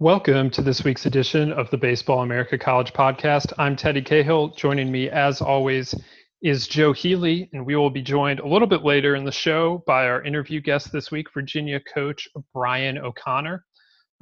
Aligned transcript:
Welcome 0.00 0.48
to 0.52 0.62
this 0.62 0.82
week's 0.82 1.04
edition 1.04 1.52
of 1.52 1.68
the 1.68 1.76
Baseball 1.76 2.22
America 2.22 2.56
College 2.56 2.94
Podcast. 2.94 3.52
I'm 3.58 3.76
Teddy 3.76 4.00
Cahill. 4.00 4.48
Joining 4.56 4.90
me, 4.90 5.10
as 5.10 5.42
always, 5.42 5.94
is 6.40 6.66
Joe 6.66 6.94
Healy, 6.94 7.50
and 7.52 7.66
we 7.66 7.76
will 7.76 7.90
be 7.90 8.00
joined 8.00 8.40
a 8.40 8.48
little 8.48 8.66
bit 8.66 8.82
later 8.82 9.14
in 9.14 9.26
the 9.26 9.30
show 9.30 9.84
by 9.86 10.06
our 10.06 10.22
interview 10.22 10.62
guest 10.62 10.90
this 10.90 11.10
week, 11.10 11.26
Virginia 11.34 11.78
coach 11.92 12.26
Brian 12.54 12.96
O'Connor. 12.96 13.62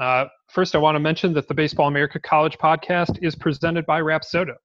Uh, 0.00 0.24
first, 0.48 0.74
I 0.74 0.78
want 0.78 0.96
to 0.96 1.00
mention 1.00 1.32
that 1.34 1.46
the 1.46 1.54
Baseball 1.54 1.86
America 1.86 2.18
College 2.18 2.58
Podcast 2.58 3.16
is 3.22 3.36
presented 3.36 3.86
by 3.86 4.00
Rapsodo. 4.00 4.56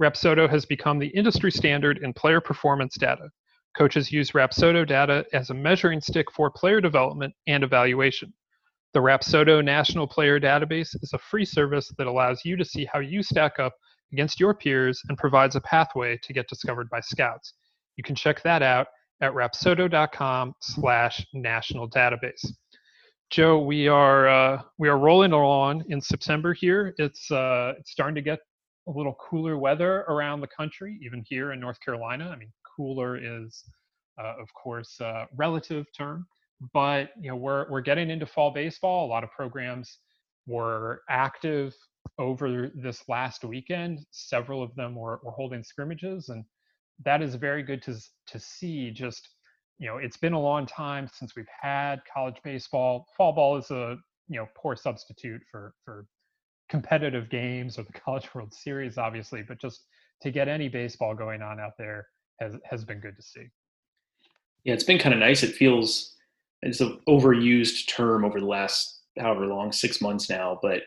Rapsodo 0.00 0.48
has 0.48 0.64
become 0.64 1.00
the 1.00 1.08
industry 1.08 1.50
standard 1.50 1.98
in 2.04 2.12
player 2.12 2.40
performance 2.40 2.94
data. 2.96 3.30
Coaches 3.76 4.12
use 4.12 4.30
Rapsodo 4.30 4.86
data 4.86 5.24
as 5.32 5.50
a 5.50 5.54
measuring 5.54 6.00
stick 6.00 6.30
for 6.30 6.52
player 6.52 6.80
development 6.80 7.34
and 7.48 7.64
evaluation. 7.64 8.32
The 8.94 9.00
Rapsodo 9.00 9.64
National 9.64 10.06
Player 10.06 10.38
Database 10.38 10.94
is 11.02 11.14
a 11.14 11.18
free 11.18 11.46
service 11.46 11.90
that 11.96 12.06
allows 12.06 12.44
you 12.44 12.56
to 12.56 12.64
see 12.64 12.84
how 12.84 12.98
you 12.98 13.22
stack 13.22 13.58
up 13.58 13.74
against 14.12 14.38
your 14.38 14.52
peers 14.52 15.00
and 15.08 15.16
provides 15.16 15.56
a 15.56 15.62
pathway 15.62 16.18
to 16.22 16.32
get 16.34 16.46
discovered 16.46 16.90
by 16.90 17.00
scouts. 17.00 17.54
You 17.96 18.04
can 18.04 18.14
check 18.14 18.42
that 18.42 18.60
out 18.60 18.88
at 19.22 19.32
rapsodo.com 19.32 20.54
slash 20.60 21.26
national 21.32 21.88
database. 21.88 22.46
Joe, 23.30 23.60
we 23.60 23.88
are 23.88 24.28
uh, 24.28 24.62
we 24.76 24.90
are 24.90 24.98
rolling 24.98 25.32
along 25.32 25.84
in 25.88 25.98
September 26.02 26.52
here. 26.52 26.94
It's 26.98 27.30
uh, 27.30 27.72
it's 27.78 27.92
starting 27.92 28.16
to 28.16 28.20
get 28.20 28.40
a 28.88 28.90
little 28.90 29.14
cooler 29.14 29.56
weather 29.56 30.00
around 30.02 30.42
the 30.42 30.48
country, 30.48 30.98
even 31.02 31.24
here 31.26 31.52
in 31.52 31.60
North 31.60 31.80
Carolina. 31.80 32.28
I 32.28 32.36
mean, 32.36 32.52
cooler 32.76 33.16
is, 33.16 33.64
uh, 34.20 34.34
of 34.38 34.52
course, 34.52 35.00
a 35.00 35.28
relative 35.34 35.86
term 35.96 36.26
but 36.72 37.10
you 37.20 37.30
know 37.30 37.36
we're 37.36 37.68
we're 37.70 37.80
getting 37.80 38.10
into 38.10 38.26
fall 38.26 38.50
baseball. 38.50 39.06
A 39.06 39.10
lot 39.10 39.24
of 39.24 39.30
programs 39.30 39.98
were 40.46 41.02
active 41.08 41.74
over 42.18 42.70
this 42.74 43.02
last 43.08 43.44
weekend. 43.44 44.00
Several 44.10 44.62
of 44.62 44.74
them 44.74 44.94
were, 44.94 45.20
were 45.22 45.32
holding 45.32 45.62
scrimmages, 45.62 46.28
and 46.28 46.44
that 47.04 47.22
is 47.22 47.34
very 47.34 47.62
good 47.62 47.82
to 47.82 47.96
to 48.28 48.38
see. 48.38 48.90
Just 48.90 49.28
you 49.78 49.88
know, 49.88 49.96
it's 49.96 50.16
been 50.16 50.34
a 50.34 50.40
long 50.40 50.66
time 50.66 51.08
since 51.12 51.34
we've 51.34 51.44
had 51.60 52.00
college 52.12 52.36
baseball. 52.44 53.06
Fall 53.16 53.32
ball 53.32 53.56
is 53.56 53.70
a 53.70 53.96
you 54.28 54.38
know 54.38 54.46
poor 54.56 54.76
substitute 54.76 55.42
for 55.50 55.74
for 55.84 56.06
competitive 56.68 57.28
games 57.28 57.78
or 57.78 57.82
the 57.82 57.92
College 58.04 58.32
World 58.34 58.54
Series, 58.54 58.98
obviously, 58.98 59.42
but 59.42 59.60
just 59.60 59.84
to 60.22 60.30
get 60.30 60.48
any 60.48 60.68
baseball 60.68 61.14
going 61.14 61.42
on 61.42 61.58
out 61.58 61.72
there 61.78 62.06
has 62.40 62.56
has 62.64 62.84
been 62.84 63.00
good 63.00 63.16
to 63.16 63.22
see. 63.22 63.46
Yeah, 64.64 64.74
it's 64.74 64.84
been 64.84 64.98
kind 64.98 65.12
of 65.12 65.18
nice. 65.18 65.42
It 65.42 65.56
feels 65.56 66.14
it's 66.62 66.80
an 66.80 67.00
overused 67.08 67.88
term 67.88 68.24
over 68.24 68.40
the 68.40 68.46
last 68.46 69.00
however 69.18 69.46
long, 69.46 69.72
six 69.72 70.00
months 70.00 70.30
now, 70.30 70.58
but 70.62 70.82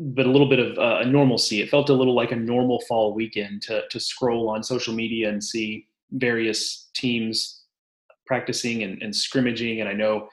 but 0.00 0.26
a 0.26 0.30
little 0.30 0.48
bit 0.48 0.58
of 0.58 0.76
uh, 0.76 0.98
a 1.02 1.06
normalcy. 1.06 1.60
It 1.60 1.70
felt 1.70 1.88
a 1.88 1.94
little 1.94 2.16
like 2.16 2.32
a 2.32 2.36
normal 2.36 2.80
fall 2.88 3.14
weekend 3.14 3.62
to 3.62 3.84
to 3.88 4.00
scroll 4.00 4.48
on 4.48 4.62
social 4.62 4.94
media 4.94 5.28
and 5.28 5.42
see 5.42 5.86
various 6.12 6.90
teams 6.94 7.62
practicing 8.26 8.82
and, 8.82 9.00
and 9.02 9.14
scrimmaging. 9.14 9.80
And 9.80 9.88
I 9.88 9.92
know 9.92 10.28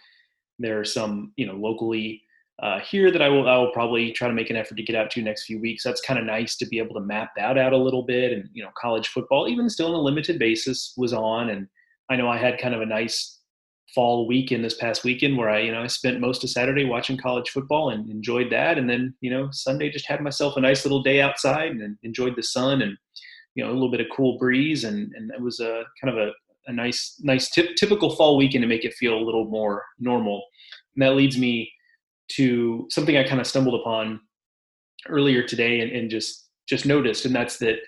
there 0.59 0.79
are 0.79 0.85
some, 0.85 1.33
you 1.35 1.45
know, 1.45 1.53
locally 1.53 2.23
uh, 2.61 2.79
here 2.79 3.11
that 3.11 3.21
I 3.21 3.29
will 3.29 3.47
I 3.47 3.57
will 3.57 3.71
probably 3.71 4.11
try 4.11 4.27
to 4.27 4.33
make 4.33 4.49
an 4.49 4.55
effort 4.55 4.77
to 4.77 4.83
get 4.83 4.95
out 4.95 5.11
to 5.11 5.21
next 5.21 5.45
few 5.45 5.59
weeks. 5.59 5.83
That's 5.83 6.01
kind 6.01 6.19
of 6.19 6.25
nice 6.25 6.55
to 6.57 6.65
be 6.65 6.79
able 6.79 6.95
to 6.95 7.01
map 7.01 7.31
that 7.37 7.57
out 7.57 7.73
a 7.73 7.77
little 7.77 8.03
bit. 8.03 8.33
And 8.33 8.49
you 8.53 8.63
know, 8.63 8.69
college 8.79 9.09
football, 9.09 9.47
even 9.47 9.69
still 9.69 9.87
on 9.87 9.93
a 9.93 10.01
limited 10.01 10.39
basis, 10.39 10.93
was 10.97 11.13
on. 11.13 11.49
And 11.49 11.67
I 12.09 12.15
know 12.15 12.29
I 12.29 12.37
had 12.37 12.59
kind 12.59 12.75
of 12.75 12.81
a 12.81 12.85
nice 12.85 13.40
fall 13.93 14.27
weekend 14.27 14.63
this 14.63 14.75
past 14.75 15.03
weekend 15.03 15.37
where 15.37 15.49
I, 15.49 15.59
you 15.59 15.71
know, 15.71 15.81
I 15.81 15.87
spent 15.87 16.19
most 16.19 16.43
of 16.43 16.49
Saturday 16.49 16.85
watching 16.85 17.17
college 17.17 17.49
football 17.49 17.89
and 17.89 18.09
enjoyed 18.09 18.51
that. 18.51 18.77
And 18.77 18.89
then, 18.89 19.13
you 19.21 19.29
know, 19.29 19.49
Sunday 19.51 19.89
just 19.89 20.07
had 20.07 20.21
myself 20.21 20.55
a 20.55 20.61
nice 20.61 20.85
little 20.85 21.03
day 21.03 21.21
outside 21.21 21.71
and 21.71 21.97
enjoyed 22.03 22.35
the 22.35 22.43
sun 22.43 22.81
and, 22.81 22.97
you 23.55 23.63
know, 23.63 23.71
a 23.71 23.73
little 23.73 23.91
bit 23.91 23.99
of 23.99 24.07
cool 24.15 24.37
breeze. 24.37 24.83
And, 24.85 25.11
and 25.15 25.31
it 25.31 25.41
was 25.41 25.59
a 25.59 25.83
kind 26.01 26.17
of 26.17 26.17
a, 26.17 26.31
a 26.67 26.73
nice, 26.73 27.19
nice 27.21 27.49
typical 27.49 28.15
fall 28.15 28.37
weekend 28.37 28.61
to 28.61 28.67
make 28.67 28.85
it 28.85 28.93
feel 28.93 29.17
a 29.17 29.25
little 29.25 29.45
more 29.45 29.83
normal. 29.99 30.43
And 30.95 31.03
that 31.03 31.15
leads 31.15 31.37
me 31.37 31.71
to 32.29 32.87
something 32.89 33.17
I 33.17 33.27
kind 33.27 33.41
of 33.41 33.47
stumbled 33.47 33.79
upon 33.79 34.21
earlier 35.09 35.43
today 35.43 35.81
and, 35.81 35.91
and 35.91 36.09
just, 36.09 36.49
just 36.67 36.85
noticed. 36.85 37.25
And 37.25 37.35
that's 37.35 37.57
that, 37.57 37.79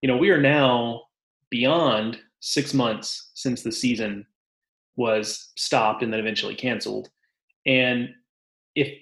you 0.00 0.08
know, 0.08 0.16
we 0.16 0.30
are 0.30 0.40
now 0.40 1.02
beyond 1.50 2.18
six 2.40 2.72
months 2.72 3.30
since 3.34 3.62
the 3.62 3.72
season 3.72 4.26
was 4.96 5.52
stopped 5.56 6.02
and 6.02 6.12
then 6.12 6.20
eventually 6.20 6.54
canceled. 6.54 7.10
And 7.66 8.10
if 8.74 8.92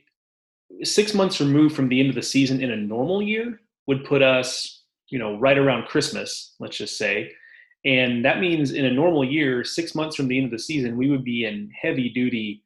six 0.83 1.15
months 1.15 1.41
removed 1.41 1.75
from 1.75 1.89
the 1.89 2.01
end 2.01 2.09
of 2.09 2.15
the 2.15 2.23
season 2.23 2.63
in 2.63 2.71
a 2.71 2.77
normal 2.77 3.23
year 3.23 3.61
would 3.87 4.05
put 4.05 4.23
us, 4.23 4.85
you 5.09 5.19
know, 5.19 5.39
right 5.39 5.59
around 5.59 5.87
Christmas, 5.87 6.55
let's 6.61 6.77
just 6.77 6.97
say. 6.97 7.33
And 7.85 8.25
that 8.25 8.41
means 8.41 8.73
in 8.73 8.85
a 8.85 8.93
normal 8.93 9.25
year, 9.25 9.65
six 9.65 9.95
months 9.95 10.17
from 10.17 10.29
the 10.29 10.37
end 10.37 10.47
of 10.47 10.53
the 10.53 10.59
season, 10.59 10.97
we 10.97 11.11
would 11.11 11.25
be 11.25 11.45
in 11.45 11.71
heavy 11.81 12.09
duty, 12.09 12.63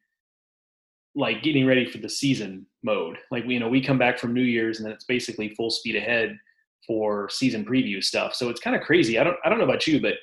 like 1.15 1.41
getting 1.41 1.65
ready 1.65 1.89
for 1.89 1.97
the 1.97 2.09
season 2.09 2.67
mode. 2.83 3.17
Like, 3.31 3.45
you 3.45 3.59
know, 3.59 3.67
we 3.67 3.81
come 3.81 3.97
back 3.97 4.19
from 4.19 4.33
New 4.33 4.43
Year's 4.43 4.77
and 4.77 4.85
then 4.85 4.93
it's 4.93 5.05
basically 5.05 5.49
full 5.55 5.71
speed 5.71 5.95
ahead 5.95 6.37
for 6.85 7.27
season 7.29 7.65
preview 7.65 8.03
stuff. 8.03 8.35
So 8.35 8.49
it's 8.49 8.61
kind 8.61 8.75
of 8.75 8.83
crazy. 8.83 9.17
I 9.17 9.23
don't, 9.23 9.37
I 9.43 9.49
don't 9.49 9.57
know 9.57 9.65
about 9.65 9.87
you, 9.87 9.99
but 9.99 10.13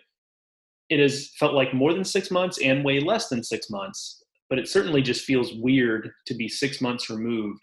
it 0.90 1.00
has 1.00 1.30
felt 1.38 1.54
like 1.54 1.72
more 1.74 1.92
than 1.92 2.04
six 2.04 2.30
months 2.30 2.58
and 2.58 2.84
way 2.84 3.00
less 3.00 3.28
than 3.28 3.42
six 3.42 3.70
months, 3.70 4.22
but 4.50 4.58
it 4.58 4.68
certainly 4.68 5.02
just 5.02 5.24
feels 5.24 5.54
weird 5.54 6.10
to 6.26 6.34
be 6.34 6.48
six 6.48 6.80
months 6.80 7.08
removed 7.08 7.62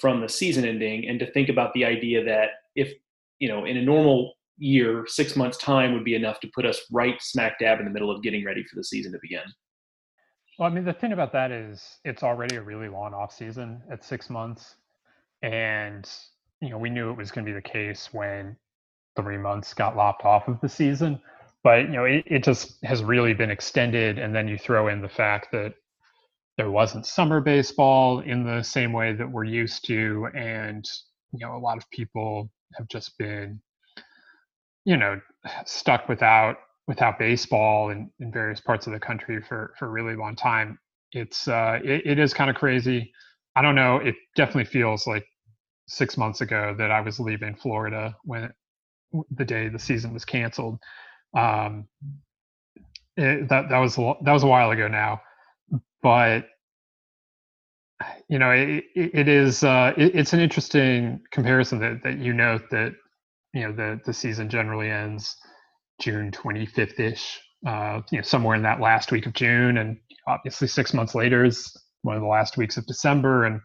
from 0.00 0.20
the 0.20 0.28
season 0.28 0.64
ending 0.64 1.08
and 1.08 1.18
to 1.20 1.30
think 1.32 1.48
about 1.48 1.72
the 1.74 1.84
idea 1.84 2.22
that 2.24 2.50
if, 2.74 2.92
you 3.38 3.48
know, 3.48 3.64
in 3.64 3.76
a 3.76 3.82
normal 3.82 4.34
year, 4.58 5.06
six 5.08 5.36
months' 5.36 5.58
time 5.58 5.92
would 5.94 6.04
be 6.04 6.14
enough 6.14 6.40
to 6.40 6.50
put 6.54 6.66
us 6.66 6.80
right 6.92 7.20
smack 7.20 7.58
dab 7.58 7.78
in 7.78 7.84
the 7.84 7.90
middle 7.90 8.10
of 8.10 8.22
getting 8.22 8.44
ready 8.44 8.62
for 8.64 8.76
the 8.76 8.84
season 8.84 9.12
to 9.12 9.18
begin. 9.22 9.42
Well, 10.58 10.70
I 10.70 10.72
mean, 10.72 10.84
the 10.84 10.92
thing 10.92 11.12
about 11.12 11.32
that 11.32 11.50
is 11.50 11.98
it's 12.04 12.22
already 12.22 12.56
a 12.56 12.62
really 12.62 12.88
long 12.88 13.12
off 13.14 13.34
season 13.34 13.82
at 13.90 14.04
six 14.04 14.30
months. 14.30 14.76
And, 15.42 16.08
you 16.60 16.70
know, 16.70 16.78
we 16.78 16.90
knew 16.90 17.10
it 17.10 17.16
was 17.16 17.30
going 17.30 17.44
to 17.44 17.50
be 17.50 17.54
the 17.54 17.62
case 17.62 18.10
when 18.12 18.56
three 19.16 19.38
months 19.38 19.74
got 19.74 19.96
lopped 19.96 20.24
off 20.24 20.48
of 20.48 20.60
the 20.60 20.68
season 20.68 21.20
but 21.64 21.82
you 21.84 21.88
know 21.94 22.06
it, 22.06 22.24
it 22.28 22.44
just 22.44 22.78
has 22.84 23.04
really 23.04 23.34
been 23.34 23.52
extended. 23.52 24.18
And 24.20 24.34
then 24.36 24.48
you 24.48 24.58
throw 24.58 24.88
in 24.88 25.02
the 25.02 25.10
fact 25.10 25.48
that 25.52 25.74
there 26.58 26.70
wasn't 26.70 27.06
summer 27.06 27.40
baseball 27.40 28.20
in 28.20 28.44
the 28.44 28.62
same 28.64 28.92
way 28.92 29.14
that 29.14 29.30
we're 29.30 29.44
used 29.44 29.86
to. 29.86 30.28
And 30.34 30.84
you 31.32 31.40
know 31.46 31.56
a 31.56 31.60
lot 31.60 31.78
of 31.78 31.90
people 31.90 32.50
have 32.76 32.88
just 32.88 33.18
been 33.18 33.60
you 34.84 34.96
know 34.96 35.20
stuck 35.66 36.08
without 36.08 36.58
without 36.88 37.18
baseball 37.18 37.90
in, 37.90 38.10
in 38.20 38.32
various 38.32 38.60
parts 38.60 38.86
of 38.86 38.94
the 38.94 39.00
country 39.00 39.42
for 39.42 39.74
for 39.78 39.86
a 39.86 39.90
really 39.90 40.16
long 40.16 40.36
time. 40.36 40.78
It's 41.12 41.48
uh 41.48 41.80
it, 41.84 42.02
it 42.06 42.18
is 42.20 42.34
kind 42.34 42.50
of 42.50 42.56
crazy. 42.56 43.12
I 43.56 43.62
don't 43.62 43.76
know. 43.76 43.98
It 43.98 44.16
definitely 44.36 44.66
feels 44.66 45.06
like 45.06 45.26
six 45.88 46.18
months 46.18 46.42
ago 46.42 46.74
that 46.78 46.90
i 46.92 47.00
was 47.02 47.20
leaving 47.20 47.54
florida 47.56 48.16
when 48.24 48.50
the 49.32 49.44
day 49.46 49.68
the 49.68 49.78
season 49.78 50.12
was 50.14 50.24
canceled 50.24 50.78
um, 51.36 51.88
it, 53.16 53.48
that 53.50 53.70
that 53.70 53.78
was 53.78 53.98
a, 53.98 54.14
that 54.24 54.32
was 54.32 54.44
a 54.44 54.48
while 54.48 54.70
ago 54.72 54.88
now, 54.88 55.22
but 56.02 56.46
you 58.28 58.38
know 58.38 58.50
it, 58.52 58.84
it 58.94 59.28
is 59.28 59.64
uh, 59.64 59.92
it, 59.96 60.14
it's 60.16 60.32
an 60.34 60.40
interesting 60.40 61.20
comparison 61.32 61.80
that, 61.80 62.02
that 62.04 62.18
you 62.18 62.32
note 62.34 62.62
that 62.70 62.94
you 63.54 63.62
know 63.62 63.72
the 63.72 64.00
the 64.06 64.14
season 64.14 64.50
generally 64.50 64.90
ends 64.90 65.36
June 66.00 66.30
25th 66.32 67.00
ish, 67.00 67.40
uh, 67.66 68.02
you 68.12 68.18
know 68.18 68.22
somewhere 68.24 68.56
in 68.56 68.62
that 68.62 68.80
last 68.80 69.12
week 69.12 69.26
of 69.26 69.34
June, 69.34 69.78
and 69.78 69.98
obviously 70.28 70.68
six 70.68 70.94
months 70.94 71.14
later 71.14 71.44
is 71.44 71.72
one 72.02 72.16
of 72.16 72.22
the 72.22 72.28
last 72.28 72.56
weeks 72.58 72.76
of 72.78 72.86
December, 72.86 73.44
and 73.44 73.60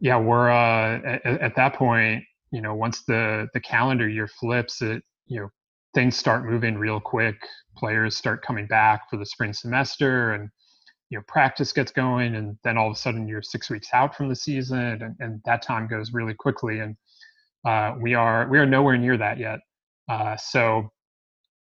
yeah, 0.00 0.18
we're 0.20 0.50
uh, 0.50 1.00
at, 1.06 1.26
at 1.26 1.56
that 1.56 1.74
point, 1.74 2.24
you 2.52 2.60
know, 2.62 2.74
once 2.74 3.02
the 3.04 3.48
the 3.54 3.60
calendar 3.60 4.08
year 4.08 4.28
flips, 4.28 4.82
it 4.82 5.02
you 5.26 5.40
know 5.40 5.48
things 5.96 6.14
start 6.14 6.44
moving 6.44 6.76
real 6.76 7.00
quick. 7.00 7.36
Players 7.74 8.14
start 8.14 8.44
coming 8.44 8.66
back 8.66 9.08
for 9.08 9.16
the 9.16 9.24
spring 9.24 9.54
semester, 9.54 10.32
and 10.32 10.50
you 11.08 11.16
know 11.16 11.24
practice 11.26 11.72
gets 11.72 11.90
going, 11.90 12.36
and 12.36 12.58
then 12.64 12.76
all 12.76 12.88
of 12.88 12.92
a 12.92 12.98
sudden 12.98 13.26
you're 13.26 13.40
six 13.40 13.70
weeks 13.70 13.88
out 13.94 14.14
from 14.14 14.28
the 14.28 14.36
season, 14.36 15.02
and, 15.02 15.16
and 15.20 15.40
that 15.46 15.62
time 15.62 15.88
goes 15.88 16.12
really 16.12 16.34
quickly. 16.34 16.80
And 16.80 16.96
uh, 17.64 17.94
we 17.98 18.12
are 18.14 18.46
we 18.50 18.58
are 18.58 18.66
nowhere 18.66 18.98
near 18.98 19.16
that 19.16 19.38
yet. 19.38 19.60
Uh, 20.06 20.36
so 20.36 20.92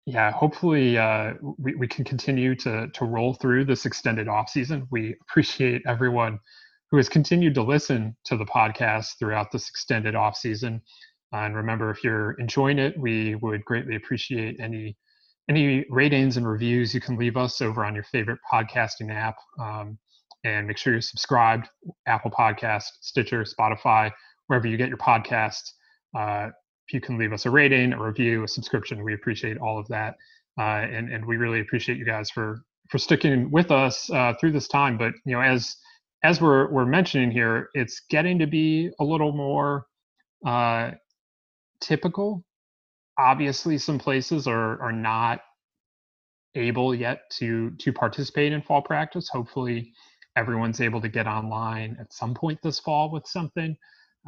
yeah, 0.07 0.31
hopefully 0.31 0.97
uh, 0.97 1.33
we, 1.59 1.75
we 1.75 1.87
can 1.87 2.03
continue 2.03 2.55
to 2.55 2.87
to 2.87 3.05
roll 3.05 3.35
through 3.35 3.65
this 3.65 3.85
extended 3.85 4.27
off 4.27 4.49
season. 4.49 4.87
We 4.89 5.15
appreciate 5.21 5.83
everyone 5.87 6.39
who 6.89 6.97
has 6.97 7.09
continued 7.09 7.53
to 7.55 7.61
listen 7.63 8.17
to 8.25 8.37
the 8.37 8.45
podcast 8.45 9.19
throughout 9.19 9.51
this 9.51 9.69
extended 9.69 10.15
off 10.15 10.35
season. 10.35 10.81
And 11.31 11.55
remember, 11.55 11.89
if 11.89 12.03
you're 12.03 12.31
enjoying 12.33 12.79
it, 12.79 12.97
we 12.97 13.35
would 13.35 13.63
greatly 13.65 13.95
appreciate 13.95 14.59
any 14.59 14.95
any 15.47 15.85
ratings 15.91 16.37
and 16.37 16.47
reviews 16.47 16.93
you 16.93 16.99
can 16.99 17.17
leave 17.17 17.37
us 17.37 17.61
over 17.61 17.85
on 17.85 17.93
your 17.93 18.03
favorite 18.05 18.39
podcasting 18.51 19.13
app. 19.13 19.35
Um, 19.59 19.99
and 20.45 20.67
make 20.67 20.77
sure 20.77 20.93
you're 20.93 21.01
subscribed. 21.01 21.67
Apple 22.07 22.31
Podcast, 22.31 22.85
Stitcher, 23.01 23.43
Spotify, 23.43 24.11
wherever 24.47 24.67
you 24.67 24.77
get 24.77 24.89
your 24.89 24.97
podcasts. 24.97 25.71
Uh, 26.15 26.49
if 26.87 26.93
you 26.93 27.01
can 27.01 27.17
leave 27.17 27.33
us 27.33 27.45
a 27.45 27.49
rating, 27.49 27.93
a 27.93 28.01
review, 28.01 28.43
a 28.43 28.47
subscription, 28.47 29.03
we 29.03 29.15
appreciate 29.15 29.57
all 29.57 29.79
of 29.79 29.87
that, 29.87 30.15
uh, 30.59 30.85
and 30.85 31.11
and 31.11 31.25
we 31.25 31.35
really 31.35 31.59
appreciate 31.59 31.97
you 31.97 32.05
guys 32.05 32.29
for 32.29 32.61
for 32.89 32.99
sticking 32.99 33.49
with 33.49 33.71
us 33.71 34.09
uh, 34.11 34.33
through 34.39 34.51
this 34.51 34.67
time. 34.67 34.97
But 34.97 35.13
you 35.25 35.33
know, 35.33 35.41
as 35.41 35.75
as 36.23 36.39
we're 36.39 36.71
we're 36.71 36.85
mentioning 36.85 37.31
here, 37.31 37.69
it's 37.73 38.01
getting 38.09 38.37
to 38.39 38.47
be 38.47 38.91
a 38.99 39.03
little 39.03 39.31
more 39.31 39.87
uh, 40.45 40.91
typical. 41.81 42.43
Obviously, 43.17 43.77
some 43.77 43.99
places 43.99 44.47
are 44.47 44.81
are 44.81 44.91
not 44.91 45.41
able 46.55 46.95
yet 46.95 47.29
to 47.39 47.71
to 47.79 47.93
participate 47.93 48.53
in 48.53 48.61
fall 48.61 48.81
practice. 48.81 49.29
Hopefully, 49.29 49.93
everyone's 50.35 50.81
able 50.81 51.01
to 51.01 51.09
get 51.09 51.27
online 51.27 51.97
at 51.99 52.13
some 52.13 52.33
point 52.33 52.59
this 52.63 52.79
fall 52.79 53.11
with 53.11 53.27
something. 53.27 53.75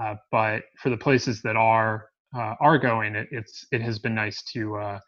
Uh, 0.02 0.16
but 0.32 0.64
for 0.82 0.90
the 0.90 0.98
places 0.98 1.42
that 1.42 1.56
are 1.56 2.10
uh, 2.36 2.56
are 2.60 2.78
going, 2.78 3.16
it, 3.16 3.28
it's 3.32 3.66
it 3.72 3.82
has 3.82 4.00
been 4.00 4.16
nice 4.16 4.44
to 4.54 4.78
uh, 4.78 5.00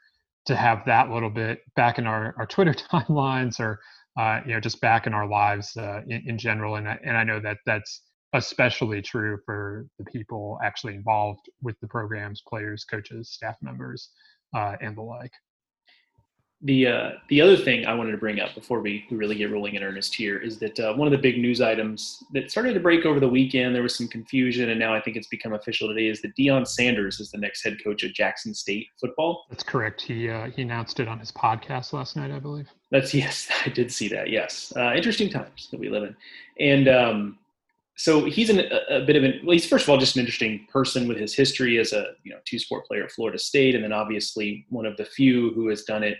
to 0.45 0.55
have 0.55 0.83
that 0.85 1.09
little 1.11 1.29
bit 1.29 1.59
back 1.75 1.99
in 1.99 2.07
our, 2.07 2.33
our 2.37 2.45
Twitter 2.47 2.73
timelines 2.73 3.59
or 3.59 3.79
uh, 4.19 4.41
you 4.45 4.53
know 4.53 4.59
just 4.59 4.81
back 4.81 5.07
in 5.07 5.13
our 5.13 5.27
lives 5.27 5.75
uh, 5.77 6.01
in, 6.07 6.23
in 6.27 6.37
general. 6.37 6.75
And 6.75 6.87
I, 6.87 6.99
and 7.03 7.17
I 7.17 7.23
know 7.23 7.39
that 7.39 7.57
that's 7.65 8.01
especially 8.33 9.01
true 9.01 9.39
for 9.45 9.87
the 9.97 10.05
people 10.05 10.59
actually 10.63 10.95
involved 10.95 11.49
with 11.61 11.79
the 11.79 11.87
programs, 11.87 12.41
players, 12.47 12.83
coaches, 12.83 13.29
staff 13.29 13.55
members, 13.61 14.09
uh, 14.55 14.75
and 14.81 14.95
the 14.95 15.01
like 15.01 15.31
the 16.61 16.87
uh, 16.87 17.11
the 17.29 17.39
other 17.39 17.55
thing 17.55 17.85
I 17.85 17.93
wanted 17.93 18.11
to 18.11 18.17
bring 18.17 18.41
up 18.41 18.53
before 18.53 18.81
we, 18.81 19.05
we 19.09 19.15
really 19.15 19.35
get 19.35 19.49
rolling 19.49 19.75
in 19.75 19.83
earnest 19.83 20.13
here 20.13 20.37
is 20.37 20.59
that 20.59 20.77
uh, 20.77 20.93
one 20.93 21.07
of 21.07 21.11
the 21.11 21.17
big 21.17 21.37
news 21.37 21.61
items 21.61 22.21
that 22.33 22.51
started 22.51 22.73
to 22.73 22.81
break 22.81 23.05
over 23.05 23.19
the 23.19 23.29
weekend, 23.29 23.73
there 23.73 23.81
was 23.81 23.95
some 23.95 24.09
confusion, 24.09 24.69
and 24.69 24.77
now 24.77 24.93
I 24.93 24.99
think 24.99 25.15
it's 25.15 25.27
become 25.27 25.53
official 25.53 25.87
today, 25.87 26.07
is 26.07 26.21
that 26.21 26.35
Deion 26.35 26.67
Sanders 26.67 27.21
is 27.21 27.31
the 27.31 27.37
next 27.37 27.63
head 27.63 27.77
coach 27.81 28.03
of 28.03 28.13
Jackson 28.13 28.53
State 28.53 28.87
football. 28.99 29.45
That's 29.49 29.63
correct. 29.63 30.01
He 30.01 30.29
uh, 30.29 30.49
he 30.49 30.63
announced 30.63 30.99
it 30.99 31.07
on 31.07 31.17
his 31.17 31.31
podcast 31.31 31.93
last 31.93 32.17
night, 32.17 32.31
I 32.31 32.39
believe. 32.39 32.67
That's 32.91 33.13
yes, 33.13 33.49
I 33.65 33.69
did 33.69 33.89
see 33.89 34.09
that. 34.09 34.29
Yes, 34.29 34.73
uh, 34.75 34.93
interesting 34.93 35.29
times 35.29 35.69
that 35.71 35.79
we 35.79 35.89
live 35.89 36.03
in, 36.03 36.15
and 36.59 36.87
um, 36.89 37.38
so 37.99 38.23
he's 38.23 38.49
an, 38.49 38.61
a, 38.61 39.01
a, 39.01 39.01
bit 39.01 39.17
of 39.17 39.25
an 39.25 39.41
well, 39.43 39.51
he's 39.51 39.67
first 39.67 39.83
of 39.83 39.89
all 39.89 39.97
just 39.97 40.15
an 40.15 40.21
interesting 40.21 40.65
person 40.71 41.05
with 41.05 41.17
his 41.17 41.35
history 41.35 41.77
as 41.79 41.91
a 41.91 42.11
you 42.23 42.31
know 42.31 42.39
two 42.45 42.57
sport 42.57 42.85
player 42.85 43.03
at 43.03 43.11
Florida 43.11 43.37
State, 43.37 43.75
and 43.75 43.83
then 43.83 43.91
obviously 43.91 44.65
one 44.69 44.85
of 44.85 44.95
the 44.95 45.03
few 45.03 45.51
who 45.53 45.67
has 45.67 45.83
done 45.83 46.01
it 46.01 46.17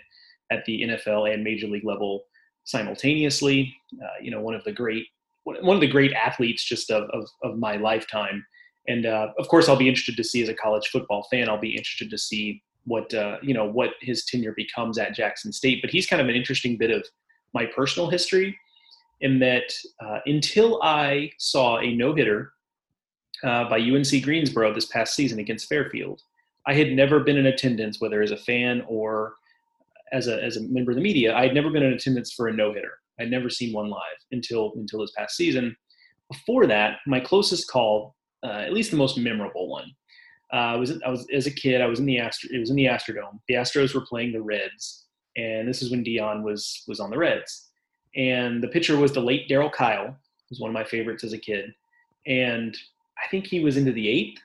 at 0.52 0.62
the 0.66 0.82
NFL 0.82 1.32
and 1.32 1.42
Major 1.42 1.68
League 1.68 1.86
level 1.86 2.24
simultaneously. 2.64 3.74
Uh, 3.94 4.08
you 4.20 4.30
know, 4.30 4.42
one 4.42 4.54
of 4.54 4.62
the 4.64 4.72
great 4.72 5.06
one 5.44 5.74
of 5.74 5.80
the 5.80 5.86
great 5.86 6.12
athletes 6.12 6.62
just 6.62 6.90
of 6.90 7.08
of, 7.14 7.26
of 7.42 7.58
my 7.58 7.76
lifetime. 7.76 8.44
And 8.86 9.06
uh, 9.06 9.28
of 9.38 9.48
course, 9.48 9.66
I'll 9.66 9.76
be 9.76 9.88
interested 9.88 10.18
to 10.18 10.24
see 10.24 10.42
as 10.42 10.50
a 10.50 10.54
college 10.54 10.88
football 10.88 11.26
fan. 11.30 11.48
I'll 11.48 11.58
be 11.58 11.74
interested 11.74 12.10
to 12.10 12.18
see 12.18 12.62
what 12.84 13.14
uh, 13.14 13.38
you 13.42 13.54
know 13.54 13.64
what 13.64 13.92
his 14.02 14.26
tenure 14.26 14.52
becomes 14.54 14.98
at 14.98 15.14
Jackson 15.14 15.50
State. 15.50 15.80
But 15.80 15.92
he's 15.92 16.06
kind 16.06 16.20
of 16.20 16.28
an 16.28 16.36
interesting 16.36 16.76
bit 16.76 16.90
of 16.90 17.06
my 17.54 17.64
personal 17.64 18.10
history 18.10 18.54
in 19.20 19.38
that 19.40 19.72
uh, 20.04 20.18
until 20.26 20.82
I 20.82 21.30
saw 21.38 21.78
a 21.78 21.94
no 21.94 22.14
hitter 22.14 22.52
uh, 23.44 23.68
by 23.68 23.78
UNC 23.78 24.22
Greensboro 24.22 24.72
this 24.72 24.86
past 24.86 25.14
season 25.14 25.38
against 25.38 25.68
Fairfield, 25.68 26.22
I 26.66 26.74
had 26.74 26.92
never 26.92 27.20
been 27.20 27.36
in 27.36 27.46
attendance, 27.46 28.00
whether 28.00 28.22
as 28.22 28.30
a 28.30 28.36
fan 28.36 28.82
or 28.86 29.34
as 30.12 30.26
a 30.26 30.42
as 30.42 30.56
a 30.56 30.62
member 30.62 30.90
of 30.90 30.96
the 30.96 31.02
media, 31.02 31.34
I 31.34 31.42
had 31.42 31.54
never 31.54 31.70
been 31.70 31.82
in 31.82 31.92
attendance 31.92 32.32
for 32.32 32.48
a 32.48 32.52
no 32.52 32.72
hitter. 32.72 32.98
I'd 33.18 33.30
never 33.30 33.50
seen 33.50 33.72
one 33.72 33.90
live 33.90 34.18
until 34.32 34.72
until 34.74 35.00
this 35.00 35.12
past 35.16 35.36
season. 35.36 35.76
Before 36.30 36.66
that, 36.66 36.98
my 37.06 37.20
closest 37.20 37.68
call, 37.68 38.14
uh, 38.44 38.62
at 38.64 38.72
least 38.72 38.90
the 38.90 38.96
most 38.96 39.18
memorable 39.18 39.68
one, 39.68 39.90
uh, 40.52 40.76
was 40.78 40.92
I 41.04 41.10
was 41.10 41.26
as 41.32 41.46
a 41.46 41.50
kid. 41.50 41.80
I 41.80 41.86
was 41.86 42.00
in 42.00 42.06
the 42.06 42.18
Astro. 42.18 42.50
It 42.52 42.58
was 42.58 42.70
in 42.70 42.76
the 42.76 42.86
Astrodome. 42.86 43.38
The 43.48 43.54
Astros 43.54 43.94
were 43.94 44.06
playing 44.06 44.32
the 44.32 44.42
Reds, 44.42 45.06
and 45.36 45.68
this 45.68 45.82
is 45.82 45.90
when 45.90 46.04
Deion 46.04 46.42
was 46.42 46.84
was 46.88 47.00
on 47.00 47.10
the 47.10 47.18
Reds. 47.18 47.69
And 48.16 48.62
the 48.62 48.68
pitcher 48.68 48.96
was 48.96 49.12
the 49.12 49.20
late 49.20 49.48
Darryl 49.48 49.72
Kile, 49.72 50.14
who's 50.48 50.60
one 50.60 50.70
of 50.70 50.74
my 50.74 50.84
favorites 50.84 51.24
as 51.24 51.32
a 51.32 51.38
kid. 51.38 51.72
And 52.26 52.76
I 53.22 53.28
think 53.28 53.46
he 53.46 53.60
was 53.60 53.76
into 53.76 53.92
the 53.92 54.08
eighth 54.08 54.40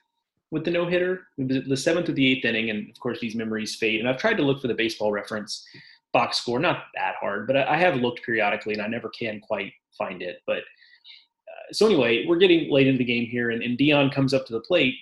with 0.52 0.64
the 0.64 0.72
no 0.72 0.86
hitter, 0.86 1.28
the 1.38 1.76
seventh 1.76 2.08
or 2.08 2.14
the 2.14 2.32
eighth 2.32 2.46
inning, 2.46 2.70
and 2.70 2.90
of 2.90 3.00
course 3.00 3.20
these 3.20 3.36
memories 3.36 3.76
fade. 3.76 4.00
And 4.00 4.08
I've 4.08 4.18
tried 4.18 4.38
to 4.38 4.44
look 4.44 4.62
for 4.62 4.68
the 4.68 4.74
baseball 4.74 5.12
reference 5.12 5.66
box 6.14 6.38
score, 6.38 6.60
not 6.60 6.86
that 6.96 7.16
hard, 7.20 7.48
but 7.48 7.58
I 7.58 7.76
have 7.78 7.96
looked 7.96 8.24
periodically, 8.24 8.74
and 8.74 8.82
I 8.82 8.88
never 8.88 9.10
can 9.10 9.42
quite 9.42 9.74
find 9.98 10.22
it. 10.22 10.42
But 10.48 10.60
uh, 10.60 11.74
so 11.74 11.88
anyway, 11.88 12.26
we're 12.26 12.38
getting 12.38 12.72
late 12.72 12.88
into 12.88 13.00
the 13.00 13.04
game 13.04 13.26
here, 13.26 13.50
and, 13.50 13.62
and 13.62 13.78
Deion 13.78 14.14
comes 14.14 14.34
up 14.34 14.46
to 14.46 14.54
the 14.54 14.62
plate, 14.62 14.96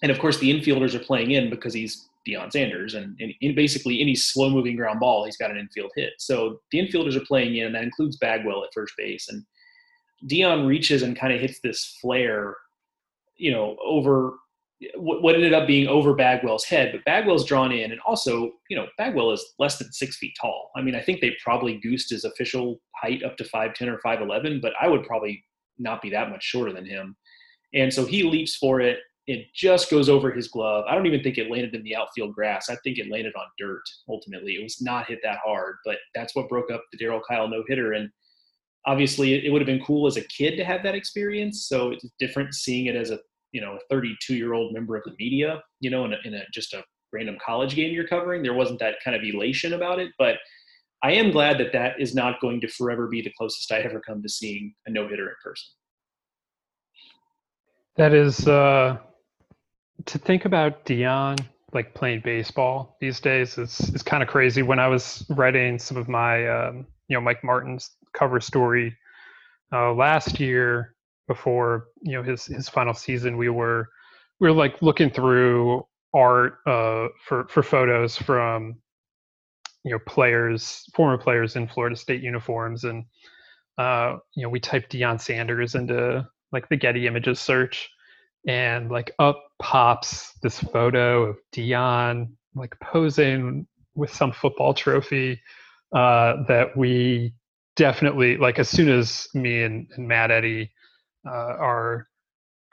and 0.00 0.10
of 0.10 0.18
course 0.18 0.38
the 0.38 0.50
infielders 0.50 0.94
are 0.94 1.04
playing 1.04 1.32
in 1.32 1.50
because 1.50 1.74
he's 1.74 2.08
Deion 2.28 2.52
Sanders, 2.52 2.94
and, 2.94 3.16
and 3.20 3.32
in 3.40 3.54
basically 3.54 4.00
any 4.00 4.14
slow-moving 4.14 4.76
ground 4.76 5.00
ball, 5.00 5.24
he's 5.24 5.36
got 5.36 5.50
an 5.50 5.56
infield 5.56 5.90
hit. 5.96 6.12
So 6.18 6.60
the 6.70 6.78
infielders 6.78 7.16
are 7.16 7.24
playing 7.24 7.56
in, 7.56 7.66
and 7.66 7.74
that 7.74 7.82
includes 7.84 8.16
Bagwell 8.18 8.64
at 8.64 8.70
first 8.74 8.94
base, 8.96 9.28
and 9.28 9.44
Deion 10.30 10.66
reaches 10.66 11.02
and 11.02 11.18
kind 11.18 11.32
of 11.32 11.40
hits 11.40 11.58
this 11.60 11.98
flare, 12.00 12.56
you 13.36 13.50
know, 13.50 13.76
over 13.84 14.34
what 14.96 15.36
ended 15.36 15.52
up 15.52 15.66
being 15.66 15.86
over 15.86 16.12
Bagwell's 16.12 16.64
head, 16.64 16.90
but 16.92 17.04
Bagwell's 17.04 17.44
drawn 17.44 17.70
in, 17.70 17.92
and 17.92 18.00
also, 18.06 18.50
you 18.68 18.76
know, 18.76 18.86
Bagwell 18.98 19.30
is 19.30 19.54
less 19.60 19.78
than 19.78 19.92
six 19.92 20.16
feet 20.16 20.34
tall. 20.40 20.70
I 20.76 20.82
mean, 20.82 20.96
I 20.96 21.00
think 21.00 21.20
they 21.20 21.36
probably 21.42 21.78
goosed 21.78 22.10
his 22.10 22.24
official 22.24 22.80
height 22.96 23.22
up 23.22 23.36
to 23.36 23.44
five 23.44 23.74
ten 23.74 23.88
or 23.88 23.98
five 24.00 24.20
eleven, 24.20 24.60
but 24.60 24.72
I 24.80 24.88
would 24.88 25.04
probably 25.04 25.44
not 25.78 26.02
be 26.02 26.10
that 26.10 26.30
much 26.30 26.42
shorter 26.42 26.72
than 26.72 26.84
him. 26.84 27.16
And 27.74 27.92
so 27.92 28.04
he 28.04 28.24
leaps 28.24 28.56
for 28.56 28.80
it. 28.80 28.98
It 29.26 29.46
just 29.54 29.88
goes 29.90 30.08
over 30.08 30.32
his 30.32 30.48
glove. 30.48 30.84
I 30.88 30.94
don't 30.94 31.06
even 31.06 31.22
think 31.22 31.38
it 31.38 31.50
landed 31.50 31.74
in 31.74 31.84
the 31.84 31.94
outfield 31.94 32.34
grass. 32.34 32.68
I 32.68 32.76
think 32.82 32.98
it 32.98 33.10
landed 33.10 33.34
on 33.36 33.46
dirt. 33.58 33.84
Ultimately, 34.08 34.54
it 34.54 34.62
was 34.62 34.82
not 34.82 35.06
hit 35.06 35.20
that 35.22 35.38
hard, 35.44 35.76
but 35.84 35.98
that's 36.14 36.34
what 36.34 36.48
broke 36.48 36.72
up 36.72 36.82
the 36.90 36.98
Darryl 36.98 37.20
Kile 37.28 37.48
no 37.48 37.62
hitter. 37.68 37.92
And 37.92 38.10
obviously, 38.84 39.46
it 39.46 39.50
would 39.52 39.62
have 39.62 39.66
been 39.66 39.84
cool 39.84 40.08
as 40.08 40.16
a 40.16 40.24
kid 40.24 40.56
to 40.56 40.64
have 40.64 40.82
that 40.82 40.96
experience. 40.96 41.66
So 41.68 41.90
it's 41.92 42.04
different 42.18 42.52
seeing 42.54 42.86
it 42.86 42.96
as 42.96 43.10
a 43.10 43.20
you 43.52 43.60
know 43.60 43.74
a 43.74 43.78
32 43.90 44.34
year 44.34 44.54
old 44.54 44.72
member 44.72 44.96
of 44.96 45.04
the 45.04 45.14
media 45.18 45.62
you 45.80 45.90
know 45.90 46.04
in, 46.04 46.14
a, 46.14 46.16
in 46.24 46.34
a 46.34 46.42
just 46.52 46.72
a 46.74 46.82
random 47.12 47.36
college 47.44 47.74
game 47.74 47.92
you're 47.92 48.08
covering 48.08 48.42
there 48.42 48.54
wasn't 48.54 48.78
that 48.78 48.96
kind 49.04 49.14
of 49.14 49.22
elation 49.22 49.74
about 49.74 49.98
it 49.98 50.10
but 50.18 50.36
i 51.02 51.12
am 51.12 51.30
glad 51.30 51.58
that 51.58 51.72
that 51.72 52.00
is 52.00 52.14
not 52.14 52.40
going 52.40 52.60
to 52.60 52.68
forever 52.68 53.06
be 53.06 53.22
the 53.22 53.32
closest 53.36 53.70
i 53.70 53.78
ever 53.78 54.00
come 54.00 54.22
to 54.22 54.28
seeing 54.28 54.74
a 54.86 54.90
no-hitter 54.90 55.28
in 55.28 55.34
person 55.44 55.68
that 57.96 58.14
is 58.14 58.48
uh 58.48 58.96
to 60.06 60.18
think 60.18 60.44
about 60.44 60.84
Deion 60.84 61.38
like 61.72 61.94
playing 61.94 62.20
baseball 62.20 62.96
these 63.00 63.20
days 63.20 63.56
is 63.58 63.80
is 63.94 64.02
kind 64.02 64.22
of 64.22 64.28
crazy. 64.28 64.62
When 64.62 64.78
i 64.78 64.88
was 64.88 65.24
writing 65.30 65.78
some 65.78 65.96
of 65.96 66.08
my 66.08 66.46
um, 66.48 66.86
you 67.08 67.16
know 67.16 67.20
mike 67.20 67.42
martin's 67.42 67.90
cover 68.14 68.40
story 68.40 68.96
uh, 69.72 69.92
last 69.92 70.38
year 70.38 70.94
before 71.28 71.88
you 72.02 72.12
know 72.12 72.22
his 72.22 72.44
his 72.44 72.68
final 72.68 72.92
season 72.92 73.36
we 73.36 73.48
were 73.48 73.88
we 74.40 74.48
were 74.48 74.54
like 74.54 74.82
looking 74.82 75.08
through 75.08 75.86
art 76.14 76.58
uh, 76.66 77.08
for 77.24 77.46
for 77.48 77.62
photos 77.62 78.16
from 78.16 78.76
you 79.84 79.92
know 79.92 79.98
players 80.06 80.84
former 80.94 81.18
players 81.18 81.56
in 81.56 81.68
Florida 81.68 81.96
State 81.96 82.22
uniforms. 82.22 82.84
And 82.84 83.04
uh, 83.78 84.16
you 84.34 84.42
know 84.42 84.48
we 84.48 84.60
typed 84.60 84.92
Deion 84.92 85.20
Sanders 85.20 85.74
into 85.74 86.26
like 86.52 86.68
the 86.68 86.76
Getty 86.76 87.06
Images 87.06 87.40
search 87.40 87.90
and 88.46 88.90
like 88.90 89.12
up 89.18 89.42
pops 89.60 90.32
this 90.42 90.58
photo 90.58 91.24
of 91.24 91.36
Deion 91.54 92.28
like 92.54 92.74
posing 92.80 93.66
with 93.94 94.12
some 94.12 94.32
football 94.32 94.74
trophy 94.74 95.40
uh, 95.94 96.42
that 96.48 96.76
we 96.76 97.34
definitely 97.76 98.36
like 98.36 98.58
as 98.58 98.68
soon 98.68 98.88
as 98.88 99.28
me 99.34 99.62
and, 99.62 99.86
and 99.96 100.08
Matt 100.08 100.30
Eddy, 100.30 100.70
uh, 101.26 101.30
our 101.30 102.06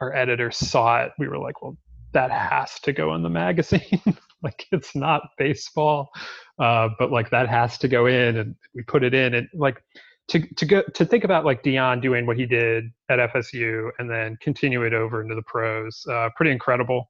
our 0.01 0.13
editor 0.15 0.49
saw 0.51 1.03
it, 1.03 1.11
we 1.19 1.27
were 1.27 1.37
like, 1.37 1.61
well, 1.61 1.77
that 2.13 2.31
has 2.31 2.79
to 2.81 2.93
go 2.93 3.13
in 3.15 3.23
the 3.23 3.29
magazine. 3.29 4.01
like 4.41 4.65
it's 4.71 4.95
not 4.95 5.21
baseball, 5.37 6.09
uh, 6.57 6.89
but 6.97 7.11
like 7.11 7.29
that 7.29 7.49
has 7.49 7.77
to 7.79 7.87
go 7.87 8.05
in, 8.05 8.37
and 8.37 8.55
we 8.73 8.81
put 8.83 9.03
it 9.03 9.13
in, 9.13 9.33
and 9.33 9.47
like 9.53 9.83
to 10.29 10.55
to 10.55 10.65
go 10.65 10.83
to 10.93 11.05
think 11.05 11.23
about 11.23 11.45
like 11.45 11.63
Deion 11.63 12.01
doing 12.01 12.25
what 12.25 12.37
he 12.37 12.45
did 12.45 12.85
at 13.09 13.19
FSU 13.33 13.89
and 13.99 14.09
then 14.09 14.37
continue 14.41 14.83
it 14.83 14.93
over 14.93 15.21
into 15.21 15.35
the 15.35 15.43
pros, 15.43 16.05
uh, 16.09 16.29
pretty 16.35 16.51
incredible. 16.51 17.09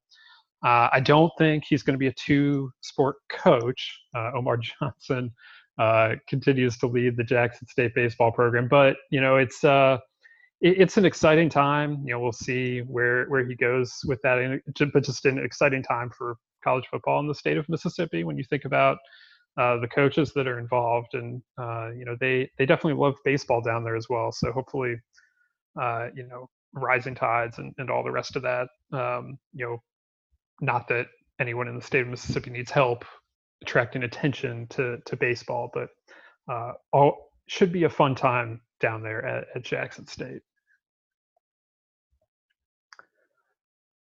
Uh, 0.66 0.90
I 0.92 1.00
don't 1.00 1.32
think 1.38 1.64
he's 1.68 1.84
going 1.84 1.94
to 1.94 2.00
be 2.00 2.08
a 2.08 2.14
two 2.14 2.72
sport 2.82 3.18
coach. 3.30 3.98
Uh, 4.16 4.32
Omar 4.36 4.58
Johnson 4.82 5.32
uh, 5.78 6.16
continues 6.28 6.78
to 6.80 6.88
lead 6.88 7.16
the 7.16 7.24
Jackson 7.24 7.68
State 7.68 7.94
baseball 7.96 8.32
program, 8.32 8.68
but 8.68 8.98
you 9.12 9.22
know 9.22 9.38
it's 9.38 9.64
uh, 9.64 9.98
it's 10.62 10.98
an 10.98 11.06
exciting 11.06 11.50
time. 11.50 12.02
You 12.06 12.14
know, 12.14 12.20
we'll 12.20 12.32
see 12.32 12.80
where 12.82 13.26
where 13.28 13.46
he 13.46 13.56
goes 13.56 13.94
with 14.06 14.22
that. 14.24 14.62
But 14.94 15.04
just 15.04 15.26
an 15.26 15.38
exciting 15.38 15.84
time 15.84 16.10
for 16.10 16.36
college 16.64 16.86
football 16.92 17.20
in 17.20 17.28
the 17.28 17.36
state 17.36 17.58
of 17.58 17.68
Mississippi. 17.70 18.24
When 18.24 18.38
you 18.38 18.44
think 18.44 18.66
about 18.66 18.98
uh, 19.58 19.78
the 19.78 19.88
coaches 19.88 20.32
that 20.34 20.48
are 20.48 20.60
involved, 20.60 21.14
and 21.14 21.42
uh, 21.58 21.90
you 21.92 22.06
know 22.06 22.16
they 22.20 22.50
they 22.58 22.66
definitely 22.66 23.00
love 23.00 23.16
baseball 23.26 23.62
down 23.62 23.84
there 23.84 23.96
as 23.96 24.08
well. 24.10 24.32
So 24.32 24.52
hopefully, 24.52 24.96
uh, 25.80 26.08
you 26.16 26.28
know, 26.28 26.50
rising 26.74 27.16
tides 27.16 27.58
and, 27.58 27.74
and 27.78 27.90
all 27.90 28.04
the 28.04 28.12
rest 28.12 28.36
of 28.36 28.44
that. 28.44 28.68
Um, 28.92 29.38
you 29.54 29.66
know, 29.66 29.84
not 30.62 30.88
that 30.90 31.08
anyone 31.40 31.68
in 31.68 31.76
the 31.76 31.82
state 31.82 32.02
of 32.02 32.08
Mississippi 32.08 32.52
needs 32.52 32.72
help 32.72 33.06
attracting 33.62 34.04
attention 34.04 34.68
to 34.68 34.98
to 35.06 35.16
baseball, 35.16 35.70
but 35.74 35.90
uh, 36.52 36.74
all 36.92 37.32
should 37.48 37.72
be 37.72 37.84
a 37.84 37.90
fun 37.90 38.16
time 38.16 38.62
down 38.80 39.04
there 39.04 39.26
at, 39.26 39.48
at 39.56 39.64
Jackson 39.64 40.08
State. 40.08 40.42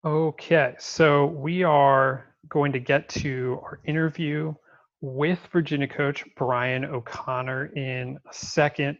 Okay, 0.05 0.75
so 0.79 1.26
we 1.26 1.65
are 1.65 2.33
going 2.49 2.73
to 2.73 2.79
get 2.79 3.09
to 3.09 3.59
our 3.65 3.81
interview 3.85 4.55
with 5.00 5.38
Virginia 5.53 5.88
coach 5.88 6.25
Brian 6.37 6.85
O'Connor 6.85 7.67
in 7.76 8.19
a 8.29 8.35
second. 8.35 8.99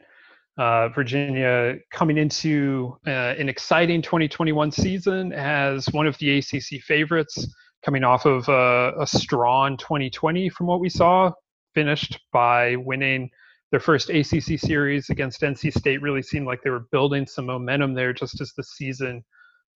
Uh, 0.59 0.89
Virginia 0.89 1.75
coming 1.93 2.17
into 2.17 2.97
uh, 3.07 3.35
an 3.39 3.49
exciting 3.49 4.01
2021 4.01 4.73
season 4.73 5.33
as 5.33 5.87
one 5.91 6.07
of 6.07 6.17
the 6.19 6.39
ACC 6.39 6.81
favorites, 6.83 7.55
coming 7.85 8.05
off 8.05 8.25
of 8.25 8.49
a, 8.49 8.93
a 9.01 9.07
strong 9.07 9.77
2020 9.77 10.49
from 10.49 10.67
what 10.67 10.81
we 10.81 10.89
saw, 10.89 11.31
finished 11.75 12.19
by 12.33 12.75
winning 12.77 13.29
their 13.71 13.81
first 13.81 14.09
ACC 14.09 14.59
series 14.59 15.11
against 15.11 15.43
NC 15.43 15.77
State. 15.77 16.01
Really 16.01 16.23
seemed 16.23 16.47
like 16.47 16.63
they 16.63 16.71
were 16.71 16.87
building 16.91 17.27
some 17.27 17.47
momentum 17.47 17.93
there 17.93 18.15
just 18.15 18.41
as 18.41 18.53
the 18.55 18.63
season 18.63 19.23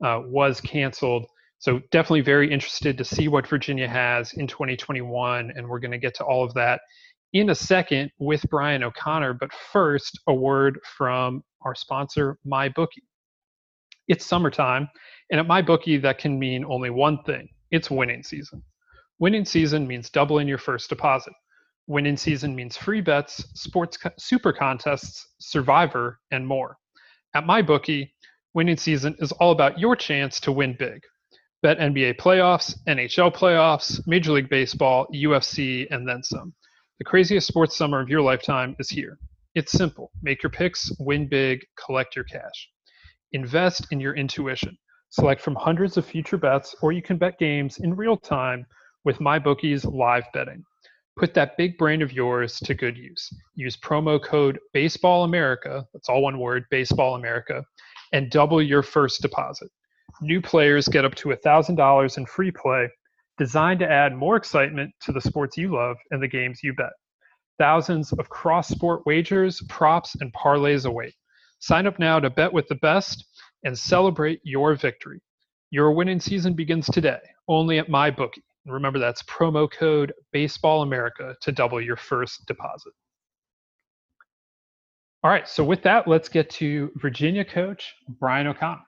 uh, 0.03 0.23
was 0.25 0.61
canceled. 0.63 1.27
So 1.61 1.79
definitely 1.91 2.23
very 2.23 2.51
interested 2.51 2.97
to 2.97 3.05
see 3.05 3.29
what 3.29 3.47
Virginia 3.47 3.87
has 3.87 4.33
in 4.33 4.47
2021, 4.47 5.53
and 5.55 5.69
we're 5.69 5.79
going 5.79 5.91
to 5.91 5.99
get 5.99 6.15
to 6.15 6.25
all 6.25 6.43
of 6.43 6.55
that 6.55 6.81
in 7.35 7.51
a 7.51 7.55
second 7.55 8.11
with 8.19 8.43
Brian 8.49 8.83
O'Connor. 8.83 9.35
But 9.35 9.53
first, 9.53 10.19
a 10.27 10.35
word 10.35 10.81
from 10.97 11.45
our 11.61 11.75
sponsor, 11.75 12.39
MyBookie. 12.47 13.05
It's 14.09 14.25
summertime, 14.25 14.89
and 15.31 15.39
at 15.39 15.47
MyBookie, 15.47 16.01
that 16.01 16.19
can 16.19 16.39
mean 16.39 16.65
only 16.65 16.89
one 16.89 17.23
thing: 17.25 17.47
it's 17.71 17.91
winning 17.91 18.23
season. 18.23 18.63
Winning 19.19 19.45
season 19.45 19.87
means 19.87 20.09
doubling 20.09 20.49
your 20.49 20.57
first 20.57 20.89
deposit. 20.89 21.35
Winning 21.87 22.17
season 22.17 22.57
means 22.57 22.75
free 22.75 23.03
bets, 23.03 23.45
sports 23.53 23.99
co- 23.99 24.11
super 24.19 24.55
contests, 24.55 25.29
Survivor, 25.41 26.21
and 26.31 26.47
more. 26.47 26.79
At 27.35 27.45
MyBookie, 27.45 28.13
winning 28.55 28.79
season 28.79 29.15
is 29.19 29.31
all 29.33 29.53
about 29.53 29.79
your 29.79 29.95
chance 29.95 30.41
to 30.41 30.53
win 30.53 30.75
big. 30.79 31.03
Bet 31.63 31.79
NBA 31.79 32.17
playoffs, 32.17 32.75
NHL 32.89 33.35
playoffs, 33.35 34.01
Major 34.07 34.33
League 34.33 34.49
Baseball, 34.49 35.07
UFC, 35.15 35.87
and 35.91 36.09
then 36.09 36.23
some. 36.23 36.55
The 36.99 37.05
craziest 37.05 37.47
sports 37.47 37.77
summer 37.77 38.01
of 38.01 38.09
your 38.09 38.23
lifetime 38.23 38.75
is 38.79 38.89
here. 38.89 39.19
It's 39.55 39.73
simple. 39.73 40.11
Make 40.23 40.43
your 40.43 40.49
picks, 40.49 40.91
win 41.01 41.29
big, 41.29 41.61
collect 41.85 42.17
your 42.17 42.25
cash. 42.25 42.71
Invest 43.33 43.87
in 43.91 44.01
your 44.01 44.15
intuition. 44.15 44.75
Select 45.11 45.43
from 45.43 45.55
hundreds 45.55 45.99
of 45.99 46.07
future 46.07 46.39
bets, 46.39 46.75
or 46.81 46.93
you 46.93 47.03
can 47.03 47.19
bet 47.19 47.39
games 47.39 47.77
in 47.79 47.95
real 47.95 48.17
time 48.17 48.65
with 49.05 49.19
MyBookie's 49.19 49.85
live 49.85 50.25
betting. 50.33 50.65
Put 51.19 51.35
that 51.35 51.59
big 51.59 51.77
brain 51.77 52.01
of 52.01 52.11
yours 52.11 52.59
to 52.61 52.73
good 52.73 52.97
use. 52.97 53.29
Use 53.55 53.77
promo 53.77 54.23
code 54.23 54.59
BaseballAmerica, 54.75 55.85
that's 55.93 56.09
all 56.09 56.23
one 56.23 56.39
word, 56.39 56.65
Baseball 56.71 57.17
America, 57.17 57.63
and 58.15 58.31
double 58.31 58.63
your 58.63 58.83
first 58.83 59.21
deposit. 59.21 59.69
New 60.23 60.41
players 60.43 60.87
get 60.87 61.05
up 61.05 61.15
to 61.15 61.31
$1,000 61.31 62.19
in 62.19 62.27
free 62.27 62.51
play, 62.51 62.89
designed 63.39 63.81
to 63.81 63.91
add 63.91 64.15
more 64.15 64.37
excitement 64.37 64.93
to 65.01 65.13
the 65.13 65.21
sports 65.21 65.57
you 65.57 65.73
love 65.73 65.97
and 66.11 66.23
the 66.23 66.29
games 66.29 66.61
you 66.63 66.75
bet. 66.75 66.93
Thousands 67.59 68.13
of 68.13 68.29
cross 68.29 68.69
sport 68.69 69.03
wagers, 69.07 69.63
props, 69.69 70.17
and 70.21 70.33
parlays 70.35 70.85
await. 70.85 71.15
Sign 71.61 71.87
up 71.87 71.99
now 71.99 72.21
to 72.21 72.29
bet 72.29 72.53
with 72.53 72.69
the 72.69 72.75
best 72.77 73.25
and 73.65 73.79
celebrate 73.79 74.41
your 74.45 74.75
victory. 74.75 75.21
Your 75.71 75.93
winning 75.93 76.21
season 76.21 76.53
begins 76.53 76.87
today, 76.87 77.21
only 77.49 77.79
at 77.79 77.89
MyBookie. 77.89 78.43
Remember, 78.67 78.99
that's 78.99 79.23
promo 79.23 79.71
code 79.71 80.13
Baseball 80.33 80.83
America 80.83 81.35
to 81.41 81.53
double 81.53 81.81
your 81.81 81.97
first 81.97 82.45
deposit. 82.47 82.93
All 85.23 85.31
right, 85.31 85.49
so 85.49 85.65
with 85.65 85.83
that, 85.83 86.09
let's 86.09 86.29
get 86.29 86.51
to 86.51 86.91
Virginia 86.97 87.45
coach 87.45 87.95
Brian 88.19 88.47
O'Connor. 88.47 88.83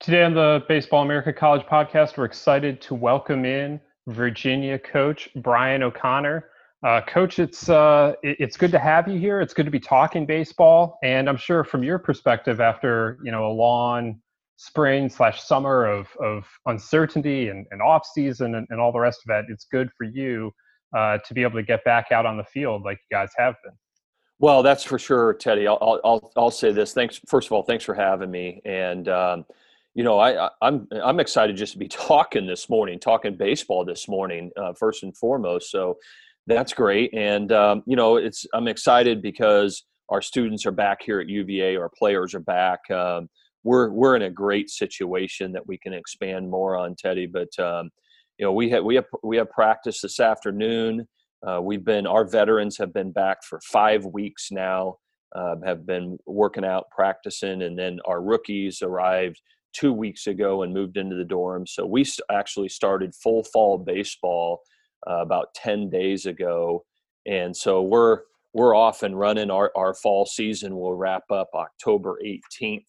Today 0.00 0.22
on 0.22 0.32
the 0.32 0.64
Baseball 0.68 1.02
America 1.02 1.32
College 1.32 1.66
podcast, 1.66 2.16
we're 2.16 2.24
excited 2.24 2.80
to 2.82 2.94
welcome 2.94 3.44
in 3.44 3.80
Virginia 4.06 4.78
coach 4.78 5.28
Brian 5.34 5.82
O'Connor. 5.82 6.48
Uh, 6.86 7.00
coach, 7.08 7.40
it's 7.40 7.68
uh, 7.68 8.12
it's 8.22 8.56
good 8.56 8.70
to 8.70 8.78
have 8.78 9.08
you 9.08 9.18
here. 9.18 9.40
It's 9.40 9.52
good 9.52 9.64
to 9.64 9.72
be 9.72 9.80
talking 9.80 10.24
baseball, 10.24 11.00
and 11.02 11.28
I'm 11.28 11.36
sure 11.36 11.64
from 11.64 11.82
your 11.82 11.98
perspective, 11.98 12.60
after 12.60 13.18
you 13.24 13.32
know 13.32 13.50
a 13.50 13.50
long 13.50 14.20
spring 14.54 15.08
slash 15.08 15.42
summer 15.42 15.86
of 15.86 16.06
of 16.22 16.46
uncertainty 16.66 17.48
and, 17.48 17.66
and 17.72 17.82
off 17.82 18.06
season 18.06 18.54
and, 18.54 18.68
and 18.70 18.80
all 18.80 18.92
the 18.92 19.00
rest 19.00 19.22
of 19.24 19.26
that, 19.26 19.46
it's 19.48 19.64
good 19.64 19.90
for 19.98 20.04
you 20.04 20.52
uh, 20.96 21.18
to 21.26 21.34
be 21.34 21.42
able 21.42 21.58
to 21.58 21.64
get 21.64 21.82
back 21.82 22.12
out 22.12 22.24
on 22.24 22.36
the 22.36 22.44
field 22.44 22.84
like 22.84 23.00
you 23.10 23.16
guys 23.16 23.30
have 23.36 23.56
been. 23.64 23.74
Well, 24.38 24.62
that's 24.62 24.84
for 24.84 25.00
sure, 25.00 25.34
Teddy. 25.34 25.66
I'll 25.66 26.00
I'll 26.04 26.32
I'll 26.36 26.50
say 26.52 26.70
this. 26.70 26.92
Thanks. 26.92 27.20
First 27.26 27.48
of 27.48 27.52
all, 27.52 27.64
thanks 27.64 27.82
for 27.82 27.94
having 27.96 28.30
me, 28.30 28.62
and. 28.64 29.08
Um, 29.08 29.44
you 29.98 30.04
know, 30.04 30.20
I, 30.20 30.46
I, 30.46 30.50
am 30.62 30.86
I'm, 30.92 31.00
I'm 31.02 31.20
excited 31.20 31.56
just 31.56 31.72
to 31.72 31.78
be 31.78 31.88
talking 32.12 32.46
this 32.46 32.70
morning, 32.70 33.00
talking 33.00 33.36
baseball 33.36 33.84
this 33.84 34.06
morning, 34.06 34.52
uh, 34.56 34.72
first 34.72 35.02
and 35.02 35.14
foremost. 35.16 35.72
So 35.72 35.98
that's 36.46 36.72
great, 36.72 37.12
and 37.12 37.50
um, 37.50 37.82
you 37.84 37.96
know, 37.96 38.16
it's 38.16 38.46
I'm 38.54 38.68
excited 38.68 39.20
because 39.20 39.82
our 40.08 40.22
students 40.22 40.64
are 40.66 40.70
back 40.70 41.02
here 41.02 41.18
at 41.18 41.28
UVA, 41.28 41.76
our 41.76 41.90
players 41.98 42.32
are 42.32 42.40
back. 42.40 42.88
Um, 42.92 43.28
we're 43.64 43.90
we're 43.90 44.14
in 44.14 44.22
a 44.22 44.30
great 44.30 44.70
situation 44.70 45.50
that 45.52 45.66
we 45.66 45.76
can 45.76 45.92
expand 45.92 46.48
more 46.48 46.76
on, 46.76 46.94
Teddy. 46.94 47.26
But 47.26 47.58
um, 47.58 47.90
you 48.38 48.46
know, 48.46 48.52
we 48.52 48.70
have 48.70 48.84
we 48.84 48.94
have 48.94 49.06
we 49.24 49.36
have 49.36 49.50
practice 49.50 50.00
this 50.00 50.20
afternoon. 50.20 51.08
Uh, 51.44 51.60
we've 51.60 51.84
been 51.84 52.06
our 52.06 52.24
veterans 52.24 52.78
have 52.78 52.92
been 52.94 53.10
back 53.10 53.42
for 53.42 53.60
five 53.64 54.06
weeks 54.06 54.52
now. 54.52 54.98
Uh, 55.34 55.56
have 55.66 55.84
been 55.84 56.18
working 56.24 56.64
out, 56.64 56.84
practicing, 56.90 57.62
and 57.62 57.76
then 57.76 57.98
our 58.06 58.22
rookies 58.22 58.80
arrived 58.80 59.42
two 59.72 59.92
weeks 59.92 60.26
ago 60.26 60.62
and 60.62 60.72
moved 60.72 60.96
into 60.96 61.16
the 61.16 61.24
dorm. 61.24 61.66
So 61.66 61.86
we 61.86 62.04
actually 62.30 62.68
started 62.68 63.14
full 63.14 63.44
fall 63.44 63.78
baseball 63.78 64.60
uh, 65.08 65.20
about 65.20 65.54
10 65.54 65.90
days 65.90 66.26
ago. 66.26 66.84
And 67.26 67.56
so 67.56 67.82
we're, 67.82 68.20
we're 68.54 68.74
off 68.74 69.02
and 69.02 69.18
running. 69.18 69.50
Our, 69.50 69.70
our 69.76 69.94
fall 69.94 70.26
season 70.26 70.76
will 70.76 70.94
wrap 70.94 71.24
up 71.30 71.50
October 71.54 72.18
18th. 72.24 72.86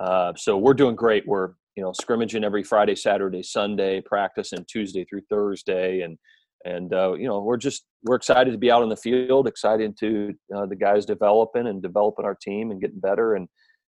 Uh, 0.00 0.32
so 0.36 0.58
we're 0.58 0.74
doing 0.74 0.96
great. 0.96 1.26
We're, 1.26 1.50
you 1.76 1.82
know, 1.82 1.92
scrimmaging 1.92 2.44
every 2.44 2.62
Friday, 2.62 2.96
Saturday, 2.96 3.42
Sunday, 3.42 4.00
practicing 4.00 4.64
Tuesday 4.66 5.04
through 5.04 5.22
Thursday. 5.28 6.00
And, 6.00 6.18
and, 6.64 6.92
uh, 6.94 7.12
you 7.12 7.28
know, 7.28 7.40
we're 7.40 7.58
just, 7.58 7.84
we're 8.02 8.16
excited 8.16 8.52
to 8.52 8.58
be 8.58 8.70
out 8.70 8.82
on 8.82 8.88
the 8.88 8.96
field, 8.96 9.46
excited 9.46 9.96
to 9.98 10.34
uh, 10.54 10.66
the 10.66 10.76
guys 10.76 11.04
developing 11.04 11.66
and 11.66 11.82
developing 11.82 12.24
our 12.24 12.34
team 12.34 12.70
and 12.70 12.80
getting 12.80 13.00
better. 13.00 13.34
And, 13.34 13.48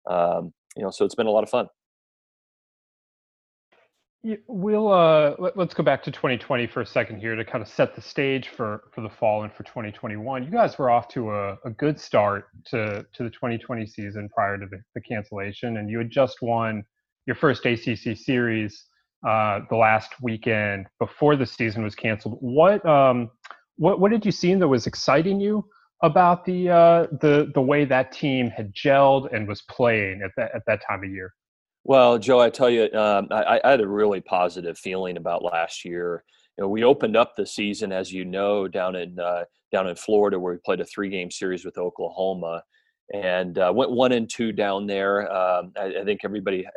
um, 0.09 0.53
you 0.75 0.83
know, 0.83 0.91
so 0.91 1.05
it's 1.05 1.15
been 1.15 1.27
a 1.27 1.31
lot 1.31 1.43
of 1.43 1.49
fun. 1.49 1.67
We'll 4.47 4.91
uh, 4.91 5.35
let, 5.39 5.57
us 5.57 5.73
go 5.73 5.81
back 5.81 6.03
to 6.03 6.11
2020 6.11 6.67
for 6.67 6.81
a 6.81 6.85
second 6.85 7.19
here 7.19 7.35
to 7.35 7.43
kind 7.43 7.63
of 7.63 7.67
set 7.67 7.95
the 7.95 8.01
stage 8.01 8.49
for 8.49 8.83
for 8.93 9.01
the 9.01 9.09
fall 9.09 9.41
and 9.41 9.51
for 9.51 9.63
2021. 9.63 10.43
You 10.43 10.51
guys 10.51 10.77
were 10.77 10.91
off 10.91 11.07
to 11.09 11.31
a, 11.31 11.57
a 11.65 11.71
good 11.71 11.99
start 11.99 12.45
to 12.67 13.03
to 13.13 13.23
the 13.23 13.31
2020 13.31 13.87
season 13.87 14.29
prior 14.29 14.59
to 14.59 14.67
the, 14.67 14.79
the 14.93 15.01
cancellation, 15.01 15.77
and 15.77 15.89
you 15.89 15.97
had 15.97 16.11
just 16.11 16.43
won 16.43 16.83
your 17.25 17.35
first 17.35 17.65
ACC 17.65 18.15
series 18.15 18.85
uh, 19.27 19.61
the 19.71 19.75
last 19.75 20.11
weekend 20.21 20.85
before 20.99 21.35
the 21.35 21.45
season 21.45 21.83
was 21.83 21.95
canceled. 21.95 22.37
What 22.41 22.85
um, 22.85 23.31
what 23.77 23.99
what 23.99 24.11
did 24.11 24.23
you 24.23 24.31
see 24.31 24.53
that 24.53 24.67
was 24.67 24.85
exciting 24.85 25.39
you 25.39 25.65
about 26.03 26.45
the 26.45 26.69
uh, 26.69 27.07
the 27.21 27.51
the 27.55 27.61
way 27.61 27.85
that 27.85 28.11
team 28.11 28.51
had 28.51 28.71
gelled 28.75 29.33
and 29.33 29.47
was 29.47 29.63
playing 29.63 30.21
at 30.23 30.29
that 30.37 30.53
at 30.53 30.61
that 30.67 30.81
time 30.87 31.03
of 31.03 31.09
year? 31.09 31.33
Well, 31.83 32.19
Joe, 32.19 32.39
I 32.39 32.49
tell 32.49 32.69
you, 32.69 32.91
um, 32.93 33.27
I, 33.31 33.59
I, 33.63 33.71
had 33.71 33.81
a 33.81 33.87
really 33.87 34.21
positive 34.21 34.77
feeling 34.77 35.17
about 35.17 35.43
last 35.43 35.83
year. 35.83 36.23
You 36.57 36.63
know, 36.63 36.67
we 36.69 36.83
opened 36.83 37.17
up 37.17 37.35
the 37.35 37.45
season, 37.45 37.91
as 37.91 38.11
you 38.11 38.23
know, 38.23 38.67
down 38.67 38.95
in 38.95 39.19
uh, 39.19 39.45
down 39.71 39.87
in 39.87 39.95
Florida, 39.95 40.39
where 40.39 40.53
we 40.53 40.59
played 40.63 40.81
a 40.81 40.85
three-game 40.85 41.31
series 41.31 41.65
with 41.65 41.79
Oklahoma, 41.79 42.61
and 43.13 43.57
uh, 43.57 43.71
went 43.73 43.89
one 43.89 44.11
and 44.11 44.29
two 44.29 44.51
down 44.51 44.85
there. 44.85 45.31
Um, 45.33 45.71
I, 45.75 46.01
I, 46.01 46.03
think 46.05 46.19
everybody 46.23 46.67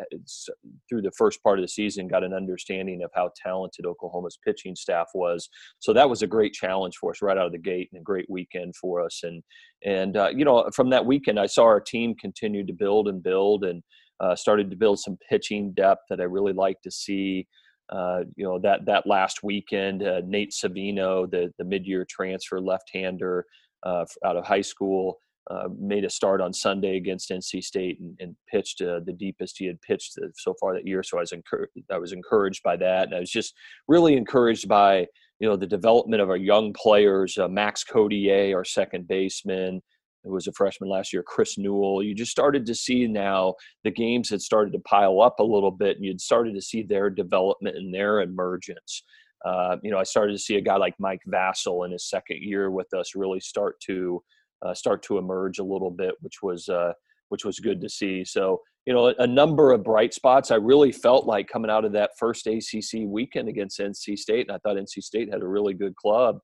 through 0.88 1.02
the 1.02 1.12
first 1.18 1.42
part 1.42 1.58
of 1.58 1.62
the 1.64 1.68
season 1.68 2.08
got 2.08 2.25
an 2.25 2.32
understanding 2.32 3.02
of 3.02 3.11
how 3.14 3.30
talented 3.37 3.84
Oklahoma's 3.84 4.38
pitching 4.42 4.75
staff 4.75 5.08
was. 5.12 5.50
So 5.80 5.92
that 5.92 6.08
was 6.08 6.23
a 6.23 6.26
great 6.26 6.54
challenge 6.54 6.96
for 6.96 7.11
us 7.11 7.20
right 7.20 7.37
out 7.37 7.46
of 7.46 7.52
the 7.52 7.58
gate, 7.58 7.90
and 7.92 8.00
a 8.00 8.04
great 8.04 8.30
weekend 8.30 8.75
for 8.76 9.04
us. 9.04 9.20
And 9.23 9.42
and 9.84 10.16
uh, 10.16 10.30
you 10.34 10.46
know, 10.46 10.70
from 10.73 10.88
that 10.90 11.04
weekend, 11.04 11.38
I 11.38 11.46
saw 11.46 11.64
our 11.64 11.80
team 11.80 12.14
continue 12.14 12.64
to 12.64 12.73
build 12.73 13.08
and 13.08 13.23
build 13.23 13.64
and 13.64 13.82
uh, 14.21 14.35
started 14.37 14.71
to 14.71 14.76
build 14.76 14.99
some 14.99 15.18
pitching 15.28 15.73
depth 15.73 16.02
that 16.11 16.21
I 16.21 16.25
really 16.25 16.52
like 16.52 16.80
to 16.83 16.90
see. 16.90 17.47
uh, 17.90 18.21
you 18.37 18.44
know 18.44 18.59
that 18.59 18.87
that 18.87 19.06
last 19.06 19.42
weekend, 19.42 20.02
uh, 20.02 20.23
Nate 20.26 20.52
Savino, 20.52 21.30
the 21.30 21.52
the 21.59 21.64
mid-year 21.64 22.06
transfer 22.09 22.61
left-hander 22.61 23.44
uh, 23.85 24.04
out 24.25 24.37
of 24.37 24.47
high 24.47 24.62
school, 24.62 25.18
uh, 25.50 25.68
made 25.78 26.04
a 26.04 26.11
start 26.11 26.40
on 26.40 26.52
Sunday 26.52 26.97
against 26.97 27.30
NC 27.30 27.62
State 27.62 28.00
and, 28.00 28.16
and 28.21 28.35
pitched 28.50 28.80
uh, 28.80 29.00
the 29.04 29.12
deepest 29.12 29.59
he 29.59 29.66
had 29.66 29.80
pitched 29.83 30.18
so 30.37 30.54
far 30.59 30.75
that 30.75 30.87
year. 30.87 31.02
So 31.02 31.18
I 31.18 31.21
was 31.21 31.33
encouraged. 31.33 31.73
I 31.92 31.99
was 31.99 32.12
encouraged 32.12 32.62
by 32.62 32.76
that, 32.78 33.04
and 33.09 33.14
I 33.14 33.21
was 33.21 33.30
just 33.30 33.54
really 33.87 34.16
encouraged 34.16 34.66
by 34.68 35.06
you 35.40 35.49
know 35.49 35.56
the 35.56 35.66
development 35.66 36.23
of 36.23 36.30
our 36.30 36.37
young 36.38 36.73
players. 36.73 37.37
Max 37.50 37.85
Cotier, 37.85 38.56
our 38.56 38.64
second 38.64 39.06
baseman, 39.06 39.83
who 40.25 40.33
was 40.33 40.47
a 40.47 40.52
freshman 40.52 40.90
last 40.90 41.12
year, 41.12 41.23
Chris 41.23 41.59
Newell. 41.59 42.02
You 42.02 42.14
just 42.14 42.31
started 42.31 42.66
to 42.66 42.75
see 42.75 43.07
now 43.07 43.54
the 43.85 43.90
games 43.90 44.31
had 44.31 44.40
started 44.40 44.73
to 44.73 44.78
pile 44.81 45.21
up 45.21 45.38
a 45.38 45.45
little 45.45 45.71
bit, 45.71 45.97
and 45.97 46.04
you'd 46.04 46.21
started 46.21 46.54
to 46.54 46.62
see 46.62 46.83
their 46.83 47.11
development 47.11 47.76
and 47.76 47.95
their 47.95 48.21
emergence. 48.21 49.02
Uh, 49.45 49.76
you 49.83 49.90
know, 49.90 49.99
I 49.99 50.04
started 50.04 50.33
to 50.33 50.38
see 50.38 50.57
a 50.57 50.61
guy 50.61 50.76
like 50.76 50.95
Mike 50.99 51.21
Vasil 51.28 51.85
in 51.85 51.93
his 51.93 52.09
second 52.09 52.38
year 52.40 52.71
with 52.71 52.93
us 52.95 53.14
really 53.14 53.40
start 53.40 53.76
to 53.87 54.23
uh, 54.64 54.75
start 54.75 55.02
to 55.02 55.19
emerge 55.19 55.59
a 55.59 55.64
little 55.64 55.90
bit, 55.90 56.14
which 56.21 56.43
was 56.43 56.69
uh, 56.69 56.93
which 57.28 57.45
was 57.45 57.61
good 57.61 57.81
to 57.83 57.88
see. 57.88 58.25
So 58.25 58.61
you 58.87 58.93
know, 58.93 59.09
a, 59.09 59.14
a, 59.21 59.26
number 59.26 59.73
of 59.73 59.83
bright 59.83 60.12
spots. 60.12 60.50
I 60.50 60.57
really 60.57 60.93
felt 60.93 61.26
like 61.26 61.49
coming 61.49 61.71
out 61.71 61.87
of 61.87 61.93
that 61.93 62.11
first 62.19 62.47
ACC 62.47 63.07
weekend 63.07 63.49
against 63.49 63.81
NC 63.81 64.19
State, 64.19 64.47
and 64.49 64.54
I 64.54 64.59
thought 64.59 64.76
NC 64.76 65.02
State 65.02 65.33
had 65.33 65.43
a 65.43 65.47
really 65.47 65.75
good 65.75 65.97
club. 65.97 66.38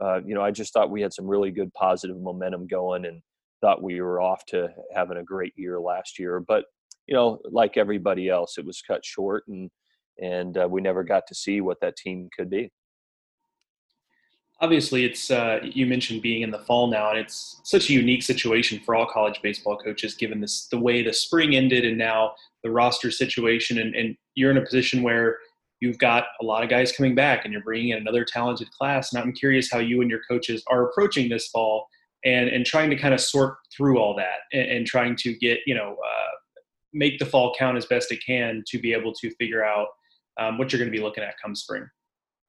Uh, 0.00 0.20
you 0.24 0.34
know, 0.34 0.42
I 0.42 0.50
just 0.50 0.72
thought 0.72 0.90
we 0.90 1.02
had 1.02 1.12
some 1.12 1.26
really 1.26 1.50
good 1.50 1.72
positive 1.74 2.18
momentum 2.20 2.66
going, 2.66 3.04
and 3.06 3.22
thought 3.60 3.82
we 3.82 4.00
were 4.00 4.20
off 4.20 4.44
to 4.46 4.68
having 4.94 5.18
a 5.18 5.24
great 5.24 5.52
year 5.56 5.80
last 5.80 6.18
year. 6.18 6.40
But 6.40 6.64
you 7.06 7.14
know, 7.14 7.38
like 7.50 7.76
everybody 7.76 8.28
else, 8.28 8.58
it 8.58 8.66
was 8.66 8.82
cut 8.82 9.04
short, 9.04 9.44
and 9.48 9.70
and 10.18 10.56
uh, 10.56 10.68
we 10.70 10.80
never 10.80 11.04
got 11.04 11.26
to 11.28 11.34
see 11.34 11.60
what 11.60 11.80
that 11.80 11.96
team 11.96 12.28
could 12.36 12.50
be 12.50 12.70
obviously 14.60 15.04
it's 15.04 15.30
uh, 15.30 15.58
you 15.62 15.86
mentioned 15.86 16.22
being 16.22 16.42
in 16.42 16.50
the 16.50 16.58
fall 16.60 16.86
now 16.86 17.10
and 17.10 17.18
it's 17.18 17.60
such 17.64 17.90
a 17.90 17.92
unique 17.92 18.22
situation 18.22 18.80
for 18.84 18.94
all 18.94 19.06
college 19.06 19.40
baseball 19.42 19.76
coaches 19.76 20.14
given 20.14 20.40
this 20.40 20.66
the 20.68 20.78
way 20.78 21.02
the 21.02 21.12
spring 21.12 21.56
ended 21.56 21.84
and 21.84 21.98
now 21.98 22.32
the 22.62 22.70
roster 22.70 23.10
situation 23.10 23.78
and, 23.78 23.94
and 23.94 24.16
you're 24.34 24.50
in 24.50 24.56
a 24.56 24.64
position 24.64 25.02
where 25.02 25.38
you've 25.84 25.98
got 25.98 26.24
a 26.40 26.44
lot 26.44 26.62
of 26.62 26.70
guys 26.70 26.92
coming 26.92 27.14
back 27.14 27.44
and 27.44 27.52
you're 27.52 27.62
bringing 27.62 27.90
in 27.90 27.98
another 27.98 28.24
talented 28.24 28.70
class 28.70 29.12
and 29.12 29.22
i'm 29.22 29.32
curious 29.32 29.70
how 29.70 29.78
you 29.78 30.00
and 30.00 30.10
your 30.10 30.20
coaches 30.28 30.62
are 30.68 30.88
approaching 30.88 31.28
this 31.28 31.48
fall 31.48 31.86
and 32.24 32.48
and 32.48 32.64
trying 32.64 32.88
to 32.88 32.96
kind 32.96 33.12
of 33.12 33.20
sort 33.20 33.56
through 33.76 33.98
all 33.98 34.16
that 34.16 34.38
and, 34.52 34.70
and 34.70 34.86
trying 34.86 35.14
to 35.14 35.34
get 35.34 35.58
you 35.66 35.74
know 35.74 35.92
uh, 35.92 36.30
make 36.92 37.18
the 37.18 37.26
fall 37.26 37.54
count 37.58 37.76
as 37.76 37.86
best 37.86 38.10
it 38.10 38.20
can 38.24 38.62
to 38.66 38.78
be 38.78 38.92
able 38.94 39.12
to 39.12 39.30
figure 39.34 39.64
out 39.64 39.88
um, 40.40 40.58
what 40.58 40.72
you're 40.72 40.78
going 40.78 40.90
to 40.90 40.96
be 40.96 41.02
looking 41.02 41.22
at 41.22 41.34
come 41.42 41.54
spring 41.54 41.86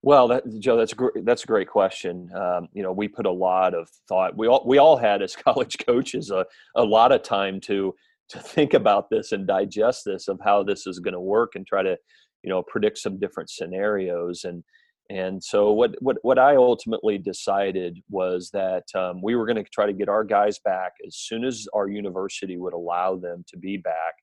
well, 0.04 0.28
that, 0.28 0.44
Joe, 0.60 0.78
that's 0.78 0.92
a 0.92 0.96
great, 0.96 1.26
that's 1.26 1.46
a 1.46 1.48
great 1.48 1.68
question. 1.68 2.30
Um, 2.36 2.68
you 2.74 2.84
know, 2.84 2.92
we 2.92 3.08
put 3.08 3.26
a 3.26 3.32
lot 3.32 3.74
of 3.74 3.90
thought. 4.08 4.38
We 4.38 4.46
all 4.46 4.64
we 4.64 4.78
all 4.78 4.98
had 4.98 5.24
as 5.24 5.36
college 5.48 5.78
coaches 5.84 6.30
a, 6.30 6.46
a 6.76 6.84
lot 6.84 7.12
of 7.12 7.24
time 7.24 7.60
to 7.62 7.96
to 8.30 8.40
think 8.40 8.74
about 8.74 9.10
this 9.10 9.32
and 9.32 9.48
digest 9.48 10.04
this 10.06 10.28
of 10.28 10.40
how 10.44 10.64
this 10.64 10.88
is 10.88 11.00
going 11.00 11.14
to 11.14 11.20
work 11.20 11.56
and 11.56 11.66
try 11.66 11.84
to, 11.84 11.98
you 12.46 12.52
know, 12.52 12.62
predict 12.62 13.00
some 13.00 13.20
different 13.20 13.50
scenarios. 13.50 14.46
And 14.46 14.64
and 15.10 15.44
so 15.44 15.72
what 15.72 15.96
what 16.00 16.18
what 16.22 16.40
I 16.40 16.56
ultimately 16.56 17.18
decided 17.18 18.00
was 18.10 18.50
that 18.54 18.84
um, 18.96 19.22
we 19.22 19.36
were 19.36 19.46
going 19.46 19.64
to 19.64 19.70
try 19.72 19.86
to 19.86 19.94
get 19.94 20.10
our 20.10 20.24
guys 20.24 20.60
back 20.64 20.94
as 21.06 21.16
soon 21.18 21.44
as 21.44 21.68
our 21.74 21.88
university 21.88 22.58
would 22.58 22.74
allow 22.74 23.16
them 23.16 23.44
to 23.50 23.58
be 23.58 23.78
back 23.78 24.14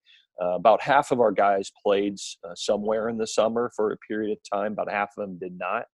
uh, 0.40 0.54
about 0.54 0.80
half 0.80 1.10
of 1.10 1.20
our 1.20 1.32
guys 1.32 1.70
played 1.84 2.16
uh, 2.44 2.54
somewhere 2.54 3.08
in 3.08 3.18
the 3.18 3.26
summer 3.26 3.70
for 3.76 3.92
a 3.92 3.96
period 4.08 4.32
of 4.32 4.38
time. 4.58 4.72
About 4.72 4.90
half 4.90 5.10
of 5.16 5.26
them 5.26 5.38
did 5.38 5.58
not. 5.58 5.84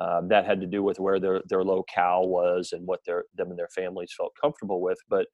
Um, 0.00 0.28
that 0.28 0.46
had 0.46 0.60
to 0.60 0.66
do 0.66 0.82
with 0.82 1.00
where 1.00 1.18
their 1.20 1.42
their 1.48 1.64
locale 1.64 2.28
was 2.28 2.70
and 2.72 2.86
what 2.86 3.00
their 3.04 3.24
them 3.36 3.50
and 3.50 3.58
their 3.58 3.68
families 3.74 4.14
felt 4.16 4.32
comfortable 4.40 4.80
with. 4.80 4.98
But 5.08 5.26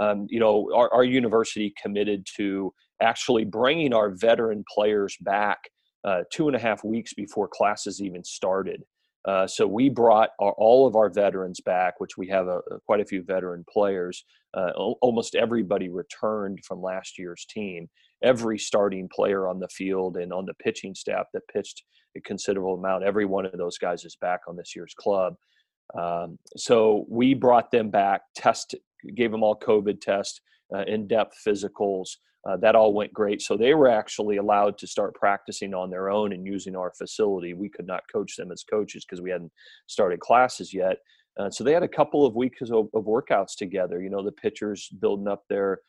um, 0.00 0.26
you 0.28 0.38
know, 0.38 0.70
our, 0.74 0.92
our, 0.92 1.02
university 1.02 1.74
committed 1.82 2.24
to 2.36 2.72
actually 3.02 3.44
bringing 3.44 3.92
our 3.92 4.10
veteran 4.10 4.64
players 4.72 5.16
back 5.20 5.58
uh, 6.04 6.22
two 6.32 6.48
and 6.48 6.56
a 6.56 6.60
half 6.60 6.84
weeks 6.84 7.14
before 7.14 7.48
classes 7.48 8.00
even 8.00 8.24
started. 8.24 8.82
Uh, 9.24 9.46
so 9.46 9.66
we 9.66 9.88
brought 9.88 10.30
our, 10.40 10.52
all 10.52 10.86
of 10.86 10.96
our 10.96 11.10
veterans 11.10 11.60
back, 11.60 12.00
which 12.00 12.16
we 12.16 12.28
have 12.28 12.46
a, 12.46 12.60
quite 12.86 13.00
a 13.00 13.04
few 13.04 13.22
veteran 13.22 13.64
players. 13.70 14.24
Uh, 14.54 14.70
almost 15.02 15.34
everybody 15.34 15.88
returned 15.88 16.60
from 16.64 16.80
last 16.80 17.18
year's 17.18 17.44
team. 17.44 17.88
Every 18.22 18.58
starting 18.58 19.08
player 19.12 19.46
on 19.46 19.60
the 19.60 19.68
field 19.68 20.16
and 20.16 20.32
on 20.32 20.46
the 20.46 20.54
pitching 20.54 20.94
staff 20.94 21.26
that 21.34 21.46
pitched 21.52 21.82
a 22.16 22.20
considerable 22.20 22.74
amount, 22.74 23.04
every 23.04 23.26
one 23.26 23.44
of 23.44 23.58
those 23.58 23.76
guys 23.76 24.04
is 24.04 24.16
back 24.16 24.40
on 24.48 24.56
this 24.56 24.74
year's 24.74 24.94
club. 24.94 25.34
Um, 25.98 26.38
so 26.56 27.04
we 27.08 27.34
brought 27.34 27.70
them 27.70 27.90
back, 27.90 28.22
test, 28.34 28.74
gave 29.14 29.30
them 29.30 29.42
all 29.42 29.58
COVID 29.58 30.00
tests, 30.00 30.40
uh, 30.74 30.84
in-depth 30.86 31.36
physicals, 31.46 32.16
uh, 32.48 32.56
that 32.56 32.74
all 32.74 32.94
went 32.94 33.12
great. 33.12 33.42
So 33.42 33.56
they 33.56 33.74
were 33.74 33.88
actually 33.88 34.38
allowed 34.38 34.78
to 34.78 34.86
start 34.86 35.14
practicing 35.14 35.74
on 35.74 35.90
their 35.90 36.08
own 36.08 36.32
and 36.32 36.46
using 36.46 36.74
our 36.74 36.92
facility. 36.96 37.52
We 37.52 37.68
could 37.68 37.86
not 37.86 38.04
coach 38.10 38.36
them 38.36 38.50
as 38.50 38.64
coaches 38.64 39.04
because 39.04 39.20
we 39.20 39.30
hadn't 39.30 39.52
started 39.86 40.20
classes 40.20 40.72
yet. 40.72 40.96
Uh, 41.38 41.50
so 41.50 41.62
they 41.62 41.72
had 41.72 41.82
a 41.82 41.88
couple 41.88 42.24
of 42.24 42.34
weeks 42.34 42.62
of, 42.62 42.88
of, 42.94 43.04
workouts 43.04 43.54
together. 43.56 44.02
You 44.02 44.10
know, 44.10 44.24
the 44.24 44.32
pitchers 44.32 44.88
building 45.00 45.28
up 45.28 45.44
their 45.48 45.80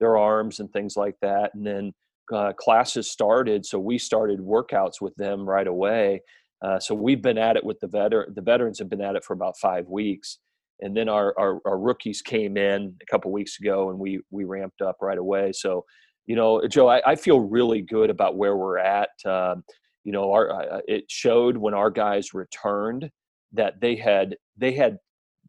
their 0.00 0.16
arms 0.16 0.60
and 0.60 0.70
things 0.72 0.96
like 0.96 1.16
that, 1.22 1.54
and 1.54 1.66
then 1.66 1.92
uh, 2.32 2.52
classes 2.52 3.10
started. 3.10 3.64
So 3.64 3.78
we 3.78 3.96
started 3.98 4.38
workouts 4.40 5.00
with 5.00 5.14
them 5.16 5.48
right 5.48 5.66
away. 5.66 6.22
Uh, 6.64 6.78
so 6.78 6.94
we've 6.94 7.22
been 7.22 7.38
at 7.38 7.56
it 7.56 7.64
with 7.64 7.80
the 7.80 7.88
veteran. 7.88 8.34
The 8.34 8.42
veterans 8.42 8.78
have 8.80 8.90
been 8.90 9.00
at 9.00 9.16
it 9.16 9.24
for 9.24 9.32
about 9.32 9.56
five 9.56 9.86
weeks 9.86 10.38
and 10.80 10.96
then 10.96 11.08
our, 11.08 11.34
our, 11.38 11.60
our 11.64 11.78
rookies 11.78 12.22
came 12.22 12.56
in 12.56 12.94
a 13.02 13.06
couple 13.10 13.32
weeks 13.32 13.58
ago 13.60 13.90
and 13.90 13.98
we 13.98 14.20
we 14.30 14.44
ramped 14.44 14.80
up 14.80 14.96
right 15.00 15.18
away 15.18 15.52
so 15.52 15.84
you 16.28 16.36
know 16.36 16.64
joe 16.68 16.86
i, 16.86 17.02
I 17.04 17.16
feel 17.16 17.40
really 17.40 17.82
good 17.82 18.10
about 18.10 18.36
where 18.36 18.56
we're 18.56 18.78
at 18.78 19.10
um, 19.24 19.64
you 20.04 20.12
know 20.12 20.30
our 20.32 20.50
uh, 20.52 20.80
it 20.86 21.04
showed 21.08 21.56
when 21.56 21.74
our 21.74 21.90
guys 21.90 22.32
returned 22.34 23.10
that 23.52 23.80
they 23.80 23.96
had 23.96 24.36
they 24.56 24.72
had 24.72 24.98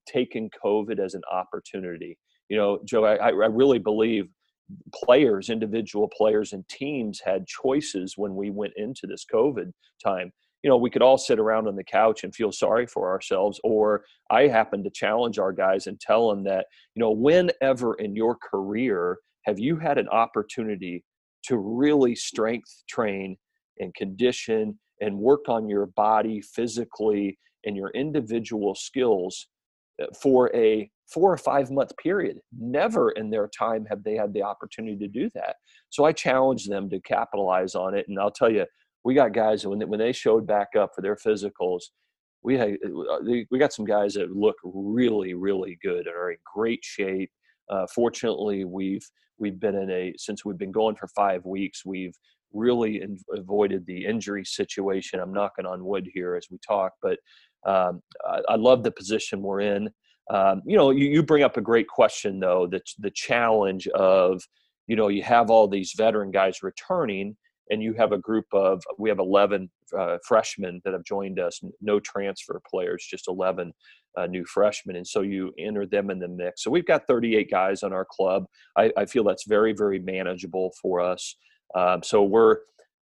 taken 0.07 0.49
covid 0.65 0.97
as 0.97 1.13
an 1.13 1.21
opportunity 1.31 2.17
you 2.47 2.57
know 2.57 2.79
joe 2.85 3.03
i, 3.03 3.15
I 3.15 3.29
really 3.29 3.77
believe 3.77 4.27
players 4.93 5.49
individual 5.49 6.09
players 6.15 6.53
and 6.53 6.67
teams 6.69 7.19
had 7.23 7.45
choices 7.45 8.13
when 8.17 8.35
we 8.35 8.49
went 8.49 8.73
into 8.75 9.05
this 9.05 9.25
covid 9.31 9.71
time 10.03 10.31
you 10.63 10.69
know, 10.69 10.77
we 10.77 10.89
could 10.89 11.01
all 11.01 11.17
sit 11.17 11.39
around 11.39 11.67
on 11.67 11.75
the 11.75 11.83
couch 11.83 12.23
and 12.23 12.35
feel 12.35 12.51
sorry 12.51 12.85
for 12.85 13.09
ourselves. 13.09 13.61
Or 13.63 14.03
I 14.29 14.47
happen 14.47 14.83
to 14.83 14.89
challenge 14.89 15.39
our 15.39 15.53
guys 15.53 15.87
and 15.87 15.99
tell 15.99 16.29
them 16.29 16.43
that, 16.43 16.65
you 16.95 16.99
know, 16.99 17.11
whenever 17.11 17.93
in 17.95 18.13
your 18.13 18.35
career 18.35 19.19
have 19.45 19.59
you 19.59 19.77
had 19.77 19.97
an 19.97 20.07
opportunity 20.09 21.03
to 21.43 21.57
really 21.57 22.15
strength 22.15 22.83
train 22.89 23.37
and 23.79 23.93
condition 23.95 24.77
and 25.01 25.17
work 25.17 25.47
on 25.47 25.69
your 25.69 25.87
body 25.87 26.41
physically 26.41 27.37
and 27.65 27.75
your 27.75 27.89
individual 27.91 28.75
skills 28.75 29.47
uh, 30.01 30.05
for 30.21 30.53
a 30.55 30.89
four 31.11 31.31
or 31.31 31.37
five 31.37 31.71
month 31.71 31.91
period. 31.97 32.39
Never 32.57 33.11
in 33.11 33.29
their 33.29 33.47
time 33.47 33.85
have 33.89 34.03
they 34.03 34.15
had 34.15 34.33
the 34.33 34.43
opportunity 34.43 34.97
to 34.97 35.07
do 35.07 35.29
that. 35.33 35.55
So 35.89 36.05
I 36.05 36.11
challenge 36.11 36.67
them 36.67 36.89
to 36.89 36.99
capitalize 37.01 37.75
on 37.75 37.95
it. 37.95 38.05
And 38.07 38.19
I'll 38.19 38.31
tell 38.31 38.51
you, 38.51 38.65
we 39.03 39.15
got 39.15 39.33
guys 39.33 39.65
when 39.65 39.79
they, 39.79 39.85
when 39.85 39.99
they 39.99 40.11
showed 40.11 40.45
back 40.45 40.69
up 40.77 40.91
for 40.93 41.01
their 41.01 41.15
physicals, 41.15 41.83
we 42.43 42.57
had 42.57 42.77
uh, 42.85 43.19
we 43.49 43.59
got 43.59 43.73
some 43.73 43.85
guys 43.85 44.13
that 44.13 44.31
look 44.31 44.55
really 44.63 45.33
really 45.33 45.77
good 45.81 46.07
and 46.07 46.15
are 46.15 46.31
in 46.31 46.37
great 46.53 46.83
shape. 46.83 47.31
Uh, 47.69 47.85
fortunately, 47.93 48.65
we've 48.65 49.05
we've 49.37 49.59
been 49.59 49.75
in 49.75 49.89
a 49.89 50.13
since 50.17 50.43
we've 50.43 50.57
been 50.57 50.71
going 50.71 50.95
for 50.95 51.07
five 51.07 51.45
weeks, 51.45 51.85
we've 51.85 52.15
really 52.53 53.01
in, 53.01 53.17
avoided 53.35 53.85
the 53.85 54.05
injury 54.05 54.43
situation. 54.43 55.19
I'm 55.19 55.33
knocking 55.33 55.65
on 55.65 55.85
wood 55.85 56.09
here 56.13 56.35
as 56.35 56.47
we 56.49 56.57
talk, 56.59 56.93
but 57.01 57.19
um, 57.65 58.01
I, 58.25 58.41
I, 58.49 58.55
love 58.55 58.83
the 58.83 58.91
position 58.91 59.41
we're 59.41 59.59
in. 59.59 59.89
Um, 60.31 60.61
you 60.65 60.77
know, 60.77 60.91
you, 60.91 61.07
you 61.07 61.21
bring 61.21 61.43
up 61.43 61.57
a 61.57 61.61
great 61.61 61.87
question 61.87 62.39
though. 62.39 62.67
The 62.67 62.81
the 62.99 63.11
challenge 63.11 63.87
of 63.89 64.41
you 64.87 64.95
know 64.95 65.09
you 65.09 65.23
have 65.23 65.49
all 65.49 65.67
these 65.67 65.93
veteran 65.95 66.31
guys 66.31 66.63
returning 66.63 67.35
and 67.69 67.81
you 67.81 67.93
have 67.93 68.11
a 68.11 68.17
group 68.17 68.45
of 68.53 68.83
we 68.97 69.09
have 69.09 69.19
11 69.19 69.69
uh, 69.97 70.17
freshmen 70.25 70.81
that 70.83 70.93
have 70.93 71.03
joined 71.03 71.39
us 71.39 71.61
no 71.81 71.99
transfer 71.99 72.61
players 72.69 73.05
just 73.09 73.27
11 73.27 73.73
uh, 74.17 74.25
new 74.25 74.45
freshmen 74.45 74.95
and 74.95 75.07
so 75.07 75.21
you 75.21 75.53
enter 75.59 75.85
them 75.85 76.09
in 76.09 76.19
the 76.19 76.27
mix 76.27 76.63
so 76.63 76.71
we've 76.71 76.85
got 76.85 77.07
38 77.07 77.49
guys 77.49 77.83
on 77.83 77.93
our 77.93 78.05
club 78.09 78.45
i, 78.77 78.91
I 78.97 79.05
feel 79.05 79.23
that's 79.23 79.45
very 79.47 79.73
very 79.73 79.99
manageable 79.99 80.73
for 80.81 80.99
us 80.99 81.35
um, 81.75 82.01
so 82.03 82.23
we're 82.23 82.57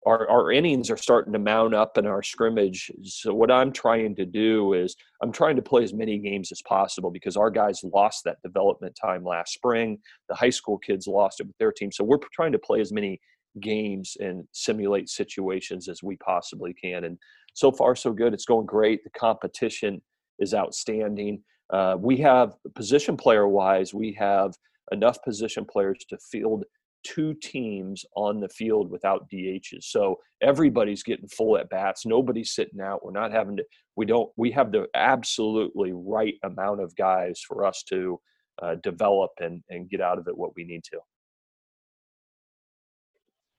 our, 0.07 0.29
our 0.29 0.51
innings 0.51 0.89
are 0.89 0.97
starting 0.97 1.33
to 1.33 1.39
mount 1.39 1.73
up 1.73 1.97
in 1.97 2.05
our 2.05 2.23
scrimmage. 2.23 2.89
So 3.03 3.33
what 3.33 3.51
I'm 3.51 3.73
trying 3.73 4.15
to 4.15 4.25
do 4.25 4.73
is 4.73 4.95
I'm 5.21 5.33
trying 5.33 5.57
to 5.57 5.61
play 5.61 5.83
as 5.83 5.93
many 5.93 6.17
games 6.17 6.51
as 6.51 6.61
possible 6.61 7.11
because 7.11 7.35
our 7.35 7.49
guys 7.49 7.83
lost 7.83 8.23
that 8.23 8.41
development 8.41 8.97
time 8.99 9.25
last 9.25 9.53
spring. 9.53 9.97
The 10.29 10.35
high 10.35 10.49
school 10.49 10.77
kids 10.77 11.07
lost 11.07 11.41
it 11.41 11.47
with 11.47 11.57
their 11.57 11.73
team. 11.73 11.91
So 11.91 12.05
we're 12.05 12.19
trying 12.31 12.53
to 12.53 12.59
play 12.59 12.79
as 12.79 12.93
many 12.93 13.19
games 13.59 14.17
and 14.19 14.47
simulate 14.51 15.09
situations 15.09 15.87
as 15.87 16.03
we 16.03 16.17
possibly 16.17 16.73
can. 16.73 17.05
And 17.05 17.17
so 17.53 17.71
far, 17.71 17.95
so 17.95 18.13
good. 18.13 18.33
It's 18.33 18.45
going 18.45 18.65
great. 18.65 19.03
The 19.03 19.09
competition 19.11 20.01
is 20.39 20.53
outstanding. 20.53 21.41
Uh, 21.71 21.97
we 21.99 22.17
have 22.17 22.53
position 22.75 23.17
player 23.17 23.47
wise, 23.47 23.93
we 23.93 24.13
have 24.13 24.53
enough 24.91 25.17
position 25.23 25.65
players 25.65 25.97
to 26.09 26.17
field 26.31 26.63
two 27.03 27.33
teams 27.35 28.05
on 28.15 28.39
the 28.39 28.49
field 28.49 28.89
without 28.89 29.29
DHs. 29.29 29.83
So 29.83 30.17
everybody's 30.41 31.03
getting 31.03 31.27
full 31.27 31.57
at 31.57 31.69
bats. 31.69 32.05
Nobody's 32.05 32.53
sitting 32.53 32.81
out. 32.81 33.03
We're 33.03 33.11
not 33.11 33.31
having 33.31 33.57
to, 33.57 33.63
we 33.95 34.05
don't, 34.05 34.29
we 34.35 34.51
have 34.51 34.71
the 34.71 34.87
absolutely 34.93 35.93
right 35.93 36.35
amount 36.43 36.81
of 36.81 36.95
guys 36.95 37.41
for 37.47 37.65
us 37.65 37.83
to 37.89 38.19
uh, 38.61 38.75
develop 38.83 39.31
and, 39.39 39.63
and 39.69 39.89
get 39.89 40.01
out 40.01 40.17
of 40.17 40.27
it 40.27 40.37
what 40.37 40.55
we 40.55 40.63
need 40.63 40.83
to. 40.91 40.99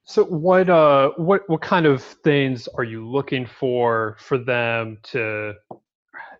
So 0.09 0.25
what 0.25 0.71
uh 0.71 1.11
what 1.17 1.43
what 1.51 1.61
kind 1.61 1.85
of 1.85 2.03
things 2.03 2.67
are 2.79 2.85
you 2.85 3.07
looking 3.07 3.45
for 3.45 4.17
for 4.19 4.39
them 4.39 4.97
to 5.13 5.53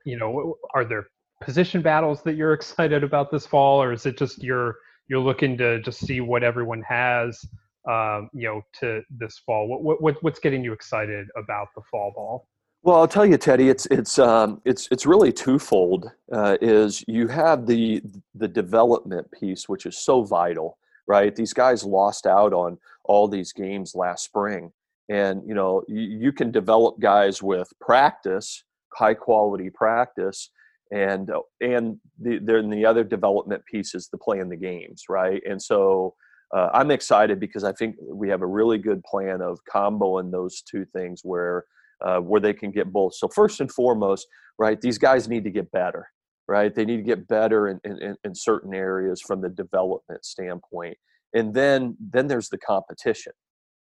you 0.07 0.19
know 0.19 0.57
are 0.75 0.87
there 0.87 1.09
position 1.43 1.83
battles 1.83 2.23
that 2.23 2.35
you're 2.35 2.53
excited 2.61 3.05
about 3.05 3.31
this 3.31 3.45
fall 3.47 3.83
or 3.83 3.93
is 3.93 4.07
it 4.07 4.17
just 4.17 4.43
you're 4.43 4.77
you're 5.09 5.21
looking 5.21 5.59
to 5.59 5.83
just 5.83 6.01
see 6.01 6.23
what 6.23 6.43
everyone 6.43 6.83
has 6.89 7.45
um, 7.87 8.31
you 8.33 8.49
know 8.49 8.63
to 8.81 9.03
this 9.11 9.39
fall? 9.45 9.69
What, 9.69 10.01
what 10.01 10.17
what's 10.23 10.41
getting 10.41 10.65
you 10.65 10.73
excited 10.73 11.27
about 11.37 11.69
the 11.77 11.83
fall 11.91 12.13
ball? 12.15 12.49
Well 12.83 12.97
i'll 12.97 13.09
tell 13.09 13.27
you 13.27 13.37
teddy 13.37 13.69
it's 13.69 13.85
it's 13.91 14.19
um 14.19 14.63
it's 14.65 14.89
it's 14.91 15.05
really 15.05 15.31
twofold 15.31 16.11
uh, 16.33 16.57
is 16.63 17.05
you 17.07 17.29
have 17.29 17.67
the 17.67 18.01
the 18.35 18.49
development 18.49 19.31
piece 19.31 19.69
which 19.69 19.85
is 19.85 19.99
so 19.99 20.23
vital 20.23 20.79
right? 21.09 21.35
These 21.35 21.53
guys 21.53 21.85
lost 21.85 22.27
out 22.27 22.53
on 22.53 22.79
all 23.05 23.27
these 23.27 23.53
games 23.53 23.95
last 23.95 24.25
spring. 24.25 24.71
And, 25.09 25.43
you 25.47 25.55
know, 25.55 25.83
you, 25.89 26.03
you 26.03 26.33
can 26.33 26.51
develop 26.51 27.01
guys 27.01 27.43
with 27.43 27.73
practice, 27.81 28.63
high 28.95 29.15
quality 29.15 29.71
practice, 29.71 30.51
and 30.91 31.31
uh, 31.31 31.41
and 31.61 31.99
the 32.21 32.39
then 32.43 32.71
the 32.71 32.85
other 32.87 33.05
development 33.05 33.63
piece 33.71 33.95
is 33.95 34.09
the 34.09 34.19
play 34.19 34.39
in 34.39 34.49
the 34.49 34.57
games, 34.57 35.05
right? 35.09 35.43
And 35.49 35.61
so 35.61 36.15
uh, 36.57 36.71
I'm 36.73 36.91
excited 36.91 37.39
because 37.41 37.65
I 37.65 37.73
think 37.73 37.97
we 38.01 38.29
have 38.31 38.43
a 38.43 38.47
really 38.47 38.79
good 38.79 39.03
plan 39.05 39.43
of 39.43 39.59
comboing 39.73 40.31
those 40.31 40.63
two 40.63 40.87
things 40.97 41.21
where 41.25 41.65
uh, 42.05 42.19
where 42.19 42.41
they 42.41 42.55
can 42.55 42.71
get 42.71 42.93
both. 42.93 43.15
So 43.15 43.29
first 43.29 43.61
and 43.61 43.71
foremost, 43.71 44.27
right, 44.59 44.81
these 44.81 44.99
guys 44.99 45.29
need 45.29 45.45
to 45.45 45.51
get 45.51 45.71
better, 45.73 46.09
right? 46.49 46.75
They 46.75 46.85
need 46.85 46.97
to 46.97 47.03
get 47.03 47.29
better 47.29 47.69
in, 47.69 47.81
in, 47.85 48.17
in 48.25 48.35
certain 48.35 48.75
areas 48.75 49.21
from 49.21 49.41
the 49.43 49.51
development 49.51 50.25
standpoint. 50.25 50.97
And 51.35 51.53
then 51.53 51.97
then 52.01 52.27
there's 52.27 52.49
the 52.49 52.59
competition, 52.59 53.33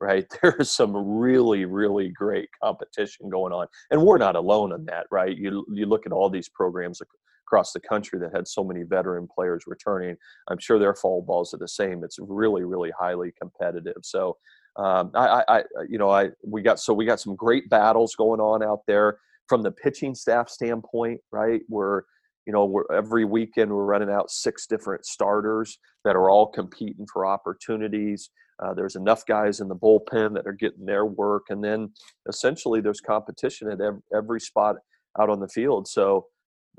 right? 0.00 0.26
There's 0.42 0.72
some 0.72 0.96
really, 0.96 1.64
really 1.64 2.08
great 2.08 2.48
competition 2.62 3.30
going 3.30 3.52
on. 3.52 3.68
And 3.92 4.02
we're 4.02 4.18
not 4.18 4.34
alone 4.34 4.72
in 4.72 4.84
that, 4.86 5.06
right? 5.12 5.36
You 5.36 5.64
you 5.72 5.86
look 5.86 6.06
at 6.06 6.12
all 6.12 6.28
these 6.28 6.48
programs 6.48 7.00
across 7.46 7.72
the 7.72 7.80
country 7.80 8.18
that 8.18 8.34
had 8.34 8.48
so 8.48 8.64
many 8.64 8.82
veteran 8.82 9.28
players 9.32 9.64
returning. 9.68 10.16
I'm 10.48 10.58
sure 10.58 10.78
their 10.78 10.94
fall 10.94 11.22
balls 11.22 11.54
are 11.54 11.58
the 11.58 11.68
same. 11.68 12.02
It's 12.02 12.18
really, 12.20 12.64
really 12.64 12.92
highly 12.98 13.32
competitive. 13.40 14.02
So 14.02 14.36
um, 14.76 15.10
I, 15.14 15.44
I, 15.48 15.62
you 15.88 15.98
know, 15.98 16.10
I 16.10 16.30
we 16.44 16.62
got 16.62 16.80
so 16.80 16.92
we 16.92 17.04
got 17.04 17.20
some 17.20 17.36
great 17.36 17.68
battles 17.70 18.16
going 18.16 18.40
on 18.40 18.62
out 18.62 18.80
there 18.88 19.18
from 19.48 19.62
the 19.62 19.70
pitching 19.70 20.14
staff 20.14 20.48
standpoint, 20.48 21.20
right? 21.32 21.60
We're 21.68 22.02
you 22.50 22.52
know 22.52 22.64
we're, 22.64 22.92
every 22.92 23.24
weekend 23.24 23.70
we're 23.70 23.84
running 23.84 24.10
out 24.10 24.28
six 24.28 24.66
different 24.66 25.06
starters 25.06 25.78
that 26.04 26.16
are 26.16 26.28
all 26.28 26.48
competing 26.48 27.06
for 27.06 27.24
opportunities. 27.24 28.30
Uh, 28.60 28.74
there's 28.74 28.96
enough 28.96 29.24
guys 29.24 29.60
in 29.60 29.68
the 29.68 29.76
bullpen 29.76 30.34
that 30.34 30.48
are 30.48 30.52
getting 30.52 30.84
their 30.84 31.06
work 31.06 31.44
and 31.50 31.62
then 31.62 31.88
essentially 32.28 32.80
there's 32.80 33.00
competition 33.00 33.70
at 33.70 33.80
every, 33.80 34.00
every 34.12 34.40
spot 34.40 34.74
out 35.20 35.30
on 35.30 35.38
the 35.38 35.46
field. 35.46 35.86
So 35.86 36.26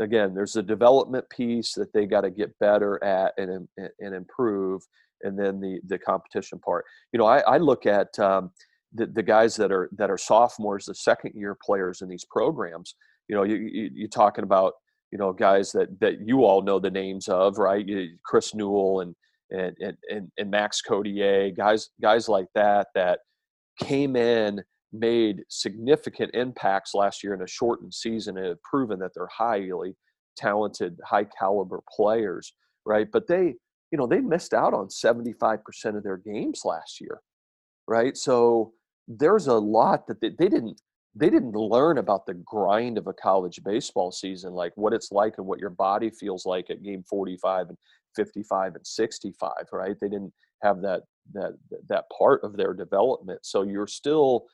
again 0.01 0.34
there's 0.34 0.57
a 0.57 0.62
development 0.62 1.23
piece 1.29 1.73
that 1.75 1.93
they 1.93 2.05
got 2.05 2.21
to 2.21 2.31
get 2.31 2.60
better 2.60 3.01
at 3.01 3.34
and, 3.38 3.65
and 3.77 4.13
improve 4.13 4.81
and 5.21 5.39
then 5.39 5.62
the 5.62 5.79
the 5.88 5.97
competition 5.97 6.60
part. 6.60 6.84
You 7.13 7.19
know 7.19 7.27
i, 7.27 7.39
I 7.39 7.57
look 7.60 7.86
at 7.86 8.19
um, 8.19 8.51
the, 8.93 9.05
the 9.05 9.23
guys 9.23 9.55
that 9.55 9.71
are 9.71 9.89
that 9.95 10.10
are 10.10 10.17
sophomores 10.17 10.88
the 10.88 10.95
second 10.95 11.31
year 11.34 11.57
players 11.65 12.01
in 12.01 12.10
these 12.10 12.25
programs. 12.25 12.95
You 13.29 13.38
know 13.38 13.43
you, 13.43 13.55
you, 13.55 13.89
you're 13.93 14.10
talking 14.10 14.43
about 14.43 14.73
you 15.12 15.17
know 15.17 15.34
guys 15.34 15.71
that 15.74 16.00
that 16.00 16.26
you 16.26 16.43
all 16.43 16.62
know 16.62 16.80
the 16.80 16.91
names 16.91 17.28
of, 17.28 17.58
right? 17.58 17.86
Chris 18.26 18.54
Newell 18.54 19.02
and 19.02 19.15
and 19.52 19.97
and 20.10 20.32
and 20.38 20.52
Max 20.52 20.82
Cotier, 20.82 21.52
guys 21.56 21.89
guys 22.02 22.30
like 22.30 22.47
that 22.56 22.88
that 22.95 23.19
came 23.80 24.15
in 24.15 24.62
made 24.93 25.43
significant 25.50 26.32
impacts 26.34 26.93
last 26.93 27.24
year 27.24 27.34
in 27.34 27.41
a 27.41 27.47
shortened 27.47 27.93
season 27.93 28.38
and 28.38 28.47
have 28.47 28.62
proven 28.63 29.00
that 29.00 29.12
they're 29.15 29.28
highly 29.28 29.95
talented, 30.36 31.00
high 31.06 31.26
caliber 31.39 31.82
players, 31.93 32.54
right? 32.86 33.08
But 33.12 33.28
they, 33.28 33.56
you 33.91 33.97
know, 33.97 34.08
they 34.08 34.19
missed 34.19 34.54
out 34.54 34.74
on 34.74 34.88
75% 34.88 35.60
of 35.97 36.04
their 36.04 36.17
games 36.17 36.62
last 36.65 37.00
year, 37.00 37.21
right? 37.88 38.17
So 38.17 38.74
there's 39.08 39.47
a 39.47 39.54
lot 39.56 40.08
that 40.08 40.21
they, 40.21 40.30
they 40.38 40.50
didn't 40.50 40.82
they 41.15 41.30
didn't 41.30 41.54
learn 41.54 41.97
about 41.97 42.26
the 42.26 42.34
grind 42.34 42.97
of 42.97 43.08
a 43.08 43.13
college 43.13 43.62
baseball 43.63 44.12
season, 44.12 44.54
like 44.54 44.71
what 44.76 44.93
it's 44.93 45.12
like 45.12 45.36
and 45.38 45.45
what 45.45 45.60
your 45.60 45.69
body 45.69 46.10
feels 46.10 46.45
like 46.45 46.69
at 46.69 46.84
game 46.84 47.04
45 47.10 47.69
and 47.69 47.78
55 48.15 48.76
and 48.76 48.88
65, 48.88 49.52
right? 49.74 49.95
They 50.00 50.08
didn't 50.08 50.34
have 50.63 50.82
that 50.82 51.04
that 51.34 51.54
that 51.89 52.06
part 52.17 52.43
of 52.43 52.56
their 52.56 52.74
development. 52.74 53.39
So 53.43 53.63
you're 53.63 53.88
still, 53.88 54.45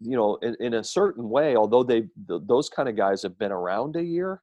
you 0.00 0.16
know, 0.16 0.36
in, 0.42 0.56
in 0.60 0.74
a 0.74 0.84
certain 0.84 1.28
way, 1.28 1.56
although 1.56 1.82
they 1.82 2.02
th- 2.28 2.42
those 2.46 2.68
kind 2.68 2.88
of 2.88 2.96
guys 2.96 3.22
have 3.22 3.38
been 3.38 3.52
around 3.52 3.96
a 3.96 4.02
year, 4.02 4.42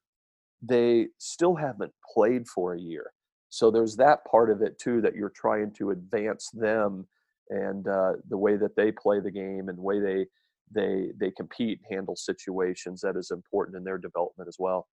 they 0.61 1.07
still 1.17 1.55
haven't 1.55 1.93
played 2.13 2.47
for 2.47 2.73
a 2.73 2.79
year. 2.79 3.11
So 3.49 3.71
there's 3.71 3.95
that 3.97 4.25
part 4.25 4.49
of 4.49 4.61
it 4.61 4.79
too 4.79 4.99
that 5.01 5.15
you're 5.15 5.29
trying 5.29 5.71
to 5.73 5.91
advance 5.91 6.49
them 6.53 7.07
and 7.49 7.87
uh, 7.87 8.13
the 8.29 8.37
way 8.37 8.57
that 8.57 8.75
they 8.75 8.91
play 8.91 9.19
the 9.19 9.31
game 9.31 9.69
and 9.69 9.77
the 9.77 9.81
way 9.81 9.99
they 9.99 10.25
they 10.71 11.11
they 11.17 11.31
compete, 11.31 11.79
handle 11.89 12.15
situations. 12.15 13.01
That 13.01 13.15
is 13.15 13.31
important 13.31 13.77
in 13.77 13.83
their 13.83 13.97
development 13.97 14.47
as 14.47 14.57
well. 14.59 14.87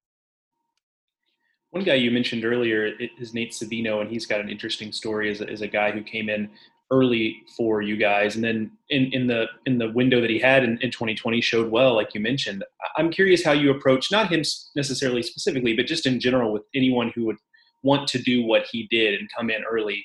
One 1.71 1.85
guy 1.85 1.95
you 1.95 2.11
mentioned 2.11 2.45
earlier 2.45 2.91
is 3.21 3.33
Nate 3.33 3.53
Savino, 3.53 4.01
and 4.01 4.11
he's 4.11 4.27
got 4.27 4.41
an 4.41 4.51
interesting 4.51 4.91
story 4.91 5.31
as 5.31 5.41
a, 5.41 5.49
as 5.49 5.61
a 5.61 5.69
guy 5.69 5.93
who 5.93 6.03
came 6.03 6.29
in 6.29 6.51
early 6.91 7.43
for 7.57 7.83
you 7.83 7.97
guys, 7.97 8.35
and 8.35 8.43
then 8.43 8.73
in, 8.89 9.13
in 9.13 9.27
the 9.29 9.47
in 9.67 9.79
the 9.79 9.91
window 9.93 10.21
that 10.21 10.31
he 10.31 10.39
had 10.39 10.65
in, 10.65 10.79
in 10.83 10.91
2020 10.91 11.41
showed 11.41 11.71
well, 11.71 11.95
like 11.95 12.15
you 12.15 12.21
mentioned. 12.21 12.65
I'm 12.97 13.11
curious 13.11 13.45
how 13.45 13.53
you 13.53 13.71
approach 13.71 14.11
not 14.11 14.31
him 14.31 14.43
necessarily 14.75 15.23
specifically, 15.23 15.77
but 15.77 15.87
just 15.87 16.07
in 16.07 16.19
general 16.19 16.53
with 16.53 16.63
anyone 16.75 17.13
who 17.15 17.27
would 17.27 17.37
want 17.83 18.09
to 18.09 18.19
do 18.19 18.45
what 18.45 18.67
he 18.71 18.89
did 18.91 19.19
and 19.19 19.31
come 19.37 19.51
in 19.51 19.63
early. 19.71 20.05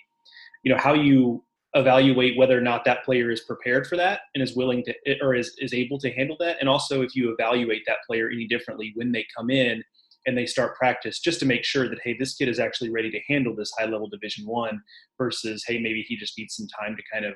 You 0.63 0.71
know 0.71 0.80
how 0.80 0.93
you 0.93 1.43
evaluate 1.75 2.38
whether 2.38 2.57
or 2.57 2.61
not 2.61 2.85
that 2.85 3.03
player 3.03 3.29
is 3.29 3.41
prepared 3.41 3.85
for 3.85 3.97
that 3.97 4.21
and 4.33 4.41
is 4.41 4.55
willing 4.55 4.83
to 4.83 4.93
or 5.21 5.35
is, 5.35 5.55
is 5.59 5.73
able 5.73 5.99
to 5.99 6.11
handle 6.11 6.38
that. 6.39 6.57
And 6.59 6.69
also 6.69 7.01
if 7.01 7.15
you 7.15 7.31
evaluate 7.31 7.83
that 7.85 7.97
player 8.07 8.29
any 8.29 8.47
differently 8.47 8.93
when 8.95 9.11
they 9.11 9.25
come 9.35 9.49
in 9.49 9.83
and 10.25 10.38
they 10.38 10.45
start 10.45 10.77
practice 10.77 11.19
just 11.19 11.39
to 11.41 11.45
make 11.45 11.65
sure 11.65 11.89
that 11.89 11.99
hey 12.03 12.15
this 12.17 12.35
kid 12.35 12.47
is 12.47 12.59
actually 12.59 12.89
ready 12.89 13.11
to 13.11 13.19
handle 13.27 13.55
this 13.55 13.71
high 13.77 13.85
level 13.85 14.07
division 14.07 14.47
one 14.47 14.81
versus 15.17 15.63
hey 15.67 15.79
maybe 15.79 16.03
he 16.07 16.15
just 16.15 16.38
needs 16.38 16.55
some 16.55 16.67
time 16.79 16.95
to 16.95 17.03
kind 17.11 17.25
of 17.25 17.33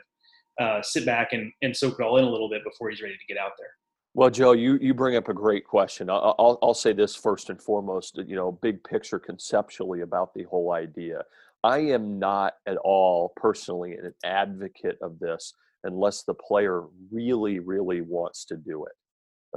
uh, 0.59 0.81
sit 0.81 1.05
back 1.05 1.31
and, 1.31 1.51
and 1.61 1.75
soak 1.75 1.97
it 1.99 2.03
all 2.03 2.17
in 2.17 2.25
a 2.25 2.29
little 2.29 2.49
bit 2.49 2.61
before 2.65 2.89
he's 2.89 3.01
ready 3.01 3.13
to 3.13 3.33
get 3.33 3.39
out 3.39 3.51
there. 3.57 3.69
Well 4.13 4.29
joe 4.29 4.53
you, 4.53 4.79
you 4.81 4.93
bring 4.93 5.17
up 5.17 5.27
a 5.27 5.33
great 5.33 5.65
question. 5.65 6.09
I'll, 6.09 6.35
I'll, 6.39 6.59
I'll 6.63 6.73
say 6.73 6.93
this 6.93 7.13
first 7.13 7.49
and 7.49 7.61
foremost 7.61 8.17
you 8.25 8.37
know 8.37 8.53
big 8.53 8.81
picture 8.85 9.19
conceptually 9.19 9.99
about 9.99 10.33
the 10.33 10.43
whole 10.43 10.71
idea 10.71 11.23
I 11.63 11.79
am 11.79 12.19
not 12.19 12.53
at 12.67 12.77
all 12.77 13.33
personally 13.35 13.93
an 13.93 14.13
advocate 14.23 14.97
of 15.01 15.19
this 15.19 15.53
unless 15.83 16.23
the 16.23 16.33
player 16.33 16.83
really, 17.11 17.59
really 17.59 18.01
wants 18.01 18.45
to 18.45 18.57
do 18.57 18.85
it. 18.85 18.93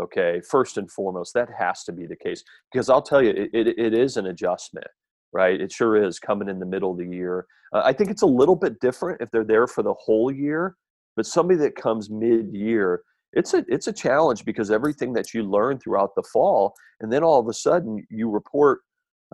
Okay, 0.01 0.41
first 0.49 0.79
and 0.79 0.91
foremost, 0.91 1.35
that 1.35 1.49
has 1.59 1.85
to 1.85 1.93
be 1.93 2.07
the 2.07 2.17
case 2.17 2.43
because 2.73 2.89
I'll 2.89 3.03
tell 3.03 3.23
you, 3.23 3.31
it, 3.31 3.51
it, 3.53 3.79
it 3.79 3.95
is 3.95 4.17
an 4.17 4.27
adjustment, 4.27 4.87
right? 5.33 5.61
It 5.61 5.71
sure 5.71 6.03
is 6.03 6.19
coming 6.19 6.49
in 6.49 6.59
the 6.59 6.67
middle 6.67 6.93
of 6.93 6.99
the 6.99 7.07
year. 7.07 7.47
Uh, 7.75 7.83
I 7.85 7.93
think 7.93 8.11
it's 8.11 8.23
a 8.23 8.27
little 8.27 8.57
bit 8.57 8.81
different 8.81 9.21
if 9.21 9.31
they're 9.31 9.45
there 9.45 9.67
for 9.67 9.83
the 9.83 9.95
whole 9.95 10.33
year, 10.33 10.77
but 11.15 11.27
somebody 11.27 11.59
that 11.61 11.77
comes 11.77 12.09
mid-year, 12.09 13.03
it's 13.35 13.53
a 13.53 13.65
it's 13.69 13.87
a 13.87 13.93
challenge 13.93 14.45
because 14.45 14.71
everything 14.71 15.13
that 15.13 15.35
you 15.35 15.43
learn 15.43 15.79
throughout 15.79 16.15
the 16.17 16.23
fall, 16.33 16.75
and 17.01 17.13
then 17.13 17.23
all 17.23 17.41
of 17.41 17.49
a 17.49 17.55
sudden 17.55 18.05
you 18.11 18.31
report 18.31 18.81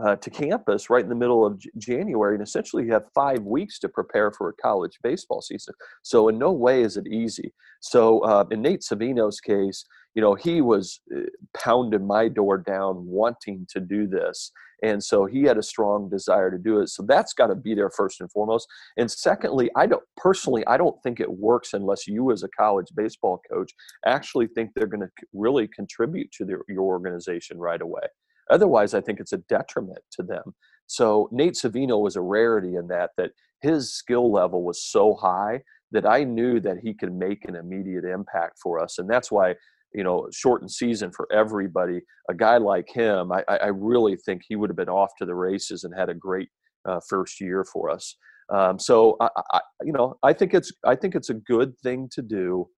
uh, 0.02 0.16
to 0.16 0.30
campus 0.30 0.90
right 0.90 1.02
in 1.02 1.08
the 1.08 1.14
middle 1.14 1.44
of 1.44 1.58
J- 1.58 1.70
January, 1.78 2.34
and 2.34 2.42
essentially 2.42 2.84
you 2.84 2.92
have 2.92 3.04
five 3.14 3.42
weeks 3.42 3.78
to 3.80 3.88
prepare 3.88 4.30
for 4.30 4.48
a 4.48 4.54
college 4.54 4.98
baseball 5.02 5.42
season. 5.42 5.74
So 6.02 6.28
in 6.28 6.38
no 6.38 6.52
way 6.52 6.82
is 6.82 6.96
it 6.96 7.06
easy. 7.06 7.52
So 7.80 8.20
uh, 8.20 8.44
in 8.50 8.62
Nate 8.62 8.80
Savino's 8.80 9.40
case, 9.40 9.84
you 10.14 10.22
know 10.22 10.34
he 10.34 10.60
was 10.60 11.00
uh, 11.14 11.20
pounding 11.56 12.06
my 12.06 12.28
door 12.28 12.58
down, 12.58 13.06
wanting 13.06 13.66
to 13.70 13.80
do 13.80 14.06
this, 14.06 14.52
and 14.82 15.02
so 15.02 15.26
he 15.26 15.42
had 15.42 15.58
a 15.58 15.62
strong 15.62 16.08
desire 16.08 16.50
to 16.50 16.58
do 16.58 16.80
it. 16.80 16.88
So 16.88 17.04
that's 17.06 17.32
got 17.32 17.48
to 17.48 17.54
be 17.54 17.74
there 17.74 17.90
first 17.90 18.20
and 18.20 18.30
foremost. 18.30 18.68
And 18.96 19.10
secondly, 19.10 19.70
I 19.76 19.86
don't 19.86 20.02
personally, 20.16 20.66
I 20.66 20.76
don't 20.76 21.00
think 21.02 21.20
it 21.20 21.30
works 21.30 21.72
unless 21.72 22.06
you, 22.06 22.30
as 22.30 22.42
a 22.42 22.48
college 22.48 22.86
baseball 22.94 23.40
coach, 23.50 23.72
actually 24.06 24.46
think 24.48 24.70
they're 24.74 24.86
going 24.86 25.00
to 25.00 25.10
really 25.32 25.68
contribute 25.68 26.30
to 26.32 26.46
your 26.68 26.82
organization 26.82 27.58
right 27.58 27.80
away. 27.80 28.02
Otherwise, 28.50 28.94
I 28.94 29.00
think 29.00 29.20
it's 29.20 29.32
a 29.32 29.38
detriment 29.48 30.00
to 30.12 30.22
them. 30.22 30.54
So 30.86 31.28
Nate 31.32 31.54
Savino 31.54 32.00
was 32.00 32.16
a 32.16 32.20
rarity 32.20 32.76
in 32.76 32.88
that 32.88 33.10
that 33.16 33.32
his 33.60 33.92
skill 33.92 34.32
level 34.32 34.62
was 34.62 34.82
so 34.82 35.14
high 35.14 35.62
that 35.92 36.06
I 36.06 36.24
knew 36.24 36.60
that 36.60 36.78
he 36.82 36.94
could 36.94 37.12
make 37.12 37.44
an 37.46 37.56
immediate 37.56 38.04
impact 38.04 38.58
for 38.62 38.78
us, 38.80 38.98
and 38.98 39.08
that's 39.08 39.30
why 39.30 39.54
you 39.94 40.04
know 40.04 40.28
shortened 40.32 40.70
season 40.70 41.10
for 41.12 41.26
everybody. 41.32 42.00
A 42.30 42.34
guy 42.34 42.58
like 42.58 42.88
him, 42.88 43.32
I, 43.32 43.44
I 43.48 43.66
really 43.66 44.16
think 44.16 44.42
he 44.46 44.56
would 44.56 44.70
have 44.70 44.76
been 44.76 44.88
off 44.88 45.10
to 45.18 45.26
the 45.26 45.34
races 45.34 45.84
and 45.84 45.94
had 45.94 46.08
a 46.08 46.14
great 46.14 46.48
uh, 46.86 47.00
first 47.08 47.40
year 47.40 47.64
for 47.64 47.90
us. 47.90 48.16
Um, 48.50 48.78
so 48.78 49.16
I, 49.20 49.28
I, 49.52 49.60
you 49.82 49.92
know, 49.92 50.16
I 50.22 50.32
think 50.32 50.54
it's 50.54 50.72
I 50.84 50.94
think 50.94 51.14
it's 51.14 51.30
a 51.30 51.34
good 51.34 51.78
thing 51.82 52.08
to 52.12 52.22
do 52.22 52.68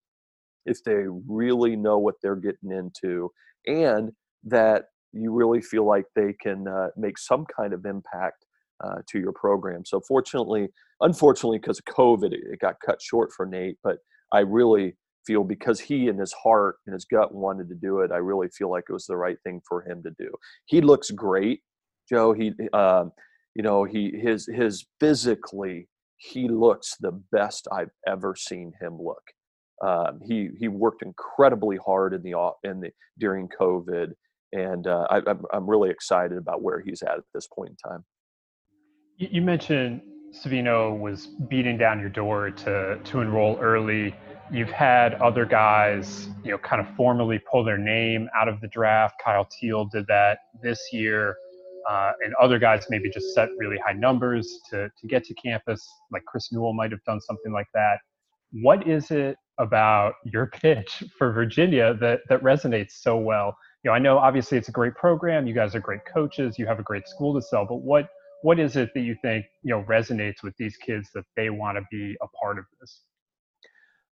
if 0.67 0.83
they 0.85 1.05
really 1.29 1.77
know 1.77 1.99
what 1.99 2.17
they're 2.23 2.37
getting 2.37 2.73
into, 2.73 3.31
and 3.67 4.11
that 4.45 4.87
you 5.13 5.33
really 5.33 5.61
feel 5.61 5.87
like 5.87 6.05
they 6.15 6.33
can 6.41 6.67
uh, 6.69 6.89
make 6.97 7.19
some 7.19 7.45
kind 7.57 7.73
of 7.73 7.85
impact 7.85 8.47
uh, 8.85 8.97
to 9.09 9.19
your 9.19 9.33
program. 9.33 9.85
So 9.85 10.01
fortunately, 10.07 10.69
unfortunately, 11.01 11.59
because 11.59 11.79
of 11.79 11.95
COVID, 11.95 12.33
it, 12.33 12.41
it 12.53 12.61
got 12.61 12.77
cut 12.85 13.01
short 13.03 13.31
for 13.37 13.47
Nate. 13.47 13.77
But 13.83 13.99
I 14.33 14.41
really 14.41 14.97
feel 15.27 15.45
because 15.45 15.81
he 15.81 16.09
in 16.09 16.19
his 16.19 16.33
heart 16.33 16.77
and 16.87 16.95
his 16.95 17.05
gut 17.05 17.35
wanted 17.35 17.69
to 17.69 17.75
do 17.75 18.01
it, 18.01 18.11
I 18.13 18.17
really 18.17 18.49
feel 18.49 18.71
like 18.71 18.85
it 18.89 18.93
was 18.93 19.07
the 19.07 19.17
right 19.17 19.37
thing 19.45 19.61
for 19.69 19.83
him 19.83 20.03
to 20.03 20.11
do. 20.19 20.31
He 20.67 20.81
looks 20.81 21.11
great, 21.11 21.61
Joe. 22.09 22.33
He, 22.33 22.53
uh, 22.73 23.07
you 23.55 23.63
know, 23.63 23.85
he 23.85 24.13
his 24.23 24.47
his 24.47 24.87
physically 24.99 25.89
he 26.17 26.49
looks 26.49 26.97
the 27.01 27.13
best 27.33 27.67
I've 27.73 27.91
ever 28.07 28.35
seen 28.37 28.73
him 28.81 28.99
look. 29.01 29.23
Um, 29.83 30.21
he 30.23 30.51
he 30.59 30.69
worked 30.69 31.03
incredibly 31.03 31.79
hard 31.85 32.15
in 32.15 32.23
the 32.23 32.51
in 32.63 32.81
the 32.81 32.91
during 33.19 33.49
COVID 33.49 34.13
and 34.53 34.87
uh, 34.87 35.07
I, 35.11 35.21
am 35.57 35.69
really 35.69 35.91
excited 35.91 36.37
about 36.37 36.63
where 36.63 36.81
he's 36.81 37.03
at 37.03 37.19
at 37.19 37.25
this 37.35 37.47
point 37.47 37.71
in 37.71 37.77
time. 37.77 38.05
You 39.17 39.43
mentioned 39.43 40.03
Savino 40.33 40.99
was 40.99 41.27
beating 41.49 41.77
down 41.77 42.01
your 42.01 42.09
door 42.09 42.51
to 42.51 42.99
to 43.03 43.21
enroll 43.21 43.59
early. 43.61 44.15
You've 44.51 44.71
had 44.71 45.15
other 45.15 45.45
guys, 45.45 46.29
you 46.45 46.51
know, 46.53 46.59
kind 46.59 46.81
of 46.81 46.89
formally 46.97 47.41
pull 47.51 47.63
their 47.63 47.79
name 47.79 48.29
out 48.35 48.49
of 48.49 48.61
the 48.61 48.69
draft. 48.69 49.17
Kyle 49.23 49.45
Teel 49.45 49.85
did 49.85 50.07
that 50.09 50.39
this 50.63 50.81
year, 50.93 51.37
uh, 51.89 52.13
and 52.25 52.35
other 52.41 52.59
guys 52.59 52.87
maybe 52.91 53.11
just 53.11 53.35
set 53.35 53.49
really 53.59 53.77
high 53.79 53.93
numbers 53.93 54.61
to 54.71 54.89
to 54.89 55.07
get 55.07 55.25
to 55.25 55.35
campus. 55.35 55.87
Like 56.11 56.25
Chris 56.25 56.51
Newell 56.53 56.73
might 56.73 56.91
have 56.91 57.03
done 57.05 57.21
something 57.21 57.53
like 57.53 57.69
that. 57.75 57.99
What 58.53 58.87
is 58.89 59.11
it 59.11 59.37
about 59.59 60.15
your 60.25 60.47
pitch 60.55 61.03
for 61.19 61.33
Virginia 61.33 61.95
that 61.95 62.21
that 62.29 62.43
resonates 62.43 62.93
so 62.93 63.17
well? 63.19 63.57
You 63.83 63.91
know, 63.91 63.95
I 63.95 63.99
know 63.99 64.19
obviously 64.19 64.59
it's 64.59 64.69
a 64.69 64.73
great 64.73 64.95
program. 64.95 65.47
You 65.47 65.55
guys 65.55 65.75
are 65.75 65.81
great 65.81 66.05
coaches. 66.05 66.59
You 66.59 66.67
have 66.67 66.79
a 66.79 66.83
great 66.83 67.09
school 67.09 67.35
to 67.35 67.43
sell. 67.43 67.65
But 67.67 67.77
what 67.77 68.09
what 68.43 68.59
is 68.59 68.77
it 68.77 68.91
that 68.95 69.01
you 69.01 69.17
think 69.23 69.47
you 69.63 69.75
know 69.75 69.83
resonates 69.85 70.43
with 70.43 70.55
these 70.59 70.77
kids 70.77 71.11
that 71.15 71.25
they 71.37 71.51
want 71.51 71.79
to 71.79 71.85
be 71.91 72.17
a 72.23 72.27
part 72.29 72.59
of 72.59 72.65
this? 72.81 73.03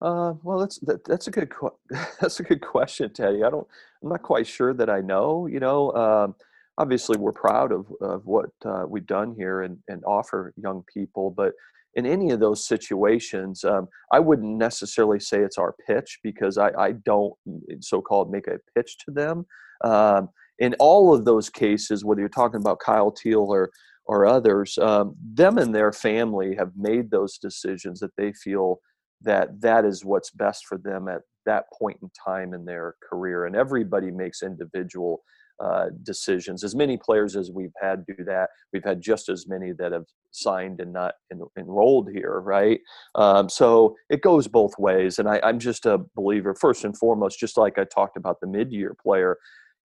Uh, 0.01 0.33
well, 0.43 0.59
that's 0.59 0.79
that, 0.79 1.03
that's 1.05 1.27
a 1.27 1.31
good 1.31 1.51
that's 2.21 2.39
a 2.39 2.43
good 2.43 2.61
question, 2.61 3.11
Teddy. 3.13 3.43
I 3.43 3.49
don't 3.49 3.67
I'm 4.03 4.09
not 4.09 4.21
quite 4.21 4.47
sure 4.47 4.73
that 4.73 4.89
I 4.89 5.01
know. 5.01 5.47
You 5.47 5.59
know, 5.59 5.91
um, 5.93 6.35
obviously 6.77 7.17
we're 7.17 7.31
proud 7.31 7.71
of 7.71 7.87
of 8.01 8.25
what 8.25 8.49
uh, 8.65 8.85
we've 8.87 9.07
done 9.07 9.33
here 9.35 9.63
and 9.63 9.77
and 9.87 10.03
offer 10.05 10.53
young 10.57 10.83
people, 10.93 11.31
but 11.31 11.53
in 11.95 12.05
any 12.05 12.31
of 12.31 12.39
those 12.39 12.67
situations, 12.67 13.63
um, 13.63 13.87
I 14.11 14.19
wouldn't 14.19 14.57
necessarily 14.57 15.19
say 15.19 15.39
it's 15.39 15.57
our 15.57 15.75
pitch 15.87 16.19
because 16.23 16.57
I, 16.57 16.71
I 16.77 16.91
don't 16.91 17.33
so-called 17.79 18.31
make 18.31 18.47
a 18.47 18.59
pitch 18.75 18.97
to 19.05 19.11
them. 19.11 19.45
Um, 19.83 20.29
in 20.59 20.75
all 20.79 21.13
of 21.13 21.25
those 21.25 21.49
cases, 21.49 22.03
whether 22.05 22.19
you're 22.21 22.29
talking 22.29 22.61
about 22.61 22.79
Kyle 22.79 23.11
Teel 23.11 23.45
or 23.49 23.71
or 24.07 24.27
others, 24.27 24.77
um, 24.77 25.15
them 25.33 25.57
and 25.57 25.73
their 25.73 25.91
family 25.91 26.55
have 26.55 26.71
made 26.77 27.09
those 27.09 27.39
decisions 27.39 27.99
that 27.99 28.15
they 28.17 28.31
feel 28.33 28.79
that 29.21 29.59
that 29.61 29.83
is 29.83 30.05
what's 30.05 30.29
best 30.29 30.67
for 30.67 30.77
them 30.77 31.07
at 31.07 31.21
that 31.47 31.65
point 31.73 31.97
in 32.03 32.09
time 32.23 32.53
in 32.53 32.65
their 32.65 32.93
career. 33.09 33.45
And 33.45 33.55
everybody 33.55 34.11
makes 34.11 34.43
individual 34.43 35.23
uh, 35.63 35.85
decisions. 36.03 36.63
As 36.63 36.75
many 36.75 36.97
players 36.97 37.35
as 37.35 37.51
we've 37.51 37.73
had 37.81 38.05
do 38.05 38.23
that, 38.25 38.49
we've 38.73 38.83
had 38.83 39.01
just 39.01 39.29
as 39.29 39.47
many 39.47 39.71
that 39.77 39.91
have 39.91 40.05
signed 40.31 40.81
and 40.81 40.91
not 40.91 41.15
en- 41.31 41.41
enrolled 41.57 42.09
here, 42.11 42.41
right? 42.41 42.79
Um, 43.15 43.49
so 43.49 43.95
it 44.09 44.21
goes 44.21 44.47
both 44.47 44.77
ways. 44.77 45.19
And 45.19 45.29
I, 45.29 45.39
I'm 45.43 45.59
just 45.59 45.85
a 45.85 45.99
believer, 46.15 46.55
first 46.55 46.83
and 46.83 46.97
foremost, 46.97 47.39
just 47.39 47.57
like 47.57 47.77
I 47.77 47.85
talked 47.85 48.17
about 48.17 48.39
the 48.41 48.47
mid 48.47 48.71
year 48.71 48.95
player. 49.01 49.37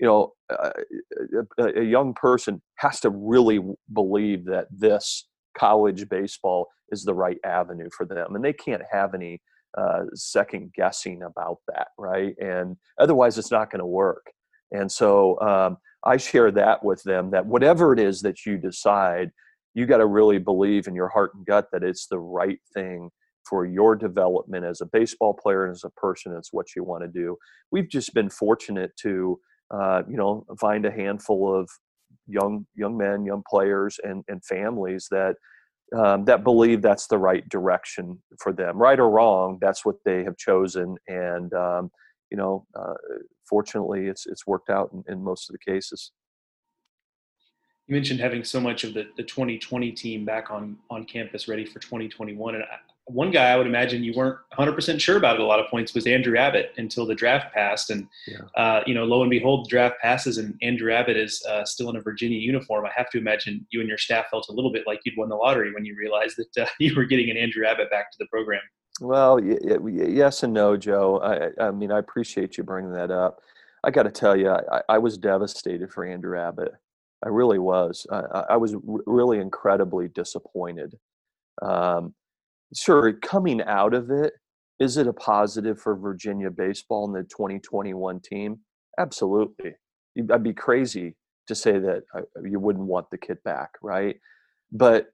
You 0.00 0.06
know, 0.06 0.32
uh, 0.48 0.70
a, 1.58 1.80
a 1.80 1.84
young 1.84 2.14
person 2.14 2.62
has 2.76 3.00
to 3.00 3.10
really 3.10 3.60
believe 3.92 4.44
that 4.46 4.68
this 4.70 5.26
college 5.58 6.08
baseball 6.08 6.68
is 6.90 7.04
the 7.04 7.14
right 7.14 7.38
avenue 7.44 7.88
for 7.96 8.06
them, 8.06 8.34
and 8.34 8.44
they 8.44 8.52
can't 8.52 8.82
have 8.90 9.14
any 9.14 9.40
uh, 9.76 10.04
second 10.14 10.72
guessing 10.74 11.22
about 11.22 11.58
that, 11.68 11.88
right? 11.98 12.34
And 12.38 12.76
otherwise, 12.98 13.36
it's 13.38 13.50
not 13.50 13.70
going 13.70 13.80
to 13.80 13.86
work. 13.86 14.26
And 14.72 14.90
so 14.90 15.40
um, 15.40 15.78
I 16.04 16.16
share 16.16 16.50
that 16.52 16.84
with 16.84 17.02
them 17.04 17.30
that 17.30 17.46
whatever 17.46 17.92
it 17.92 17.98
is 17.98 18.22
that 18.22 18.46
you 18.46 18.58
decide, 18.58 19.30
you 19.74 19.86
got 19.86 19.98
to 19.98 20.06
really 20.06 20.38
believe 20.38 20.86
in 20.86 20.94
your 20.94 21.08
heart 21.08 21.32
and 21.34 21.46
gut 21.46 21.68
that 21.72 21.82
it's 21.82 22.06
the 22.06 22.18
right 22.18 22.58
thing 22.74 23.10
for 23.48 23.64
your 23.64 23.96
development 23.96 24.64
as 24.64 24.80
a 24.80 24.86
baseball 24.86 25.34
player 25.34 25.64
and 25.66 25.74
as 25.74 25.84
a 25.84 25.90
person. 25.90 26.34
It's 26.36 26.52
what 26.52 26.66
you 26.76 26.84
want 26.84 27.02
to 27.04 27.08
do. 27.08 27.36
We've 27.70 27.88
just 27.88 28.14
been 28.14 28.30
fortunate 28.30 28.92
to, 29.02 29.38
uh, 29.72 30.02
you 30.08 30.16
know, 30.16 30.44
find 30.60 30.84
a 30.86 30.90
handful 30.90 31.54
of 31.58 31.70
young 32.26 32.66
young 32.74 32.96
men, 32.96 33.24
young 33.24 33.42
players, 33.48 33.98
and 34.02 34.24
and 34.28 34.44
families 34.44 35.08
that. 35.10 35.36
Um, 35.96 36.26
that 36.26 36.44
believe 36.44 36.82
that's 36.82 37.06
the 37.06 37.16
right 37.16 37.48
direction 37.48 38.22
for 38.42 38.52
them, 38.52 38.76
right 38.76 39.00
or 39.00 39.10
wrong. 39.10 39.56
That's 39.60 39.86
what 39.86 39.96
they 40.04 40.22
have 40.24 40.36
chosen, 40.36 40.96
and 41.08 41.52
um, 41.54 41.90
you 42.30 42.36
know, 42.36 42.66
uh, 42.74 42.94
fortunately, 43.48 44.06
it's 44.06 44.26
it's 44.26 44.46
worked 44.46 44.70
out 44.70 44.90
in, 44.92 45.04
in, 45.12 45.22
most 45.22 45.48
of 45.48 45.54
the 45.54 45.72
cases. 45.72 46.12
You 47.86 47.94
mentioned 47.94 48.20
having 48.20 48.44
so 48.44 48.60
much 48.60 48.84
of 48.84 48.92
the, 48.92 49.06
the 49.16 49.22
2020 49.22 49.92
team 49.92 50.24
back 50.24 50.50
on 50.50 50.76
on 50.90 51.04
campus, 51.04 51.48
ready 51.48 51.64
for 51.64 51.78
2021, 51.80 52.54
and 52.54 52.64
I, 52.64 52.76
one 53.10 53.30
guy 53.30 53.50
I 53.50 53.56
would 53.56 53.66
imagine 53.66 54.04
you 54.04 54.12
weren't 54.14 54.38
100% 54.52 55.00
sure 55.00 55.16
about 55.16 55.36
at 55.36 55.40
a 55.40 55.44
lot 55.44 55.60
of 55.60 55.70
points 55.70 55.94
was 55.94 56.06
Andrew 56.06 56.36
Abbott 56.36 56.74
until 56.76 57.06
the 57.06 57.14
draft 57.14 57.54
passed, 57.54 57.90
and 57.90 58.06
yeah. 58.26 58.40
uh, 58.54 58.82
you 58.86 58.94
know, 58.94 59.04
lo 59.04 59.22
and 59.22 59.30
behold, 59.30 59.66
the 59.66 59.70
draft 59.70 59.96
passes, 60.00 60.36
and 60.36 60.54
Andrew 60.62 60.92
Abbott 60.92 61.16
is 61.16 61.42
uh, 61.48 61.64
still 61.64 61.88
in 61.88 61.96
a 61.96 62.02
Virginia 62.02 62.38
uniform. 62.38 62.84
I 62.84 62.90
have 62.94 63.10
to 63.10 63.18
imagine 63.18 63.66
you 63.70 63.80
and 63.80 63.88
your 63.88 63.98
staff 63.98 64.26
felt 64.30 64.48
a 64.50 64.52
little 64.52 64.72
bit 64.72 64.84
like 64.86 65.00
you'd 65.04 65.16
won 65.16 65.30
the 65.30 65.36
lottery 65.36 65.72
when 65.72 65.84
you 65.84 65.96
realized 65.96 66.36
that 66.36 66.62
uh, 66.62 66.68
you 66.78 66.94
were 66.94 67.04
getting 67.04 67.30
an 67.30 67.36
Andrew 67.36 67.66
Abbott 67.66 67.90
back 67.90 68.10
to 68.12 68.18
the 68.18 68.26
program. 68.26 68.60
Well, 69.00 69.40
yes 69.42 70.42
and 70.42 70.52
no, 70.52 70.76
Joe. 70.76 71.20
I, 71.20 71.66
I 71.66 71.70
mean, 71.70 71.92
I 71.92 71.98
appreciate 71.98 72.56
you 72.56 72.64
bringing 72.64 72.92
that 72.92 73.10
up. 73.10 73.40
I 73.84 73.90
got 73.90 74.04
to 74.04 74.10
tell 74.10 74.36
you, 74.36 74.50
I, 74.50 74.82
I, 74.88 74.98
was 74.98 75.16
devastated 75.16 75.92
for 75.92 76.04
Andrew 76.04 76.38
Abbott. 76.38 76.72
I 77.24 77.28
really 77.28 77.60
was. 77.60 78.06
I, 78.10 78.44
I 78.50 78.56
was 78.56 78.74
really 79.06 79.38
incredibly 79.38 80.08
disappointed. 80.08 80.96
Um, 81.62 82.14
sure, 82.74 83.12
coming 83.12 83.62
out 83.62 83.94
of 83.94 84.10
it, 84.10 84.32
is 84.80 84.96
it 84.96 85.06
a 85.06 85.12
positive 85.12 85.80
for 85.80 85.96
Virginia 85.96 86.50
baseball 86.50 87.06
and 87.06 87.14
the 87.14 87.28
2021 87.28 88.20
team? 88.20 88.58
Absolutely. 88.98 89.74
I'd 90.32 90.42
be 90.42 90.52
crazy 90.52 91.14
to 91.46 91.54
say 91.54 91.78
that 91.78 92.02
you 92.44 92.58
wouldn't 92.58 92.86
want 92.86 93.10
the 93.10 93.18
kid 93.18 93.38
back, 93.44 93.70
right? 93.80 94.16
But 94.72 95.06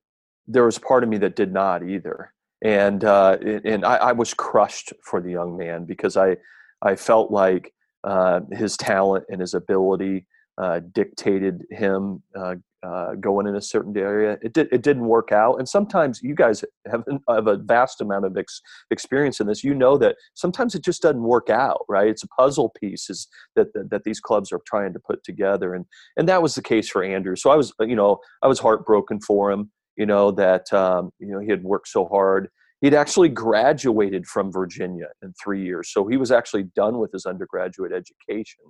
there 0.46 0.64
was 0.64 0.78
part 0.78 1.02
of 1.02 1.08
me 1.08 1.18
that 1.18 1.36
did 1.36 1.52
not 1.52 1.86
either 1.86 2.33
and 2.64 3.04
uh, 3.04 3.36
and 3.64 3.84
I, 3.84 3.96
I, 3.96 4.12
was 4.12 4.32
crushed 4.32 4.92
for 5.04 5.20
the 5.20 5.30
young 5.30 5.56
man 5.56 5.84
because 5.84 6.16
I 6.16 6.36
I 6.82 6.96
felt 6.96 7.30
like 7.30 7.72
uh, 8.04 8.40
his 8.52 8.76
talent 8.76 9.26
and 9.28 9.40
his 9.40 9.54
ability 9.54 10.26
uh, 10.56 10.80
dictated 10.92 11.62
him 11.70 12.22
uh, 12.34 12.54
uh, 12.84 13.14
going 13.14 13.46
in 13.46 13.56
a 13.56 13.60
certain 13.60 13.96
area. 13.96 14.38
It 14.42 14.54
did 14.54 14.68
it 14.72 14.82
didn't 14.82 15.06
work 15.06 15.30
out, 15.30 15.56
and 15.58 15.68
sometimes 15.68 16.20
you 16.22 16.34
guys 16.34 16.64
have 16.86 17.04
have 17.28 17.46
a 17.48 17.56
vast 17.56 18.00
amount 18.00 18.24
of 18.24 18.36
ex- 18.36 18.62
experience 18.90 19.40
in 19.40 19.46
this. 19.46 19.62
You 19.62 19.74
know 19.74 19.98
that 19.98 20.16
sometimes 20.34 20.74
it 20.74 20.84
just 20.84 21.02
doesn't 21.02 21.22
work 21.22 21.50
out, 21.50 21.84
right? 21.88 22.08
It's 22.08 22.24
a 22.24 22.28
puzzle 22.28 22.72
pieces 22.80 23.28
that, 23.56 23.74
that 23.74 23.90
that 23.90 24.04
these 24.04 24.20
clubs 24.20 24.52
are 24.52 24.60
trying 24.66 24.92
to 24.94 25.00
put 25.00 25.22
together, 25.22 25.74
and 25.74 25.84
and 26.16 26.28
that 26.28 26.42
was 26.42 26.54
the 26.54 26.62
case 26.62 26.88
for 26.88 27.02
Andrew. 27.02 27.36
So 27.36 27.50
I 27.50 27.56
was 27.56 27.74
you 27.80 27.96
know 27.96 28.18
I 28.42 28.48
was 28.48 28.58
heartbroken 28.58 29.20
for 29.20 29.50
him. 29.50 29.70
You 29.96 30.06
know 30.06 30.30
that 30.32 30.72
um, 30.72 31.10
you 31.18 31.28
know 31.28 31.40
he 31.40 31.48
had 31.48 31.62
worked 31.62 31.88
so 31.88 32.06
hard. 32.06 32.48
He'd 32.80 32.94
actually 32.94 33.30
graduated 33.30 34.26
from 34.26 34.52
Virginia 34.52 35.06
in 35.22 35.32
three 35.42 35.64
years, 35.64 35.90
so 35.92 36.06
he 36.06 36.16
was 36.16 36.30
actually 36.30 36.64
done 36.76 36.98
with 36.98 37.12
his 37.12 37.24
undergraduate 37.24 37.92
education. 37.92 38.64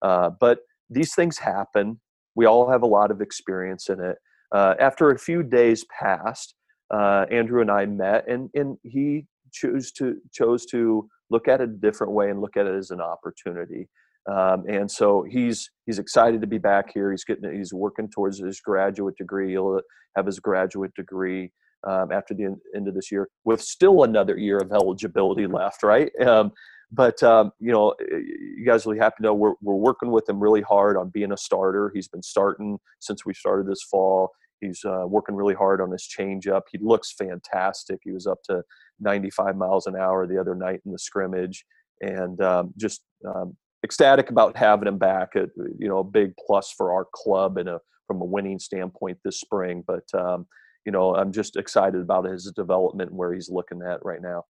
Uh, 0.00 0.30
but 0.40 0.60
these 0.88 1.14
things 1.14 1.38
happen 1.38 2.00
we 2.38 2.46
all 2.46 2.70
have 2.70 2.82
a 2.82 2.86
lot 2.86 3.10
of 3.10 3.20
experience 3.20 3.88
in 3.88 3.98
it. 3.98 4.16
Uh, 4.54 4.74
after 4.78 5.10
a 5.10 5.18
few 5.18 5.42
days 5.42 5.84
passed, 5.86 6.54
uh, 6.94 7.26
Andrew 7.32 7.60
and 7.60 7.70
I 7.70 7.84
met, 7.84 8.28
and 8.28 8.48
and 8.54 8.78
he 8.84 9.26
chose 9.52 9.90
to 9.92 10.16
chose 10.32 10.64
to 10.66 11.08
look 11.30 11.48
at 11.48 11.60
it 11.60 11.68
a 11.68 11.72
different 11.72 12.12
way 12.12 12.30
and 12.30 12.40
look 12.40 12.56
at 12.56 12.66
it 12.66 12.76
as 12.76 12.92
an 12.92 13.00
opportunity. 13.00 13.88
Um, 14.30 14.64
and 14.68 14.90
so 14.90 15.24
he's 15.28 15.70
he's 15.86 15.98
excited 15.98 16.40
to 16.40 16.46
be 16.46 16.58
back 16.58 16.92
here. 16.92 17.10
He's 17.10 17.24
getting 17.24 17.52
he's 17.54 17.72
working 17.72 18.08
towards 18.08 18.38
his 18.38 18.60
graduate 18.60 19.16
degree. 19.16 19.50
He'll 19.50 19.80
have 20.16 20.26
his 20.26 20.38
graduate 20.38 20.92
degree 20.94 21.50
um, 21.86 22.12
after 22.12 22.34
the 22.34 22.56
end 22.74 22.88
of 22.88 22.94
this 22.94 23.10
year, 23.10 23.28
with 23.44 23.62
still 23.62 24.02
another 24.02 24.36
year 24.36 24.58
of 24.58 24.72
eligibility 24.72 25.46
left. 25.46 25.82
Right. 25.82 26.10
Um, 26.20 26.52
but 26.90 27.22
um, 27.22 27.52
you 27.58 27.72
know, 27.72 27.94
you 28.00 28.64
guys 28.66 28.84
will 28.84 28.94
be 28.94 28.98
happy 28.98 29.16
to 29.18 29.22
know 29.22 29.34
we're 29.34 29.54
we're 29.62 29.74
working 29.74 30.10
with 30.10 30.28
him 30.28 30.40
really 30.40 30.62
hard 30.62 30.96
on 30.96 31.10
being 31.10 31.32
a 31.32 31.36
starter. 31.36 31.90
He's 31.94 32.08
been 32.08 32.22
starting 32.22 32.78
since 33.00 33.24
we 33.24 33.34
started 33.34 33.66
this 33.66 33.82
fall. 33.82 34.30
He's 34.60 34.80
uh, 34.84 35.04
working 35.06 35.36
really 35.36 35.54
hard 35.54 35.80
on 35.80 35.92
his 35.92 36.08
changeup. 36.18 36.62
He 36.70 36.78
looks 36.80 37.12
fantastic. 37.12 38.00
He 38.02 38.10
was 38.10 38.26
up 38.26 38.38
to 38.44 38.62
95 39.00 39.56
miles 39.56 39.86
an 39.86 39.94
hour 39.94 40.26
the 40.26 40.40
other 40.40 40.56
night 40.56 40.80
in 40.84 40.90
the 40.90 40.98
scrimmage, 40.98 41.64
and 42.00 42.40
um, 42.40 42.74
just 42.76 43.02
um, 43.26 43.56
ecstatic 43.84 44.30
about 44.30 44.56
having 44.56 44.88
him 44.88 44.98
back. 44.98 45.30
At, 45.36 45.50
you 45.78 45.88
know, 45.88 45.98
a 45.98 46.04
big 46.04 46.32
plus 46.46 46.72
for 46.76 46.92
our 46.92 47.06
club 47.12 47.58
and 47.58 47.68
a 47.68 47.80
from 48.06 48.20
a 48.20 48.24
winning 48.24 48.58
standpoint 48.58 49.18
this 49.24 49.40
spring. 49.40 49.84
But 49.86 50.04
um, 50.14 50.46
you 50.84 50.92
know, 50.92 51.14
I'm 51.14 51.32
just 51.32 51.56
excited 51.56 52.00
about 52.00 52.24
his 52.24 52.50
development 52.56 53.10
and 53.10 53.18
where 53.18 53.32
he's 53.32 53.50
looking 53.50 53.82
at 53.82 54.04
right 54.04 54.22
now. 54.22 54.44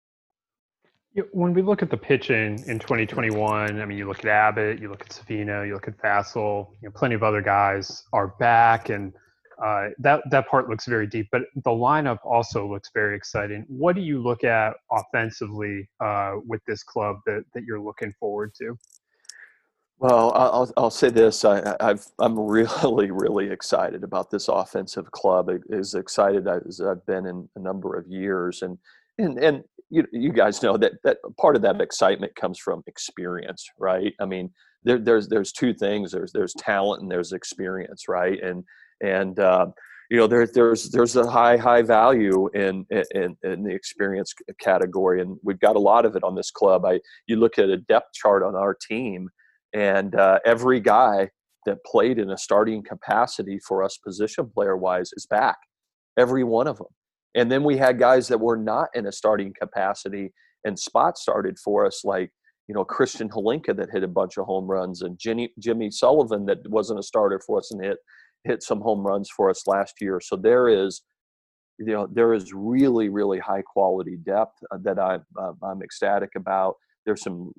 When 1.32 1.54
we 1.54 1.62
look 1.62 1.82
at 1.82 1.90
the 1.90 1.98
pitching 1.98 2.62
in 2.68 2.78
2021, 2.78 3.80
I 3.80 3.86
mean, 3.86 3.98
you 3.98 4.06
look 4.06 4.20
at 4.20 4.26
Abbott, 4.26 4.82
you 4.82 4.90
look 4.90 5.00
at 5.00 5.10
Savino, 5.10 5.66
you 5.66 5.74
look 5.74 5.88
at 5.88 5.98
Vasil, 5.98 6.68
you 6.82 6.90
know, 6.90 6.92
plenty 6.94 7.16
of 7.16 7.24
other 7.24 7.42
guys 7.42 8.04
are 8.12 8.36
back, 8.38 8.90
and 8.90 9.14
uh, 9.64 9.88
that 10.00 10.22
that 10.30 10.50
part 10.50 10.70
looks 10.70 10.86
very 10.86 11.08
deep. 11.08 11.30
But 11.32 11.44
the 11.56 11.72
lineup 11.72 12.18
also 12.26 12.70
looks 12.70 12.90
very 12.94 13.16
exciting. 13.16 13.64
What 13.70 13.96
do 13.96 14.02
you 14.02 14.22
look 14.22 14.44
at 14.44 14.74
offensively 14.92 15.88
uh, 16.02 16.34
with 16.46 16.60
this 16.68 16.84
club 16.84 17.18
that 17.26 17.46
that 17.54 17.64
you're 17.64 17.80
looking 17.80 18.14
forward 18.20 18.52
to? 18.60 18.78
Well, 20.00 20.32
I'll 20.36 20.72
I'll 20.78 20.92
say 20.92 21.10
this: 21.10 21.46
I, 21.46 21.76
I've 21.80 22.06
I'm 22.20 22.38
really 22.40 23.12
really 23.12 23.50
excited 23.50 24.04
about 24.04 24.30
this 24.30 24.48
offensive 24.50 25.12
club. 25.12 25.50
As 25.72 25.94
excited 25.94 26.48
as 26.48 26.82
I've 26.82 27.06
been 27.06 27.26
in 27.26 27.50
a 27.56 27.60
number 27.60 27.96
of 27.98 28.08
years, 28.08 28.62
and 28.62 28.78
and 29.18 29.38
and 29.40 29.64
you, 29.90 30.06
you 30.12 30.34
guys 30.34 30.62
know 30.62 30.78
that 30.78 30.94
that 31.04 31.18
part 31.40 31.56
of 31.56 31.62
that 31.62 31.80
excitement 31.82 32.36
comes 32.36 32.60
from 32.60 32.84
experience, 32.88 33.66
right? 33.80 34.14
I 34.20 34.26
mean, 34.26 34.52
there, 34.84 35.00
there's 35.00 35.28
there's 35.30 35.52
two 35.54 35.74
things. 35.74 36.12
There's 36.12 36.32
there's 36.34 36.54
talent 36.56 37.02
and 37.02 37.10
there's 37.12 37.32
experience, 37.32 38.08
right? 38.10 38.42
And 38.44 38.64
and 39.02 39.40
uh, 39.40 39.68
you 40.12 40.18
know 40.18 40.28
there's 40.28 40.52
there's 40.52 40.90
there's 40.92 41.16
a 41.16 41.30
high 41.30 41.56
high 41.58 41.82
value 41.84 42.50
in, 42.54 42.86
in 43.14 43.38
in 43.44 43.64
the 43.64 43.74
experience 43.74 44.34
category, 44.60 45.22
and 45.22 45.38
we've 45.44 45.60
got 45.60 45.78
a 45.78 45.80
lot 45.80 46.06
of 46.06 46.16
it 46.18 46.24
on 46.24 46.36
this 46.36 46.52
club. 46.52 46.84
I 46.86 47.00
you 47.28 47.38
look 47.38 47.58
at 47.58 47.70
a 47.70 47.78
depth 47.78 48.14
chart 48.14 48.44
on 48.44 48.56
our 48.56 48.74
team, 48.74 49.30
and 49.76 50.16
uh, 50.16 50.40
every 50.46 50.80
guy 50.80 51.30
that 51.68 51.84
played 51.86 52.18
in 52.18 52.32
a 52.32 52.38
starting 52.38 52.82
capacity 52.82 53.60
for 53.68 53.84
us 53.84 53.98
position 53.98 54.50
player 54.50 54.76
wise 54.76 55.12
is 55.14 55.28
back 55.28 55.58
every 56.18 56.44
one 56.44 56.68
of 56.68 56.78
them 56.78 56.88
and 57.36 57.52
then 57.52 57.64
we 57.64 57.78
had 57.78 58.00
guys 58.00 58.28
that 58.30 58.40
were 58.40 58.58
not 58.58 58.90
in 58.96 59.06
a 59.06 59.12
starting 59.12 59.54
capacity 59.60 60.32
and 60.66 60.80
spot 60.80 61.18
started 61.18 61.60
for 61.60 61.86
us, 61.86 62.04
like 62.04 62.32
you 62.68 62.74
know 62.74 62.84
Christian 62.84 63.30
Hlinka 63.30 63.76
that 63.78 63.92
hit 63.92 64.04
a 64.04 64.08
bunch 64.08 64.38
of 64.38 64.46
home 64.46 64.66
runs, 64.66 65.02
and 65.04 65.20
Jimmy 65.20 65.54
Jimmy 65.60 65.92
Sullivan 65.92 66.46
that 66.48 66.68
wasn't 66.70 67.00
a 67.00 67.04
starter 67.04 67.40
for 67.46 67.60
us 67.60 67.72
and 67.72 67.84
hit 67.84 67.98
hit 68.44 68.64
some 68.64 68.82
home 68.82 69.06
runs 69.06 69.30
for 69.30 69.50
us 69.50 69.68
last 69.68 69.96
year. 70.02 70.20
So 70.22 70.36
there 70.36 70.68
is, 70.68 71.02
you 71.78 71.94
know, 71.94 72.08
there 72.12 72.34
is 72.34 72.54
really 72.54 73.10
really 73.10 73.40
high 73.40 73.62
quality 73.62 74.18
depth 74.26 74.58
uh, 74.72 74.78
that 74.84 74.98
I'm 75.00 75.24
uh, 75.40 75.54
I'm 75.62 75.84
ecstatic 75.84 76.32
about. 76.36 76.76
There's 77.06 77.24
some 77.24 77.52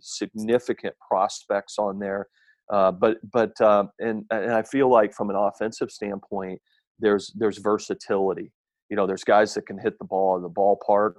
significant 0.00 0.94
prospects 1.06 1.78
on 1.78 1.98
there, 1.98 2.26
uh, 2.72 2.92
but 2.92 3.18
but 3.32 3.58
um, 3.60 3.90
and 3.98 4.24
and 4.30 4.52
I 4.52 4.62
feel 4.62 4.90
like 4.90 5.14
from 5.14 5.30
an 5.30 5.36
offensive 5.36 5.90
standpoint, 5.90 6.60
there's 6.98 7.32
there's 7.36 7.58
versatility 7.58 8.52
you 8.90 8.96
know, 8.96 9.06
there's 9.06 9.24
guys 9.24 9.54
that 9.54 9.66
can 9.66 9.78
hit 9.78 9.98
the 9.98 10.04
ball 10.04 10.36
in 10.36 10.42
the 10.42 10.50
ballpark, 10.50 11.14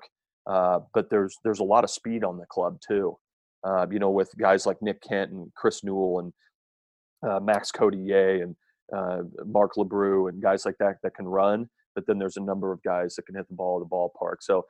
uh, 0.47 0.79
but 0.93 1.09
there's 1.09 1.37
there's 1.43 1.59
a 1.59 1.63
lot 1.63 1.83
of 1.83 1.89
speed 1.89 2.23
on 2.23 2.37
the 2.37 2.45
club 2.45 2.77
too. 2.85 3.17
Uh, 3.63 3.87
you 3.91 3.99
know, 3.99 4.11
with 4.11 4.29
guys 4.37 4.65
like 4.65 4.81
Nick 4.81 5.01
Kent 5.01 5.31
and 5.31 5.51
Chris 5.55 5.83
Newell 5.83 6.19
and 6.19 6.33
uh, 7.27 7.39
Max 7.39 7.71
Cotier 7.71 8.43
and 8.43 8.55
uh, 8.95 9.23
Mark 9.45 9.73
LeBrew 9.75 10.29
and 10.29 10.41
guys 10.41 10.65
like 10.65 10.77
that 10.79 10.97
that 11.01 11.15
can 11.15 11.27
run. 11.27 11.67
But 11.95 12.05
then 12.05 12.19
there's 12.19 12.37
a 12.37 12.41
number 12.41 12.71
of 12.71 12.83
guys 12.83 13.15
that 13.15 13.25
can 13.25 13.35
hit 13.35 13.47
the 13.47 13.55
ball 13.55 13.77
in 13.77 13.83
the 13.83 13.89
ballpark. 13.89 14.35
So 14.41 14.65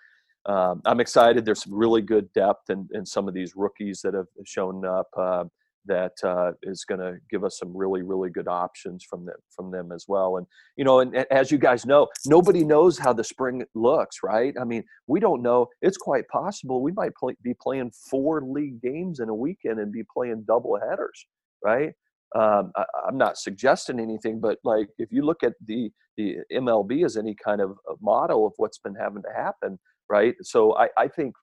um, 0.45 0.81
I'm 0.85 0.99
excited. 0.99 1.45
There's 1.45 1.63
some 1.63 1.73
really 1.73 2.01
good 2.01 2.31
depth 2.33 2.69
in, 2.69 2.87
in 2.93 3.05
some 3.05 3.27
of 3.27 3.33
these 3.33 3.53
rookies 3.55 4.01
that 4.03 4.13
have 4.13 4.27
shown 4.45 4.85
up. 4.85 5.07
Uh, 5.17 5.45
that 5.87 6.13
uh, 6.23 6.51
is 6.63 6.83
going 6.83 6.99
to 6.99 7.17
give 7.29 7.43
us 7.43 7.59
some 7.59 7.75
really 7.75 8.01
really 8.01 8.29
good 8.29 8.47
options 8.47 9.03
from 9.03 9.25
them 9.25 9.35
from 9.55 9.71
them 9.71 9.91
as 9.91 10.05
well 10.07 10.37
and 10.37 10.47
you 10.77 10.83
know 10.83 10.99
and, 10.99 11.15
and, 11.15 11.25
as 11.31 11.51
you 11.51 11.57
guys 11.57 11.85
know 11.85 12.07
nobody 12.25 12.63
knows 12.63 12.97
how 12.97 13.13
the 13.13 13.23
spring 13.23 13.63
looks 13.75 14.17
right 14.23 14.55
i 14.59 14.63
mean 14.63 14.83
we 15.07 15.19
don't 15.19 15.41
know 15.41 15.67
it's 15.81 15.97
quite 15.97 16.27
possible 16.27 16.81
we 16.81 16.91
might 16.93 17.13
play, 17.15 17.35
be 17.43 17.53
playing 17.61 17.91
four 18.09 18.41
league 18.41 18.81
games 18.81 19.19
in 19.19 19.29
a 19.29 19.35
weekend 19.35 19.79
and 19.79 19.91
be 19.91 20.03
playing 20.13 20.43
double 20.47 20.77
headers 20.89 21.25
right 21.63 21.93
um, 22.35 22.71
I, 22.75 22.85
am 23.07 23.17
not 23.17 23.37
suggesting 23.37 23.99
anything 23.99 24.39
but 24.39 24.57
like 24.63 24.89
if 24.97 25.11
you 25.11 25.23
look 25.23 25.43
at 25.43 25.53
the 25.65 25.91
the 26.17 26.37
mlb 26.53 27.05
as 27.05 27.17
any 27.17 27.35
kind 27.35 27.61
of 27.61 27.77
model 28.01 28.47
of 28.47 28.53
what's 28.57 28.79
been 28.79 28.95
having 28.95 29.21
to 29.23 29.29
happen 29.35 29.77
right 30.09 30.35
so 30.41 30.75
i, 30.77 30.87
I 30.97 31.07
think 31.07 31.35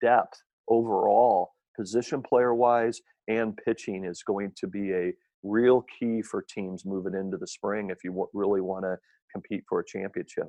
depth 0.00 0.42
overall 0.68 1.50
position 1.76 2.22
player 2.22 2.54
wise 2.54 3.00
and 3.28 3.56
pitching 3.64 4.04
is 4.04 4.22
going 4.22 4.52
to 4.58 4.66
be 4.66 4.92
a 4.92 5.12
real 5.42 5.84
key 5.98 6.22
for 6.22 6.42
teams 6.42 6.84
moving 6.84 7.14
into 7.14 7.36
the 7.36 7.46
spring 7.46 7.90
if 7.90 8.04
you 8.04 8.28
really 8.34 8.60
want 8.60 8.84
to 8.84 8.96
compete 9.32 9.64
for 9.68 9.80
a 9.80 9.84
championship. 9.84 10.48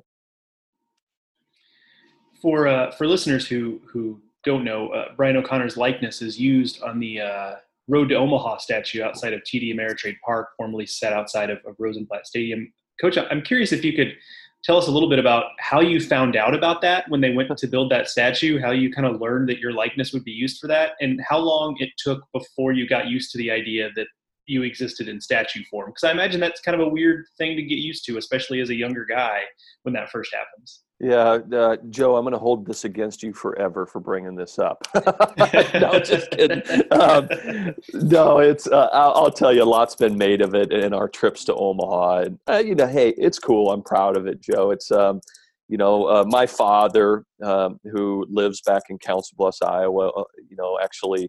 For 2.40 2.66
uh, 2.66 2.90
for 2.92 3.06
listeners 3.06 3.46
who 3.46 3.80
who 3.86 4.20
don't 4.44 4.64
know, 4.64 4.88
uh, 4.88 5.14
Brian 5.16 5.36
O'Connor's 5.36 5.76
likeness 5.76 6.22
is 6.22 6.38
used 6.38 6.82
on 6.82 6.98
the 6.98 7.20
uh, 7.20 7.54
Road 7.88 8.08
to 8.10 8.14
Omaha 8.14 8.58
statue 8.58 9.02
outside 9.02 9.32
of 9.32 9.40
TD 9.40 9.74
Ameritrade 9.74 10.16
Park, 10.24 10.50
formerly 10.56 10.86
set 10.86 11.12
outside 11.12 11.50
of, 11.50 11.58
of 11.66 11.74
Rosenblatt 11.78 12.26
Stadium. 12.26 12.72
Coach, 13.00 13.18
I'm 13.18 13.42
curious 13.42 13.72
if 13.72 13.84
you 13.84 13.92
could 13.92 14.14
tell 14.62 14.76
us 14.76 14.86
a 14.86 14.90
little 14.90 15.10
bit 15.10 15.18
about 15.18 15.46
how 15.58 15.80
you 15.80 16.00
found 16.00 16.36
out 16.36 16.54
about 16.54 16.80
that 16.82 17.08
when 17.08 17.20
they 17.20 17.32
went 17.32 17.56
to 17.56 17.66
build 17.66 17.90
that 17.90 18.08
statue, 18.08 18.60
how 18.60 18.70
you 18.70 18.92
kind 18.92 19.06
of 19.06 19.20
learned 19.20 19.48
that 19.48 19.58
your 19.58 19.72
likeness 19.72 20.12
would 20.12 20.24
be 20.24 20.30
used 20.30 20.60
for 20.60 20.68
that, 20.68 20.92
and 21.00 21.20
how 21.28 21.38
long 21.38 21.76
it 21.80 21.90
took 21.98 22.22
before 22.32 22.72
you 22.72 22.88
got 22.88 23.08
used 23.08 23.32
to 23.32 23.38
the 23.38 23.50
idea 23.50 23.90
that 23.96 24.06
you 24.46 24.62
existed 24.62 25.08
in 25.08 25.20
statue 25.20 25.62
form. 25.70 25.90
Because 25.90 26.04
I 26.04 26.12
imagine 26.12 26.40
that's 26.40 26.60
kind 26.60 26.80
of 26.80 26.86
a 26.86 26.90
weird 26.90 27.26
thing 27.38 27.56
to 27.56 27.62
get 27.62 27.78
used 27.78 28.04
to, 28.06 28.18
especially 28.18 28.60
as 28.60 28.70
a 28.70 28.74
younger 28.74 29.04
guy 29.04 29.40
when 29.82 29.94
that 29.94 30.10
first 30.10 30.34
happens. 30.34 30.82
Yeah, 31.02 31.38
uh, 31.52 31.76
Joe, 31.90 32.14
I'm 32.14 32.22
going 32.22 32.32
to 32.32 32.38
hold 32.38 32.64
this 32.64 32.84
against 32.84 33.24
you 33.24 33.32
forever 33.32 33.86
for 33.86 33.98
bringing 33.98 34.36
this 34.36 34.60
up. 34.60 34.86
no, 35.74 35.98
just 35.98 36.30
kidding. 36.30 36.62
Um, 36.92 37.28
no, 37.92 38.38
it's. 38.38 38.68
Uh, 38.68 38.88
I'll, 38.92 39.12
I'll, 39.14 39.30
tell 39.32 39.52
you, 39.52 39.64
a 39.64 39.64
lot's 39.64 39.96
been 39.96 40.16
made 40.16 40.40
of 40.40 40.54
it 40.54 40.72
in 40.72 40.94
our 40.94 41.08
trips 41.08 41.44
to 41.46 41.56
Omaha, 41.56 42.18
and 42.20 42.38
uh, 42.48 42.62
you 42.64 42.76
know, 42.76 42.86
hey, 42.86 43.08
it's 43.18 43.40
cool. 43.40 43.72
I'm 43.72 43.82
proud 43.82 44.16
of 44.16 44.28
it, 44.28 44.40
Joe. 44.40 44.70
It's, 44.70 44.92
um, 44.92 45.20
you 45.68 45.76
know, 45.76 46.04
uh, 46.04 46.24
my 46.28 46.46
father, 46.46 47.24
um, 47.42 47.80
who 47.90 48.24
lives 48.30 48.60
back 48.60 48.82
in 48.88 48.98
Council 48.98 49.34
Bluffs, 49.36 49.60
Iowa, 49.60 50.10
uh, 50.10 50.24
you 50.48 50.54
know, 50.56 50.78
actually 50.80 51.28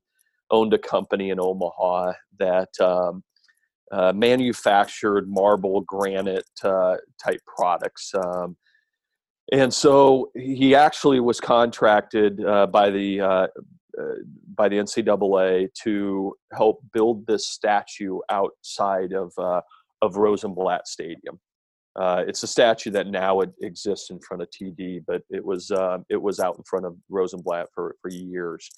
owned 0.52 0.74
a 0.74 0.80
company 0.80 1.30
in 1.30 1.40
Omaha 1.40 2.14
that. 2.40 2.70
Um, 2.80 3.24
uh, 3.92 4.12
manufactured 4.12 5.30
marble 5.30 5.82
granite 5.82 6.50
type 6.64 7.42
products 7.56 8.12
um, 8.16 8.58
and 9.52 9.74
so 9.74 10.32
he 10.36 10.74
actually 10.74 11.20
was 11.20 11.42
contracted 11.42 12.44
uh, 12.46 12.68
by 12.68 12.90
the 12.90 13.20
uh, 13.20 13.48
uh 14.00 14.16
by 14.56 14.70
the 14.70 14.78
NCAA 14.78 15.68
to 15.84 16.34
help 16.54 16.84
build 16.94 17.26
this 17.28 17.48
statue 17.48 18.20
outside 18.30 19.12
of 19.12 19.34
uh, 19.38 19.62
of 20.02 20.16
Rosenblatt 20.16 20.88
Stadium. 20.88 21.40
Uh, 21.96 22.24
it's 22.28 22.42
a 22.42 22.48
statue 22.48 22.90
that 22.92 23.08
now 23.08 23.42
exists 23.62 24.10
in 24.10 24.20
front 24.20 24.42
of 24.42 24.50
TD, 24.50 25.04
but 25.06 25.22
it 25.30 25.44
was 25.44 25.70
uh, 25.72 26.00
it 26.10 26.22
was 26.22 26.40
out 26.40 26.58
in 26.58 26.64
front 26.64 26.86
of 26.86 26.96
Rosenblatt 27.10 27.68
for 27.76 27.96
for 28.02 28.10
years. 28.10 28.70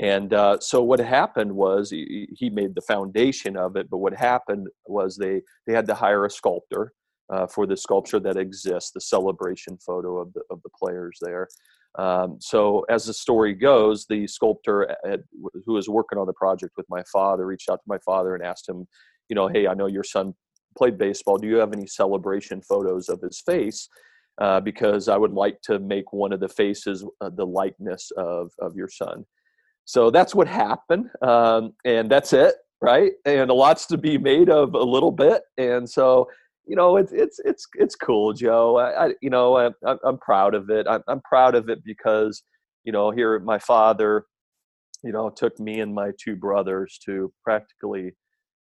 And 0.00 0.34
uh, 0.34 0.58
so 0.60 0.82
what 0.82 0.98
happened 0.98 1.52
was 1.52 1.90
he, 1.90 2.28
he, 2.36 2.50
made 2.50 2.74
the 2.74 2.80
foundation 2.80 3.56
of 3.56 3.76
it, 3.76 3.88
but 3.88 3.98
what 3.98 4.14
happened 4.14 4.66
was 4.86 5.16
they 5.16 5.42
they 5.66 5.72
had 5.72 5.86
to 5.86 5.94
hire 5.94 6.24
a 6.24 6.30
sculptor 6.30 6.92
uh, 7.32 7.46
for 7.46 7.64
the 7.64 7.76
sculpture 7.76 8.18
that 8.20 8.36
exists, 8.36 8.90
the 8.90 9.00
celebration 9.00 9.78
photo 9.78 10.18
of 10.18 10.32
the 10.32 10.42
of 10.50 10.60
the 10.62 10.70
players 10.76 11.16
there. 11.20 11.48
Um, 11.96 12.38
so 12.40 12.84
as 12.90 13.06
the 13.06 13.14
story 13.14 13.54
goes, 13.54 14.04
the 14.06 14.26
sculptor 14.26 14.96
had, 15.04 15.22
who 15.64 15.74
was 15.74 15.88
working 15.88 16.18
on 16.18 16.26
the 16.26 16.32
project 16.32 16.72
with 16.76 16.86
my 16.88 17.04
father 17.12 17.46
reached 17.46 17.70
out 17.70 17.76
to 17.76 17.86
my 17.86 17.98
father 18.04 18.34
and 18.34 18.44
asked 18.44 18.68
him, 18.68 18.88
you 19.28 19.36
know, 19.36 19.46
hey, 19.46 19.68
I 19.68 19.74
know 19.74 19.86
your 19.86 20.02
son 20.02 20.34
played 20.76 20.98
baseball. 20.98 21.38
Do 21.38 21.46
you 21.46 21.56
have 21.56 21.72
any 21.72 21.86
celebration 21.86 22.62
photos 22.62 23.08
of 23.08 23.20
his 23.20 23.40
face? 23.40 23.88
Uh, 24.40 24.58
because 24.58 25.08
I 25.08 25.16
would 25.16 25.32
like 25.32 25.60
to 25.62 25.78
make 25.78 26.12
one 26.12 26.32
of 26.32 26.40
the 26.40 26.48
faces 26.48 27.04
uh, 27.20 27.30
the 27.30 27.46
likeness 27.46 28.10
of 28.16 28.50
of 28.58 28.74
your 28.74 28.88
son. 28.88 29.24
So 29.84 30.10
that's 30.10 30.34
what 30.34 30.48
happened, 30.48 31.10
um, 31.22 31.74
and 31.84 32.10
that's 32.10 32.32
it, 32.32 32.54
right? 32.80 33.12
And 33.26 33.50
a 33.50 33.54
lot's 33.54 33.86
to 33.86 33.98
be 33.98 34.16
made 34.18 34.48
of 34.48 34.74
a 34.74 34.82
little 34.82 35.12
bit, 35.12 35.42
and 35.58 35.88
so 35.88 36.28
you 36.66 36.76
know 36.76 36.96
it's 36.96 37.12
it's 37.12 37.38
it's 37.44 37.66
it's 37.74 37.94
cool, 37.94 38.32
Joe. 38.32 38.76
I, 38.78 39.06
I 39.06 39.14
you 39.20 39.30
know 39.30 39.56
I, 39.56 39.96
I'm 40.04 40.18
proud 40.18 40.54
of 40.54 40.70
it. 40.70 40.86
I'm, 40.88 41.02
I'm 41.08 41.20
proud 41.20 41.54
of 41.54 41.68
it 41.68 41.84
because 41.84 42.42
you 42.84 42.92
know 42.92 43.10
here 43.10 43.38
my 43.40 43.58
father, 43.58 44.24
you 45.02 45.12
know, 45.12 45.30
took 45.30 45.58
me 45.60 45.80
and 45.80 45.94
my 45.94 46.12
two 46.18 46.36
brothers 46.36 46.98
to 47.04 47.32
practically 47.42 48.12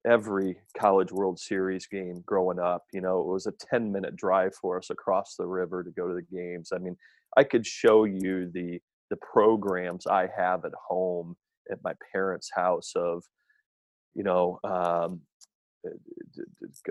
every 0.05 0.57
college 0.77 1.11
world 1.11 1.39
series 1.39 1.87
game 1.87 2.21
growing 2.25 2.59
up 2.59 2.83
you 2.93 3.01
know 3.01 3.19
it 3.19 3.25
was 3.25 3.47
a 3.47 3.53
10 3.71 3.91
minute 3.91 4.15
drive 4.15 4.53
for 4.53 4.77
us 4.77 4.89
across 4.91 5.35
the 5.35 5.45
river 5.45 5.83
to 5.83 5.89
go 5.91 6.07
to 6.07 6.13
the 6.13 6.35
games 6.35 6.69
i 6.73 6.77
mean 6.77 6.95
i 7.37 7.43
could 7.43 7.65
show 7.65 8.03
you 8.03 8.49
the 8.53 8.79
the 9.09 9.17
programs 9.17 10.07
i 10.07 10.27
have 10.37 10.65
at 10.65 10.71
home 10.87 11.35
at 11.71 11.83
my 11.83 11.93
parents 12.11 12.49
house 12.53 12.93
of 12.95 13.23
you 14.13 14.23
know 14.23 14.59
um, 14.63 15.21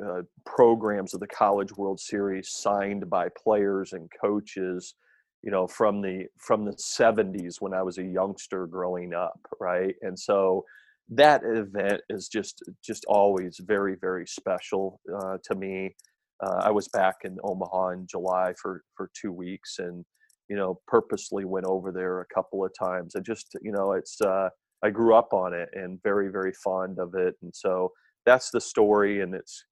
uh, 0.02 0.22
programs 0.46 1.14
of 1.14 1.20
the 1.20 1.26
college 1.26 1.72
world 1.76 1.98
series 1.98 2.50
signed 2.52 3.08
by 3.10 3.28
players 3.42 3.92
and 3.92 4.08
coaches 4.20 4.94
you 5.42 5.50
know 5.50 5.66
from 5.66 6.00
the 6.00 6.26
from 6.38 6.64
the 6.64 6.72
70s 6.72 7.56
when 7.60 7.74
i 7.74 7.82
was 7.82 7.98
a 7.98 8.04
youngster 8.04 8.66
growing 8.66 9.12
up 9.12 9.40
right 9.60 9.94
and 10.02 10.18
so 10.18 10.64
that 11.10 11.42
event 11.44 12.00
is 12.08 12.28
just 12.28 12.62
just 12.82 13.04
always 13.06 13.60
very 13.62 13.96
very 14.00 14.26
special 14.26 15.00
uh, 15.14 15.36
to 15.44 15.54
me. 15.54 15.94
Uh, 16.42 16.62
I 16.64 16.70
was 16.70 16.88
back 16.88 17.16
in 17.24 17.36
Omaha 17.44 17.90
in 17.90 18.06
July 18.06 18.54
for 18.60 18.82
for 18.96 19.10
two 19.20 19.32
weeks, 19.32 19.76
and 19.78 20.04
you 20.48 20.56
know 20.56 20.80
purposely 20.86 21.44
went 21.44 21.66
over 21.66 21.92
there 21.92 22.20
a 22.20 22.34
couple 22.34 22.64
of 22.64 22.72
times. 22.78 23.16
I 23.16 23.20
just 23.20 23.56
you 23.62 23.72
know 23.72 23.92
it's 23.92 24.20
uh, 24.20 24.48
I 24.82 24.90
grew 24.90 25.14
up 25.14 25.32
on 25.32 25.54
it 25.54 25.68
and 25.72 26.02
very 26.02 26.28
very 26.28 26.52
fond 26.52 26.98
of 26.98 27.14
it, 27.14 27.34
and 27.42 27.54
so 27.54 27.92
that's 28.26 28.50
the 28.50 28.60
story, 28.60 29.20
and 29.20 29.34
it's 29.34 29.64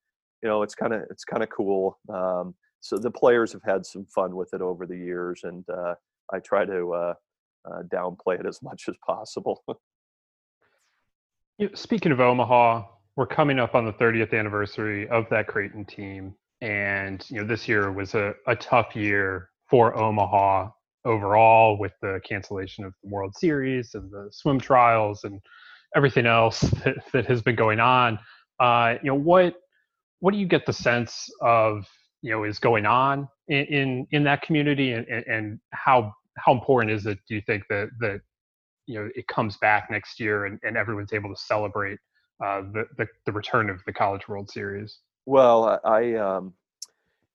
you 0.42 0.48
know 0.48 0.62
it's 0.62 0.74
kind 0.74 0.92
of 0.92 1.02
it's 1.10 1.24
kind 1.24 1.42
of 1.42 1.48
cool. 1.50 1.98
Um, 2.12 2.54
so 2.80 2.98
the 2.98 3.10
players 3.10 3.52
have 3.52 3.62
had 3.64 3.86
some 3.86 4.06
fun 4.06 4.34
with 4.34 4.50
it 4.52 4.60
over 4.60 4.86
the 4.86 4.96
years, 4.96 5.40
and 5.44 5.64
uh, 5.70 5.94
I 6.32 6.40
try 6.40 6.64
to 6.64 6.92
uh, 6.92 7.14
uh, 7.70 7.82
downplay 7.92 8.40
it 8.40 8.46
as 8.46 8.60
much 8.62 8.84
as 8.88 8.96
possible. 9.06 9.62
Speaking 11.74 12.10
of 12.10 12.20
Omaha, 12.20 12.84
we're 13.14 13.26
coming 13.26 13.58
up 13.58 13.74
on 13.74 13.84
the 13.84 13.92
30th 13.92 14.36
anniversary 14.36 15.08
of 15.08 15.26
that 15.30 15.46
Creighton 15.46 15.84
team. 15.84 16.34
And, 16.60 17.24
you 17.28 17.40
know, 17.40 17.46
this 17.46 17.68
year 17.68 17.92
was 17.92 18.14
a, 18.14 18.34
a 18.46 18.56
tough 18.56 18.96
year 18.96 19.50
for 19.72 19.96
Omaha 19.98 20.68
overall 21.06 21.78
with 21.78 21.92
the 22.02 22.20
cancellation 22.28 22.84
of 22.84 22.92
the 23.02 23.08
World 23.08 23.34
Series 23.34 23.94
and 23.94 24.10
the 24.10 24.28
swim 24.30 24.60
trials 24.60 25.24
and 25.24 25.40
everything 25.96 26.26
else 26.26 26.60
that, 26.84 26.96
that 27.14 27.24
has 27.24 27.40
been 27.40 27.56
going 27.56 27.80
on. 27.80 28.18
Uh, 28.60 28.96
you 29.02 29.08
know, 29.08 29.18
what 29.18 29.54
what 30.20 30.32
do 30.32 30.38
you 30.38 30.46
get 30.46 30.66
the 30.66 30.74
sense 30.74 31.28
of, 31.40 31.86
you 32.20 32.30
know, 32.30 32.44
is 32.44 32.58
going 32.58 32.84
on 32.84 33.26
in, 33.48 33.64
in, 33.64 34.06
in 34.12 34.24
that 34.24 34.42
community 34.42 34.92
and, 34.92 35.08
and 35.08 35.58
how 35.70 36.12
how 36.36 36.52
important 36.52 36.92
is 36.92 37.06
it, 37.06 37.18
do 37.26 37.34
you 37.34 37.42
think, 37.46 37.64
that 37.70 37.88
that 38.00 38.20
you 38.84 39.00
know 39.00 39.08
it 39.14 39.26
comes 39.26 39.56
back 39.56 39.90
next 39.90 40.20
year 40.20 40.44
and, 40.44 40.60
and 40.64 40.76
everyone's 40.76 41.14
able 41.14 41.34
to 41.34 41.40
celebrate 41.40 41.98
uh, 42.44 42.60
the, 42.74 42.84
the, 42.98 43.06
the 43.24 43.32
return 43.32 43.70
of 43.70 43.80
the 43.86 43.92
College 43.92 44.28
World 44.28 44.50
Series? 44.50 44.98
Well, 45.24 45.80
I 45.82 46.14
um, 46.16 46.52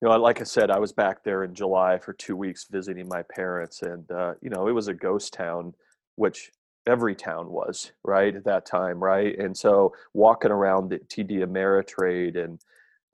you 0.00 0.08
know, 0.08 0.16
like 0.16 0.40
I 0.40 0.44
said, 0.44 0.70
I 0.70 0.78
was 0.78 0.92
back 0.92 1.24
there 1.24 1.44
in 1.44 1.54
July 1.54 1.98
for 1.98 2.12
two 2.12 2.36
weeks 2.36 2.66
visiting 2.70 3.08
my 3.08 3.22
parents, 3.34 3.82
and 3.82 4.10
uh, 4.10 4.34
you 4.40 4.50
know, 4.50 4.68
it 4.68 4.72
was 4.72 4.88
a 4.88 4.94
ghost 4.94 5.32
town, 5.32 5.74
which 6.16 6.50
every 6.86 7.14
town 7.14 7.50
was 7.50 7.92
right 8.04 8.34
at 8.34 8.44
that 8.44 8.64
time, 8.64 9.02
right? 9.02 9.38
And 9.38 9.56
so 9.56 9.92
walking 10.14 10.50
around 10.50 10.88
the 10.88 10.98
TD 10.98 11.44
Ameritrade 11.44 12.42
and 12.42 12.60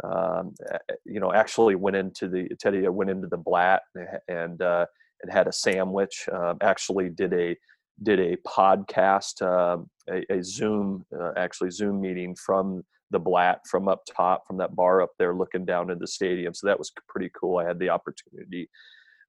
um, 0.02 0.54
you 1.04 1.20
know, 1.20 1.32
actually 1.32 1.76
went 1.76 1.96
into 1.96 2.28
the 2.28 2.48
Teddy 2.58 2.86
went 2.88 3.10
into 3.10 3.28
the 3.28 3.36
Blatt 3.36 3.82
and 4.28 4.60
uh, 4.60 4.86
and 5.22 5.32
had 5.32 5.46
a 5.46 5.52
sandwich. 5.52 6.28
Um, 6.32 6.58
actually, 6.60 7.10
did 7.10 7.32
a 7.32 7.56
did 8.02 8.18
a 8.18 8.36
podcast, 8.38 9.40
uh, 9.40 9.82
a, 10.10 10.24
a, 10.32 10.42
Zoom, 10.42 11.04
uh, 11.18 11.30
actually 11.36 11.70
Zoom 11.70 12.00
meeting 12.00 12.34
from 12.34 12.84
the 13.10 13.18
Blatt 13.18 13.60
from 13.70 13.88
up 13.88 14.02
top, 14.14 14.46
from 14.46 14.56
that 14.58 14.74
bar 14.74 15.02
up 15.02 15.10
there, 15.18 15.34
looking 15.34 15.64
down 15.64 15.90
into 15.90 16.00
the 16.00 16.06
stadium. 16.06 16.54
So 16.54 16.66
that 16.66 16.78
was 16.78 16.92
pretty 17.08 17.30
cool. 17.38 17.58
I 17.58 17.66
had 17.66 17.78
the 17.78 17.90
opportunity 17.90 18.68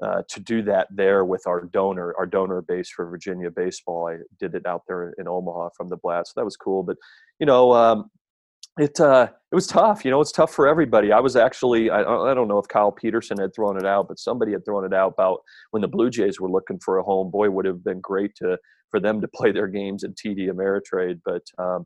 uh, 0.03 0.21
to 0.29 0.39
do 0.39 0.61
that 0.63 0.87
there 0.91 1.25
with 1.25 1.43
our 1.47 1.61
donor, 1.61 2.13
our 2.17 2.25
donor 2.25 2.61
base 2.61 2.89
for 2.89 3.09
Virginia 3.09 3.49
baseball. 3.51 4.09
I 4.09 4.17
did 4.39 4.55
it 4.55 4.65
out 4.65 4.83
there 4.87 5.13
in 5.17 5.27
Omaha 5.27 5.69
from 5.75 5.89
the 5.89 5.97
Blatt, 5.97 6.27
so 6.27 6.33
that 6.35 6.45
was 6.45 6.57
cool. 6.57 6.83
But 6.83 6.97
you 7.39 7.45
know, 7.45 7.73
um, 7.73 8.09
it 8.77 8.99
uh, 8.99 9.27
it 9.51 9.55
was 9.55 9.67
tough. 9.67 10.03
You 10.03 10.11
know, 10.11 10.19
it's 10.19 10.31
tough 10.31 10.53
for 10.53 10.67
everybody. 10.67 11.11
I 11.11 11.19
was 11.19 11.35
actually 11.35 11.89
I, 11.89 12.01
I 12.01 12.33
don't 12.33 12.47
know 12.47 12.59
if 12.59 12.67
Kyle 12.67 12.91
Peterson 12.91 13.39
had 13.39 13.55
thrown 13.55 13.77
it 13.77 13.85
out, 13.85 14.07
but 14.07 14.19
somebody 14.19 14.51
had 14.51 14.65
thrown 14.65 14.85
it 14.85 14.93
out 14.93 15.13
about 15.13 15.39
when 15.71 15.81
the 15.81 15.87
Blue 15.87 16.09
Jays 16.09 16.39
were 16.39 16.51
looking 16.51 16.79
for 16.83 16.97
a 16.97 17.03
home. 17.03 17.31
Boy, 17.31 17.49
would 17.49 17.65
have 17.65 17.83
been 17.83 18.01
great 18.01 18.35
to 18.37 18.57
for 18.91 18.99
them 18.99 19.21
to 19.21 19.27
play 19.27 19.51
their 19.51 19.67
games 19.67 20.03
in 20.03 20.13
TD 20.13 20.49
Ameritrade. 20.49 21.21
But 21.25 21.43
um, 21.57 21.85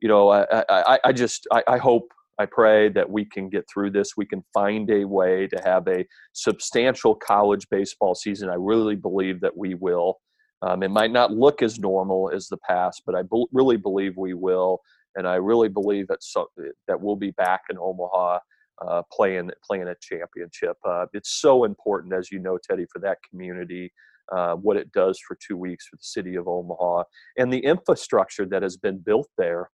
you 0.00 0.08
know, 0.08 0.30
I 0.30 0.64
I, 0.68 0.98
I 1.04 1.12
just 1.12 1.46
I, 1.52 1.62
I 1.66 1.78
hope 1.78 2.08
I 2.38 2.46
pray 2.46 2.88
that 2.90 3.08
we 3.08 3.24
can 3.24 3.50
get 3.50 3.66
through 3.72 3.90
this. 3.90 4.16
We 4.16 4.26
can 4.26 4.42
find 4.54 4.90
a 4.90 5.04
way 5.04 5.46
to 5.48 5.60
have 5.64 5.86
a 5.88 6.06
substantial 6.32 7.14
college 7.14 7.66
baseball 7.70 8.14
season. 8.14 8.48
I 8.48 8.56
really 8.58 8.96
believe 8.96 9.40
that 9.42 9.56
we 9.56 9.74
will. 9.74 10.18
Um, 10.62 10.82
it 10.82 10.90
might 10.90 11.10
not 11.10 11.32
look 11.32 11.62
as 11.62 11.78
normal 11.78 12.30
as 12.34 12.48
the 12.48 12.58
past, 12.68 13.02
but 13.06 13.14
I 13.14 13.22
be- 13.22 13.46
really 13.52 13.76
believe 13.78 14.16
we 14.16 14.34
will 14.34 14.80
and 15.16 15.26
I 15.26 15.36
really 15.36 15.68
believe 15.68 16.08
that 16.08 16.22
so, 16.22 16.46
that 16.86 17.00
we'll 17.00 17.16
be 17.16 17.32
back 17.32 17.62
in 17.70 17.76
Omaha 17.78 18.38
uh, 18.86 19.02
playing 19.12 19.50
playing 19.64 19.88
a 19.88 19.94
championship. 20.00 20.76
Uh, 20.86 21.06
it's 21.12 21.40
so 21.40 21.64
important, 21.64 22.14
as 22.14 22.30
you 22.30 22.38
know, 22.38 22.58
Teddy, 22.58 22.86
for 22.92 23.00
that 23.00 23.18
community. 23.28 23.92
Uh, 24.32 24.54
what 24.54 24.76
it 24.76 24.92
does 24.92 25.18
for 25.26 25.36
two 25.44 25.56
weeks 25.56 25.88
for 25.88 25.96
the 25.96 26.04
city 26.04 26.36
of 26.36 26.46
Omaha 26.46 27.02
and 27.36 27.52
the 27.52 27.58
infrastructure 27.58 28.46
that 28.46 28.62
has 28.62 28.76
been 28.76 28.98
built 28.98 29.26
there 29.36 29.68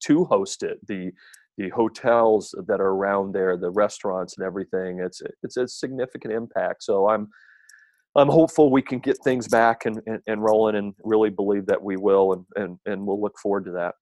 to 0.00 0.24
host 0.24 0.62
it. 0.62 0.78
The 0.86 1.12
the 1.56 1.68
hotels 1.70 2.54
that 2.68 2.80
are 2.80 2.90
around 2.90 3.32
there, 3.32 3.56
the 3.56 3.70
restaurants 3.70 4.36
and 4.36 4.46
everything. 4.46 5.00
It's 5.00 5.22
it's 5.42 5.56
a 5.56 5.66
significant 5.66 6.32
impact. 6.32 6.84
So 6.84 7.08
I'm 7.08 7.28
I'm 8.16 8.28
hopeful 8.28 8.70
we 8.70 8.82
can 8.82 8.98
get 8.98 9.18
things 9.22 9.46
back 9.48 9.86
and, 9.86 10.00
and, 10.06 10.20
and 10.26 10.42
rolling 10.42 10.76
and 10.76 10.94
really 11.04 11.30
believe 11.30 11.66
that 11.66 11.82
we 11.82 11.96
will 11.96 12.32
and, 12.32 12.44
and, 12.56 12.78
and 12.86 13.06
we'll 13.06 13.20
look 13.20 13.38
forward 13.38 13.64
to 13.66 13.72
that. 13.72 13.94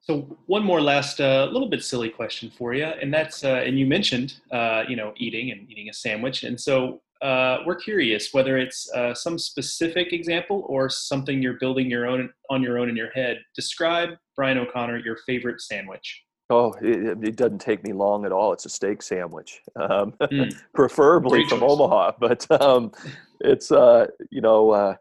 So 0.00 0.38
one 0.46 0.62
more 0.62 0.80
last 0.80 1.20
uh, 1.20 1.48
little 1.50 1.68
bit 1.68 1.82
silly 1.82 2.08
question 2.08 2.50
for 2.56 2.72
you, 2.72 2.84
and 2.84 3.12
that's 3.12 3.44
uh, 3.44 3.62
and 3.66 3.78
you 3.78 3.86
mentioned 3.86 4.40
uh, 4.50 4.84
you 4.88 4.96
know 4.96 5.12
eating 5.16 5.50
and 5.50 5.70
eating 5.70 5.90
a 5.90 5.92
sandwich, 5.92 6.44
and 6.44 6.58
so 6.58 7.02
uh, 7.22 7.58
we're 7.66 7.76
curious 7.76 8.32
whether 8.32 8.56
it's 8.56 8.90
uh, 8.92 9.14
some 9.14 9.38
specific 9.38 10.12
example 10.12 10.64
or 10.68 10.88
something 10.88 11.42
you're 11.42 11.58
building 11.58 11.90
your 11.90 12.06
own 12.06 12.30
on 12.50 12.62
your 12.62 12.78
own 12.78 12.88
in 12.88 12.96
your 12.96 13.10
head. 13.10 13.38
Describe 13.54 14.10
Brian 14.36 14.58
O'Connor 14.58 14.98
your 14.98 15.18
favorite 15.26 15.60
sandwich. 15.60 16.22
Oh, 16.50 16.72
it, 16.80 17.18
it, 17.22 17.36
doesn't 17.36 17.60
take 17.60 17.84
me 17.84 17.92
long 17.92 18.24
at 18.24 18.32
all. 18.32 18.54
It's 18.54 18.64
a 18.64 18.70
steak 18.70 19.02
sandwich, 19.02 19.60
um, 19.76 20.14
mm. 20.22 20.50
preferably 20.74 21.40
Great 21.40 21.50
from 21.50 21.60
choice. 21.60 21.70
Omaha, 21.70 22.12
but 22.20 22.62
um, 22.62 22.92
it's 23.40 23.70
uh, 23.70 24.06
you 24.30 24.40
know 24.40 24.96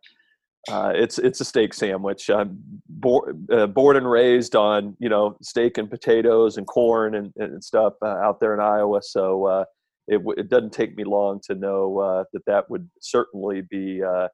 uh, 0.68 0.92
it's 0.96 1.18
it's 1.20 1.40
a 1.40 1.46
steak 1.46 1.74
sandwich. 1.74 2.30
I'm 2.30 2.60
born, 2.90 3.48
uh, 3.52 3.68
born 3.68 3.96
and 3.96 4.10
raised 4.10 4.56
on 4.56 4.98
you 5.00 5.08
know 5.08 5.38
steak 5.42 5.78
and 5.78 5.90
potatoes 5.90 6.58
and 6.58 6.68
corn 6.68 7.16
and, 7.16 7.32
and 7.38 7.64
stuff 7.64 7.94
uh, 8.02 8.08
out 8.08 8.40
there 8.40 8.54
in 8.54 8.60
Iowa. 8.60 9.02
So 9.02 9.46
uh, 9.46 9.66
it 10.08 10.22
it 10.38 10.50
doesn't 10.50 10.74
take 10.74 10.96
me 10.96 11.04
long 11.04 11.40
to 11.48 11.56
know 11.56 12.00
uh, 12.00 12.24
that 12.34 12.46
that 12.46 12.70
would 12.70 12.90
certainly 13.02 13.62
be 13.62 14.02
uh, 14.04 14.28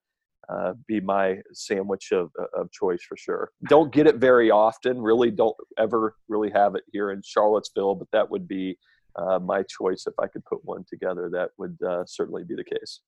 uh, 0.50 0.74
be 0.88 1.00
my 1.00 1.38
sandwich 1.54 2.12
of, 2.12 2.30
of 2.54 2.72
choice 2.72 3.02
for 3.02 3.16
sure. 3.16 3.50
Don't 3.70 3.94
get 3.94 4.08
it 4.08 4.18
very 4.18 4.52
often. 4.52 5.02
Really, 5.02 5.32
don't 5.32 5.56
ever 5.80 6.16
really 6.28 6.52
have 6.52 6.76
it 6.76 6.84
here 6.92 7.12
in 7.12 7.22
Charlottesville, 7.24 7.96
but 7.96 8.08
that 8.12 8.30
would 8.30 8.48
be 8.48 8.78
uh, 9.16 9.40
my 9.40 9.64
choice 9.64 10.06
if 10.06 10.14
I 10.20 10.28
could 10.28 10.44
put 10.46 10.60
one 10.64 10.84
together. 10.90 11.30
That 11.32 11.52
would 11.58 11.78
uh, 11.82 12.04
certainly 12.06 12.44
be 12.44 12.56
the 12.56 12.64
case. 12.64 13.02